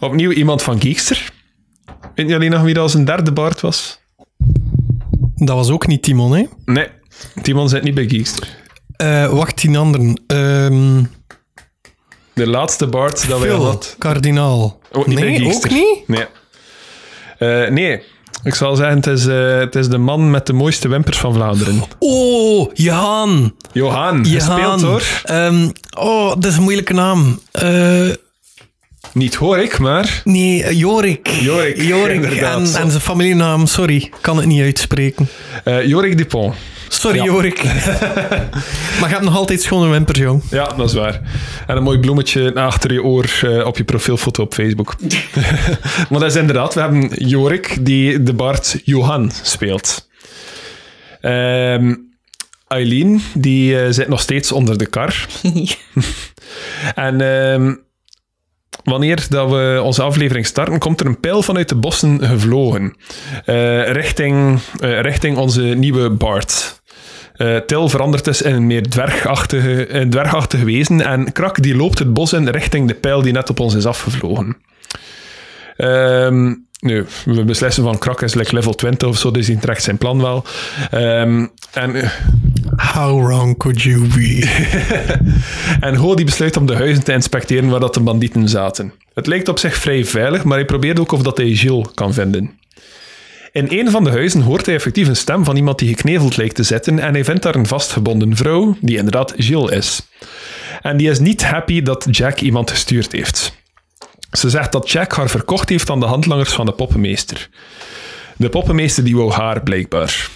Opnieuw 0.00 0.30
iemand 0.30 0.62
van 0.62 0.80
Geekster. 0.80 1.32
Weet 2.14 2.28
jullie 2.28 2.48
nog 2.50 2.62
wie 2.62 2.74
dat 2.74 2.90
zijn 2.90 3.04
derde 3.04 3.32
Bart 3.32 3.60
was? 3.60 4.00
Dat 5.36 5.56
was 5.56 5.70
ook 5.70 5.86
niet 5.86 6.02
Timon, 6.02 6.32
hè? 6.32 6.44
Nee, 6.64 6.88
Timon 7.42 7.68
zit 7.68 7.82
niet 7.82 7.94
bij 7.94 8.08
Geekster. 8.08 8.56
Eh, 8.96 9.32
wacht, 9.32 9.56
tien 9.56 9.76
anderen. 9.76 10.22
Ehm 10.26 11.02
De 12.34 12.46
laatste 12.46 12.86
Bart 12.86 13.28
dat 13.28 13.40
wij 13.40 13.50
hadden. 13.50 13.88
kardinaal. 13.98 14.78
Ook 14.92 15.06
niet 15.06 15.18
nee, 15.18 15.54
ook 15.54 15.70
niet? 15.70 16.04
Nee. 16.06 17.70
Nee, 17.70 18.02
ik 18.42 18.54
zal 18.54 18.76
zeggen, 18.76 18.96
het 18.96 19.06
is, 19.06 19.26
eh, 19.26 19.58
het 19.58 19.74
is 19.74 19.88
de 19.88 19.98
man 19.98 20.30
met 20.30 20.46
de 20.46 20.52
mooiste 20.52 20.88
wimpers 20.88 21.18
van 21.18 21.34
Vlaanderen. 21.34 21.82
Oh, 21.98 22.70
Jan. 22.74 23.54
Johan, 23.72 24.26
gespeeld 24.26 24.80
Jan. 24.80 24.82
hoor. 24.84 25.02
Ehm, 25.24 25.68
oh, 25.98 26.28
dat 26.28 26.44
is 26.44 26.56
een 26.56 26.62
moeilijke 26.62 26.92
naam. 26.94 27.40
Eh, 27.52 28.08
Niet 29.12 29.34
hoor 29.34 29.58
ik, 29.58 29.78
maar... 29.78 30.20
nee, 30.24 30.64
eh, 30.64 30.78
Jorik. 30.78 31.28
Jorik. 31.28 32.24
En, 32.24 32.46
en 32.60 32.66
zijn 32.66 32.90
familienaam, 32.90 33.66
sorry, 33.66 34.10
kan 34.20 34.36
het 34.36 34.46
niet 34.46 34.60
uitspreken. 34.62 35.28
eh 35.64 35.86
Jorik 35.86 36.16
Dupont. 36.18 36.54
Sorry, 36.88 37.16
Ja. 37.16 37.24
Jorik. 37.24 37.62
maar 39.00 39.08
je 39.08 39.14
hebt 39.14 39.22
nog 39.22 39.36
altijd 39.36 39.62
schone 39.62 39.88
wimpers, 39.90 40.18
jong. 40.18 40.42
Ja, 40.50 40.66
dat 40.76 40.88
is 40.88 40.94
waar. 40.94 41.20
En 41.66 41.76
een 41.76 41.82
mooi 41.82 41.98
bloemetje 41.98 42.54
achter 42.54 42.92
je 42.92 43.02
oor 43.02 43.26
eh, 43.42 43.66
op 43.66 43.76
je 43.76 43.84
profielfoto 43.84 44.42
op 44.42 44.54
Facebook. 44.54 44.96
maar 46.10 46.20
dat 46.20 46.30
is 46.30 46.36
inderdaad, 46.36 46.74
we 46.74 46.80
hebben 46.80 47.08
Jorik 47.26 47.76
die 47.80 48.22
de 48.22 48.32
Bart 48.34 48.80
Johan 48.84 49.30
speelt. 49.42 50.08
Ehm 51.20 51.94
Eileen, 52.68 53.22
die 53.34 53.92
zit 53.92 54.08
nog 54.08 54.20
steeds 54.20 54.52
onder 54.52 54.78
de 54.78 54.86
kar. 54.86 55.26
En 56.94 57.20
ehm, 57.20 57.74
wanneer 58.84 59.26
dat 59.28 59.50
we 59.50 59.80
onze 59.82 60.02
aflevering 60.02 60.46
starten, 60.46 60.78
komt 60.78 61.00
er 61.00 61.06
een 61.06 61.20
pijl 61.20 61.42
vanuit 61.42 61.68
de 61.68 61.74
bossen 61.76 62.26
gevlogen. 62.26 62.96
eh, 63.44 63.90
richting, 63.92 64.58
eh, 64.80 65.00
richting 65.00 65.36
onze 65.36 65.62
nieuwe 65.62 66.10
Bart. 66.10 66.80
Eh, 67.36 67.56
Til 67.56 67.88
verandert 67.88 68.24
dus 68.24 68.42
in 68.42 68.54
een 68.54 68.66
meer 68.66 68.82
dwergachtige, 68.82 69.94
een 69.94 70.10
dwergachtige 70.10 70.64
wezen. 70.64 71.00
En 71.06 71.32
Krak 71.32 71.62
die 71.62 71.76
loopt 71.76 71.98
het 71.98 72.12
bos 72.12 72.32
in 72.32 72.48
richting 72.48 72.88
de 72.88 72.94
pijl 72.94 73.22
die 73.22 73.32
net 73.32 73.50
op 73.50 73.60
ons 73.60 73.74
is 73.74 73.86
afgevlogen. 73.86 74.56
Ehm, 75.76 76.54
nu, 76.80 77.06
we 77.24 77.44
beslissen 77.44 77.82
van 77.82 77.98
Krak 77.98 78.22
is 78.22 78.34
like 78.34 78.54
level 78.54 78.74
20 78.74 79.08
of 79.08 79.18
zo, 79.18 79.30
dus 79.30 79.46
die 79.46 79.58
trekt 79.58 79.82
zijn 79.82 79.98
plan 79.98 80.20
wel. 80.20 80.44
Ehm, 80.90 81.46
en 81.72 82.10
How 82.78 83.26
wrong 83.26 83.56
could 83.56 83.82
you 83.82 84.06
be? 84.06 84.48
En 85.80 85.94
Ho 85.94 86.14
die 86.14 86.24
besluit 86.24 86.56
om 86.56 86.66
de 86.66 86.74
huizen 86.74 87.04
te 87.04 87.12
inspecteren 87.12 87.68
waar 87.68 87.80
dat 87.80 87.94
de 87.94 88.00
bandieten 88.00 88.48
zaten. 88.48 88.92
Het 89.14 89.26
lijkt 89.26 89.48
op 89.48 89.58
zich 89.58 89.76
vrij 89.76 90.04
veilig, 90.04 90.44
maar 90.44 90.56
hij 90.56 90.66
probeert 90.66 91.00
ook 91.00 91.12
of 91.12 91.22
dat 91.22 91.36
hij 91.36 91.54
Gilles 91.54 91.86
kan 91.94 92.12
vinden. 92.12 92.58
In 93.52 93.66
een 93.68 93.90
van 93.90 94.04
de 94.04 94.10
huizen 94.10 94.40
hoort 94.40 94.66
hij 94.66 94.74
effectief 94.74 95.08
een 95.08 95.16
stem 95.16 95.44
van 95.44 95.56
iemand 95.56 95.78
die 95.78 95.88
gekneveld 95.88 96.36
lijkt 96.36 96.54
te 96.54 96.62
zitten 96.62 96.98
en 96.98 97.12
hij 97.12 97.24
vindt 97.24 97.42
daar 97.42 97.54
een 97.54 97.66
vastgebonden 97.66 98.36
vrouw, 98.36 98.76
die 98.80 98.96
inderdaad 98.96 99.34
Gilles 99.36 99.70
is. 99.70 100.08
En 100.82 100.96
die 100.96 101.10
is 101.10 101.18
niet 101.18 101.44
happy 101.44 101.82
dat 101.82 102.06
Jack 102.10 102.40
iemand 102.40 102.70
gestuurd 102.70 103.12
heeft. 103.12 103.52
Ze 104.32 104.50
zegt 104.50 104.72
dat 104.72 104.90
Jack 104.90 105.12
haar 105.12 105.28
verkocht 105.28 105.68
heeft 105.68 105.90
aan 105.90 106.00
de 106.00 106.06
handlangers 106.06 106.52
van 106.52 106.66
de 106.66 106.72
poppenmeester. 106.72 107.48
De 108.36 108.48
poppenmeester 108.48 109.04
die 109.04 109.16
wou 109.16 109.32
haar, 109.32 109.62
blijkbaar. 109.62 110.28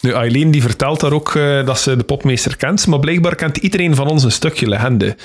Nu, 0.00 0.12
Eileen 0.12 0.50
die 0.50 0.62
vertelt 0.62 1.00
daar 1.00 1.12
ook 1.12 1.34
eh, 1.34 1.66
dat 1.66 1.80
ze 1.80 1.96
de 1.96 2.04
popmeester 2.04 2.56
kent, 2.56 2.86
maar 2.86 2.98
blijkbaar 2.98 3.34
kent 3.34 3.56
iedereen 3.56 3.94
van 3.94 4.06
ons 4.06 4.24
een 4.24 4.32
stukje 4.32 4.68
legende. 4.68 5.16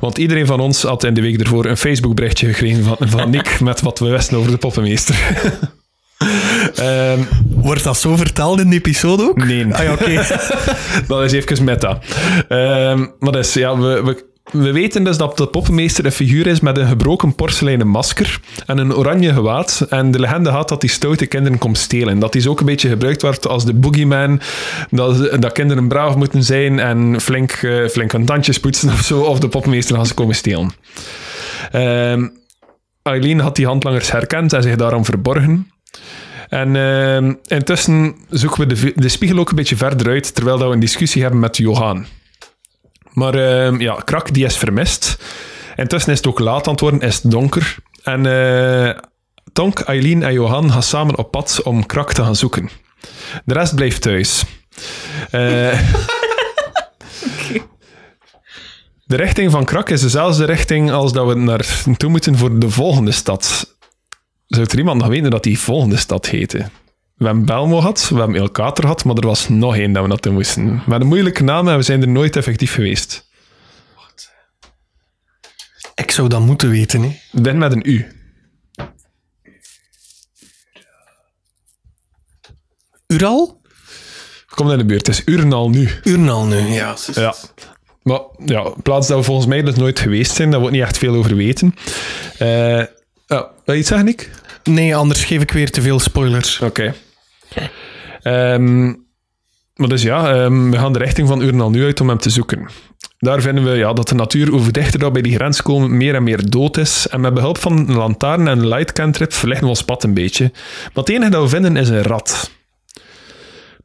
Want 0.00 0.18
iedereen 0.18 0.46
van 0.46 0.60
ons 0.60 0.82
had 0.82 1.04
in 1.04 1.14
de 1.14 1.20
week 1.20 1.40
ervoor 1.40 1.64
een 1.66 1.76
Facebook-berichtje 1.76 2.46
gekregen 2.46 2.84
van, 2.84 2.96
van 3.00 3.30
Nick 3.30 3.60
met 3.60 3.80
wat 3.80 3.98
we 3.98 4.08
wisten 4.08 4.36
over 4.36 4.50
de 4.50 4.56
poppenmeester. 4.56 5.16
Ehm, 6.74 7.20
Wordt 7.48 7.84
dat 7.84 7.96
zo 7.98 8.16
verteld 8.16 8.60
in 8.60 8.70
de 8.70 8.76
episode 8.76 9.22
ook? 9.22 9.44
nee, 9.44 9.74
Ah 9.74 9.82
ja, 9.82 9.92
oké. 9.92 10.26
dat 11.08 11.22
is 11.22 11.32
even 11.32 11.64
meta. 11.64 11.98
Ehm, 12.48 13.06
maar 13.18 13.32
dus, 13.32 13.54
ja, 13.54 13.78
we, 13.78 14.02
we, 14.02 14.29
we 14.52 14.72
weten 14.72 15.04
dus 15.04 15.16
dat 15.16 15.36
de 15.36 15.46
poppenmeester 15.46 16.04
een 16.04 16.12
figuur 16.12 16.46
is 16.46 16.60
met 16.60 16.76
een 16.76 16.86
gebroken 16.86 17.34
porseleinen 17.34 17.88
masker 17.88 18.40
en 18.66 18.78
een 18.78 18.94
oranje 18.94 19.32
gewaad. 19.32 19.86
En 19.88 20.10
de 20.10 20.20
legende 20.20 20.50
gaat 20.50 20.68
dat 20.68 20.80
die 20.80 20.90
stoute 20.90 21.26
kinderen 21.26 21.58
komt 21.58 21.78
stelen. 21.78 22.18
Dat 22.18 22.36
zo 22.38 22.50
ook 22.50 22.60
een 22.60 22.66
beetje 22.66 22.88
gebruikt 22.88 23.22
wordt 23.22 23.46
als 23.46 23.64
de 23.64 23.74
boogeyman. 23.74 24.40
Dat, 24.90 25.42
dat 25.42 25.52
kinderen 25.52 25.88
braaf 25.88 26.16
moeten 26.16 26.44
zijn 26.44 26.78
en 26.78 27.20
flink, 27.20 27.52
eh, 27.52 27.86
flink 27.86 28.12
hun 28.12 28.24
tandjes 28.24 28.60
poetsen 28.60 28.88
of 28.88 29.00
zo. 29.00 29.20
Of 29.20 29.38
de 29.38 29.48
poppenmeester 29.48 29.96
gaan 29.96 30.06
ze 30.06 30.14
komen 30.14 30.34
stelen. 30.34 30.70
Ehm 31.70 32.26
Eileen 33.02 33.40
had 33.40 33.56
die 33.56 33.66
handlangers 33.66 34.10
herkend 34.10 34.52
en 34.52 34.62
zich 34.62 34.76
daarom 34.76 35.04
verborgen. 35.04 35.70
En 36.48 36.76
ehm, 36.76 37.34
intussen 37.46 38.14
zoeken 38.28 38.68
we 38.68 38.74
de, 38.74 38.92
de 38.94 39.08
spiegel 39.08 39.38
ook 39.38 39.50
een 39.50 39.56
beetje 39.56 39.76
verder 39.76 40.08
uit, 40.08 40.34
terwijl 40.34 40.58
dat 40.58 40.68
we 40.68 40.74
een 40.74 40.80
discussie 40.80 41.22
hebben 41.22 41.40
met 41.40 41.56
Johan. 41.56 42.06
Maar 43.12 43.34
ehm, 43.34 43.80
ja, 43.80 43.94
Krak 43.94 44.34
die 44.34 44.44
is 44.44 44.56
vermist. 44.56 45.18
Intussen 45.76 46.12
is 46.12 46.18
het 46.18 46.26
ook 46.26 46.38
laat 46.38 46.66
aan 46.66 46.72
het 46.72 46.80
worden, 46.80 47.00
is 47.00 47.22
het 47.22 47.30
donker. 47.30 47.76
En 48.02 48.26
eh, 48.26 48.98
Tonk, 49.52 49.80
Eileen 49.80 50.22
en 50.22 50.32
Johan 50.32 50.72
gaan 50.72 50.82
samen 50.82 51.16
op 51.16 51.30
pad 51.30 51.60
om 51.64 51.86
Krak 51.86 52.12
te 52.12 52.22
gaan 52.22 52.36
zoeken. 52.36 52.70
De 53.44 53.54
rest 53.54 53.74
blijft 53.74 54.02
thuis. 54.02 54.44
Eh, 55.30 55.80
De 59.10 59.16
richting 59.16 59.50
van 59.50 59.64
Krak 59.64 59.90
is 59.90 60.00
dezelfde 60.00 60.44
richting 60.44 60.90
als 60.90 61.12
dat 61.12 61.26
we 61.26 61.34
naar 61.34 61.84
toe 61.96 62.10
moeten 62.10 62.36
voor 62.36 62.58
de 62.58 62.70
volgende 62.70 63.10
stad. 63.10 63.74
Zou 64.46 64.66
er 64.70 64.78
iemand 64.78 65.00
nog 65.00 65.08
weten 65.08 65.30
dat 65.30 65.42
die 65.42 65.58
volgende 65.58 65.96
stad 65.96 66.26
heette? 66.26 66.70
We 67.20 67.26
hebben 67.26 67.44
Belmo 67.44 67.78
gehad, 67.78 68.08
we 68.08 68.18
hebben 68.18 68.36
Elkater 68.36 68.82
gehad, 68.82 69.04
maar 69.04 69.16
er 69.16 69.26
was 69.26 69.48
nog 69.48 69.76
één 69.76 69.92
dat 69.92 70.02
we 70.02 70.08
naartoe 70.08 70.32
moesten. 70.32 70.82
Met 70.86 71.00
een 71.00 71.06
moeilijke 71.06 71.42
naam 71.42 71.68
en 71.68 71.76
we 71.76 71.82
zijn 71.82 72.02
er 72.02 72.08
nooit 72.08 72.36
effectief 72.36 72.74
geweest. 72.74 73.28
Ik 75.94 76.10
zou 76.10 76.28
dat 76.28 76.40
moeten 76.40 76.70
weten, 76.70 77.02
hè. 77.02 77.16
Begint 77.32 77.58
met 77.58 77.72
een 77.72 77.90
U. 77.90 78.06
Ural? 83.06 83.60
komt 84.48 84.70
in 84.70 84.78
de 84.78 84.84
buurt. 84.84 85.06
Het 85.06 85.16
is 85.16 85.34
Urnal 85.34 85.70
nu. 85.70 85.88
Urnal 86.04 86.46
nu, 86.46 86.56
ja. 86.56 86.96
Ja. 87.14 87.34
Maar 88.02 88.20
ja, 88.44 88.72
plaats 88.82 89.08
dat 89.08 89.18
we 89.18 89.24
volgens 89.24 89.46
mij 89.46 89.62
dus 89.62 89.74
nooit 89.74 89.98
geweest 89.98 90.34
zijn, 90.34 90.50
daar 90.50 90.60
wordt 90.60 90.74
niet 90.74 90.84
echt 90.84 90.98
veel 90.98 91.14
over 91.14 91.36
weten. 91.36 91.74
Uh, 92.38 92.48
ja, 93.26 93.50
wil 93.64 93.74
je 93.74 93.76
iets 93.76 93.88
zeggen, 93.88 94.06
Nick? 94.06 94.30
Nee, 94.62 94.96
anders 94.96 95.24
geef 95.24 95.42
ik 95.42 95.50
weer 95.50 95.70
te 95.70 95.82
veel 95.82 95.98
spoilers. 95.98 96.60
Oké. 96.60 96.94
Ehm, 98.22 98.84
maar 99.74 99.88
dus 99.88 100.02
ja, 100.02 100.32
ehm, 100.32 100.70
we 100.70 100.76
gaan 100.76 100.92
de 100.92 100.98
richting 100.98 101.28
van 101.28 101.42
Urnal 101.42 101.70
nu 101.70 101.84
uit 101.84 102.00
om 102.00 102.08
hem 102.08 102.18
te 102.18 102.30
zoeken. 102.30 102.68
Daar 103.18 103.40
vinden 103.42 103.64
we 103.64 103.70
ja, 103.70 103.92
dat 103.92 104.08
de 104.08 104.14
natuur 104.14 104.48
hoe 104.48 104.70
dichter 104.70 104.98
dat 104.98 105.12
bij 105.12 105.22
die 105.22 105.34
grens 105.34 105.62
komen, 105.62 105.96
meer 105.96 106.14
en 106.14 106.22
meer 106.22 106.50
dood 106.50 106.76
is. 106.76 107.08
En 107.08 107.20
met 107.20 107.34
behulp 107.34 107.58
van 107.58 107.78
een 107.78 107.94
lantaarn 107.94 108.48
en 108.48 108.58
een 108.58 108.68
light 108.68 108.92
cantrip 108.92 109.32
verlichten 109.32 109.64
we 109.64 109.72
ons 109.72 109.84
pad 109.84 110.04
een 110.04 110.14
beetje. 110.14 110.50
Maar 110.82 111.04
het 111.04 111.08
enige 111.08 111.30
dat 111.30 111.42
we 111.42 111.48
vinden 111.48 111.76
is 111.76 111.88
een 111.88 112.02
rat. 112.02 112.50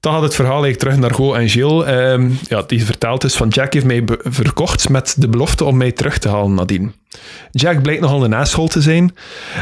Dan 0.06 0.14
gaat 0.14 0.24
het 0.24 0.36
verhaal 0.36 0.64
eigenlijk 0.64 0.82
terug 0.82 0.98
naar 0.98 1.14
Go 1.14 1.34
en 1.34 1.50
Gilles, 1.50 1.86
ehm, 1.86 2.30
ja, 2.48 2.62
die 2.62 2.86
vertelt 2.86 3.24
is 3.24 3.36
van 3.36 3.48
Jack 3.48 3.74
heeft 3.74 3.86
mij 3.86 4.04
verkocht 4.24 4.90
met 4.90 5.16
de 5.18 5.28
belofte 5.28 5.64
om 5.64 5.78
mij 5.78 5.92
terug 5.92 6.18
te 6.18 6.30
halen 6.30 6.54
nadien. 6.54 6.94
Jack 7.52 7.82
blijkt 7.82 8.02
nogal 8.02 8.24
een 8.24 8.34
asshole 8.34 8.68
te 8.68 8.82
zijn. 8.82 9.16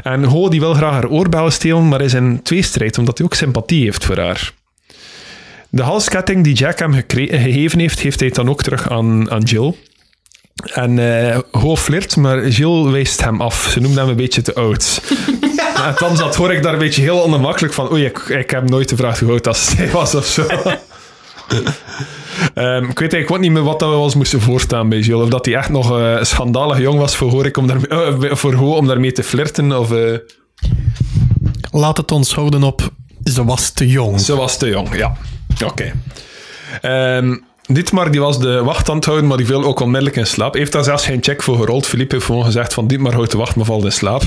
En 0.04 0.26
Go 0.26 0.50
die 0.50 0.60
wil 0.60 0.74
graag 0.74 0.92
haar 0.92 1.10
oorbellen 1.10 1.52
stelen, 1.52 1.88
maar 1.88 2.02
is 2.02 2.14
in 2.14 2.42
tweestrijd 2.42 2.98
omdat 2.98 3.18
hij 3.18 3.28
ook 3.28 3.34
sympathie 3.34 3.84
heeft 3.84 4.06
voor 4.06 4.18
haar. 4.18 4.54
De 5.70 5.82
halsketting 5.82 6.44
die 6.44 6.56
Jack 6.56 6.80
hem 6.80 6.94
gegeven 7.08 7.80
heeft, 7.80 8.00
heeft 8.00 8.20
hij 8.20 8.30
dan 8.30 8.50
ook 8.50 8.64
terug 8.64 8.90
aan, 8.90 9.32
aan 9.32 9.42
Jill. 9.42 9.76
En 10.74 10.98
uh, 10.98 11.38
Ho 11.52 11.76
flirt, 11.76 12.16
maar 12.16 12.48
Jill 12.48 12.84
wijst 12.84 13.24
hem 13.24 13.42
af. 13.42 13.68
Ze 13.72 13.80
noemde 13.80 14.00
hem 14.00 14.10
een 14.10 14.16
beetje 14.16 14.42
te 14.42 14.56
oud. 14.56 15.02
en 15.88 15.96
dan 15.98 16.18
zat, 16.18 16.36
hoor 16.36 16.54
ik 16.54 16.64
daar 16.64 16.74
een 16.74 16.80
beetje 16.80 17.02
heel 17.02 17.18
ongemakkelijk 17.18 17.74
van. 17.74 17.92
Oei, 17.92 18.06
ik, 18.06 18.18
ik 18.18 18.50
heb 18.50 18.70
nooit 18.70 18.90
gevraagd 18.90 19.20
hoe 19.20 19.32
oud 19.32 19.44
dat 19.44 19.58
zij 19.58 19.92
was 20.00 20.16
of 20.16 20.26
zo. 20.26 20.42
um, 22.56 22.90
ik 22.90 23.00
weet 23.00 23.14
eigenlijk 23.14 23.30
wat 23.30 23.40
niet 23.40 23.52
meer 23.52 23.64
wat 23.64 23.80
dat 23.80 23.90
we 23.90 23.96
ons 23.96 24.16
moesten 24.16 24.42
voorstaan 24.42 24.90
bij 24.90 25.00
Jill. 25.00 25.22
Of 25.22 25.30
dat 25.30 25.46
hij 25.46 25.56
echt 25.56 25.70
nog 25.70 25.98
uh, 25.98 26.24
schandalig 26.24 26.80
jong 26.80 27.00
was 27.00 27.16
voor, 27.16 27.32
hoor 27.32 27.46
ik 27.46 27.58
om, 27.58 27.68
daar, 27.68 27.78
uh, 27.90 28.32
voor 28.32 28.56
om 28.56 28.88
daarmee 28.88 29.12
te 29.12 29.24
flirten. 29.24 29.80
Of, 29.80 29.92
Laat 31.72 31.98
het 31.98 32.12
ons 32.12 32.36
houden 32.36 32.64
op, 32.64 32.90
ze 33.24 33.46
was 33.46 33.72
te 33.72 33.88
jong. 33.88 34.20
Ze 34.20 34.36
was 34.36 34.58
te 34.58 34.68
jong, 34.68 34.96
ja. 34.96 35.18
Oké. 35.64 35.94
Okay. 36.82 37.18
Um, 37.18 37.44
Dietmar 37.68 38.12
die 38.12 38.22
was 38.22 38.40
de 38.40 38.64
wacht 38.64 38.90
aan 38.90 38.96
het 38.96 39.06
houden, 39.06 39.28
maar 39.28 39.38
die 39.38 39.46
viel 39.46 39.64
ook 39.64 39.80
onmiddellijk 39.80 40.16
in 40.16 40.28
slaap. 40.28 40.54
Heeft 40.54 40.72
daar 40.72 40.84
zelfs 40.84 41.06
geen 41.06 41.24
check 41.24 41.44
voor 41.44 41.58
gerold. 41.58 41.86
Philippe 41.86 42.16
heeft 42.16 42.26
gewoon 42.26 42.46
gezegd 42.46 42.74
van 42.74 42.88
Dietmar 42.88 43.14
houdt 43.14 43.32
de 43.32 43.38
wacht, 43.38 43.56
maar 43.56 43.66
valt 43.66 43.84
in 43.84 43.92
slaap. 43.92 44.24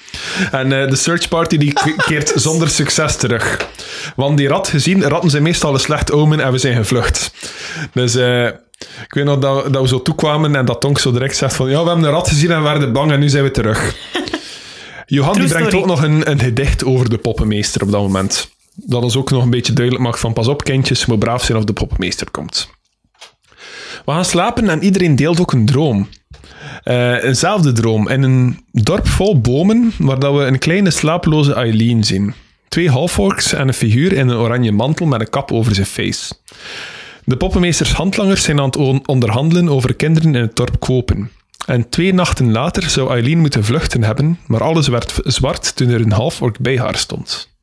en 0.50 0.70
uh, 0.70 0.88
de 0.88 0.96
search 0.96 1.28
party 1.28 1.56
die 1.56 1.72
keert 2.06 2.32
zonder 2.46 2.68
succes 2.68 3.16
terug. 3.16 3.68
Want 4.16 4.36
die 4.36 4.48
rat 4.48 4.68
gezien, 4.68 5.02
ratten 5.02 5.30
zijn 5.30 5.42
meestal 5.42 5.74
een 5.74 5.80
slecht 5.80 6.12
omen 6.12 6.40
en 6.40 6.52
we 6.52 6.58
zijn 6.58 6.76
gevlucht. 6.76 7.32
Dus 7.92 8.16
uh, 8.16 8.46
ik 8.78 9.14
weet 9.14 9.24
nog 9.24 9.38
dat, 9.38 9.72
dat 9.72 9.82
we 9.82 9.88
zo 9.88 10.02
toekwamen 10.02 10.56
en 10.56 10.64
dat 10.64 10.80
Tonk 10.80 10.98
zo 10.98 11.12
direct 11.12 11.36
zegt 11.36 11.56
van 11.56 11.70
ja, 11.70 11.82
we 11.82 11.88
hebben 11.88 12.04
een 12.04 12.10
rat 12.10 12.28
gezien 12.28 12.50
en 12.50 12.62
we 12.62 12.68
werden 12.68 12.92
bang 12.92 13.12
en 13.12 13.20
nu 13.20 13.28
zijn 13.28 13.44
we 13.44 13.50
terug. 13.50 13.94
Johan 15.06 15.32
die 15.32 15.48
brengt 15.48 15.74
ook 15.74 15.86
nog 15.86 16.02
een, 16.02 16.30
een 16.30 16.38
gedicht 16.38 16.84
over 16.84 17.10
de 17.10 17.18
poppenmeester 17.18 17.82
op 17.82 17.90
dat 17.90 18.00
moment 18.00 18.50
dat 18.74 19.02
ons 19.02 19.16
ook 19.16 19.30
nog 19.30 19.42
een 19.42 19.50
beetje 19.50 19.72
duidelijk 19.72 20.04
maakt 20.04 20.20
van 20.20 20.32
pas 20.32 20.48
op 20.48 20.64
kindjes, 20.64 21.06
moet 21.06 21.18
braaf 21.18 21.44
zijn 21.44 21.58
of 21.58 21.64
de 21.64 21.72
poppenmeester 21.72 22.30
komt. 22.30 22.68
We 24.04 24.12
gaan 24.12 24.24
slapen 24.24 24.68
en 24.68 24.82
iedereen 24.82 25.16
deelt 25.16 25.40
ook 25.40 25.52
een 25.52 25.66
droom. 25.66 26.08
Uh, 26.84 27.24
eenzelfde 27.24 27.72
droom. 27.72 28.08
In 28.08 28.22
een 28.22 28.64
dorp 28.72 29.06
vol 29.06 29.40
bomen, 29.40 29.92
waar 29.98 30.18
dat 30.18 30.34
we 30.34 30.40
een 30.40 30.58
kleine 30.58 30.90
slapeloze 30.90 31.54
Eileen 31.54 32.04
zien. 32.04 32.34
Twee 32.68 32.90
halforks 32.90 33.52
en 33.52 33.68
een 33.68 33.74
figuur 33.74 34.12
in 34.12 34.28
een 34.28 34.36
oranje 34.36 34.72
mantel 34.72 35.06
met 35.06 35.20
een 35.20 35.30
kap 35.30 35.52
over 35.52 35.74
zijn 35.74 35.86
face. 35.86 36.34
De 37.24 37.36
poppenmeesters 37.36 37.92
handlangers 37.92 38.42
zijn 38.42 38.60
aan 38.60 38.66
het 38.66 39.06
onderhandelen 39.06 39.68
over 39.68 39.94
kinderen 39.94 40.34
in 40.34 40.40
het 40.40 40.56
dorp 40.56 40.80
kopen. 40.80 41.30
En 41.66 41.88
twee 41.88 42.14
nachten 42.14 42.52
later 42.52 42.90
zou 42.90 43.10
Eileen 43.10 43.38
moeten 43.38 43.64
vluchten 43.64 44.02
hebben, 44.02 44.38
maar 44.46 44.62
alles 44.62 44.88
werd 44.88 45.14
zwart 45.24 45.76
toen 45.76 45.88
er 45.88 46.00
een 46.00 46.12
halfork 46.12 46.58
bij 46.58 46.78
haar 46.78 46.96
stond. 46.96 47.56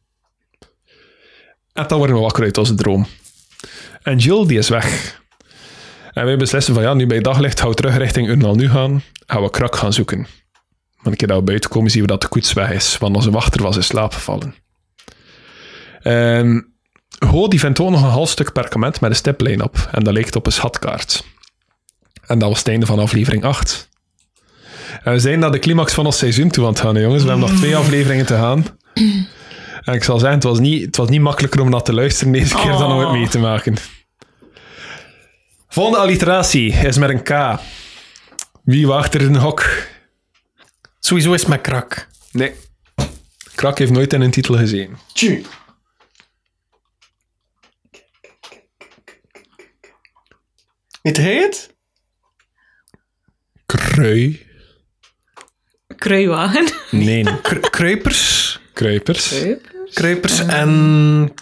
En 1.74 1.88
dan 1.88 1.98
worden 1.98 2.16
we 2.16 2.22
wakker 2.22 2.44
uit 2.44 2.58
onze 2.58 2.76
droom. 2.76 3.08
En 4.02 4.18
Jill, 4.18 4.46
die 4.46 4.58
is 4.58 4.70
weg. 4.70 5.20
En 6.16 6.26
wij 6.26 6.38
beslissen 6.38 6.74
van 6.74 6.84
ja, 6.84 6.94
nu 6.94 7.08
bij 7.08 7.20
daglicht 7.20 7.60
gaan 7.60 7.70
we 7.70 7.76
terug 7.76 7.98
richting 7.98 8.28
Urnal 8.28 8.56
nu 8.56 8.70
gaan. 8.70 9.04
Gaan 9.26 9.42
we 9.42 9.50
krak 9.50 9.76
gaan 9.76 9.94
zoeken. 9.94 10.20
Maar 10.98 11.12
een 11.12 11.16
keer 11.16 11.28
dat 11.28 11.38
we 11.38 11.44
buiten 11.44 11.70
komen, 11.70 11.92
zien 11.92 12.02
we 12.02 12.08
dat 12.08 12.22
de 12.22 12.28
koets 12.28 12.54
weg 12.54 12.72
is. 12.72 12.98
Want 12.98 13.16
onze 13.16 13.32
wachter 13.32 13.62
was 13.62 13.76
in 13.76 13.84
slaap 13.84 14.14
gevallen. 14.14 14.56
En 16.02 16.74
Ho 17.28 17.48
die 17.48 17.60
vindt 17.60 17.80
ook 17.80 17.90
nog 17.90 18.02
een 18.02 18.10
half 18.10 18.30
stuk 18.30 18.52
perkament 18.52 19.02
met 19.02 19.10
een 19.10 19.16
stiplijn 19.16 19.64
op. 19.64 19.90
En 19.92 20.04
dat 20.04 20.14
lijkt 20.14 20.36
op 20.36 20.46
een 20.46 20.52
schatkaart. 20.52 21.24
En 22.26 22.40
dat 22.40 22.50
was 22.50 22.58
het 22.58 22.68
einde 22.68 22.86
van 22.86 23.00
aflevering 23.00 23.44
8. 23.44 23.90
En 25.04 25.14
we 25.14 25.20
zijn 25.20 25.40
naar 25.40 25.52
de 25.52 25.60
climax 25.60 25.94
van 25.94 26.06
ons 26.06 26.18
seizoen 26.18 26.50
toe 26.50 26.66
aan 26.66 26.72
het 26.72 26.80
gaan, 26.80 27.00
jongens. 27.00 27.24
We 27.24 27.30
hebben 27.30 27.50
nog 27.50 27.58
twee 27.58 27.76
afleveringen 27.76 28.26
te 28.26 28.36
gaan. 28.36 28.66
En 29.84 29.94
ik 29.94 30.04
zal 30.04 30.20
zeggen, 30.20 30.38
het 30.38 30.48
was 30.48 30.60
niet, 30.60 30.86
het 30.86 30.98
was 30.98 31.10
niet 31.10 31.22
makkelijker 31.22 31.62
om 31.62 31.70
naar 31.70 31.82
te 31.82 31.94
luisteren 31.94 32.34
deze 32.34 32.56
keer 32.56 32.72
dan 32.72 32.92
om 32.92 33.00
het 33.00 33.08
oh. 33.08 33.14
mee 33.14 33.28
te 33.28 33.40
maken. 33.40 33.76
Volgende 35.76 36.00
alliteratie 36.00 36.74
is 36.74 36.98
met 36.98 37.10
een 37.10 37.24
K. 37.24 37.60
Wie 38.64 38.88
wacht 38.88 39.14
er 39.14 39.22
in 39.22 39.34
een 39.34 39.42
hok? 39.42 39.88
Sowieso 41.00 41.34
is 41.34 41.40
het 41.40 41.50
met 41.50 41.62
Krak. 41.62 42.08
Nee. 42.32 42.54
Krak 43.56 43.78
heeft 43.78 43.92
nooit 43.92 44.14
in 44.14 44.22
een 44.22 44.32
titel 44.32 44.58
gezien. 44.58 44.98
Tju. 45.14 45.44
Het? 51.02 51.76
Krui. 53.66 54.46
Kruiwagen. 55.96 56.68
Nee. 56.92 57.42
Kruipers. 57.70 58.60
Kruipers. 58.74 59.44
Kruipers 59.94 60.40
en... 60.40 61.34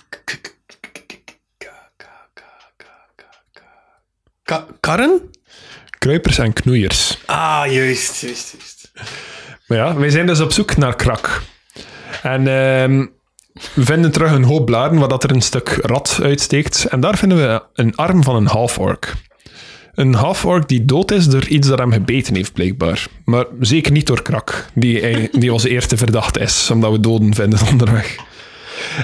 Karren? 4.79 5.21
Kruipers 5.97 6.37
en 6.37 6.53
knoeiers. 6.53 7.17
Ah, 7.25 7.63
juist, 7.65 8.21
juist, 8.21 8.55
juist. 8.57 8.91
Maar 9.67 9.77
ja, 9.77 9.95
wij 9.95 10.09
zijn 10.09 10.25
dus 10.25 10.39
op 10.39 10.51
zoek 10.51 10.77
naar 10.77 10.95
krak. 10.95 11.41
En 12.21 12.39
uh, 12.39 13.05
we 13.73 13.83
vinden 13.83 14.11
terug 14.11 14.31
een 14.31 14.43
hoop 14.43 14.65
bladen 14.65 14.99
waar 14.99 15.07
dat 15.07 15.23
er 15.23 15.31
een 15.31 15.41
stuk 15.41 15.79
rat 15.81 16.19
uitsteekt. 16.21 16.85
En 16.85 16.99
daar 16.99 17.17
vinden 17.17 17.37
we 17.37 17.63
een 17.73 17.95
arm 17.95 18.23
van 18.23 18.35
een 18.35 18.47
half-orc. 18.47 19.13
Een 19.93 20.13
half-orc 20.13 20.67
die 20.67 20.85
dood 20.85 21.11
is 21.11 21.27
door 21.27 21.47
iets 21.47 21.67
dat 21.67 21.79
hem 21.79 21.91
gebeten 21.91 22.35
heeft, 22.35 22.53
blijkbaar. 22.53 23.05
Maar 23.25 23.45
zeker 23.59 23.91
niet 23.91 24.07
door 24.07 24.21
krak, 24.21 24.65
die, 24.73 25.29
die 25.39 25.53
onze 25.53 25.69
eerste 25.69 25.97
verdachte 25.97 26.39
is, 26.39 26.69
omdat 26.69 26.91
we 26.91 26.99
doden 26.99 27.33
vinden 27.33 27.67
onderweg. 27.71 28.15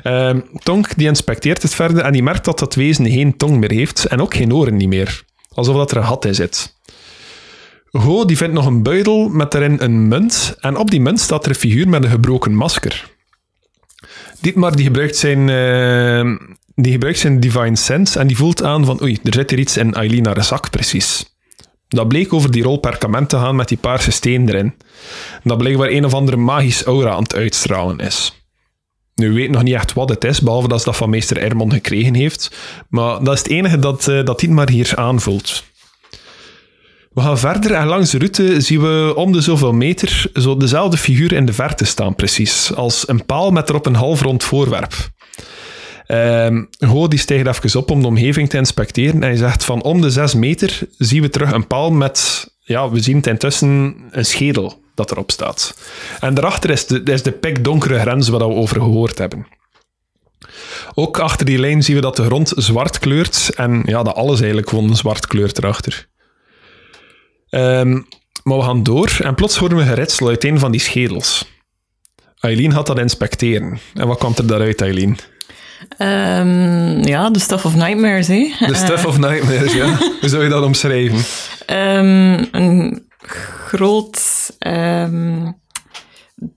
Uh, 0.03 0.35
Tonk 0.63 0.95
die 0.95 1.07
inspecteert 1.07 1.61
het 1.61 1.75
verder 1.75 2.03
en 2.03 2.11
die 2.11 2.23
merkt 2.23 2.45
dat 2.45 2.59
dat 2.59 2.75
wezen 2.75 3.09
geen 3.09 3.37
tong 3.37 3.57
meer 3.57 3.71
heeft 3.71 4.05
en 4.05 4.21
ook 4.21 4.33
geen 4.33 4.53
oren 4.53 4.75
niet 4.75 4.87
meer. 4.87 5.23
Alsof 5.59 5.75
dat 5.75 5.91
er 5.91 5.97
een 5.97 6.05
gat 6.05 6.25
in 6.25 6.35
zit. 6.35 6.75
Ho 7.91 8.25
die 8.25 8.37
vindt 8.37 8.53
nog 8.53 8.65
een 8.65 8.83
buidel 8.83 9.29
met 9.29 9.51
daarin 9.51 9.77
een 9.79 10.07
munt 10.07 10.55
en 10.59 10.77
op 10.77 10.91
die 10.91 11.01
munt 11.01 11.19
staat 11.19 11.43
er 11.43 11.49
een 11.49 11.55
figuur 11.55 11.89
met 11.89 12.03
een 12.03 12.09
gebroken 12.09 12.53
masker. 12.53 13.09
Dietmar 14.39 14.75
die 14.75 14.85
gebruikt 14.85 15.17
zijn, 15.17 15.47
uh, 15.47 16.37
die 16.75 16.91
gebruikt 16.91 17.19
zijn 17.19 17.39
divine 17.39 17.75
sense 17.75 18.19
en 18.19 18.27
die 18.27 18.37
voelt 18.37 18.63
aan 18.63 18.85
van 18.85 19.01
oei, 19.01 19.19
er 19.23 19.33
zit 19.33 19.49
hier 19.49 19.59
iets 19.59 19.77
in 19.77 19.93
Eileen 19.93 20.25
haar 20.25 20.43
zak 20.43 20.69
precies. 20.69 21.37
Dat 21.87 22.07
bleek 22.07 22.33
over 22.33 22.51
die 22.51 22.63
rol 22.63 22.77
perkament 22.77 23.29
te 23.29 23.37
gaan 23.37 23.55
met 23.55 23.67
die 23.67 23.77
paarse 23.77 24.11
steen 24.11 24.49
erin. 24.49 24.73
Dat 25.43 25.57
bleek 25.57 25.77
waar 25.77 25.89
een 25.89 26.05
of 26.05 26.13
andere 26.13 26.37
magisch 26.37 26.83
aura 26.83 27.11
aan 27.11 27.23
het 27.23 27.35
uitstralen 27.35 27.99
is. 27.99 28.38
Nu, 29.19 29.27
we 29.27 29.33
weten 29.33 29.51
nog 29.51 29.63
niet 29.63 29.73
echt 29.73 29.93
wat 29.93 30.09
het 30.09 30.23
is, 30.23 30.41
behalve 30.41 30.67
dat 30.67 30.79
ze 30.79 30.85
dat 30.85 30.95
van 30.95 31.09
meester 31.09 31.37
Ermon 31.37 31.71
gekregen 31.71 32.13
heeft. 32.13 32.51
Maar 32.89 33.23
dat 33.23 33.33
is 33.33 33.39
het 33.39 33.49
enige 33.49 33.79
dat, 33.79 34.07
uh, 34.07 34.25
dat 34.25 34.41
hij 34.41 34.49
maar 34.49 34.69
hier 34.69 34.91
aanvoelt. 34.95 35.63
We 37.13 37.21
gaan 37.21 37.39
verder 37.39 37.71
en 37.71 37.87
langs 37.87 38.11
de 38.11 38.17
route 38.17 38.61
zien 38.61 38.81
we 38.81 39.13
om 39.15 39.31
de 39.31 39.41
zoveel 39.41 39.73
meter 39.73 40.31
zo 40.33 40.57
dezelfde 40.57 40.97
figuur 40.97 41.33
in 41.33 41.45
de 41.45 41.53
verte 41.53 41.85
staan, 41.85 42.15
precies. 42.15 42.75
Als 42.75 43.07
een 43.07 43.25
paal 43.25 43.51
met 43.51 43.69
erop 43.69 43.85
een 43.85 43.95
halfrond 43.95 44.43
voorwerp. 44.43 44.93
Um, 46.07 46.69
die 47.07 47.19
stijgt 47.19 47.47
even 47.65 47.79
op 47.79 47.91
om 47.91 48.01
de 48.01 48.07
omgeving 48.07 48.49
te 48.49 48.57
inspecteren 48.57 49.13
en 49.13 49.21
hij 49.21 49.35
zegt 49.35 49.65
van 49.65 49.83
om 49.83 50.01
de 50.01 50.09
zes 50.09 50.33
meter 50.33 50.79
zien 50.97 51.21
we 51.21 51.29
terug 51.29 51.51
een 51.51 51.67
paal 51.67 51.91
met, 51.91 52.47
ja, 52.59 52.89
we 52.89 52.99
zien 52.99 53.21
intussen 53.21 53.95
een 54.11 54.25
schedel 54.25 54.81
dat 54.99 55.11
erop 55.11 55.31
staat. 55.31 55.77
En 56.19 56.33
daarachter 56.33 56.69
is 56.69 56.87
de, 56.87 57.01
is 57.03 57.23
de 57.23 57.31
pikdonkere 57.31 57.99
grens 57.99 58.29
waar 58.29 58.39
we 58.39 58.45
over 58.45 58.75
gehoord 58.75 59.17
hebben. 59.17 59.47
Ook 60.93 61.19
achter 61.19 61.45
die 61.45 61.59
lijn 61.59 61.83
zien 61.83 61.95
we 61.95 62.01
dat 62.01 62.15
de 62.15 62.25
grond 62.25 62.53
zwart 62.55 62.99
kleurt 62.99 63.49
en 63.55 63.83
ja, 63.85 64.03
dat 64.03 64.15
alles 64.15 64.37
eigenlijk 64.39 64.69
gewoon 64.69 64.95
zwart 64.95 65.27
kleurt 65.27 65.57
erachter. 65.57 66.07
Um, 67.49 68.07
maar 68.43 68.57
we 68.57 68.63
gaan 68.63 68.83
door 68.83 69.17
en 69.23 69.35
plots 69.35 69.57
horen 69.57 69.77
we 69.77 69.83
geritsel 69.83 70.27
uit 70.27 70.43
een 70.43 70.59
van 70.59 70.71
die 70.71 70.81
schedels. 70.81 71.45
Eileen 72.39 72.71
had 72.71 72.87
dat 72.87 72.99
inspecteren. 72.99 73.79
En 73.93 74.07
wat 74.07 74.17
kwam 74.17 74.33
er 74.37 74.47
daaruit, 74.47 74.81
Eileen? 74.81 75.17
Ehm, 75.97 77.07
ja, 77.07 77.31
The 77.31 77.39
Stuff 77.39 77.65
of 77.65 77.75
Nightmares, 77.75 78.27
hè. 78.27 78.51
The 78.67 78.73
Stuff 78.73 79.05
of 79.05 79.17
Nightmares, 79.17 79.73
ja. 79.73 79.97
Hoe 80.19 80.29
zou 80.29 80.43
je 80.43 80.49
dat 80.49 80.63
omschrijven? 80.63 81.19
Ehm, 81.65 82.45
een 82.51 83.08
groot 83.65 84.19
ehm 84.59 85.51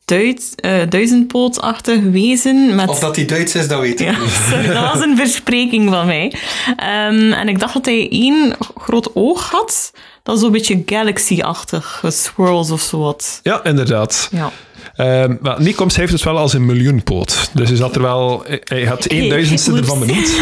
Duits, 0.05 0.53
uh, 0.65 0.83
duizendpootachtig 0.89 2.01
wezen. 2.01 2.75
Met... 2.75 2.89
Of 2.89 2.99
dat 2.99 3.17
hij 3.17 3.25
Duits 3.25 3.55
is, 3.55 3.69
dat 3.69 3.81
weet 3.81 4.01
ik 4.01 4.07
ja, 4.07 4.29
sorry, 4.51 4.67
dat 4.67 4.93
was 4.93 5.01
een 5.01 5.17
verspreking 5.17 5.91
van 5.91 6.07
mij. 6.07 6.35
Um, 6.69 7.33
en 7.33 7.49
ik 7.49 7.59
dacht 7.59 7.75
dat 7.75 7.85
hij 7.85 8.09
één 8.11 8.57
groot 8.77 9.11
oog 9.15 9.51
had. 9.51 9.93
Dat 10.23 10.35
is 10.35 10.41
zo'n 10.41 10.53
beetje 10.53 10.83
galaxy-achtig, 10.87 12.03
swirls 12.07 12.71
of 12.71 12.81
zo 12.81 12.99
wat. 12.99 13.41
Ja, 13.43 13.65
inderdaad. 13.65 14.29
Ja. 14.33 14.53
Um, 14.97 15.39
maar 15.41 15.61
heeft 15.61 16.13
het 16.13 16.23
wel 16.23 16.39
als 16.39 16.53
een 16.53 16.67
miljoenpoot. 16.67 17.51
Dus 17.55 17.69
hij 17.69 17.77
zat 17.77 17.95
er 17.95 18.03
wel... 18.03 18.45
Hij 18.65 18.85
had 18.85 19.05
één 19.05 19.29
duizendste 19.29 19.77
ervan 19.77 20.01
benoemd. 20.01 20.33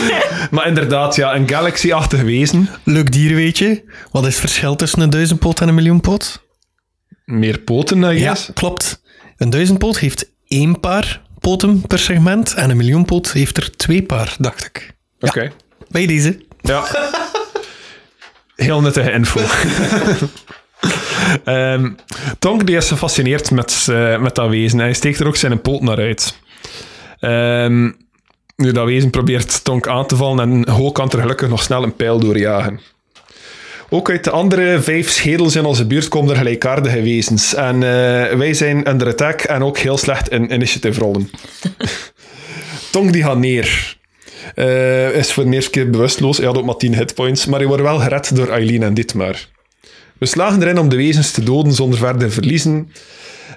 maar 0.50 0.66
inderdaad, 0.66 1.16
ja, 1.16 1.34
een 1.34 1.48
galaxy-achtig 1.48 2.22
wezen. 2.22 2.68
Leuk 2.82 3.12
dier, 3.12 3.34
weet 3.34 3.58
je. 3.58 3.82
Wat 4.10 4.22
is 4.22 4.28
het 4.28 4.40
verschil 4.40 4.76
tussen 4.76 5.00
een 5.00 5.10
duizendpoot 5.10 5.60
en 5.60 5.68
een 5.68 5.74
miljoenpoot? 5.74 6.42
Meer 7.24 7.58
poten, 7.58 8.02
I 8.02 8.18
Ja, 8.18 8.36
klopt. 8.54 9.02
Een 9.36 9.50
duizendpoot 9.50 9.98
heeft 9.98 10.30
één 10.48 10.80
paar 10.80 11.22
poten 11.40 11.80
per 11.80 11.98
segment 11.98 12.54
en 12.54 12.70
een 12.70 12.76
miljoenpoot 12.76 13.32
heeft 13.32 13.56
er 13.56 13.76
twee 13.76 14.02
paar, 14.02 14.36
dacht 14.38 14.64
ik. 14.64 14.94
Oké. 15.20 15.52
Bij 15.88 16.06
deze. 16.06 16.40
Ja. 16.60 16.84
Heel 18.56 18.80
nuttige 18.80 19.12
info. 19.12 19.40
um, 21.44 21.96
Tonk 22.38 22.66
die 22.66 22.76
is 22.76 22.88
gefascineerd 22.88 23.50
met, 23.50 23.86
uh, 23.90 24.18
met 24.20 24.34
dat 24.34 24.48
wezen. 24.48 24.78
Hij 24.78 24.92
steekt 24.92 25.20
er 25.20 25.26
ook 25.26 25.36
zijn 25.36 25.60
poot 25.60 25.80
naar 25.80 25.98
uit. 25.98 26.38
Um, 27.20 27.96
nu, 28.56 28.72
dat 28.72 28.84
wezen 28.84 29.10
probeert 29.10 29.64
Tonk 29.64 29.86
aan 29.86 30.06
te 30.06 30.16
vallen 30.16 30.40
en 30.40 30.68
Ho 30.70 30.92
kan 30.92 31.10
er 31.10 31.20
gelukkig 31.20 31.48
nog 31.48 31.62
snel 31.62 31.82
een 31.82 31.96
pijl 31.96 32.18
doorjagen. 32.18 32.80
Ook 33.88 34.10
uit 34.10 34.24
de 34.24 34.30
andere 34.30 34.80
vijf 34.80 35.10
schedels 35.10 35.56
in 35.56 35.64
onze 35.64 35.86
buurt 35.86 36.08
komen 36.08 36.30
er 36.30 36.36
gelijkaardige 36.36 37.02
wezens. 37.02 37.54
En 37.54 37.74
uh, 37.74 37.80
wij 38.38 38.54
zijn 38.54 38.88
under 38.88 39.08
attack 39.08 39.40
en 39.40 39.62
ook 39.62 39.78
heel 39.78 39.98
slecht 39.98 40.30
in 40.30 40.52
initiative 40.52 41.00
rollen. 41.00 41.30
Tonk 42.92 43.12
die 43.12 43.22
gaat 43.22 43.38
neer. 43.38 43.96
Uh, 44.54 45.16
is 45.16 45.32
voor 45.32 45.44
de 45.44 45.50
eerste 45.50 45.70
keer 45.70 45.90
bewusteloos. 45.90 46.36
Hij 46.36 46.46
had 46.46 46.58
ook 46.58 46.64
maar 46.64 46.76
10 46.76 46.94
hitpoints. 46.94 47.46
Maar 47.46 47.58
hij 47.58 47.68
wordt 47.68 47.82
wel 47.82 47.98
gered 47.98 48.36
door 48.36 48.48
Eileen 48.48 48.82
en 48.82 48.94
Ditmar. 48.94 49.36
We 50.24 50.30
slagen 50.30 50.62
erin 50.62 50.78
om 50.78 50.88
de 50.88 50.96
wezens 50.96 51.30
te 51.30 51.42
doden 51.42 51.72
zonder 51.72 51.98
verder 51.98 52.30
verliezen. 52.30 52.90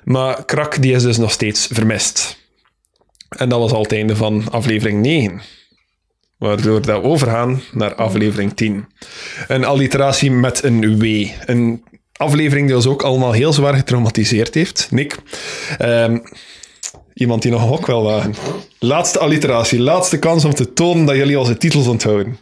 Maar 0.03 0.45
Krak 0.45 0.81
die 0.81 0.93
is 0.93 1.03
dus 1.03 1.17
nog 1.17 1.31
steeds 1.31 1.67
vermist. 1.71 2.37
En 3.29 3.49
dat 3.49 3.59
was 3.59 3.71
al 3.71 3.81
het 3.81 3.91
einde 3.91 4.15
van 4.15 4.51
aflevering 4.51 5.01
9. 5.01 5.41
Waardoor 6.37 6.81
we 6.81 6.91
overgaan 6.91 7.61
naar 7.71 7.95
aflevering 7.95 8.53
10. 8.53 8.85
Een 9.47 9.65
alliteratie 9.65 10.31
met 10.31 10.63
een 10.63 10.99
W. 10.99 11.27
Een 11.45 11.83
aflevering 12.13 12.67
die 12.67 12.75
ons 12.75 12.87
ook 12.87 13.01
allemaal 13.01 13.31
heel 13.31 13.53
zwaar 13.53 13.75
getraumatiseerd 13.75 14.53
heeft. 14.53 14.87
Nick, 14.91 15.17
um, 15.81 16.21
iemand 17.13 17.41
die 17.41 17.51
nog 17.51 17.61
een 17.61 17.67
hok 17.67 17.85
wil 17.85 18.03
wagen. 18.03 18.33
Laatste 18.79 19.19
alliteratie, 19.19 19.79
laatste 19.79 20.19
kans 20.19 20.45
om 20.45 20.53
te 20.53 20.73
tonen 20.73 21.05
dat 21.05 21.15
jullie 21.15 21.39
onze 21.39 21.57
titels 21.57 21.87
onthouden. 21.87 22.37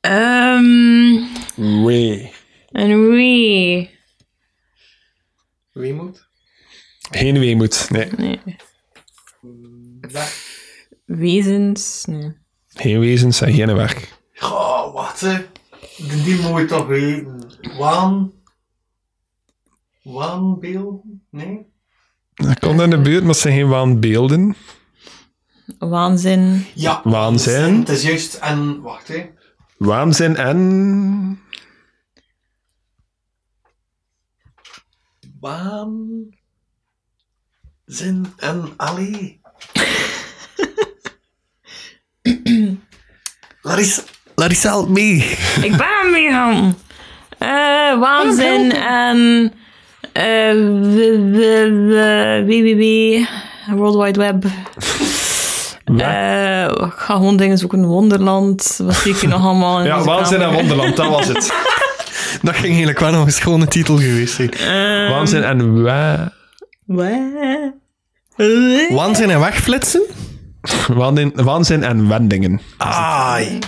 Um, 0.00 1.26
w. 1.84 2.18
Een 2.68 3.08
W. 3.08 3.86
Weemoed? 5.72 6.28
Geen 7.10 7.38
weemoed, 7.38 7.86
nee. 7.90 8.10
Nee. 8.16 8.40
Wezens, 11.04 12.04
nee. 12.04 12.36
Geen 12.68 12.98
wezens 12.98 13.40
en 13.40 13.52
geen 13.52 13.74
weg. 13.74 14.20
Oh, 14.40 14.94
wat 14.94 15.20
hè. 15.20 15.46
Die 16.24 16.40
moet 16.40 16.60
je 16.60 16.66
toch 16.66 16.86
weten. 16.86 17.46
Waan... 17.78 18.32
Waanbeelden? 20.02 21.26
Nee? 21.30 21.66
Dat 22.34 22.58
komt 22.58 22.80
in 22.80 22.90
de 22.90 23.00
buurt, 23.00 23.20
maar 23.20 23.30
het 23.30 23.40
zijn 23.40 23.54
geen 23.54 23.68
waanbeelden. 23.68 24.56
Waanzin. 25.78 26.64
Ja. 26.74 27.00
Waanzin. 27.04 27.78
Het 27.78 27.88
is 27.88 28.02
juist... 28.02 28.34
En... 28.34 28.80
Wacht 28.80 29.08
hè. 29.08 29.30
Waanzin 29.76 30.36
en... 30.36 31.42
Waan... 35.40 36.36
Zin 37.88 38.32
en 38.36 38.72
allee. 38.76 39.40
Larissa, 43.62 44.02
Larissa, 44.34 44.68
help 44.68 44.88
mee. 44.88 45.16
Ik 45.62 45.76
ben 45.76 46.10
meegaan. 46.10 46.76
Uh, 47.38 48.00
waanzin 48.00 48.72
en 48.72 49.52
www, 52.46 52.82
World 53.76 53.96
Wide 53.96 54.18
Web. 54.18 54.44
Uh, 55.86 56.64
ik 56.64 56.92
ga 56.96 57.14
gewoon 57.14 57.36
dingen 57.36 57.58
zoeken. 57.58 57.84
Wonderland. 57.84 58.80
Wat 58.82 58.94
zie 58.94 59.12
ik 59.12 59.18
hier 59.18 59.30
nog 59.30 59.44
allemaal? 59.44 59.78
In 59.78 59.84
ja, 59.86 60.02
Waanzin 60.02 60.40
en 60.40 60.52
Wonderland, 60.52 60.96
dat 60.96 61.08
was 61.08 61.26
het. 61.26 61.52
dat 62.42 62.54
ging 62.54 62.66
eigenlijk 62.66 62.98
wel 62.98 63.10
nog 63.10 63.26
een 63.26 63.32
schone 63.32 63.66
titel 63.66 63.96
geweest 63.96 64.34
zijn. 64.34 64.50
Um, 64.74 65.10
Waanzin 65.10 65.42
en 65.42 65.82
wa... 65.82 66.32
wa... 66.84 67.10
Waanzin 68.90 69.30
en 69.30 69.40
wegflitsen? 69.40 70.02
Waanzin, 70.88 71.32
waanzin 71.34 71.84
en 71.84 72.08
wendingen. 72.08 72.60
Ai. 72.76 73.58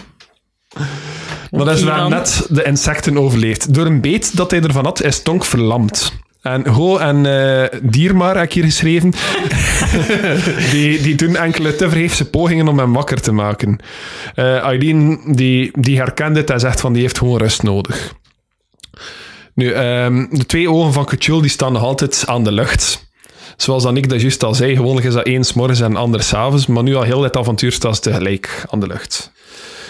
Maar 1.51 1.65
dat 1.65 1.77
is 1.77 1.82
wel 1.82 2.09
net 2.09 2.47
de 2.51 2.62
insecten 2.62 3.19
overleefd. 3.19 3.74
Door 3.74 3.87
een 3.87 4.01
beet 4.01 4.37
dat 4.37 4.51
hij 4.51 4.61
ervan 4.61 4.85
had, 4.85 5.03
is 5.03 5.23
Tonk 5.23 5.45
verlamd. 5.45 6.12
En 6.43 6.66
Ho 6.66 6.99
en 6.99 7.24
uh, 7.24 7.81
Diermar, 7.82 8.35
heb 8.35 8.45
ik 8.45 8.53
hier 8.53 8.65
geschreven, 8.65 9.12
die, 10.73 11.01
die 11.01 11.15
doen 11.15 11.37
enkele 11.37 11.77
te 11.77 11.89
vergeefse 11.89 12.31
pogingen 12.31 12.69
om 12.69 12.78
hem 12.78 12.93
wakker 12.93 13.20
te 13.20 13.32
maken. 13.32 13.78
Uh, 14.37 14.62
Aileen, 14.62 15.20
die, 15.27 15.70
die 15.81 15.97
herkent 15.97 16.37
het 16.37 16.51
en 16.51 16.61
zegt 16.61 16.81
van 16.81 16.93
die 16.93 17.03
heeft 17.03 17.19
gewoon 17.19 17.39
rust 17.39 17.62
nodig. 17.62 18.15
Nu, 19.55 19.77
um, 19.77 20.28
de 20.31 20.47
twee 20.47 20.70
ogen 20.70 20.93
van 20.93 21.05
Kutjul 21.05 21.40
die 21.40 21.51
staan 21.51 21.72
nog 21.72 21.82
altijd 21.82 22.24
aan 22.27 22.44
de 22.44 22.52
lucht. 22.52 23.09
Zoals 23.56 23.82
dan 23.82 23.97
ik 23.97 24.09
dat 24.09 24.20
juist 24.20 24.44
al 24.44 24.55
zei, 24.55 24.77
gewoonlijk 24.77 25.06
is 25.06 25.12
dat 25.12 25.27
één 25.27 25.44
morgens 25.55 25.81
en 25.81 25.97
ander 25.97 26.22
s'avonds, 26.22 26.66
maar 26.66 26.82
nu 26.82 26.94
al 26.94 27.02
heel 27.02 27.20
dit 27.20 27.36
avontuur 27.36 27.72
staan 27.72 27.94
ze 27.94 28.01
tegelijk 28.01 28.64
aan 28.70 28.81
de 28.81 28.86
lucht. 28.86 29.32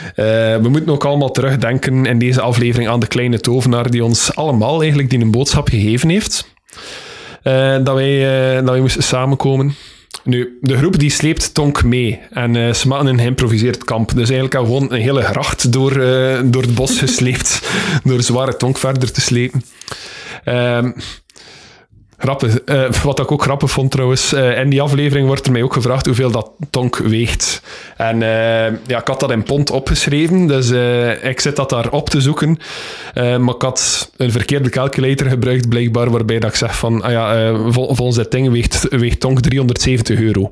Uh, 0.00 0.14
we 0.56 0.68
moeten 0.68 0.90
ook 0.90 1.04
allemaal 1.04 1.30
terugdenken 1.30 2.06
in 2.06 2.18
deze 2.18 2.40
aflevering 2.40 2.88
aan 2.88 3.00
de 3.00 3.06
kleine 3.06 3.40
tovenaar 3.40 3.90
die 3.90 4.04
ons 4.04 4.34
allemaal 4.34 4.80
eigenlijk 4.80 5.10
die 5.10 5.20
een 5.20 5.30
boodschap 5.30 5.68
gegeven 5.68 6.08
heeft. 6.08 6.54
Uh, 7.42 7.76
dat, 7.84 7.94
wij, 7.94 8.50
uh, 8.50 8.54
dat 8.54 8.70
wij 8.70 8.80
moesten 8.80 9.02
samenkomen. 9.02 9.74
Nu, 10.30 10.58
de 10.60 10.76
groep 10.76 10.98
die 10.98 11.10
sleept 11.10 11.54
Tonk 11.54 11.84
mee 11.84 12.20
en 12.30 12.76
ze 12.76 12.88
maken 12.88 13.06
een 13.06 13.18
geïmproviseerd 13.18 13.84
kamp. 13.84 14.08
Dus 14.08 14.30
eigenlijk 14.30 14.54
al 14.54 14.64
gewoon 14.64 14.92
een 14.92 15.00
hele 15.00 15.22
gracht 15.22 15.72
door, 15.72 15.94
door 16.44 16.62
het 16.62 16.74
bos 16.74 16.98
gesleept, 17.04 17.70
door 18.04 18.22
zware 18.22 18.56
Tonk 18.56 18.78
verder 18.78 19.12
te 19.12 19.20
slepen. 19.20 19.64
Ehm, 20.44 20.90
Grappig. 22.20 22.58
Uh, 22.64 22.90
wat 23.02 23.18
ik 23.18 23.32
ook 23.32 23.42
grappig 23.42 23.70
vond 23.70 23.90
trouwens, 23.90 24.32
uh, 24.32 24.58
in 24.58 24.70
die 24.70 24.82
aflevering 24.82 25.26
wordt 25.26 25.46
er 25.46 25.52
mij 25.52 25.62
ook 25.62 25.72
gevraagd 25.72 26.06
hoeveel 26.06 26.30
dat 26.30 26.50
tonk 26.70 26.96
weegt. 26.96 27.62
En 27.96 28.20
uh, 28.20 28.66
ja, 28.86 29.00
ik 29.00 29.06
had 29.06 29.20
dat 29.20 29.30
in 29.30 29.42
pond 29.42 29.70
opgeschreven, 29.70 30.46
dus 30.46 30.70
ik 31.22 31.40
zit 31.40 31.56
dat 31.56 31.70
daar 31.70 31.90
op 31.90 32.10
te 32.10 32.20
zoeken. 32.20 32.58
maar 33.14 33.54
ik 33.54 33.62
had 33.62 34.10
een 34.16 34.32
verkeerde 34.32 34.68
calculator 34.68 35.26
gebruikt, 35.26 35.68
blijkbaar, 35.68 36.10
waarbij 36.10 36.38
dat 36.38 36.50
ik 36.50 36.56
zeg 36.56 36.78
van, 36.78 37.02
ah 37.02 37.10
ja, 37.10 37.54
vol, 37.68 37.94
volgens 37.94 38.16
dit 38.16 38.30
ding 38.30 38.50
weegt, 38.50 38.86
weegt 38.88 39.20
tonk 39.20 39.40
370 39.40 40.20
euro. 40.20 40.50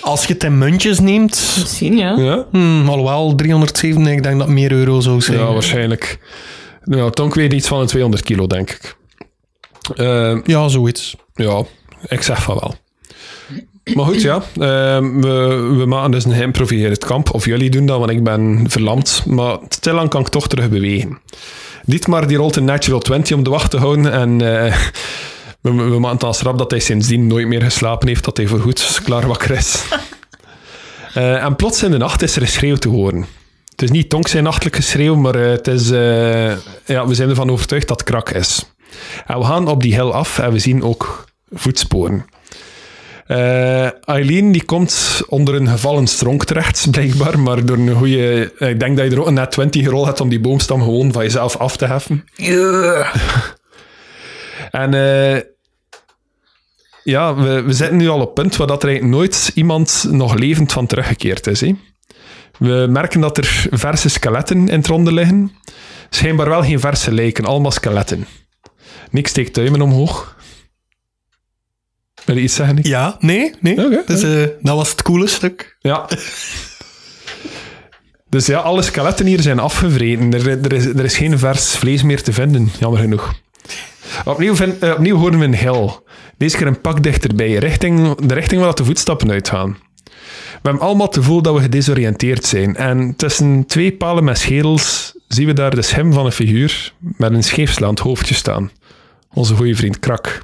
Als 0.00 0.24
je 0.24 0.32
het 0.32 0.44
in 0.44 0.58
muntjes 0.58 1.00
neemt... 1.00 1.54
Misschien, 1.60 1.96
ja. 1.96 2.16
ja? 2.16 2.46
Hmm, 2.50 2.88
alhoewel, 2.88 3.34
307, 3.34 4.06
ik 4.06 4.22
denk 4.22 4.38
dat 4.38 4.48
meer 4.48 4.72
euro 4.72 5.00
zou 5.00 5.20
zijn. 5.20 5.38
Ja, 5.38 5.52
waarschijnlijk. 5.52 6.18
Nou, 6.84 7.10
Tonk 7.10 7.34
weegt 7.34 7.52
iets 7.52 7.68
van 7.68 7.80
een 7.80 7.86
200 7.86 8.22
kilo, 8.22 8.46
denk 8.46 8.70
ik. 8.70 8.96
Uh, 9.96 10.38
ja, 10.44 10.68
zoiets. 10.68 11.16
Ja, 11.34 11.62
ik 12.08 12.22
zeg 12.22 12.42
van 12.42 12.58
wel. 12.60 12.74
Maar 13.94 14.04
goed, 14.04 14.22
ja. 14.22 14.36
Uh, 14.36 14.98
we, 15.20 15.74
we 15.76 15.84
maken 15.86 16.10
dus 16.10 16.24
een 16.24 16.34
geïmproviseerd 16.34 17.04
kamp. 17.04 17.34
Of 17.34 17.44
jullie 17.44 17.70
doen 17.70 17.86
dat, 17.86 17.98
want 17.98 18.10
ik 18.10 18.24
ben 18.24 18.64
verlamd. 18.68 19.22
Maar 19.26 19.58
stilaan 19.68 20.08
kan 20.08 20.20
ik 20.20 20.28
toch 20.28 20.48
terug 20.48 20.68
bewegen. 20.68 21.18
Dietmar 21.84 22.26
die 22.26 22.36
rolt 22.36 22.56
een 22.56 22.64
natural 22.64 23.00
20 23.00 23.36
om 23.36 23.42
de 23.42 23.50
wacht 23.50 23.70
te 23.70 23.76
houden. 23.76 24.12
En 24.12 24.30
uh, 24.30 24.40
we, 25.60 25.72
we 25.72 25.98
maken 25.98 26.16
het 26.16 26.24
als 26.24 26.40
rap 26.40 26.58
dat 26.58 26.70
hij 26.70 26.80
sindsdien 26.80 27.26
nooit 27.26 27.46
meer 27.46 27.62
geslapen 27.62 28.08
heeft. 28.08 28.24
Dat 28.24 28.36
hij 28.36 28.46
voorgoed 28.46 29.00
klaar 29.04 29.26
wakker 29.26 29.50
is. 29.50 29.84
Uh, 31.16 31.44
en 31.44 31.56
plots 31.56 31.82
in 31.82 31.90
de 31.90 31.98
nacht 31.98 32.22
is 32.22 32.36
er 32.36 32.42
een 32.42 32.48
schreeuw 32.48 32.76
te 32.76 32.88
horen. 32.88 33.26
Het 33.74 33.82
is 33.82 33.90
niet 33.90 34.10
Tonk 34.10 34.28
zijn 34.28 34.44
nachtelijke 34.44 34.82
schreeuw, 34.82 35.14
maar 35.14 35.36
uh, 35.36 35.50
het 35.50 35.66
is, 35.66 35.90
uh, 35.90 36.56
ja, 36.84 37.06
we 37.06 37.14
zijn 37.14 37.28
ervan 37.28 37.50
overtuigd 37.50 37.88
dat 37.88 38.00
het 38.00 38.08
krak 38.08 38.30
is. 38.30 38.74
En 39.26 39.38
we 39.38 39.44
gaan 39.44 39.68
op 39.68 39.82
die 39.82 39.94
hill 39.94 40.10
af 40.10 40.38
en 40.38 40.52
we 40.52 40.58
zien 40.58 40.82
ook 40.82 41.24
voetsporen. 41.50 42.26
Eh, 43.26 44.08
Eileen 44.08 44.52
die 44.52 44.64
komt 44.64 45.22
onder 45.28 45.54
een 45.54 45.68
gevallen 45.68 46.06
stronk 46.06 46.44
terecht, 46.44 46.86
blijkbaar. 46.90 47.38
Maar 47.38 47.64
door 47.64 47.76
een 47.76 47.94
goede... 47.94 48.52
Ik 48.58 48.80
denk 48.80 48.96
dat 48.96 49.06
je 49.06 49.12
er 49.12 49.20
ook 49.20 49.26
een 49.26 49.34
net 49.34 49.50
20 49.50 49.86
rol 49.88 50.06
hebt 50.06 50.20
om 50.20 50.28
die 50.28 50.40
boomstam 50.40 50.82
gewoon 50.82 51.12
van 51.12 51.22
jezelf 51.22 51.56
af 51.56 51.76
te 51.76 51.86
heffen. 51.86 52.24
En 54.70 54.94
eh, 54.94 55.40
ja, 57.02 57.34
we, 57.34 57.62
we 57.62 57.72
zitten 57.72 57.96
nu 57.96 58.08
al 58.08 58.20
op 58.20 58.24
het 58.24 58.34
punt 58.34 58.56
waar 58.56 58.66
dat 58.66 58.82
er 58.82 58.88
eigenlijk 58.88 59.16
nooit 59.16 59.50
iemand 59.54 60.06
nog 60.10 60.34
levend 60.34 60.72
van 60.72 60.86
teruggekeerd 60.86 61.46
is. 61.46 61.60
Hè. 61.60 61.74
We 62.58 62.86
merken 62.90 63.20
dat 63.20 63.38
er 63.38 63.66
verse 63.70 64.08
skeletten 64.08 64.68
in 64.68 64.78
het 64.78 64.86
ronde 64.86 65.12
liggen. 65.12 65.52
Schijnbaar 66.10 66.48
wel 66.48 66.62
geen 66.62 66.80
verse 66.80 67.12
lijken, 67.12 67.44
allemaal 67.44 67.70
skeletten. 67.70 68.26
Niks 69.10 69.30
steekt 69.30 69.54
duimen 69.54 69.82
omhoog. 69.82 70.36
Wil 72.24 72.36
je 72.36 72.42
iets 72.42 72.54
zeggen? 72.54 72.74
Nick? 72.74 72.86
Ja, 72.86 73.16
nee, 73.20 73.54
nee. 73.60 73.84
Oké, 73.84 74.02
dus, 74.06 74.22
eh, 74.22 74.46
dat 74.60 74.76
was 74.76 74.90
het 74.90 75.02
coole 75.02 75.26
stuk. 75.26 75.76
Ja. 75.80 76.08
Dus 78.28 78.46
ja, 78.46 78.58
alle 78.58 78.82
skeletten 78.82 79.26
hier 79.26 79.40
zijn 79.40 79.58
afgevreten. 79.58 80.32
Er, 80.32 80.48
er, 80.48 80.72
is, 80.72 80.86
er 80.86 81.04
is 81.04 81.16
geen 81.16 81.38
vers 81.38 81.76
vlees 81.76 82.02
meer 82.02 82.22
te 82.22 82.32
vinden, 82.32 82.70
jammer 82.78 83.00
genoeg. 83.00 83.34
Opnieuw, 84.24 84.56
vind, 84.56 84.78
eh, 84.78 84.90
opnieuw 84.90 85.16
horen 85.16 85.38
we 85.38 85.44
een 85.44 85.54
hel. 85.54 86.06
Deze 86.36 86.56
keer 86.56 86.66
een 86.66 86.80
pak 86.80 87.02
dichterbij, 87.02 87.52
richting, 87.52 88.14
de 88.14 88.34
richting 88.34 88.60
waar 88.60 88.74
de 88.74 88.84
voetstappen 88.84 89.30
uitgaan. 89.30 89.76
Hebben 90.64 90.82
allemaal 90.82 91.06
het 91.06 91.16
gevoel 91.16 91.42
dat 91.42 91.54
we 91.54 91.60
gedesoriënteerd 91.60 92.44
zijn. 92.44 92.76
En 92.76 93.16
tussen 93.16 93.66
twee 93.66 93.92
palen 93.92 94.24
met 94.24 94.38
schedels 94.38 95.14
zien 95.28 95.46
we 95.46 95.52
daar 95.52 95.74
de 95.74 95.82
schim 95.82 96.12
van 96.12 96.26
een 96.26 96.32
figuur 96.32 96.92
met 96.98 97.32
een 97.32 97.42
scheefslaand 97.42 97.98
hoofdje 97.98 98.34
staan. 98.34 98.70
Onze 99.32 99.54
goede 99.54 99.74
vriend 99.74 99.98
Krak. 99.98 100.42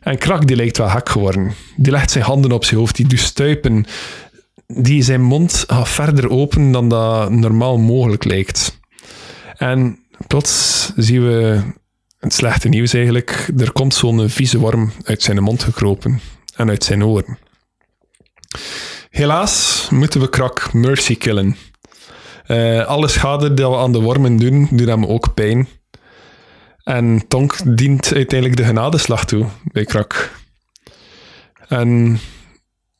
En 0.00 0.18
Krak 0.18 0.46
die 0.46 0.56
lijkt 0.56 0.76
wel 0.76 0.86
hak 0.86 1.08
geworden. 1.08 1.52
Die 1.76 1.92
legt 1.92 2.10
zijn 2.10 2.24
handen 2.24 2.52
op 2.52 2.64
zijn 2.64 2.80
hoofd, 2.80 2.96
die 2.96 3.06
doet 3.06 3.18
stuipen. 3.18 3.86
Die 4.66 5.02
zijn 5.02 5.22
mond 5.22 5.64
gaat 5.66 5.88
verder 5.88 6.30
open 6.30 6.72
dan 6.72 6.88
dat 6.88 7.30
normaal 7.30 7.78
mogelijk 7.78 8.24
lijkt. 8.24 8.80
En 9.56 9.98
plots 10.26 10.92
zien 10.96 11.26
we 11.26 11.60
het 12.18 12.34
slechte 12.34 12.68
nieuws 12.68 12.92
eigenlijk. 12.92 13.50
Er 13.58 13.72
komt 13.72 13.94
zo'n 13.94 14.28
vieze 14.28 14.58
worm 14.58 14.92
uit 15.04 15.22
zijn 15.22 15.42
mond 15.42 15.62
gekropen 15.62 16.20
en 16.56 16.68
uit 16.68 16.84
zijn 16.84 17.04
oren. 17.04 17.38
Helaas 19.10 19.88
moeten 19.90 20.20
we 20.20 20.28
Krak 20.28 20.72
Mercy 20.72 21.16
killen. 21.16 21.56
Eh, 22.46 22.86
alle 22.86 23.08
schade 23.08 23.54
die 23.54 23.68
we 23.68 23.76
aan 23.76 23.92
de 23.92 24.00
wormen 24.00 24.36
doen, 24.36 24.68
doet 24.70 24.88
hem 24.88 25.06
ook 25.06 25.34
pijn. 25.34 25.68
En 26.84 27.24
Tonk 27.28 27.76
dient 27.76 28.12
uiteindelijk 28.14 28.56
de 28.58 28.64
genadeslag 28.64 29.24
toe 29.24 29.46
bij 29.64 29.84
Krak. 29.84 30.30
En 31.68 32.20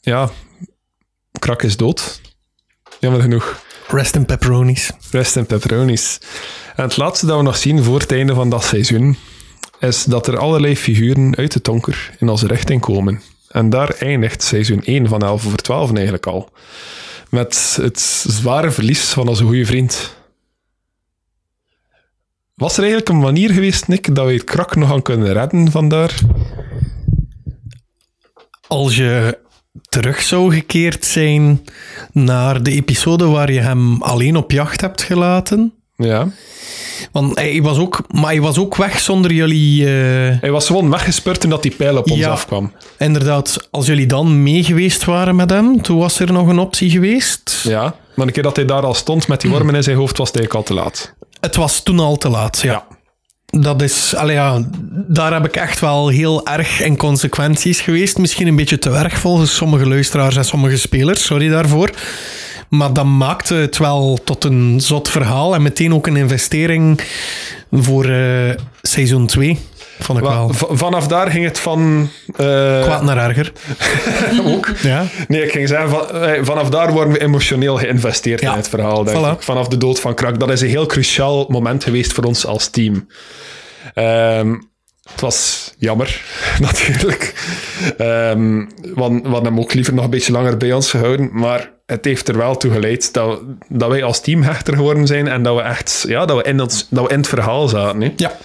ja, 0.01 0.31
Krak 1.39 1.63
is 1.63 1.77
dood. 1.77 2.21
Jammer 3.01 3.21
genoeg. 3.21 3.63
Rest 3.89 4.15
in 4.15 4.27
pepperonis. 4.27 4.91
Rest 5.11 5.37
in 5.37 5.47
pepperonis. 5.47 6.21
En 6.77 6.85
het 6.85 6.97
laatste 6.97 7.27
dat 7.27 7.37
we 7.37 7.43
nog 7.43 7.57
zien 7.57 7.83
voor 7.83 8.01
het 8.01 8.13
einde 8.13 8.35
van 8.35 8.49
dat 8.49 8.65
seizoen, 8.65 9.17
is 9.79 10.05
dat 10.05 10.27
er 10.27 10.39
allerlei 10.39 10.77
figuren 10.77 11.37
uit 11.37 11.53
de 11.53 11.61
tonker 11.61 12.11
in 12.19 12.29
onze 12.29 12.47
richting 12.47 12.81
komen. 12.81 13.23
En 13.55 13.71
daar 13.71 13.95
eindigt 13.99 14.43
seizoen 14.43 14.83
1 14.85 15.09
van 15.09 15.23
11 15.23 15.47
over 15.47 15.59
12 15.59 15.93
eigenlijk 15.93 16.27
al. 16.27 16.49
Met 17.31 17.79
het 17.81 18.01
zware 18.27 18.71
verlies 18.71 19.13
van 19.13 19.29
onze 19.29 19.45
goede 19.45 19.67
vriend. 19.67 20.17
Was 22.55 22.73
er 22.73 22.83
eigenlijk 22.83 23.09
een 23.09 23.19
manier 23.19 23.51
geweest, 23.51 23.89
Nick, 23.89 24.15
dat 24.15 24.27
we 24.27 24.33
het 24.33 24.45
krak 24.45 24.77
nog 24.77 24.93
aan 24.93 25.03
kunnen 25.03 25.33
redden 25.33 25.71
vandaar? 25.71 26.19
Als 28.67 28.97
je 28.97 29.39
terug 29.89 30.23
zou 30.23 30.55
gekeerd 30.55 31.05
zijn 31.05 31.65
naar 32.13 32.63
de 32.63 32.71
episode 32.71 33.27
waar 33.27 33.53
je 33.53 33.61
hem 33.61 34.03
alleen 34.03 34.37
op 34.37 34.51
jacht 34.51 34.81
hebt 34.81 35.03
gelaten. 35.03 35.84
Ja. 35.97 36.29
Want 37.13 37.39
hij 37.39 37.63
was 37.63 37.79
ook, 37.79 38.01
maar 38.11 38.31
hij 38.31 38.41
was 38.41 38.59
ook 38.59 38.77
weg 38.77 39.01
zonder 39.01 39.33
jullie. 39.33 39.83
Uh... 39.83 39.89
Hij 40.41 40.51
was 40.51 40.67
gewoon 40.67 40.91
weggespurt 40.91 41.41
toen 41.41 41.51
dat 41.51 41.63
die 41.63 41.75
pijl 41.75 41.97
op 41.97 42.11
ons 42.11 42.21
ja, 42.21 42.31
afkwam. 42.31 42.73
Inderdaad, 42.99 43.69
als 43.71 43.87
jullie 43.87 44.07
dan 44.07 44.43
mee 44.43 44.65
geweest 44.65 45.05
waren 45.05 45.37
met 45.37 45.51
hem, 45.51 45.83
toen 45.83 45.99
was 45.99 46.19
er 46.19 46.33
nog 46.33 46.49
een 46.49 46.59
optie 46.59 46.91
geweest. 46.91 47.61
Ja, 47.63 47.95
maar 48.15 48.27
een 48.27 48.33
keer 48.33 48.43
dat 48.43 48.57
hij 48.57 48.65
daar 48.65 48.83
al 48.83 48.95
stond 48.95 49.29
met 49.29 49.41
die 49.41 49.51
wormen 49.55 49.75
in 49.75 49.83
zijn 49.83 49.97
hoofd, 49.97 50.19
was 50.19 50.29
het 50.29 50.37
eigenlijk 50.37 50.69
al 50.69 50.75
te 50.77 50.83
laat. 50.83 51.15
Het 51.41 51.57
was 51.57 51.83
toen 51.83 51.99
al 51.99 52.17
te 52.17 52.29
laat, 52.29 52.61
ja. 52.63 52.73
ja. 52.73 52.87
Dat 53.61 53.83
is, 53.83 54.15
allee, 54.15 54.35
ja, 54.35 54.69
daar 55.09 55.33
heb 55.33 55.45
ik 55.45 55.57
echt 55.57 55.81
wel 55.81 56.09
heel 56.09 56.47
erg 56.47 56.83
in 56.83 56.97
consequenties 56.97 57.81
geweest. 57.81 58.19
Misschien 58.19 58.47
een 58.47 58.57
beetje 58.57 58.79
te 58.79 58.91
erg 58.91 59.19
volgens 59.19 59.55
sommige 59.55 59.89
luisteraars 59.89 60.37
en 60.37 60.45
sommige 60.45 60.77
spelers, 60.77 61.25
sorry 61.25 61.49
daarvoor. 61.49 61.91
Maar 62.77 62.93
dat 62.93 63.05
maakte 63.05 63.55
het 63.55 63.79
wel 63.79 64.19
tot 64.25 64.45
een 64.45 64.81
zot 64.81 65.09
verhaal 65.11 65.55
en 65.55 65.63
meteen 65.63 65.95
ook 65.95 66.07
een 66.07 66.17
investering 66.17 67.01
voor 67.73 68.07
uh, 68.07 68.51
seizoen 68.83 69.27
2. 69.27 69.59
Vond 69.99 70.19
ik 70.19 70.25
wel. 70.25 70.51
Vanaf 70.53 71.07
daar 71.07 71.31
ging 71.31 71.45
het 71.45 71.61
van... 71.61 72.11
Uh... 72.41 72.83
Kwaad 72.83 73.03
naar 73.03 73.17
erger. 73.17 73.53
ook. 74.55 74.69
Ja. 74.83 75.05
Nee, 75.29 75.45
ik 75.45 75.51
ging 75.51 75.69
zeggen, 75.69 75.91
van, 75.91 76.11
eh, 76.11 76.43
vanaf 76.43 76.69
daar 76.69 76.93
worden 76.93 77.13
we 77.13 77.21
emotioneel 77.21 77.77
geïnvesteerd 77.77 78.41
in 78.41 78.49
het 78.49 78.69
verhaal. 78.69 79.05
Denk 79.05 79.27
ik. 79.27 79.43
Vanaf 79.43 79.69
de 79.69 79.79
dood 79.79 80.01
van 80.01 80.15
Krak. 80.15 80.41
Dat 80.41 80.51
is 80.51 80.61
een 80.61 80.69
heel 80.69 80.87
cruciaal 80.87 81.47
moment 81.49 81.85
geweest 81.85 82.13
voor 82.13 82.25
ons 82.25 82.47
als 82.47 82.69
team. 82.69 83.09
Um, 83.95 84.73
het 85.11 85.21
was 85.21 85.71
jammer, 85.79 86.23
natuurlijk. 86.61 87.35
Um, 87.99 88.69
we 88.95 89.01
hadden 89.01 89.45
hem 89.45 89.61
ook 89.61 89.73
liever 89.73 89.95
nog 89.95 90.05
een 90.05 90.11
beetje 90.11 90.33
langer 90.33 90.57
bij 90.57 90.73
ons 90.73 90.91
gehouden. 90.91 91.31
Maar 91.33 91.73
het 91.87 92.05
heeft 92.05 92.29
er 92.29 92.37
wel 92.37 92.57
toe 92.57 92.73
geleid 92.73 93.13
dat, 93.13 93.41
dat 93.69 93.89
wij 93.89 94.03
als 94.03 94.21
team 94.21 94.43
hechter 94.43 94.77
geworden 94.77 95.07
zijn. 95.07 95.29
En 95.29 95.43
dat 95.43 95.57
we 95.57 95.63
echt 95.63 96.05
ja, 96.09 96.25
dat 96.25 96.37
we 96.37 96.43
in, 96.43 96.59
het, 96.59 96.87
dat 96.91 97.07
we 97.07 97.13
in 97.13 97.19
het 97.19 97.29
verhaal 97.29 97.69
zaten. 97.69 98.01
Hè? 98.01 98.13
Ja. 98.17 98.37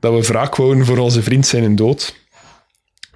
Dat 0.00 0.12
we 0.12 0.32
wraak 0.32 0.56
wouden 0.56 0.84
voor 0.84 0.98
onze 0.98 1.22
vriend 1.22 1.46
zijn 1.46 1.62
in 1.62 1.76
dood. 1.76 2.14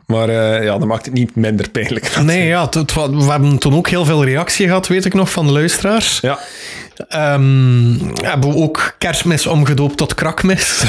Maar 0.07 0.29
uh, 0.29 0.65
ja, 0.65 0.79
dat 0.79 0.89
maakt 0.89 1.05
het 1.05 1.15
niet 1.15 1.37
minder 1.37 1.71
pijnlijk. 1.71 2.17
Nee, 2.23 2.47
ja, 2.47 2.69
het, 2.71 2.95
we 2.95 3.25
hebben 3.31 3.59
toen 3.59 3.75
ook 3.75 3.89
heel 3.89 4.05
veel 4.05 4.25
reactie 4.25 4.67
gehad, 4.67 4.87
weet 4.87 5.05
ik 5.05 5.15
nog, 5.15 5.31
van 5.31 5.47
de 5.47 5.53
luisteraars. 5.53 6.21
Ja. 6.21 6.39
Um, 6.97 8.13
hebben 8.23 8.51
we 8.51 8.57
ook 8.57 8.95
kerstmis 8.99 9.47
omgedoopt 9.47 9.97
tot 9.97 10.15
krakmis. 10.15 10.85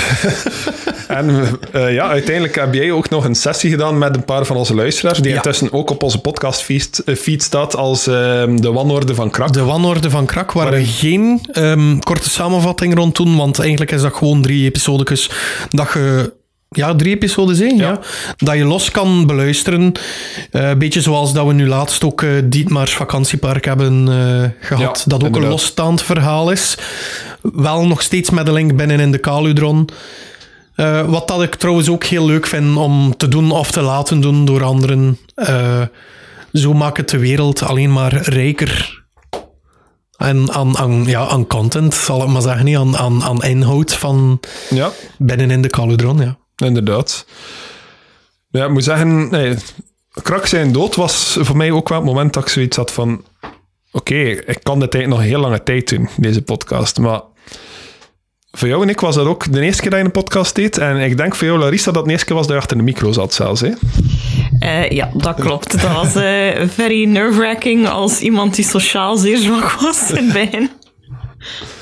en 1.08 1.30
uh, 1.76 1.94
ja, 1.94 2.08
uiteindelijk 2.08 2.56
heb 2.56 2.74
jij 2.74 2.92
ook 2.92 3.10
nog 3.10 3.26
een 3.26 3.36
sessie 3.36 3.70
gedaan 3.70 3.98
met 3.98 4.16
een 4.16 4.26
paar 4.26 4.46
van 4.46 4.56
onze 4.56 4.76
luisteraars, 4.76 5.20
die 5.20 5.30
ja. 5.30 5.36
intussen 5.36 5.74
ook 5.74 5.90
op 5.90 6.04
onze 6.04 6.20
podcastfeed 6.20 7.02
uh, 7.06 7.16
feed 7.16 7.44
staat 7.44 7.76
als 7.76 8.08
uh, 8.08 8.14
de 8.56 8.72
wanorde 8.72 9.16
van 9.16 9.30
krak. 9.30 9.54
De 9.54 9.64
wanorde 9.64 10.10
van 10.10 10.26
krak, 10.26 10.52
waar 10.52 10.66
Waarin... 10.66 10.84
we 10.84 10.92
geen 10.92 11.42
um, 11.54 12.00
korte 12.00 12.30
samenvatting 12.30 12.96
rond 12.96 13.16
doen, 13.16 13.38
want 13.38 13.60
eigenlijk 13.60 13.92
is 13.92 14.02
dat 14.02 14.14
gewoon 14.14 14.42
drie 14.42 14.66
episodetjes 14.66 15.30
dat 15.70 15.92
je 15.94 16.34
ja, 16.74 16.96
drie 16.96 17.14
episodes, 17.14 17.60
hè? 17.60 17.66
Ja. 17.66 18.00
Dat 18.38 18.56
je 18.56 18.66
los 18.66 18.92
kan 18.92 19.26
beluisteren. 19.28 19.92
Uh, 20.52 20.70
een 20.70 20.78
beetje 20.78 21.02
zoals 21.02 21.34
dat 21.34 21.46
we 21.46 21.54
nu 21.54 21.68
laatst 21.68 22.04
ook 22.04 22.22
uh, 22.22 22.42
Dietmar's 22.44 22.94
vakantiepark 22.94 23.66
hebben 23.66 24.08
uh, 24.08 24.44
gehad. 24.60 25.04
dat 25.08 25.14
ook 25.14 25.26
inderdaad. 25.26 25.44
een 25.44 25.50
losstaand 25.50 26.02
verhaal 26.02 26.52
is. 26.52 26.78
Wel 27.42 27.88
nog 27.88 28.02
steeds 28.02 28.30
met 28.30 28.48
een 28.48 28.54
link 28.54 28.76
binnen 28.76 29.00
in 29.00 29.12
de 29.12 29.20
Caludron. 29.20 29.90
wat 31.06 31.28
dat 31.28 31.44
ik 31.44 31.56
trouwens 31.56 31.90
ook 31.90 32.04
heel 32.04 32.26
leuk 32.26 32.48
vind 32.48 32.78
om 32.78 33.18
te 33.18 33.28
doen 33.28 33.52
of 33.52 33.72
te 33.72 33.82
laten 33.82 34.22
doen 34.22 34.46
door 34.46 34.64
anderen. 34.64 35.20
zo 36.54 36.74
maakt 36.74 36.98
het 36.98 37.10
de 37.10 37.18
wereld 37.18 37.64
alleen 37.64 37.94
maar 37.94 38.14
rijker 38.14 39.02
en 40.24 40.52
aan, 40.52 40.78
aan, 40.78 41.04
ja, 41.06 41.28
aan 41.28 41.48
content, 41.48 41.94
zal 41.94 42.24
ik 42.24 42.28
maar 42.28 42.42
zeggen, 42.42 42.66
niet 42.66 42.78
aan, 42.78 42.98
aan, 42.98 43.24
aan 43.24 43.44
inhoud 43.44 43.94
van 43.94 44.40
ja. 44.70 44.92
binnen 45.18 45.52
in 45.52 45.62
de 45.62 45.68
Caludron, 45.68 46.20
ja. 46.20 46.38
Inderdaad. 46.56 47.26
Ja, 48.50 48.66
ik 48.66 48.72
moet 48.72 48.84
zeggen, 48.84 49.30
nee, 49.30 49.56
Krak 50.22 50.46
zijn 50.46 50.72
dood 50.72 50.96
was 50.96 51.38
voor 51.40 51.58
mij 51.58 51.72
ook 51.72 51.90
wel 51.90 51.98
het 51.98 52.08
moment 52.08 52.34
dat 52.34 52.44
ik 52.44 52.50
zoiets 52.50 52.78
had 52.78 52.92
van... 52.92 53.26
Oké, 53.92 54.16
ik 54.16 54.60
kan 54.64 54.80
dit 54.80 54.92
tijd 54.92 55.08
nog 55.08 55.22
heel 55.22 55.40
lange 55.40 55.64
tijd 55.64 55.90
doen, 55.90 56.10
deze 56.18 56.42
podcast, 56.42 57.00
maar... 57.00 57.22
Voor 58.56 58.68
jou 58.68 58.82
en 58.82 58.90
ik 58.90 59.00
was 59.00 59.16
dat 59.16 59.26
ook 59.26 59.52
de 59.52 59.62
eerste 59.62 59.82
keer 59.82 59.90
dat 59.92 60.00
je 60.00 60.06
een 60.06 60.12
podcast 60.12 60.56
deed. 60.56 60.78
En 60.78 60.98
ik 60.98 61.18
denk 61.18 61.36
voor 61.36 61.48
jou, 61.48 61.60
Larissa, 61.60 61.86
dat 61.86 61.96
het 61.96 62.06
de 62.06 62.12
eerste 62.12 62.26
keer 62.26 62.36
was 62.36 62.46
dat 62.46 62.56
je 62.56 62.62
achter 62.62 62.78
de 62.78 62.84
micro 62.84 63.12
zat 63.12 63.34
zelfs. 63.34 63.62
Hè? 63.62 63.72
Uh, 64.60 64.90
ja, 64.90 65.12
dat 65.14 65.36
klopt. 65.36 65.82
Dat 65.82 65.92
was 65.92 66.16
uh, 66.16 66.68
very 66.68 67.06
nerve-wracking 67.06 67.88
als 67.88 68.22
iemand 68.22 68.56
die 68.56 68.66
sociaal 68.66 69.18
zeer 69.18 69.38
zwak 69.38 69.72
was 69.72 70.12
in 70.12 70.30
het 70.30 70.34
begin. 70.34 70.70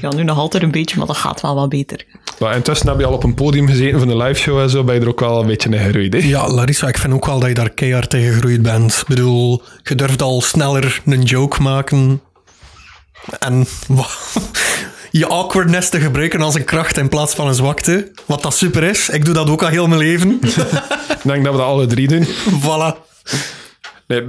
Ja, 0.00 0.12
nu 0.12 0.22
nog 0.22 0.38
altijd 0.38 0.62
een 0.62 0.70
beetje, 0.70 0.96
maar 0.96 1.06
dat 1.06 1.16
gaat 1.16 1.40
wel 1.40 1.54
wat 1.54 1.68
beter. 1.68 2.04
Maar 2.38 2.56
intussen 2.56 2.88
heb 2.88 2.98
je 2.98 3.06
al 3.06 3.12
op 3.12 3.24
een 3.24 3.34
podium 3.34 3.66
gezeten 3.66 3.98
van 3.98 4.08
de 4.08 4.16
live 4.16 4.40
show 4.40 4.60
en 4.60 4.70
zo, 4.70 4.84
ben 4.84 4.94
je 4.94 5.00
er 5.00 5.08
ook 5.08 5.20
wel 5.20 5.40
een 5.40 5.46
beetje 5.46 5.70
in 5.70 5.78
gegroeid. 5.78 6.12
Hè? 6.12 6.18
Ja, 6.18 6.48
Larissa, 6.48 6.88
ik 6.88 6.98
vind 6.98 7.12
ook 7.12 7.26
wel 7.26 7.38
dat 7.38 7.48
je 7.48 7.54
daar 7.54 7.70
keihard 7.70 8.10
tegen 8.10 8.32
gegroeid 8.32 8.62
bent. 8.62 8.92
Ik 8.92 9.06
bedoel, 9.06 9.62
je 9.82 9.94
durft 9.94 10.22
al 10.22 10.40
sneller 10.40 11.02
een 11.04 11.22
joke 11.22 11.62
maken. 11.62 12.20
En 13.38 13.66
je 15.10 15.26
awkwardness 15.26 15.88
te 15.88 16.00
gebruiken 16.00 16.40
als 16.40 16.54
een 16.54 16.64
kracht 16.64 16.96
in 16.96 17.08
plaats 17.08 17.34
van 17.34 17.46
een 17.48 17.54
zwakte. 17.54 18.12
Wat 18.26 18.42
dat 18.42 18.54
super 18.56 18.82
is. 18.82 19.08
Ik 19.08 19.24
doe 19.24 19.34
dat 19.34 19.50
ook 19.50 19.62
al 19.62 19.68
heel 19.68 19.86
mijn 19.86 20.00
leven. 20.00 20.38
ik 21.18 21.22
denk 21.22 21.44
dat 21.44 21.52
we 21.52 21.58
dat 21.58 21.68
alle 21.68 21.86
drie 21.86 22.08
doen. 22.08 22.26
Voilà. 22.60 23.06
Nee. 24.08 24.22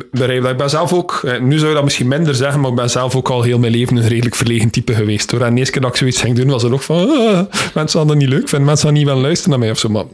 Ik 0.52 0.58
ben 0.58 0.70
zelf 0.70 0.94
ook, 0.94 1.22
eh, 1.24 1.40
nu 1.40 1.58
zou 1.58 1.68
je 1.68 1.76
dat 1.76 1.84
misschien 1.84 2.08
minder 2.08 2.36
zeggen, 2.36 2.62
maar 2.62 2.70
ik 2.70 2.76
ben 2.76 2.90
zelf 2.90 3.16
ook 3.16 3.30
al 3.30 3.42
heel 3.42 3.60
mijn 3.60 3.72
leven 3.72 3.98
een 3.98 4.08
redelijk 4.08 4.36
verlegen 4.36 4.70
type 4.70 4.96
geweest. 4.96 5.32
Hoor. 5.32 5.42
En 5.42 5.54
de 5.54 5.60
eerste 5.60 5.74
keer 5.74 5.82
dat 5.82 5.92
ik 5.92 5.98
zoiets 5.98 6.22
ging 6.22 6.36
doen, 6.36 6.50
was 6.50 6.64
er 6.64 6.74
ook 6.74 6.82
van, 6.82 6.98
ah, 6.98 7.54
mensen 7.74 8.00
hadden 8.00 8.08
dat 8.08 8.16
niet 8.16 8.30
leuk 8.30 8.50
vinden, 8.50 8.68
mensen 8.68 8.86
gaan 8.86 8.94
niet 8.94 9.06
wel 9.06 9.18
luisteren 9.18 9.50
naar 9.50 9.60
mij 9.60 9.72
of 9.72 9.80
zo, 9.80 9.90
maar 9.90 10.06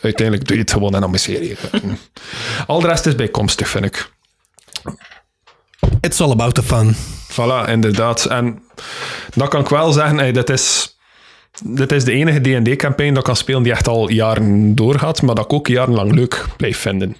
uiteindelijk 0.00 0.46
doe 0.46 0.56
je 0.56 0.62
het 0.62 0.72
gewoon 0.72 0.94
en 0.94 1.00
dan 1.00 1.18
serie. 1.18 1.56
Al 2.66 2.80
de 2.80 2.86
rest 2.86 3.06
is 3.06 3.14
bijkomstig, 3.14 3.68
vind 3.68 3.84
ik. 3.84 4.10
It's 6.00 6.20
all 6.20 6.30
about 6.30 6.54
the 6.54 6.62
fun. 6.62 6.94
Voilà, 7.32 7.68
inderdaad. 7.68 8.24
En 8.24 8.62
dat 9.34 9.48
kan 9.48 9.60
ik 9.60 9.68
wel 9.68 9.92
zeggen, 9.92 10.18
hey, 10.18 10.32
dat 10.32 10.50
is 10.50 10.98
dit 11.64 11.92
is 11.92 12.04
de 12.04 12.12
enige 12.12 12.40
D&D-campagne 12.40 13.10
dat 13.10 13.18
ik 13.18 13.24
kan 13.24 13.36
spelen 13.36 13.62
die 13.62 13.72
echt 13.72 13.88
al 13.88 14.10
jaren 14.10 14.74
doorgaat, 14.74 15.22
maar 15.22 15.34
dat 15.34 15.44
ik 15.44 15.52
ook 15.52 15.66
jarenlang 15.66 16.14
leuk 16.14 16.44
blijf 16.56 16.78
vinden. 16.78 17.16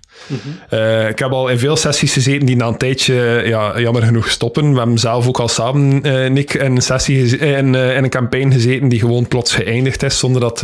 Eh, 0.69 1.09
ik 1.09 1.19
heb 1.19 1.31
al 1.31 1.49
in 1.49 1.59
veel 1.59 1.77
sessies 1.77 2.12
gezeten 2.12 2.47
die 2.47 2.57
na 2.57 2.67
een 2.67 2.77
tijdje 2.77 3.43
ja, 3.47 3.81
jammer 3.81 4.03
genoeg 4.03 4.29
stoppen. 4.29 4.73
We 4.73 4.79
hebben 4.79 4.99
zelf 4.99 5.29
ook 5.29 5.41
al 5.41 5.49
samen, 5.49 6.07
uh, 6.07 6.31
Nick, 6.31 6.55
in 6.55 6.77
een, 6.77 6.83
sessie 6.83 7.39
in, 7.39 7.75
uh, 7.75 7.97
in, 7.97 8.05
een 8.05 8.11
campagne 8.11 8.53
gezeten 8.53 8.89
die 8.89 8.99
gewoon 8.99 9.29
plots 9.29 9.55
geëindigd 9.55 10.03
is, 10.03 10.19
zonder 10.19 10.41
dat, 10.41 10.59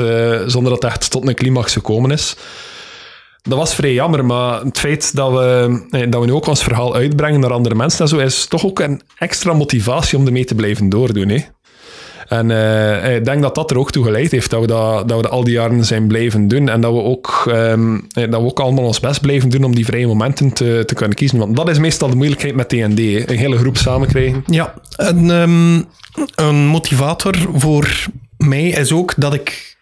zonder 0.51 0.73
dat 0.73 0.83
het 0.83 0.85
echt 0.93 1.11
tot 1.11 1.29
een 1.29 1.35
climax 1.35 1.73
gekomen 1.73 2.11
is. 2.11 2.37
Dat 3.43 3.59
was 3.59 3.75
vrij 3.75 3.93
jammer, 3.93 4.25
maar 4.25 4.61
het 4.61 4.79
feit 4.79 5.17
dat 5.17 5.33
we, 5.33 6.07
dat 6.09 6.21
we 6.21 6.27
nu 6.27 6.33
ook 6.33 6.47
ons 6.47 6.63
verhaal 6.63 6.95
uitbrengen 6.95 7.41
naar 7.41 7.53
andere 7.53 7.75
mensen 7.75 8.01
en 8.01 8.09
zo, 8.09 8.19
is 8.19 8.47
toch 8.47 8.65
ook 8.65 8.81
een 8.81 9.01
extra 9.19 9.53
motivatie 9.53 10.19
om 10.19 10.27
ermee 10.27 10.45
te 10.45 10.55
blijven 10.55 10.89
doordoen. 10.89 11.29
Hè? 11.29 11.45
En 12.29 12.51
uh, 12.51 13.17
ik 13.17 13.25
denk 13.25 13.43
dat 13.43 13.55
dat 13.55 13.71
er 13.71 13.79
ook 13.79 13.91
toe 13.91 14.05
geleid 14.05 14.31
heeft 14.31 14.51
dat 14.51 14.61
we 14.61 14.67
dat, 14.67 15.09
dat 15.09 15.17
we 15.17 15.23
dat 15.23 15.31
al 15.31 15.45
die 15.45 15.55
jaren 15.55 15.85
zijn 15.85 16.07
blijven 16.07 16.49
doen. 16.49 16.69
En 16.69 16.81
dat 16.81 16.93
we 16.93 17.03
ook, 17.03 17.45
um, 17.49 18.07
dat 18.13 18.29
we 18.29 18.37
ook 18.37 18.61
allemaal 18.61 18.85
ons 18.85 19.01
best 19.01 19.21
blijven 19.21 19.49
doen 19.49 19.65
om 19.65 19.75
die 19.75 19.85
vrije 19.85 20.07
momenten 20.07 20.53
te, 20.53 20.83
te 20.87 20.95
kunnen 20.95 21.17
kiezen. 21.17 21.39
Want 21.39 21.57
dat 21.57 21.69
is 21.69 21.79
meestal 21.79 22.11
de 22.11 22.17
moeilijkheid 22.17 22.55
met 22.55 22.69
TND. 22.69 22.99
Een 22.99 23.39
hele 23.39 23.57
groep 23.57 23.77
samen 23.77 24.09
krijgen. 24.09 24.43
Ja, 24.47 24.75
een, 24.97 25.31
um, 25.31 25.85
een 26.35 26.67
motivator 26.67 27.35
voor 27.55 28.07
mij 28.37 28.69
is 28.69 28.93
ook 28.93 29.15
dat 29.17 29.35
ik... 29.35 29.77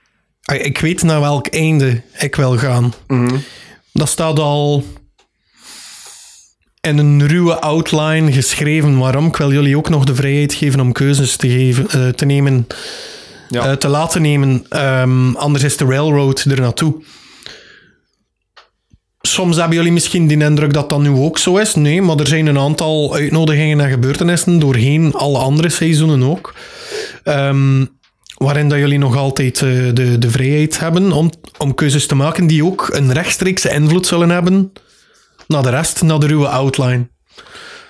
Ik 0.45 0.79
weet 0.79 1.03
naar 1.03 1.21
welk 1.21 1.47
einde 1.47 2.03
ik 2.19 2.37
wil 2.37 2.57
gaan. 2.57 2.95
Mm 3.07 3.29
-hmm. 3.29 3.43
Dat 3.93 4.09
staat 4.09 4.39
al 4.39 4.85
en 6.85 6.99
een 6.99 7.27
ruwe 7.27 7.61
outline 7.61 8.33
geschreven. 8.33 8.99
Waarom? 8.99 9.27
Ik 9.27 9.37
wil 9.37 9.53
jullie 9.53 9.77
ook 9.77 9.89
nog 9.89 10.05
de 10.05 10.15
vrijheid 10.15 10.55
geven 10.55 10.81
om 10.81 10.93
keuzes 10.93 11.37
te, 11.37 11.49
geven, 11.49 11.87
uh, 11.97 12.09
te 12.09 12.25
nemen, 12.25 12.67
ja. 13.49 13.67
uh, 13.67 13.73
te 13.73 13.89
laten 13.89 14.23
nemen. 14.23 14.67
Um, 14.71 15.37
anders 15.37 15.65
is 15.65 15.77
de 15.77 15.85
railroad 15.85 16.45
er 16.45 16.61
naartoe. 16.61 16.95
Soms 19.21 19.57
hebben 19.57 19.77
jullie 19.77 19.93
misschien 19.93 20.27
die 20.27 20.39
indruk 20.39 20.73
dat 20.73 20.89
dat 20.89 21.01
nu 21.01 21.09
ook 21.09 21.39
zo 21.39 21.57
is. 21.57 21.75
Nee, 21.75 22.03
maar 22.03 22.17
er 22.17 22.27
zijn 22.27 22.47
een 22.47 22.59
aantal 22.59 23.15
uitnodigingen 23.15 23.81
en 23.81 23.91
gebeurtenissen 23.91 24.59
doorheen 24.59 25.13
alle 25.15 25.39
andere 25.39 25.69
seizoenen 25.69 26.23
ook. 26.23 26.55
Um, 27.25 27.89
waarin 28.35 28.69
dat 28.69 28.79
jullie 28.79 28.99
nog 28.99 29.17
altijd 29.17 29.61
uh, 29.61 29.71
de, 29.95 30.19
de 30.19 30.31
vrijheid 30.31 30.79
hebben 30.79 31.13
om, 31.13 31.31
om 31.59 31.75
keuzes 31.75 32.07
te 32.07 32.15
maken 32.15 32.47
die 32.47 32.65
ook 32.65 32.89
een 32.93 33.13
rechtstreekse 33.13 33.71
invloed 33.71 34.07
zullen 34.07 34.31
hebben 34.31 34.73
naar 35.47 35.63
de 35.63 35.71
rest, 35.71 36.03
naar 36.03 36.19
de 36.19 36.27
ruwe 36.27 36.49
outline. 36.49 37.09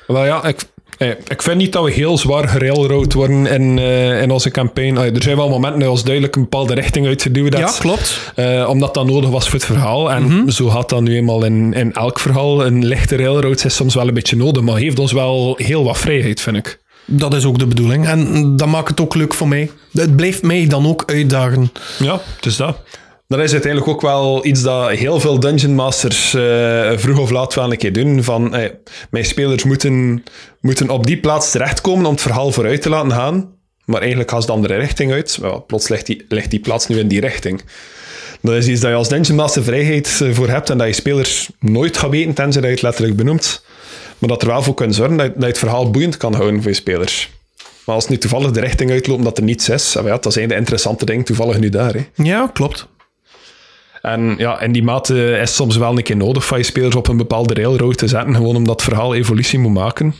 Wel 0.06 0.24
ja, 0.24 0.44
ik, 0.44 0.66
eh, 0.98 1.08
ik 1.08 1.42
vind 1.42 1.56
niet 1.56 1.72
dat 1.72 1.84
we 1.84 1.90
heel 1.90 2.18
zwaar 2.18 2.48
gerailroad 2.48 3.12
worden 3.12 3.46
in, 3.46 3.76
uh, 3.76 4.22
in 4.22 4.30
onze 4.30 4.50
campagne. 4.50 5.10
er 5.10 5.22
zijn 5.22 5.36
wel 5.36 5.48
momenten 5.48 5.80
dat 5.80 5.88
ons 5.88 6.04
duidelijk 6.04 6.36
een 6.36 6.42
bepaalde 6.42 6.74
richting 6.74 7.06
uitgeduwd 7.06 7.58
Ja, 7.58 7.72
klopt. 7.78 8.32
Uh, 8.36 8.68
omdat 8.68 8.94
dat 8.94 9.06
nodig 9.06 9.30
was 9.30 9.44
voor 9.44 9.58
het 9.58 9.64
verhaal. 9.64 10.10
En 10.10 10.22
mm 10.22 10.28
-hmm. 10.28 10.50
zo 10.50 10.68
gaat 10.68 10.88
dat 10.88 11.00
nu 11.00 11.14
eenmaal 11.16 11.44
in, 11.44 11.72
in 11.72 11.92
elk 11.92 12.20
verhaal. 12.20 12.66
Een 12.66 12.84
lichte 12.84 13.16
railroad 13.16 13.64
is 13.64 13.74
soms 13.74 13.94
wel 13.94 14.08
een 14.08 14.14
beetje 14.14 14.36
nodig, 14.36 14.62
maar 14.62 14.76
heeft 14.76 14.98
ons 14.98 15.12
wel 15.12 15.54
heel 15.56 15.84
wat 15.84 15.98
vrijheid, 15.98 16.40
vind 16.40 16.56
ik. 16.56 16.82
Dat 17.06 17.34
is 17.34 17.44
ook 17.44 17.58
de 17.58 17.66
bedoeling. 17.66 18.06
En 18.06 18.56
dat 18.56 18.68
maakt 18.68 18.88
het 18.88 19.00
ook 19.00 19.14
leuk 19.14 19.34
voor 19.34 19.48
mij. 19.48 19.70
Het 19.92 20.16
blijft 20.16 20.42
mij 20.42 20.66
dan 20.66 20.86
ook 20.86 21.02
uitdagen. 21.06 21.72
Ja, 21.98 22.20
dus 22.40 22.56
dat 22.56 22.76
dat 23.36 23.44
is 23.44 23.52
uiteindelijk 23.52 23.92
ook 23.92 24.00
wel 24.00 24.46
iets 24.46 24.62
dat 24.62 24.90
heel 24.90 25.20
veel 25.20 25.40
Dungeon 25.40 25.74
Masters 25.74 26.34
uh, 26.34 26.92
vroeg 26.94 27.18
of 27.18 27.30
laat 27.30 27.54
wel 27.54 27.70
een 27.70 27.78
keer 27.78 27.92
doen. 27.92 28.22
Van, 28.22 28.52
hey, 28.52 28.78
mijn 29.10 29.24
spelers 29.24 29.64
moeten, 29.64 30.24
moeten 30.60 30.90
op 30.90 31.06
die 31.06 31.20
plaats 31.20 31.50
terechtkomen 31.50 32.06
om 32.06 32.12
het 32.12 32.22
verhaal 32.22 32.52
vooruit 32.52 32.82
te 32.82 32.88
laten 32.88 33.12
gaan. 33.12 33.52
Maar 33.84 34.00
eigenlijk 34.00 34.30
gaat 34.30 34.40
ze 34.40 34.46
de 34.46 34.52
andere 34.52 34.74
richting 34.74 35.12
uit. 35.12 35.38
Well, 35.40 35.60
plots 35.66 35.88
ligt 35.88 36.06
die, 36.06 36.24
ligt 36.28 36.50
die 36.50 36.60
plaats 36.60 36.86
nu 36.86 36.98
in 36.98 37.08
die 37.08 37.20
richting. 37.20 37.62
Dat 38.40 38.54
is 38.54 38.68
iets 38.68 38.80
dat 38.80 38.90
je 38.90 38.96
als 38.96 39.08
Dungeon 39.08 39.36
Master 39.36 39.64
vrijheid 39.64 40.20
eh, 40.22 40.32
voor 40.32 40.48
hebt 40.48 40.70
en 40.70 40.78
dat 40.78 40.86
je 40.86 40.92
spelers 40.92 41.50
nooit 41.60 41.96
gaat 41.96 42.10
weten, 42.10 42.34
tenzij 42.34 42.60
dat 42.60 42.70
je 42.70 42.76
het 42.76 42.82
letterlijk 42.82 43.16
benoemt. 43.16 43.64
Maar 44.18 44.28
dat 44.28 44.42
er 44.42 44.48
wel 44.48 44.62
voor 44.62 44.74
kunt 44.74 44.94
zorgen 44.94 45.16
dat, 45.16 45.32
je 45.38 45.44
het 45.44 45.58
verhaal 45.58 45.90
boeiend 45.90 46.16
kan 46.16 46.34
houden 46.34 46.62
voor 46.62 46.70
je 46.70 46.76
spelers. 46.76 47.30
Maar 47.84 47.94
als 47.94 48.04
het 48.04 48.12
nu 48.12 48.18
toevallig 48.18 48.50
de 48.50 48.60
richting 48.60 48.90
uitloopt 48.90 49.24
dat 49.24 49.38
er 49.38 49.44
niets 49.44 49.68
is, 49.68 49.96
ja, 50.04 50.18
dat 50.18 50.32
zijn 50.32 50.48
de 50.48 50.54
interessante 50.54 51.04
dingen 51.04 51.24
toevallig 51.24 51.58
nu 51.58 51.68
daar. 51.68 51.94
Hè. 51.94 52.06
Ja, 52.14 52.50
klopt. 52.52 52.88
En 54.04 54.34
ja, 54.38 54.60
in 54.60 54.72
die 54.72 54.82
mate 54.82 55.38
is 55.38 55.54
soms 55.54 55.76
wel 55.76 55.96
een 55.96 56.02
keer 56.02 56.16
nodig 56.16 56.46
van 56.46 56.58
je 56.58 56.64
spelers 56.64 56.94
op 56.94 57.08
een 57.08 57.16
bepaalde 57.16 57.54
railroad 57.54 57.98
te 57.98 58.08
zetten, 58.08 58.34
gewoon 58.34 58.56
omdat 58.56 58.80
het 58.80 58.88
verhaal 58.88 59.14
evolutie 59.14 59.58
moet 59.58 59.72
maken. 59.72 60.14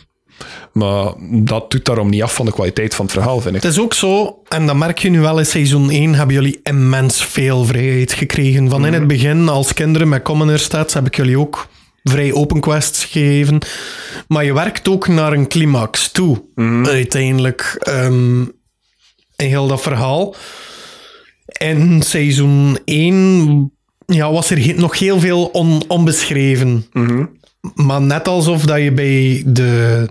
Maar 0.71 1.13
dat 1.29 1.71
doet 1.71 1.85
daarom 1.85 2.09
niet 2.09 2.23
af 2.23 2.35
van 2.35 2.45
de 2.45 2.51
kwaliteit 2.51 2.95
van 2.95 3.05
het 3.05 3.13
verhaal, 3.13 3.41
vind 3.41 3.55
ik. 3.55 3.61
Het 3.61 3.71
is 3.71 3.79
ook 3.79 3.93
zo, 3.93 4.41
en 4.47 4.65
dat 4.65 4.75
merk 4.75 4.99
je 4.99 5.09
nu 5.09 5.19
wel 5.19 5.39
in 5.39 5.45
seizoen 5.45 5.89
1, 5.89 6.13
hebben 6.13 6.35
jullie 6.35 6.59
immens 6.63 7.25
veel 7.25 7.65
vrijheid 7.65 8.13
gekregen. 8.13 8.69
Van 8.69 8.85
in 8.85 8.93
het 8.93 9.07
begin, 9.07 9.49
als 9.49 9.73
kinderen 9.73 10.09
met 10.09 10.21
Commoner 10.21 10.59
Stats, 10.59 10.93
heb 10.93 11.05
ik 11.05 11.15
jullie 11.15 11.39
ook 11.39 11.67
vrij 12.03 12.33
open 12.33 12.59
quests 12.59 13.05
gegeven. 13.05 13.59
Maar 14.27 14.45
je 14.45 14.53
werkt 14.53 14.87
ook 14.87 15.07
naar 15.07 15.33
een 15.33 15.47
climax 15.47 16.11
toe, 16.11 16.43
mm. 16.55 16.85
uiteindelijk. 16.85 17.85
Um, 17.89 18.51
in 19.35 19.47
heel 19.47 19.67
dat 19.67 19.81
verhaal. 19.81 20.35
In 21.45 22.01
seizoen 22.01 22.77
1 22.85 23.71
ja, 24.05 24.31
was 24.31 24.49
er 24.49 24.73
nog 24.77 24.99
heel 24.99 25.19
veel 25.19 25.45
on, 25.45 25.83
onbeschreven. 25.87 26.85
Mhm. 26.93 27.25
Maar 27.75 28.01
net 28.01 28.27
alsof 28.27 28.65
dat 28.65 28.81
je 28.81 28.91
bij 28.91 29.43
de, 29.45 30.09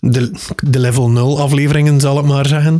de, 0.00 0.30
de 0.62 0.78
level 0.78 1.10
0 1.10 1.40
afleveringen, 1.40 2.00
zal 2.00 2.18
ik 2.18 2.24
maar 2.24 2.46
zeggen, 2.46 2.78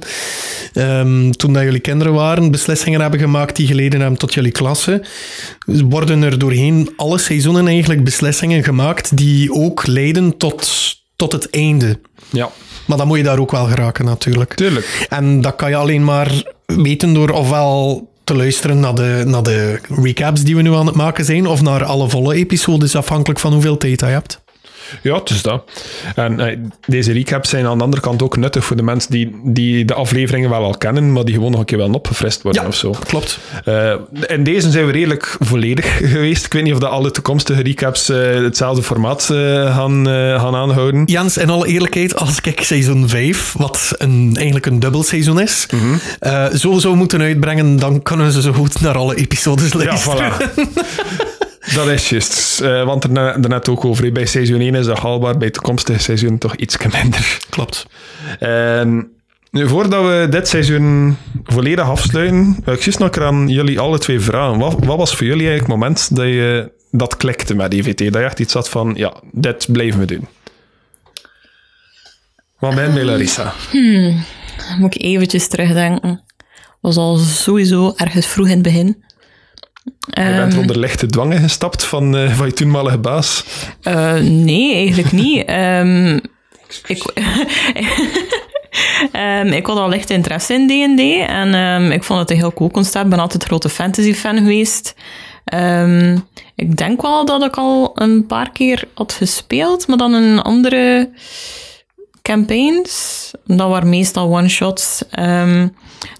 um, 0.75 1.33
toen 1.33 1.53
dat 1.53 1.63
jullie 1.63 1.81
kinderen 1.81 2.13
waren, 2.13 2.51
beslissingen 2.51 3.01
hebben 3.01 3.21
gemaakt 3.21 3.57
die 3.57 3.67
geleden 3.67 4.01
hebben 4.01 4.19
tot 4.19 4.35
jullie 4.35 4.53
klasse, 4.53 5.05
worden 5.67 6.23
er 6.23 6.39
doorheen 6.39 6.93
alle 6.97 7.19
seizoenen 7.19 7.67
eigenlijk 7.67 8.05
beslissingen 8.05 8.65
gemaakt 8.65 9.17
die 9.17 9.53
ook 9.53 9.87
leiden 9.87 10.37
tot, 10.37 10.71
tot 11.17 11.33
het 11.33 11.51
einde. 11.51 12.01
Ja. 12.31 12.51
Maar 12.87 12.99
dan 12.99 13.07
moet 13.07 13.17
je 13.17 13.23
daar 13.23 13.39
ook 13.39 13.51
wel 13.51 13.67
geraken, 13.67 14.05
natuurlijk. 14.05 14.55
Tuurlijk. 14.55 15.07
En 15.09 15.41
dat 15.41 15.57
kan 15.57 15.71
je 15.71 15.77
alleen 15.77 16.05
maar 16.05 16.54
weten 16.67 17.15
door 17.15 17.31
ofwel 17.31 18.09
te 18.25 18.37
luisteren 18.37 18.81
naar 18.81 18.95
de, 18.95 19.23
naar 19.27 19.43
de 19.43 19.81
recaps 19.89 20.43
die 20.43 20.57
we 20.57 20.63
nu 20.63 20.75
aan 20.75 20.87
het 20.87 20.95
maken 20.95 21.25
zijn, 21.25 21.47
of 21.47 21.63
naar 21.63 21.85
alle 21.85 22.09
volle 22.09 22.35
episodes, 22.35 22.97
afhankelijk 22.97 23.41
van 23.41 23.53
hoeveel 23.53 23.77
tijd 23.77 24.01
je 24.01 24.07
hebt. 24.07 24.44
Ja, 25.03 25.15
het 25.15 25.31
is 25.31 25.43
dat. 25.43 25.71
En 26.15 26.41
uh, 26.41 26.57
deze 26.87 27.13
recaps 27.13 27.49
zijn 27.49 27.67
aan 27.67 27.79
de 27.79 27.85
andere 27.85 28.03
kant 28.03 28.23
ook 28.23 28.37
nuttig 28.37 28.65
voor 28.65 28.77
de 28.77 28.83
mensen 28.83 29.11
die, 29.11 29.41
die 29.43 29.85
de 29.85 29.95
afleveringen 29.95 30.51
wel 30.51 30.63
al 30.65 30.77
kennen, 30.77 31.13
maar 31.13 31.25
die 31.25 31.35
gewoon 31.35 31.51
nog 31.51 31.61
een 31.61 31.67
keer 31.67 31.79
wel 31.79 31.91
opgefrist 31.91 32.43
worden 32.43 32.63
ja, 32.63 32.69
of 32.69 32.75
zo. 32.75 32.95
klopt. 33.07 33.39
Uh, 33.69 33.95
in 34.27 34.45
deze 34.45 34.71
zijn 34.71 34.87
we 34.87 34.93
redelijk 34.93 35.37
volledig 35.41 35.97
geweest. 35.97 36.47
Ik 36.47 36.53
weet 36.53 36.63
niet 36.63 36.73
of 36.73 36.79
de 36.79 36.89
alle 36.89 37.11
toekomstige 37.11 37.63
recaps 37.63 38.11
uh, 38.11 38.35
hetzelfde 38.35 38.83
formaat 38.83 39.25
gaan, 39.25 40.07
gaan 40.41 40.55
aanhouden. 40.55 41.03
Jans, 41.05 41.37
in 41.37 41.51
alle 41.51 41.67
eerlijkheid, 41.67 42.17
als 42.17 42.41
ik 42.41 42.61
seizoen 42.61 43.09
5, 43.09 43.55
wat 43.59 43.95
een, 43.99 44.33
eigenlijk 44.35 44.67
een 44.67 44.81
dubbel 44.81 45.03
seizoen 45.03 45.41
is, 45.41 45.67
mm 45.71 45.81
-hmm. 45.81 46.59
zo 46.59 46.79
zou 46.79 46.97
moeten 46.97 47.21
uitbrengen, 47.21 47.77
dan 47.77 48.03
kunnen 48.03 48.33
ze 48.33 48.43
zo 48.43 48.53
goed 48.53 48.81
naar 48.81 48.97
alle 48.97 49.17
episodes 49.17 49.73
luisteren. 49.73 50.25
Ja, 50.25 50.41
voilà. 50.41 51.34
Dat 51.73 51.87
is 51.87 52.09
juist. 52.09 52.61
Uh, 52.63 52.85
want 52.85 53.05
er 53.05 53.49
net 53.49 53.69
ook 53.69 53.85
over. 53.85 54.13
Bij 54.13 54.27
seizoen 54.27 54.61
1 54.61 54.75
is 54.75 54.87
dat 54.87 54.99
haalbaar, 54.99 55.37
bij 55.37 55.51
toekomstige 55.51 55.99
seizoen 55.99 56.39
toch 56.39 56.57
iets 56.57 56.77
minder. 56.93 57.39
Klopt. 57.51 57.87
En 58.39 59.13
nu, 59.51 59.69
voordat 59.69 60.03
we 60.05 60.27
dit 60.31 60.49
seizoen 60.49 61.17
volledig 61.45 61.89
afsluiten, 61.89 62.57
wil 62.65 62.75
ik 62.75 62.83
juist 62.83 62.99
nog 62.99 63.19
aan 63.19 63.49
jullie 63.49 63.81
alle 63.81 63.99
twee 63.99 64.21
vragen. 64.21 64.59
Wat, 64.59 64.85
wat 64.85 64.97
was 64.97 65.17
voor 65.17 65.27
jullie 65.27 65.49
eigenlijk 65.49 65.69
het 65.73 65.81
moment 65.81 66.17
dat 66.17 66.27
je 66.27 66.73
dat 66.91 67.17
klikte 67.17 67.55
met 67.55 67.73
EVT? 67.73 67.99
Dat 67.99 68.15
je 68.15 68.19
echt 68.19 68.41
iets 68.41 68.55
had 68.55 68.69
van, 68.69 68.93
ja, 68.97 69.15
dit 69.33 69.67
blijven 69.73 70.01
we 70.01 70.07
doen. 70.07 70.29
Wat 72.59 72.75
ben 72.75 72.95
je, 72.95 73.05
Larissa? 73.05 73.53
Hmm, 73.71 74.25
moet 74.79 74.95
ik 74.95 75.03
eventjes 75.03 75.49
terugdenken. 75.49 76.23
was 76.81 76.97
al 76.97 77.17
sowieso 77.17 77.93
ergens 77.97 78.27
vroeg 78.27 78.47
in 78.47 78.53
het 78.53 78.63
begin. 78.63 79.05
Je 79.85 80.35
bent 80.37 80.53
um, 80.53 80.59
onder 80.59 80.79
lichte 80.79 81.07
dwangen 81.07 81.41
gestapt 81.41 81.85
van, 81.85 82.17
uh, 82.17 82.33
van 82.33 82.47
je 82.47 82.53
toenmalige 82.53 82.99
baas? 82.99 83.45
Uh, 83.83 84.15
nee, 84.21 84.75
eigenlijk 84.75 85.13
niet. 85.13 85.51
um, 85.51 86.21
ik, 86.87 87.05
um, 89.13 89.47
ik 89.59 89.67
had 89.67 89.79
al 89.79 89.89
licht 89.89 90.11
interesse 90.11 90.55
in 90.55 90.67
D&D 90.67 91.01
en 91.29 91.93
ik 91.93 92.05
vond 92.05 92.21
het 92.21 92.31
een 92.31 92.37
heel 92.37 92.53
cool 92.53 92.71
concept. 92.71 93.05
Ik 93.05 93.11
ben 93.11 93.19
altijd 93.19 93.43
een 93.43 93.49
grote 93.49 93.69
fantasy 93.69 94.15
fan 94.15 94.37
geweest. 94.37 94.95
Ehm, 95.45 96.19
ik 96.55 96.77
denk 96.77 97.03
wel 97.03 97.25
dat 97.25 97.45
ik 97.45 97.57
al 97.57 97.91
een 97.95 98.27
paar 98.27 98.51
keer 98.51 98.85
had 98.95 99.13
gespeeld, 99.13 99.87
maar 99.87 99.97
dan 99.97 100.15
in 100.15 100.43
andere 100.43 101.11
campaigns. 102.25 103.31
Dat 103.45 103.69
waren 103.69 103.89
meestal 103.89 104.37
one-shots. 104.37 105.03
Ehm, 105.11 105.69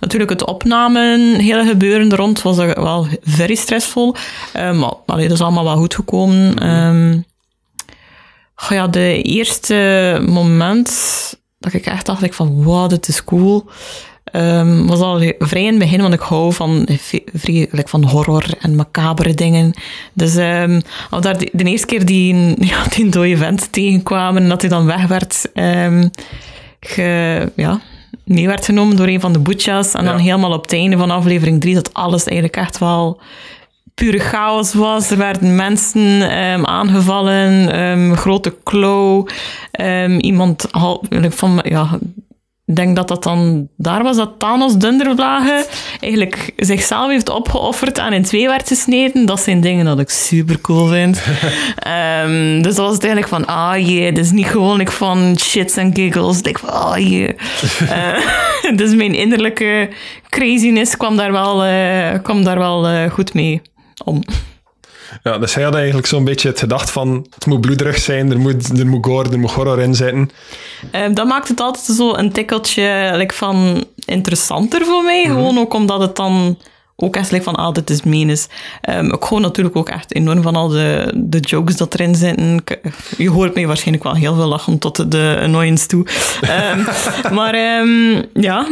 natuurlijk, 0.01 0.31
het 0.31 0.45
opnamen, 0.45 1.21
hele 1.35 1.67
gebeuren 1.67 2.11
er 2.11 2.17
rond 2.17 2.43
was 2.43 2.57
wel 2.57 3.07
very 3.23 3.55
stressvol. 3.55 4.15
Um, 4.57 4.79
maar 4.79 4.93
allee, 5.07 5.29
dat 5.29 5.37
is 5.37 5.43
allemaal 5.43 5.65
wel 5.65 5.77
goed 5.77 5.95
gekomen. 5.95 6.69
Um, 6.69 7.25
ja, 8.69 8.89
de 8.89 9.23
eerste 9.23 10.21
moment 10.27 10.91
dat 11.59 11.73
ik 11.73 11.87
echt 11.87 12.07
dacht 12.07 12.35
van, 12.35 12.63
wow, 12.63 12.89
dit 12.89 13.09
is 13.09 13.25
cool. 13.25 13.71
Um, 14.37 14.87
was 14.87 15.01
al 15.01 15.33
vrij 15.39 15.63
in 15.63 15.69
het 15.69 15.79
begin, 15.79 16.01
want 16.01 16.15
ik 16.15 16.21
hou 16.21 16.53
van, 16.53 16.89
vrij, 17.35 17.69
van 17.73 18.05
horror 18.05 18.45
en 18.61 18.75
macabere 18.75 19.35
dingen. 19.35 19.73
Dus 20.13 20.37
um, 20.37 20.81
als 21.11 21.23
daar 21.23 21.39
de, 21.39 21.49
de, 21.53 21.65
eerste 21.65 21.87
keer 21.87 22.05
die, 22.07 22.35
ja, 22.71 22.85
die 22.95 23.09
dode 23.09 23.37
vent 23.37 23.73
tegenkwamen 23.73 24.43
en 24.43 24.49
dat 24.49 24.61
hij 24.61 24.71
dan 24.71 24.87
weg 24.87 25.07
werd, 25.07 25.51
um, 25.55 26.11
ge, 26.81 27.53
ja, 27.57 27.81
mee 28.25 28.47
werd 28.47 28.65
genomen 28.65 28.97
door 28.97 29.07
een 29.07 29.21
van 29.21 29.33
de 29.33 29.39
boetjas. 29.39 29.95
En 29.95 30.05
ja. 30.05 30.11
dan 30.11 30.21
helemaal 30.21 30.53
op 30.53 30.63
het 30.63 30.73
einde 30.73 30.97
van 30.97 31.11
aflevering 31.11 31.61
3 31.61 31.75
dat 31.75 31.95
alles 31.95 32.25
eigenlijk 32.25 32.57
echt 32.57 32.79
wel 32.79 33.21
pure 33.95 34.19
chaos 34.19 34.75
was. 34.75 35.11
Er 35.11 35.17
werden 35.17 35.55
mensen 35.55 36.39
um, 36.39 36.67
aangevallen, 36.67 37.81
um, 37.81 38.17
grote 38.17 38.57
klow, 38.63 39.29
um, 39.81 40.19
iemand 40.19 40.67
van, 41.29 41.61
ja, 41.65 41.99
ik 42.67 42.77
denk 42.77 42.97
dat 42.97 43.09
dat 43.09 43.23
dan 43.23 43.69
daar 43.77 44.03
was 44.03 44.17
dat 44.17 44.39
Thanos 44.39 44.77
Dunderblage 44.77 45.67
eigenlijk 46.01 46.53
zichzelf 46.57 47.11
heeft 47.11 47.29
opgeofferd 47.29 47.99
en 47.99 48.13
in 48.13 48.23
twee 48.23 48.47
werd 48.47 48.69
gesneden. 48.69 49.27
Dat 49.27 49.41
zijn 49.41 49.61
dingen 49.61 49.85
dat 49.85 50.01
ik 50.01 50.11
super 50.11 50.61
cool 50.61 50.87
vind. 50.87 51.23
um, 52.25 52.63
dus 52.65 52.75
dat 52.75 52.87
was 52.87 52.95
het 52.95 53.05
eigenlijk 53.05 53.33
van, 53.35 53.47
ah 53.47 53.87
jee, 53.89 54.13
dit 54.13 54.25
is 54.25 54.31
niet 54.31 54.47
gewoon 54.47 54.81
ik 54.81 54.91
van 54.91 55.39
shits 55.39 55.77
en 55.77 55.95
giggles. 55.95 56.41
Ik 56.41 56.59
van, 56.59 56.69
ah 56.69 56.99
jee. 56.99 57.37
uh, 57.83 58.17
dus 58.77 58.95
mijn 58.95 59.15
innerlijke 59.15 59.89
craziness 60.29 60.97
kwam 60.97 61.17
daar 61.17 61.33
wel, 61.33 61.67
uh, 61.67 62.23
kwam 62.23 62.45
daar 62.45 62.59
wel 62.59 62.91
uh, 62.91 63.11
goed 63.11 63.35
mee 63.35 63.63
om. 64.05 64.23
Ja, 65.23 65.39
dus 65.39 65.55
hij 65.55 65.65
had 65.65 65.75
eigenlijk 65.75 66.07
zo'n 66.07 66.25
beetje 66.25 66.49
het 66.49 66.59
gedacht 66.59 66.91
van 66.91 67.27
het 67.35 67.47
moet 67.47 67.61
bloederig 67.61 67.99
zijn, 67.99 68.31
er 68.31 68.39
moet, 68.39 68.79
er 68.79 68.87
moet 68.87 69.07
gore, 69.07 69.31
er 69.31 69.39
moet 69.39 69.51
horror 69.51 69.81
in 69.81 69.95
zitten. 69.95 70.31
Um, 70.93 71.15
dat 71.15 71.27
maakt 71.27 71.49
het 71.49 71.61
altijd 71.61 71.97
zo 71.97 72.15
een 72.15 72.33
tikkeltje 72.33 73.11
like, 73.15 73.35
van 73.35 73.85
interessanter 74.05 74.85
voor 74.85 75.03
mij. 75.03 75.25
Mm 75.25 75.31
-hmm. 75.31 75.37
Gewoon 75.37 75.59
ook 75.59 75.75
omdat 75.75 76.01
het 76.01 76.17
dan 76.17 76.59
ook 76.97 77.17
echt 77.17 77.31
like, 77.31 77.45
van, 77.45 77.55
ah, 77.55 77.75
dit 77.75 77.91
is 77.91 78.03
menens. 78.03 78.49
Um, 78.91 79.13
ik 79.13 79.25
gewoon 79.25 79.43
natuurlijk 79.43 79.77
ook 79.77 79.89
echt 79.89 80.15
enorm 80.15 80.43
van 80.43 80.57
al 80.57 80.69
de, 80.69 81.13
de 81.15 81.41
jokes 81.41 81.77
dat 81.77 81.95
erin 81.95 82.15
zitten. 82.15 82.65
Je 83.17 83.31
hoort 83.31 83.55
mij 83.55 83.67
waarschijnlijk 83.67 84.05
wel 84.05 84.15
heel 84.15 84.35
veel 84.35 84.47
lachen 84.47 84.79
tot 84.79 85.11
de 85.11 85.39
annoyance 85.43 85.87
toe. 85.87 86.07
Um, 86.73 86.87
maar 87.37 87.57
ja, 88.33 88.67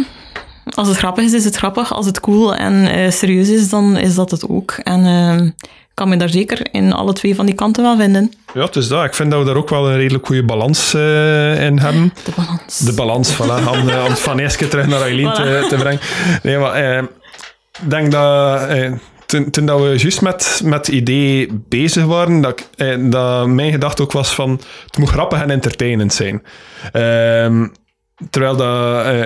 als 0.74 0.88
het 0.88 0.96
grappig 0.96 1.24
is, 1.24 1.32
is 1.32 1.44
het 1.44 1.56
grappig. 1.56 1.94
Als 1.94 2.06
het 2.06 2.20
cool 2.20 2.54
en 2.54 2.98
uh, 2.98 3.10
serieus 3.10 3.48
is, 3.48 3.68
dan 3.68 3.96
is 3.96 4.14
dat 4.14 4.30
het 4.30 4.48
ook. 4.48 4.70
En 4.70 5.54
kan 6.02 6.10
me 6.10 6.16
daar 6.16 6.28
zeker 6.28 6.66
in 6.70 6.92
alle 6.92 7.12
twee 7.12 7.34
van 7.34 7.46
die 7.46 7.54
kanten 7.54 7.82
wel 7.82 7.96
vinden. 7.96 8.32
Ja, 8.54 8.64
het 8.64 8.76
is 8.76 8.88
dat. 8.88 9.04
Ik 9.04 9.14
vind 9.14 9.30
dat 9.30 9.40
we 9.40 9.46
daar 9.46 9.56
ook 9.56 9.68
wel 9.68 9.88
een 9.88 9.96
redelijk 9.96 10.26
goede 10.26 10.44
balans 10.44 10.94
uh, 10.94 11.64
in 11.64 11.78
hebben. 11.78 12.12
De 12.24 12.32
balans. 12.36 12.78
De 12.78 12.92
balans, 12.92 13.34
voilà. 13.34 13.68
Om, 13.70 13.88
uh, 13.88 14.04
om 14.08 14.16
Van 14.16 14.40
Eske 14.40 14.68
terug 14.68 14.86
naar 14.86 15.00
Eileen 15.00 15.30
voilà. 15.30 15.34
te, 15.34 15.66
te, 15.68 15.76
brengen. 15.76 16.00
Nee, 16.42 16.58
maar 16.58 16.76
ik 16.76 17.02
uh, 17.02 17.08
denk 17.88 18.12
dat... 18.12 18.68
Toen, 19.26 19.50
toen, 19.50 19.66
dat 19.66 19.80
we 19.80 19.86
juist 19.86 20.20
met, 20.20 20.60
met 20.64 20.86
het 20.86 20.94
idee 20.94 21.48
bezig 21.68 22.04
waren, 22.04 22.40
dat, 22.40 22.68
dat 22.98 23.46
mijn 23.46 23.72
gedachte 23.72 24.02
ook 24.02 24.12
was 24.12 24.34
van... 24.34 24.60
Het 24.86 24.98
moet 24.98 25.08
grappig 25.08 25.42
en 25.42 25.50
entertainend 25.50 26.14
zijn. 26.14 26.42
Ehm, 26.92 27.66
Terwijl 28.30 28.56
dat, 28.56 29.04
eh, 29.04 29.20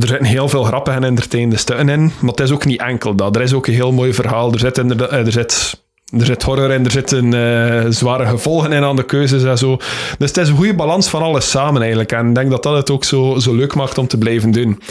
er 0.00 0.08
zitten 0.08 0.24
heel 0.24 0.48
veel 0.48 0.64
grappige 0.64 0.96
en 0.96 1.04
entertainende 1.04 1.56
stukken 1.56 1.88
in, 1.88 2.12
maar 2.20 2.30
het 2.30 2.40
is 2.40 2.50
ook 2.50 2.64
niet 2.64 2.80
enkel 2.80 3.14
dat. 3.14 3.36
Er 3.36 3.42
is 3.42 3.52
ook 3.52 3.66
een 3.66 3.74
heel 3.74 3.92
mooi 3.92 4.14
verhaal. 4.14 4.52
Er 4.52 4.58
zit, 4.58 4.78
er 5.10 5.32
zit, 5.32 5.84
er 6.06 6.26
zit 6.26 6.42
horror 6.42 6.70
in, 6.70 6.84
er 6.84 6.90
zitten 6.90 7.32
uh, 7.32 7.84
zware 7.88 8.26
gevolgen 8.26 8.72
in 8.72 8.84
aan 8.84 8.96
de 8.96 9.04
keuzes 9.04 9.44
en 9.44 9.58
zo. 9.58 9.76
Dus 10.18 10.28
het 10.28 10.36
is 10.36 10.48
een 10.48 10.56
goede 10.56 10.74
balans 10.74 11.08
van 11.08 11.22
alles 11.22 11.50
samen 11.50 11.80
eigenlijk. 11.80 12.12
En 12.12 12.28
ik 12.28 12.34
denk 12.34 12.50
dat 12.50 12.62
dat 12.62 12.76
het 12.76 12.90
ook 12.90 13.04
zo, 13.04 13.38
zo 13.38 13.54
leuk 13.54 13.74
maakt 13.74 13.98
om 13.98 14.06
te 14.06 14.18
blijven 14.18 14.50
doen. 14.50 14.82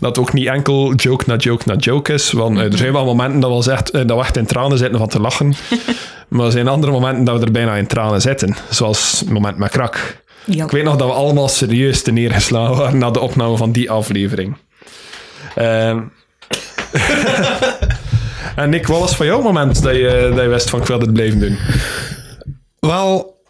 Dat 0.00 0.18
ook 0.18 0.32
niet 0.32 0.46
enkel 0.46 0.94
joke 0.94 1.24
na 1.26 1.36
joke 1.36 1.62
na 1.66 1.74
joke 1.74 2.12
is. 2.12 2.32
Want 2.32 2.58
uh, 2.58 2.64
er 2.64 2.76
zijn 2.76 2.92
wel 2.92 3.04
momenten 3.04 3.40
dat 3.40 3.64
we, 3.64 3.72
echt, 3.72 3.92
dat 3.92 4.06
we 4.06 4.18
echt 4.18 4.36
in 4.36 4.46
tranen 4.46 4.78
zitten 4.78 4.98
van 4.98 5.08
te 5.08 5.20
lachen. 5.20 5.54
maar 6.28 6.46
er 6.46 6.52
zijn 6.52 6.68
andere 6.68 6.92
momenten 6.92 7.24
dat 7.24 7.38
we 7.38 7.44
er 7.44 7.52
bijna 7.52 7.74
in 7.74 7.86
tranen 7.86 8.20
zitten. 8.20 8.56
Zoals 8.70 9.20
het 9.20 9.30
moment 9.30 9.58
met 9.58 9.70
krak. 9.70 10.22
Ja. 10.44 10.64
Ik 10.64 10.70
weet 10.70 10.84
nog 10.84 10.96
dat 10.96 11.08
we 11.08 11.14
allemaal 11.14 11.48
serieus 11.48 12.02
te 12.02 12.12
neergeslagen 12.12 12.76
waren 12.76 12.98
na 12.98 13.10
de 13.10 13.20
opname 13.20 13.56
van 13.56 13.72
die 13.72 13.90
aflevering. 13.90 14.56
En 18.56 18.70
Nick, 18.70 18.86
wat 18.86 19.00
was 19.00 19.16
van 19.16 19.26
jouw 19.26 19.42
moment 19.42 19.82
dat 19.82 19.94
je, 19.94 20.30
dat 20.34 20.42
je 20.42 20.48
wist 20.48 20.70
van 20.70 20.80
ik 20.80 20.86
wil 20.86 20.98
dit 20.98 21.12
blijven 21.12 21.38
doen? 21.40 21.58
Wel, 22.78 23.40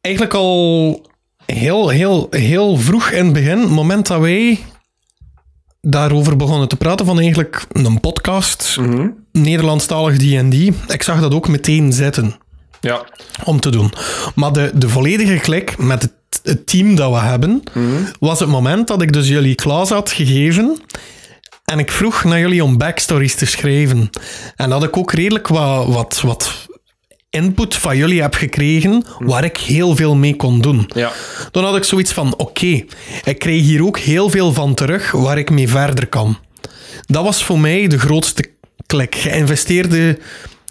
eigenlijk 0.00 0.34
al 0.34 1.06
heel, 1.46 1.88
heel, 1.88 2.26
heel 2.30 2.76
vroeg 2.76 3.10
in 3.10 3.24
het 3.24 3.32
begin, 3.32 3.58
het 3.58 3.70
moment 3.70 4.06
dat 4.06 4.20
wij 4.20 4.64
daarover 5.80 6.36
begonnen 6.36 6.68
te 6.68 6.76
praten 6.76 7.06
van 7.06 7.18
eigenlijk 7.18 7.64
een 7.72 8.00
podcast, 8.00 8.76
mm 8.80 8.92
-hmm. 8.92 9.14
Nederlandstalig 9.32 10.16
D&D, 10.16 10.54
ik 10.92 11.02
zag 11.02 11.20
dat 11.20 11.34
ook 11.34 11.48
meteen 11.48 11.92
zitten 11.92 12.34
ja. 12.80 13.04
om 13.44 13.60
te 13.60 13.70
doen. 13.70 13.92
Maar 14.34 14.52
de, 14.52 14.70
de 14.74 14.88
volledige 14.88 15.38
klik 15.38 15.78
met 15.78 16.02
het, 16.02 16.12
het 16.42 16.66
team 16.66 16.94
dat 16.94 17.10
we 17.10 17.18
hebben, 17.18 17.62
Mhm. 17.72 18.02
was 18.18 18.40
het 18.40 18.48
moment 18.48 18.88
dat 18.88 19.02
ik 19.02 19.12
dus 19.12 19.28
jullie 19.28 19.54
Klaas 19.54 19.88
had 19.88 20.10
gegeven. 20.10 20.78
En 21.64 21.78
ik 21.78 21.90
vroeg 21.92 22.24
naar 22.24 22.38
jullie 22.38 22.64
om 22.64 22.78
backstories 22.78 23.34
te 23.34 23.46
schrijven. 23.46 24.10
En 24.56 24.70
dat 24.70 24.82
ik 24.82 24.96
ook 24.96 25.12
redelijk 25.12 25.48
wat, 25.48 25.86
wat, 25.86 26.20
wat 26.20 26.66
input 27.30 27.74
van 27.74 27.96
jullie 27.96 28.22
heb 28.22 28.34
gekregen 28.34 29.04
waar 29.18 29.44
ik 29.44 29.56
heel 29.56 29.96
veel 29.96 30.14
mee 30.14 30.36
kon 30.36 30.60
doen. 30.60 30.90
Ja. 30.94 31.12
Dan 31.50 31.64
had 31.64 31.76
ik 31.76 31.84
zoiets 31.84 32.12
van, 32.12 32.36
oké, 32.36 32.84
ik 33.24 33.38
krijg 33.38 33.62
hier 33.62 33.84
ook 33.84 33.98
heel 33.98 34.30
veel 34.30 34.52
van 34.52 34.74
terug 34.74 35.10
waar 35.10 35.38
ik 35.38 35.50
mee 35.50 35.68
verder 35.68 36.06
kan. 36.06 36.38
Dat 37.06 37.24
was 37.24 37.44
voor 37.44 37.58
mij 37.58 37.86
de 37.86 37.98
grootste 37.98 38.44
klik. 38.86 39.14
Geïnvesteerde 39.14 40.18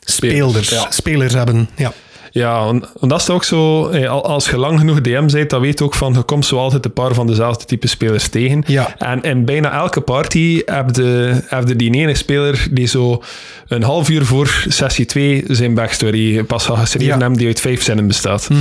speelders, 0.04 0.70
ja. 0.70 0.92
spelers 0.92 1.34
hebben. 1.34 1.70
Ja. 1.76 1.94
Ja, 2.34 2.68
en 2.68 2.84
dat 3.08 3.22
is 3.22 3.30
ook 3.30 3.44
zo. 3.44 3.88
Als 4.08 4.50
je 4.50 4.58
lang 4.58 4.80
genoeg 4.80 5.02
DM 5.02 5.28
bent, 5.32 5.50
dan 5.50 5.62
weet 5.62 5.80
je 5.80 5.86
ook 5.86 5.94
van 5.94 6.14
je 6.14 6.22
komt 6.24 6.46
zo 6.46 6.58
altijd 6.58 6.86
een 6.86 6.94
paar 6.94 7.14
van 7.14 7.28
dezelfde 7.28 7.66
type 7.66 7.88
spelers 7.88 8.28
tegen. 8.28 8.64
Ja. 8.68 8.96
En 8.98 9.22
in 9.22 9.46
bijna 9.46 9.72
elke 9.74 10.02
party 10.02 10.62
heb 10.66 10.96
je, 10.96 11.42
heb 11.46 11.68
je 11.68 11.76
die 11.76 11.92
ene 11.92 12.16
speler 12.16 12.68
die 12.72 12.88
zo 12.88 13.24
een 13.68 13.84
half 13.84 14.10
uur 14.10 14.26
voor 14.26 14.66
sessie 14.68 15.06
2 15.06 15.44
zijn 15.48 15.74
backstory 15.74 16.44
pas 16.44 16.66
had 16.66 16.78
geschreven 16.78 17.20
Ja. 17.20 17.30
die 17.30 17.48
uit 17.48 17.62
vijf 17.62 17.84
zinnen 17.84 18.08
bestaat. 18.08 18.50
Mhm. 18.50 18.60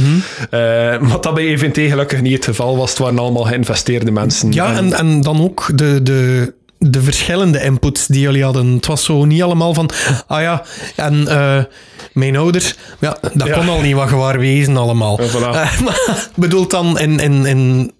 Eh, 0.51 0.61
maar 0.99 1.20
dat 1.20 1.35
bij 1.35 1.44
EVT 1.44 1.90
gelukkig 1.90 2.20
niet 2.20 2.35
het 2.35 2.44
geval 2.44 2.77
was. 2.77 2.90
Het 2.90 2.99
waren 2.99 3.19
allemaal 3.19 3.44
geïnvesteerde 3.44 4.11
mensen. 4.11 4.53
Ja, 4.53 4.77
en, 4.77 4.93
en 4.93 5.20
dan 5.20 5.43
ook 5.43 5.70
de, 5.74 6.03
de, 6.03 6.53
de 6.90 7.02
verschillende 7.02 7.62
inputs 7.62 8.06
die 8.06 8.20
jullie 8.20 8.44
hadden. 8.44 8.66
Het 8.66 8.86
was 8.86 9.04
zo 9.04 9.24
niet 9.24 9.42
allemaal 9.42 9.74
van, 9.74 9.90
ah 10.26 10.40
ja, 10.40 10.62
en 10.96 11.28
eh, 11.28 11.64
mijn 12.12 12.36
ouders, 12.36 12.74
ja, 13.00 13.16
dat 13.34 13.46
Ja. 13.48 13.54
kon 13.54 13.68
al 13.68 13.80
niet 13.80 13.94
wat 13.94 14.09
gewaar 14.09 14.38
wezen 14.38 14.76
allemaal. 14.76 15.20
Ja, 15.22 15.28
voilà. 15.28 15.56
Eh, 15.56 15.80
maar 15.84 16.28
bedoelt 16.36 16.70
dan 16.70 16.98
in... 16.98 17.18
in, 17.18 17.46
in 17.46 17.92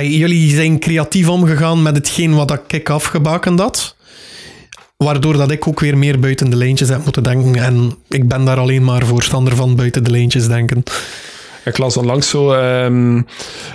jullie 0.00 0.54
zijn 0.54 0.78
creatief 0.78 1.28
omgegaan 1.28 1.82
met 1.82 1.96
hetgeen 1.96 2.34
wat 2.34 2.58
ik 2.66 2.90
afgebakend 2.90 3.60
had. 3.60 3.96
Waardoor 4.96 5.36
dat 5.36 5.50
ik 5.50 5.68
ook 5.68 5.80
weer 5.80 5.98
meer 5.98 6.18
buiten 6.20 6.50
de 6.50 6.56
lijntjes 6.56 6.88
heb 6.88 7.04
moeten 7.04 7.22
denken. 7.22 7.62
En 7.62 7.96
ik 8.08 8.28
ben 8.28 8.44
daar 8.44 8.58
alleen 8.58 8.84
maar 8.84 9.06
voorstander 9.06 9.56
van 9.56 9.76
buiten 9.76 10.04
de 10.04 10.10
lijntjes 10.10 10.46
denken. 10.46 10.82
Ik 11.64 11.78
las 11.78 11.96
onlangs 11.96 12.28
zo, 12.28 12.52
ehm, 12.52 13.22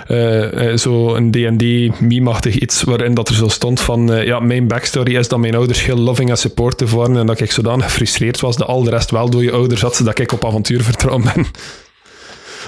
eh, 0.06 0.70
eh, 0.70 0.76
zo 0.76 1.14
een 1.14 1.30
D&D 1.30 2.00
meme-achtig 2.00 2.54
iets 2.54 2.82
waarin 2.82 3.14
dat 3.14 3.28
er 3.28 3.34
zo 3.34 3.48
stond 3.48 3.80
van 3.80 4.12
eh, 4.12 4.24
ja, 4.24 4.40
mijn 4.40 4.68
backstory 4.68 5.16
is 5.16 5.28
dat 5.28 5.38
mijn 5.38 5.54
ouders 5.54 5.84
heel 5.84 5.96
loving 5.96 6.30
en 6.30 6.36
supportive 6.36 6.96
waren 6.96 7.16
en 7.16 7.26
dat 7.26 7.40
ik 7.40 7.52
zodanig 7.52 7.84
gefrustreerd 7.84 8.40
was 8.40 8.56
dat 8.56 8.66
al 8.66 8.82
de 8.82 8.90
rest 8.90 9.10
wel 9.10 9.30
door 9.30 9.42
je 9.42 9.52
ouders 9.52 9.82
had, 9.82 10.00
dat 10.04 10.18
ik 10.18 10.32
op 10.32 10.44
avontuur 10.44 10.82
vertrouwd 10.82 11.34
ben. 11.34 11.46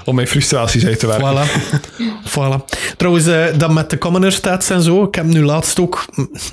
Om 0.05 0.15
mijn 0.15 0.29
frustraties 0.29 0.87
uit 0.87 0.99
te 0.99 1.07
werken. 1.07 1.35
Voilà. 1.37 1.49
voilà. 2.39 2.77
Trouwens, 2.97 3.27
eh, 3.27 3.45
dat 3.57 3.71
met 3.71 3.91
de 3.91 3.99
commoner 3.99 4.33
stats 4.33 4.71
en 4.71 4.83
zo. 4.83 5.05
Ik 5.05 5.15
heb 5.15 5.25
nu 5.25 5.45
laatst 5.45 5.81
ook 5.81 6.05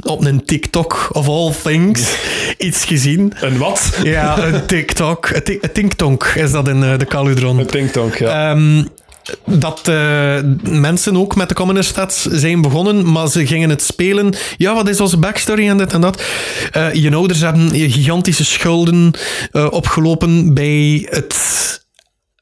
op 0.03 0.25
een 0.25 0.45
TikTok 0.45 1.09
of 1.11 1.27
all 1.27 1.53
things 1.63 2.15
iets 2.57 2.85
gezien. 2.85 3.33
Een 3.41 3.57
wat? 3.57 3.91
Ja, 4.03 4.43
een 4.43 4.65
TikTok. 4.75 5.29
Een 5.29 5.43
tik- 5.43 5.63
een 5.63 5.71
TikTok 5.71 6.25
is 6.25 6.51
dat 6.51 6.67
in 6.67 6.83
eh, 6.83 6.97
de 6.97 7.05
Caludron. 7.05 7.59
Een 7.59 7.67
TikTok, 7.67 8.15
ja. 8.15 8.51
Ehm, 8.51 8.83
dat 9.45 9.87
uh, 9.89 10.39
mensen 10.61 11.17
ook 11.17 11.35
met 11.35 11.47
de 11.49 11.55
Commoner 11.55 11.83
Stats 11.83 12.21
zijn 12.25 12.61
begonnen, 12.61 13.11
maar 13.11 13.27
ze 13.27 13.45
gingen 13.47 13.69
het 13.69 13.81
spelen. 13.81 14.33
Ja, 14.57 14.73
wat 14.73 14.87
is 14.89 15.01
onze 15.01 15.17
backstory 15.17 15.67
en 15.69 15.77
dit 15.77 15.93
en 15.93 16.01
dat? 16.01 16.23
Uh, 16.77 16.93
je 16.93 17.11
ouders 17.15 17.39
hebben 17.39 17.69
gigantische 17.71 18.45
schulden 18.45 19.11
uh, 19.51 19.67
opgelopen 19.71 20.53
bij 20.53 21.07
het... 21.09 21.67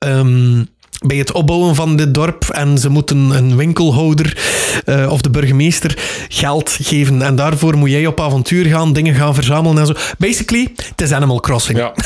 Um, 0.06 0.68
bij 1.06 1.18
het 1.18 1.32
opbouwen 1.32 1.76
van 1.76 1.96
dit 1.96 2.14
dorp 2.14 2.50
en 2.50 2.78
ze 2.78 2.90
moeten 2.90 3.18
een 3.18 3.56
winkelhouder 3.56 4.38
uh, 4.86 5.12
of 5.12 5.22
de 5.22 5.30
burgemeester 5.30 5.98
geld 6.30 6.78
geven. 6.82 7.22
En 7.22 7.36
daarvoor 7.36 7.78
moet 7.78 7.90
jij 7.90 8.06
op 8.06 8.22
avontuur 8.22 8.66
gaan, 8.66 8.94
dingen 8.94 9.16
gaan 9.16 9.36
verzamelen 9.36 9.78
en 9.78 9.86
zo. 9.86 9.94
Basically, 10.18 10.72
het 10.76 11.02
is 11.02 11.12
Animal 11.12 11.40
Crossing. 11.40 11.78
Ja. 11.78 11.94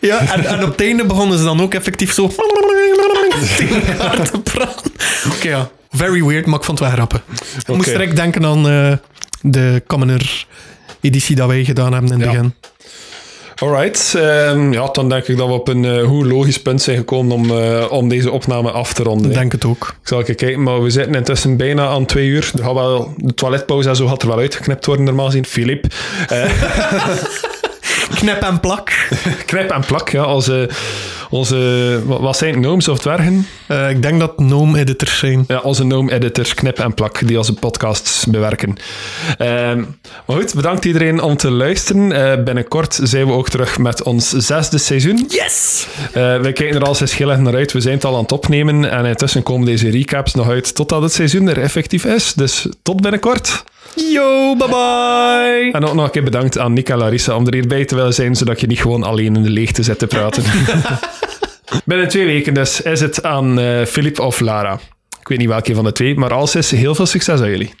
Ja, 0.00 0.20
en, 0.34 0.44
en, 0.44 0.62
op 0.62 0.70
het 0.70 0.80
einde 0.80 1.04
begonnen 1.04 1.38
ze 1.38 1.44
dan 1.44 1.60
ook 1.60 1.74
effectief 1.74 2.12
zo 2.12 2.28
te 4.32 4.40
praten. 4.42 4.90
Oké, 5.26 5.36
okay, 5.36 5.50
ja. 5.50 5.70
Very 5.90 6.24
weird, 6.24 6.46
maar 6.46 6.58
ik 6.58 6.64
vond 6.64 6.78
het 6.78 6.88
wel 6.88 6.96
grappig. 6.96 7.22
Ik 7.32 7.60
okay. 7.60 7.76
moest 7.76 7.88
direct 7.88 8.16
denken 8.16 8.44
aan 8.44 8.70
uh, 8.70 8.92
de 9.40 9.82
Commoner 9.86 10.46
editie 11.00 11.36
dat 11.36 11.48
wij 11.48 11.64
gedaan 11.64 11.92
hebben 11.92 12.12
in 12.12 12.20
het 12.20 12.30
ja. 12.30 12.36
begin. 12.36 12.54
Alright, 13.60 14.14
um, 14.16 14.72
ja, 14.72 14.88
dan 14.92 15.08
denk 15.08 15.26
ik 15.26 15.36
dat 15.36 15.46
we 15.46 15.52
op 15.52 15.68
een 15.68 15.84
uh, 15.84 16.08
goed 16.08 16.26
logisch 16.26 16.62
punt 16.62 16.82
zijn 16.82 16.96
gekomen 16.96 17.32
om, 17.32 17.50
uh, 17.50 17.86
om 17.90 18.08
deze 18.08 18.30
opname 18.30 18.70
af 18.70 18.92
te 18.92 19.02
ronden. 19.02 19.30
Ik 19.30 19.36
denk 19.36 19.52
het 19.52 19.64
ook. 19.64 19.94
Ik 20.00 20.08
zal 20.08 20.20
even 20.20 20.34
kijken, 20.34 20.62
maar 20.62 20.82
we 20.82 20.90
zitten 20.90 21.14
intussen 21.14 21.56
bijna 21.56 21.86
aan 21.86 22.06
twee 22.06 22.26
uur. 22.26 22.50
Er 22.56 22.64
gaat 22.64 22.74
wel, 22.74 23.12
de 23.16 23.34
toiletpauze 23.34 23.88
en 23.88 23.96
zo 23.96 24.06
gaat 24.06 24.22
er 24.22 24.28
wel 24.28 24.38
uitgeknipt 24.38 24.86
worden, 24.86 25.04
normaal 25.04 25.26
gezien. 25.26 25.46
Filip. 25.46 25.86
Uh, 26.32 26.44
Knep 28.14 28.42
en 28.42 28.60
plak. 28.60 29.08
Knep 29.46 29.70
en 29.70 29.84
plak, 29.86 30.08
ja. 30.08 30.24
Onze, 30.24 30.70
onze 31.30 32.00
wat 32.06 32.36
zijn 32.36 32.54
het, 32.54 32.64
gnomes 32.64 32.88
of 32.88 32.98
dwergen? 32.98 33.46
Uh, 33.68 33.90
ik 33.90 34.02
denk 34.02 34.20
dat 34.20 34.32
gnome-editors 34.36 35.18
zijn. 35.18 35.44
Ja, 35.48 35.58
onze 35.58 35.82
gnome-editors, 35.82 36.54
knip 36.54 36.78
en 36.78 36.94
plak, 36.94 37.26
die 37.26 37.38
onze 37.38 37.54
podcasts 37.54 38.26
bewerken. 38.26 38.76
Uh, 39.38 39.46
maar 40.26 40.36
goed, 40.36 40.54
bedankt 40.54 40.84
iedereen 40.84 41.22
om 41.22 41.36
te 41.36 41.50
luisteren. 41.50 42.10
Uh, 42.10 42.44
binnenkort 42.44 43.00
zijn 43.02 43.26
we 43.26 43.32
ook 43.32 43.48
terug 43.48 43.78
met 43.78 44.02
ons 44.02 44.30
zesde 44.30 44.78
seizoen. 44.78 45.26
Yes! 45.28 45.86
we 46.12 46.52
kijken 46.52 46.74
er 46.80 46.86
al 46.86 46.94
zes 46.94 47.16
heel 47.16 47.30
erg 47.30 47.38
naar 47.38 47.54
uit. 47.54 47.72
We 47.72 47.80
zijn 47.80 47.94
het 47.94 48.04
al 48.04 48.14
aan 48.14 48.22
het 48.22 48.32
opnemen 48.32 48.90
en 48.90 49.04
intussen 49.04 49.42
komen 49.42 49.66
deze 49.66 49.90
recaps 49.90 50.34
nog 50.34 50.48
uit 50.48 50.74
totdat 50.74 51.02
het 51.02 51.12
seizoen 51.12 51.48
er 51.48 51.60
effectief 51.60 52.04
is. 52.04 52.34
Dus 52.34 52.66
tot 52.82 53.00
binnenkort. 53.00 53.64
Yo, 53.94 54.56
bye 54.56 54.68
bye. 54.68 55.70
En 55.72 55.84
ook 55.84 55.94
nog 55.94 56.04
een 56.04 56.10
keer 56.10 56.22
bedankt 56.22 56.58
aan 56.58 56.72
Nika 56.72 56.96
Larissa 56.96 57.36
om 57.36 57.46
er 57.46 57.54
hierbij 57.54 57.84
te 57.84 57.94
willen 57.94 58.14
zijn, 58.14 58.36
zodat 58.36 58.60
je 58.60 58.66
niet 58.66 58.80
gewoon 58.80 59.02
alleen 59.02 59.36
in 59.36 59.42
de 59.42 59.50
leegte 59.50 59.82
zit 59.82 59.98
te 59.98 60.06
praten. 60.06 60.42
Binnen 61.84 62.08
twee 62.08 62.26
weken 62.26 62.54
dus 62.54 62.80
is 62.80 63.00
het 63.00 63.22
aan 63.22 63.58
uh, 63.58 63.84
Philip 63.84 64.18
of 64.20 64.40
Lara. 64.40 64.80
Ik 65.20 65.28
weet 65.28 65.38
niet 65.38 65.48
welke 65.48 65.74
van 65.74 65.84
de 65.84 65.92
twee, 65.92 66.16
maar 66.16 66.32
als 66.32 66.54
is 66.54 66.70
heel 66.70 66.94
veel 66.94 67.06
succes 67.06 67.40
aan 67.40 67.50
jullie. 67.50 67.74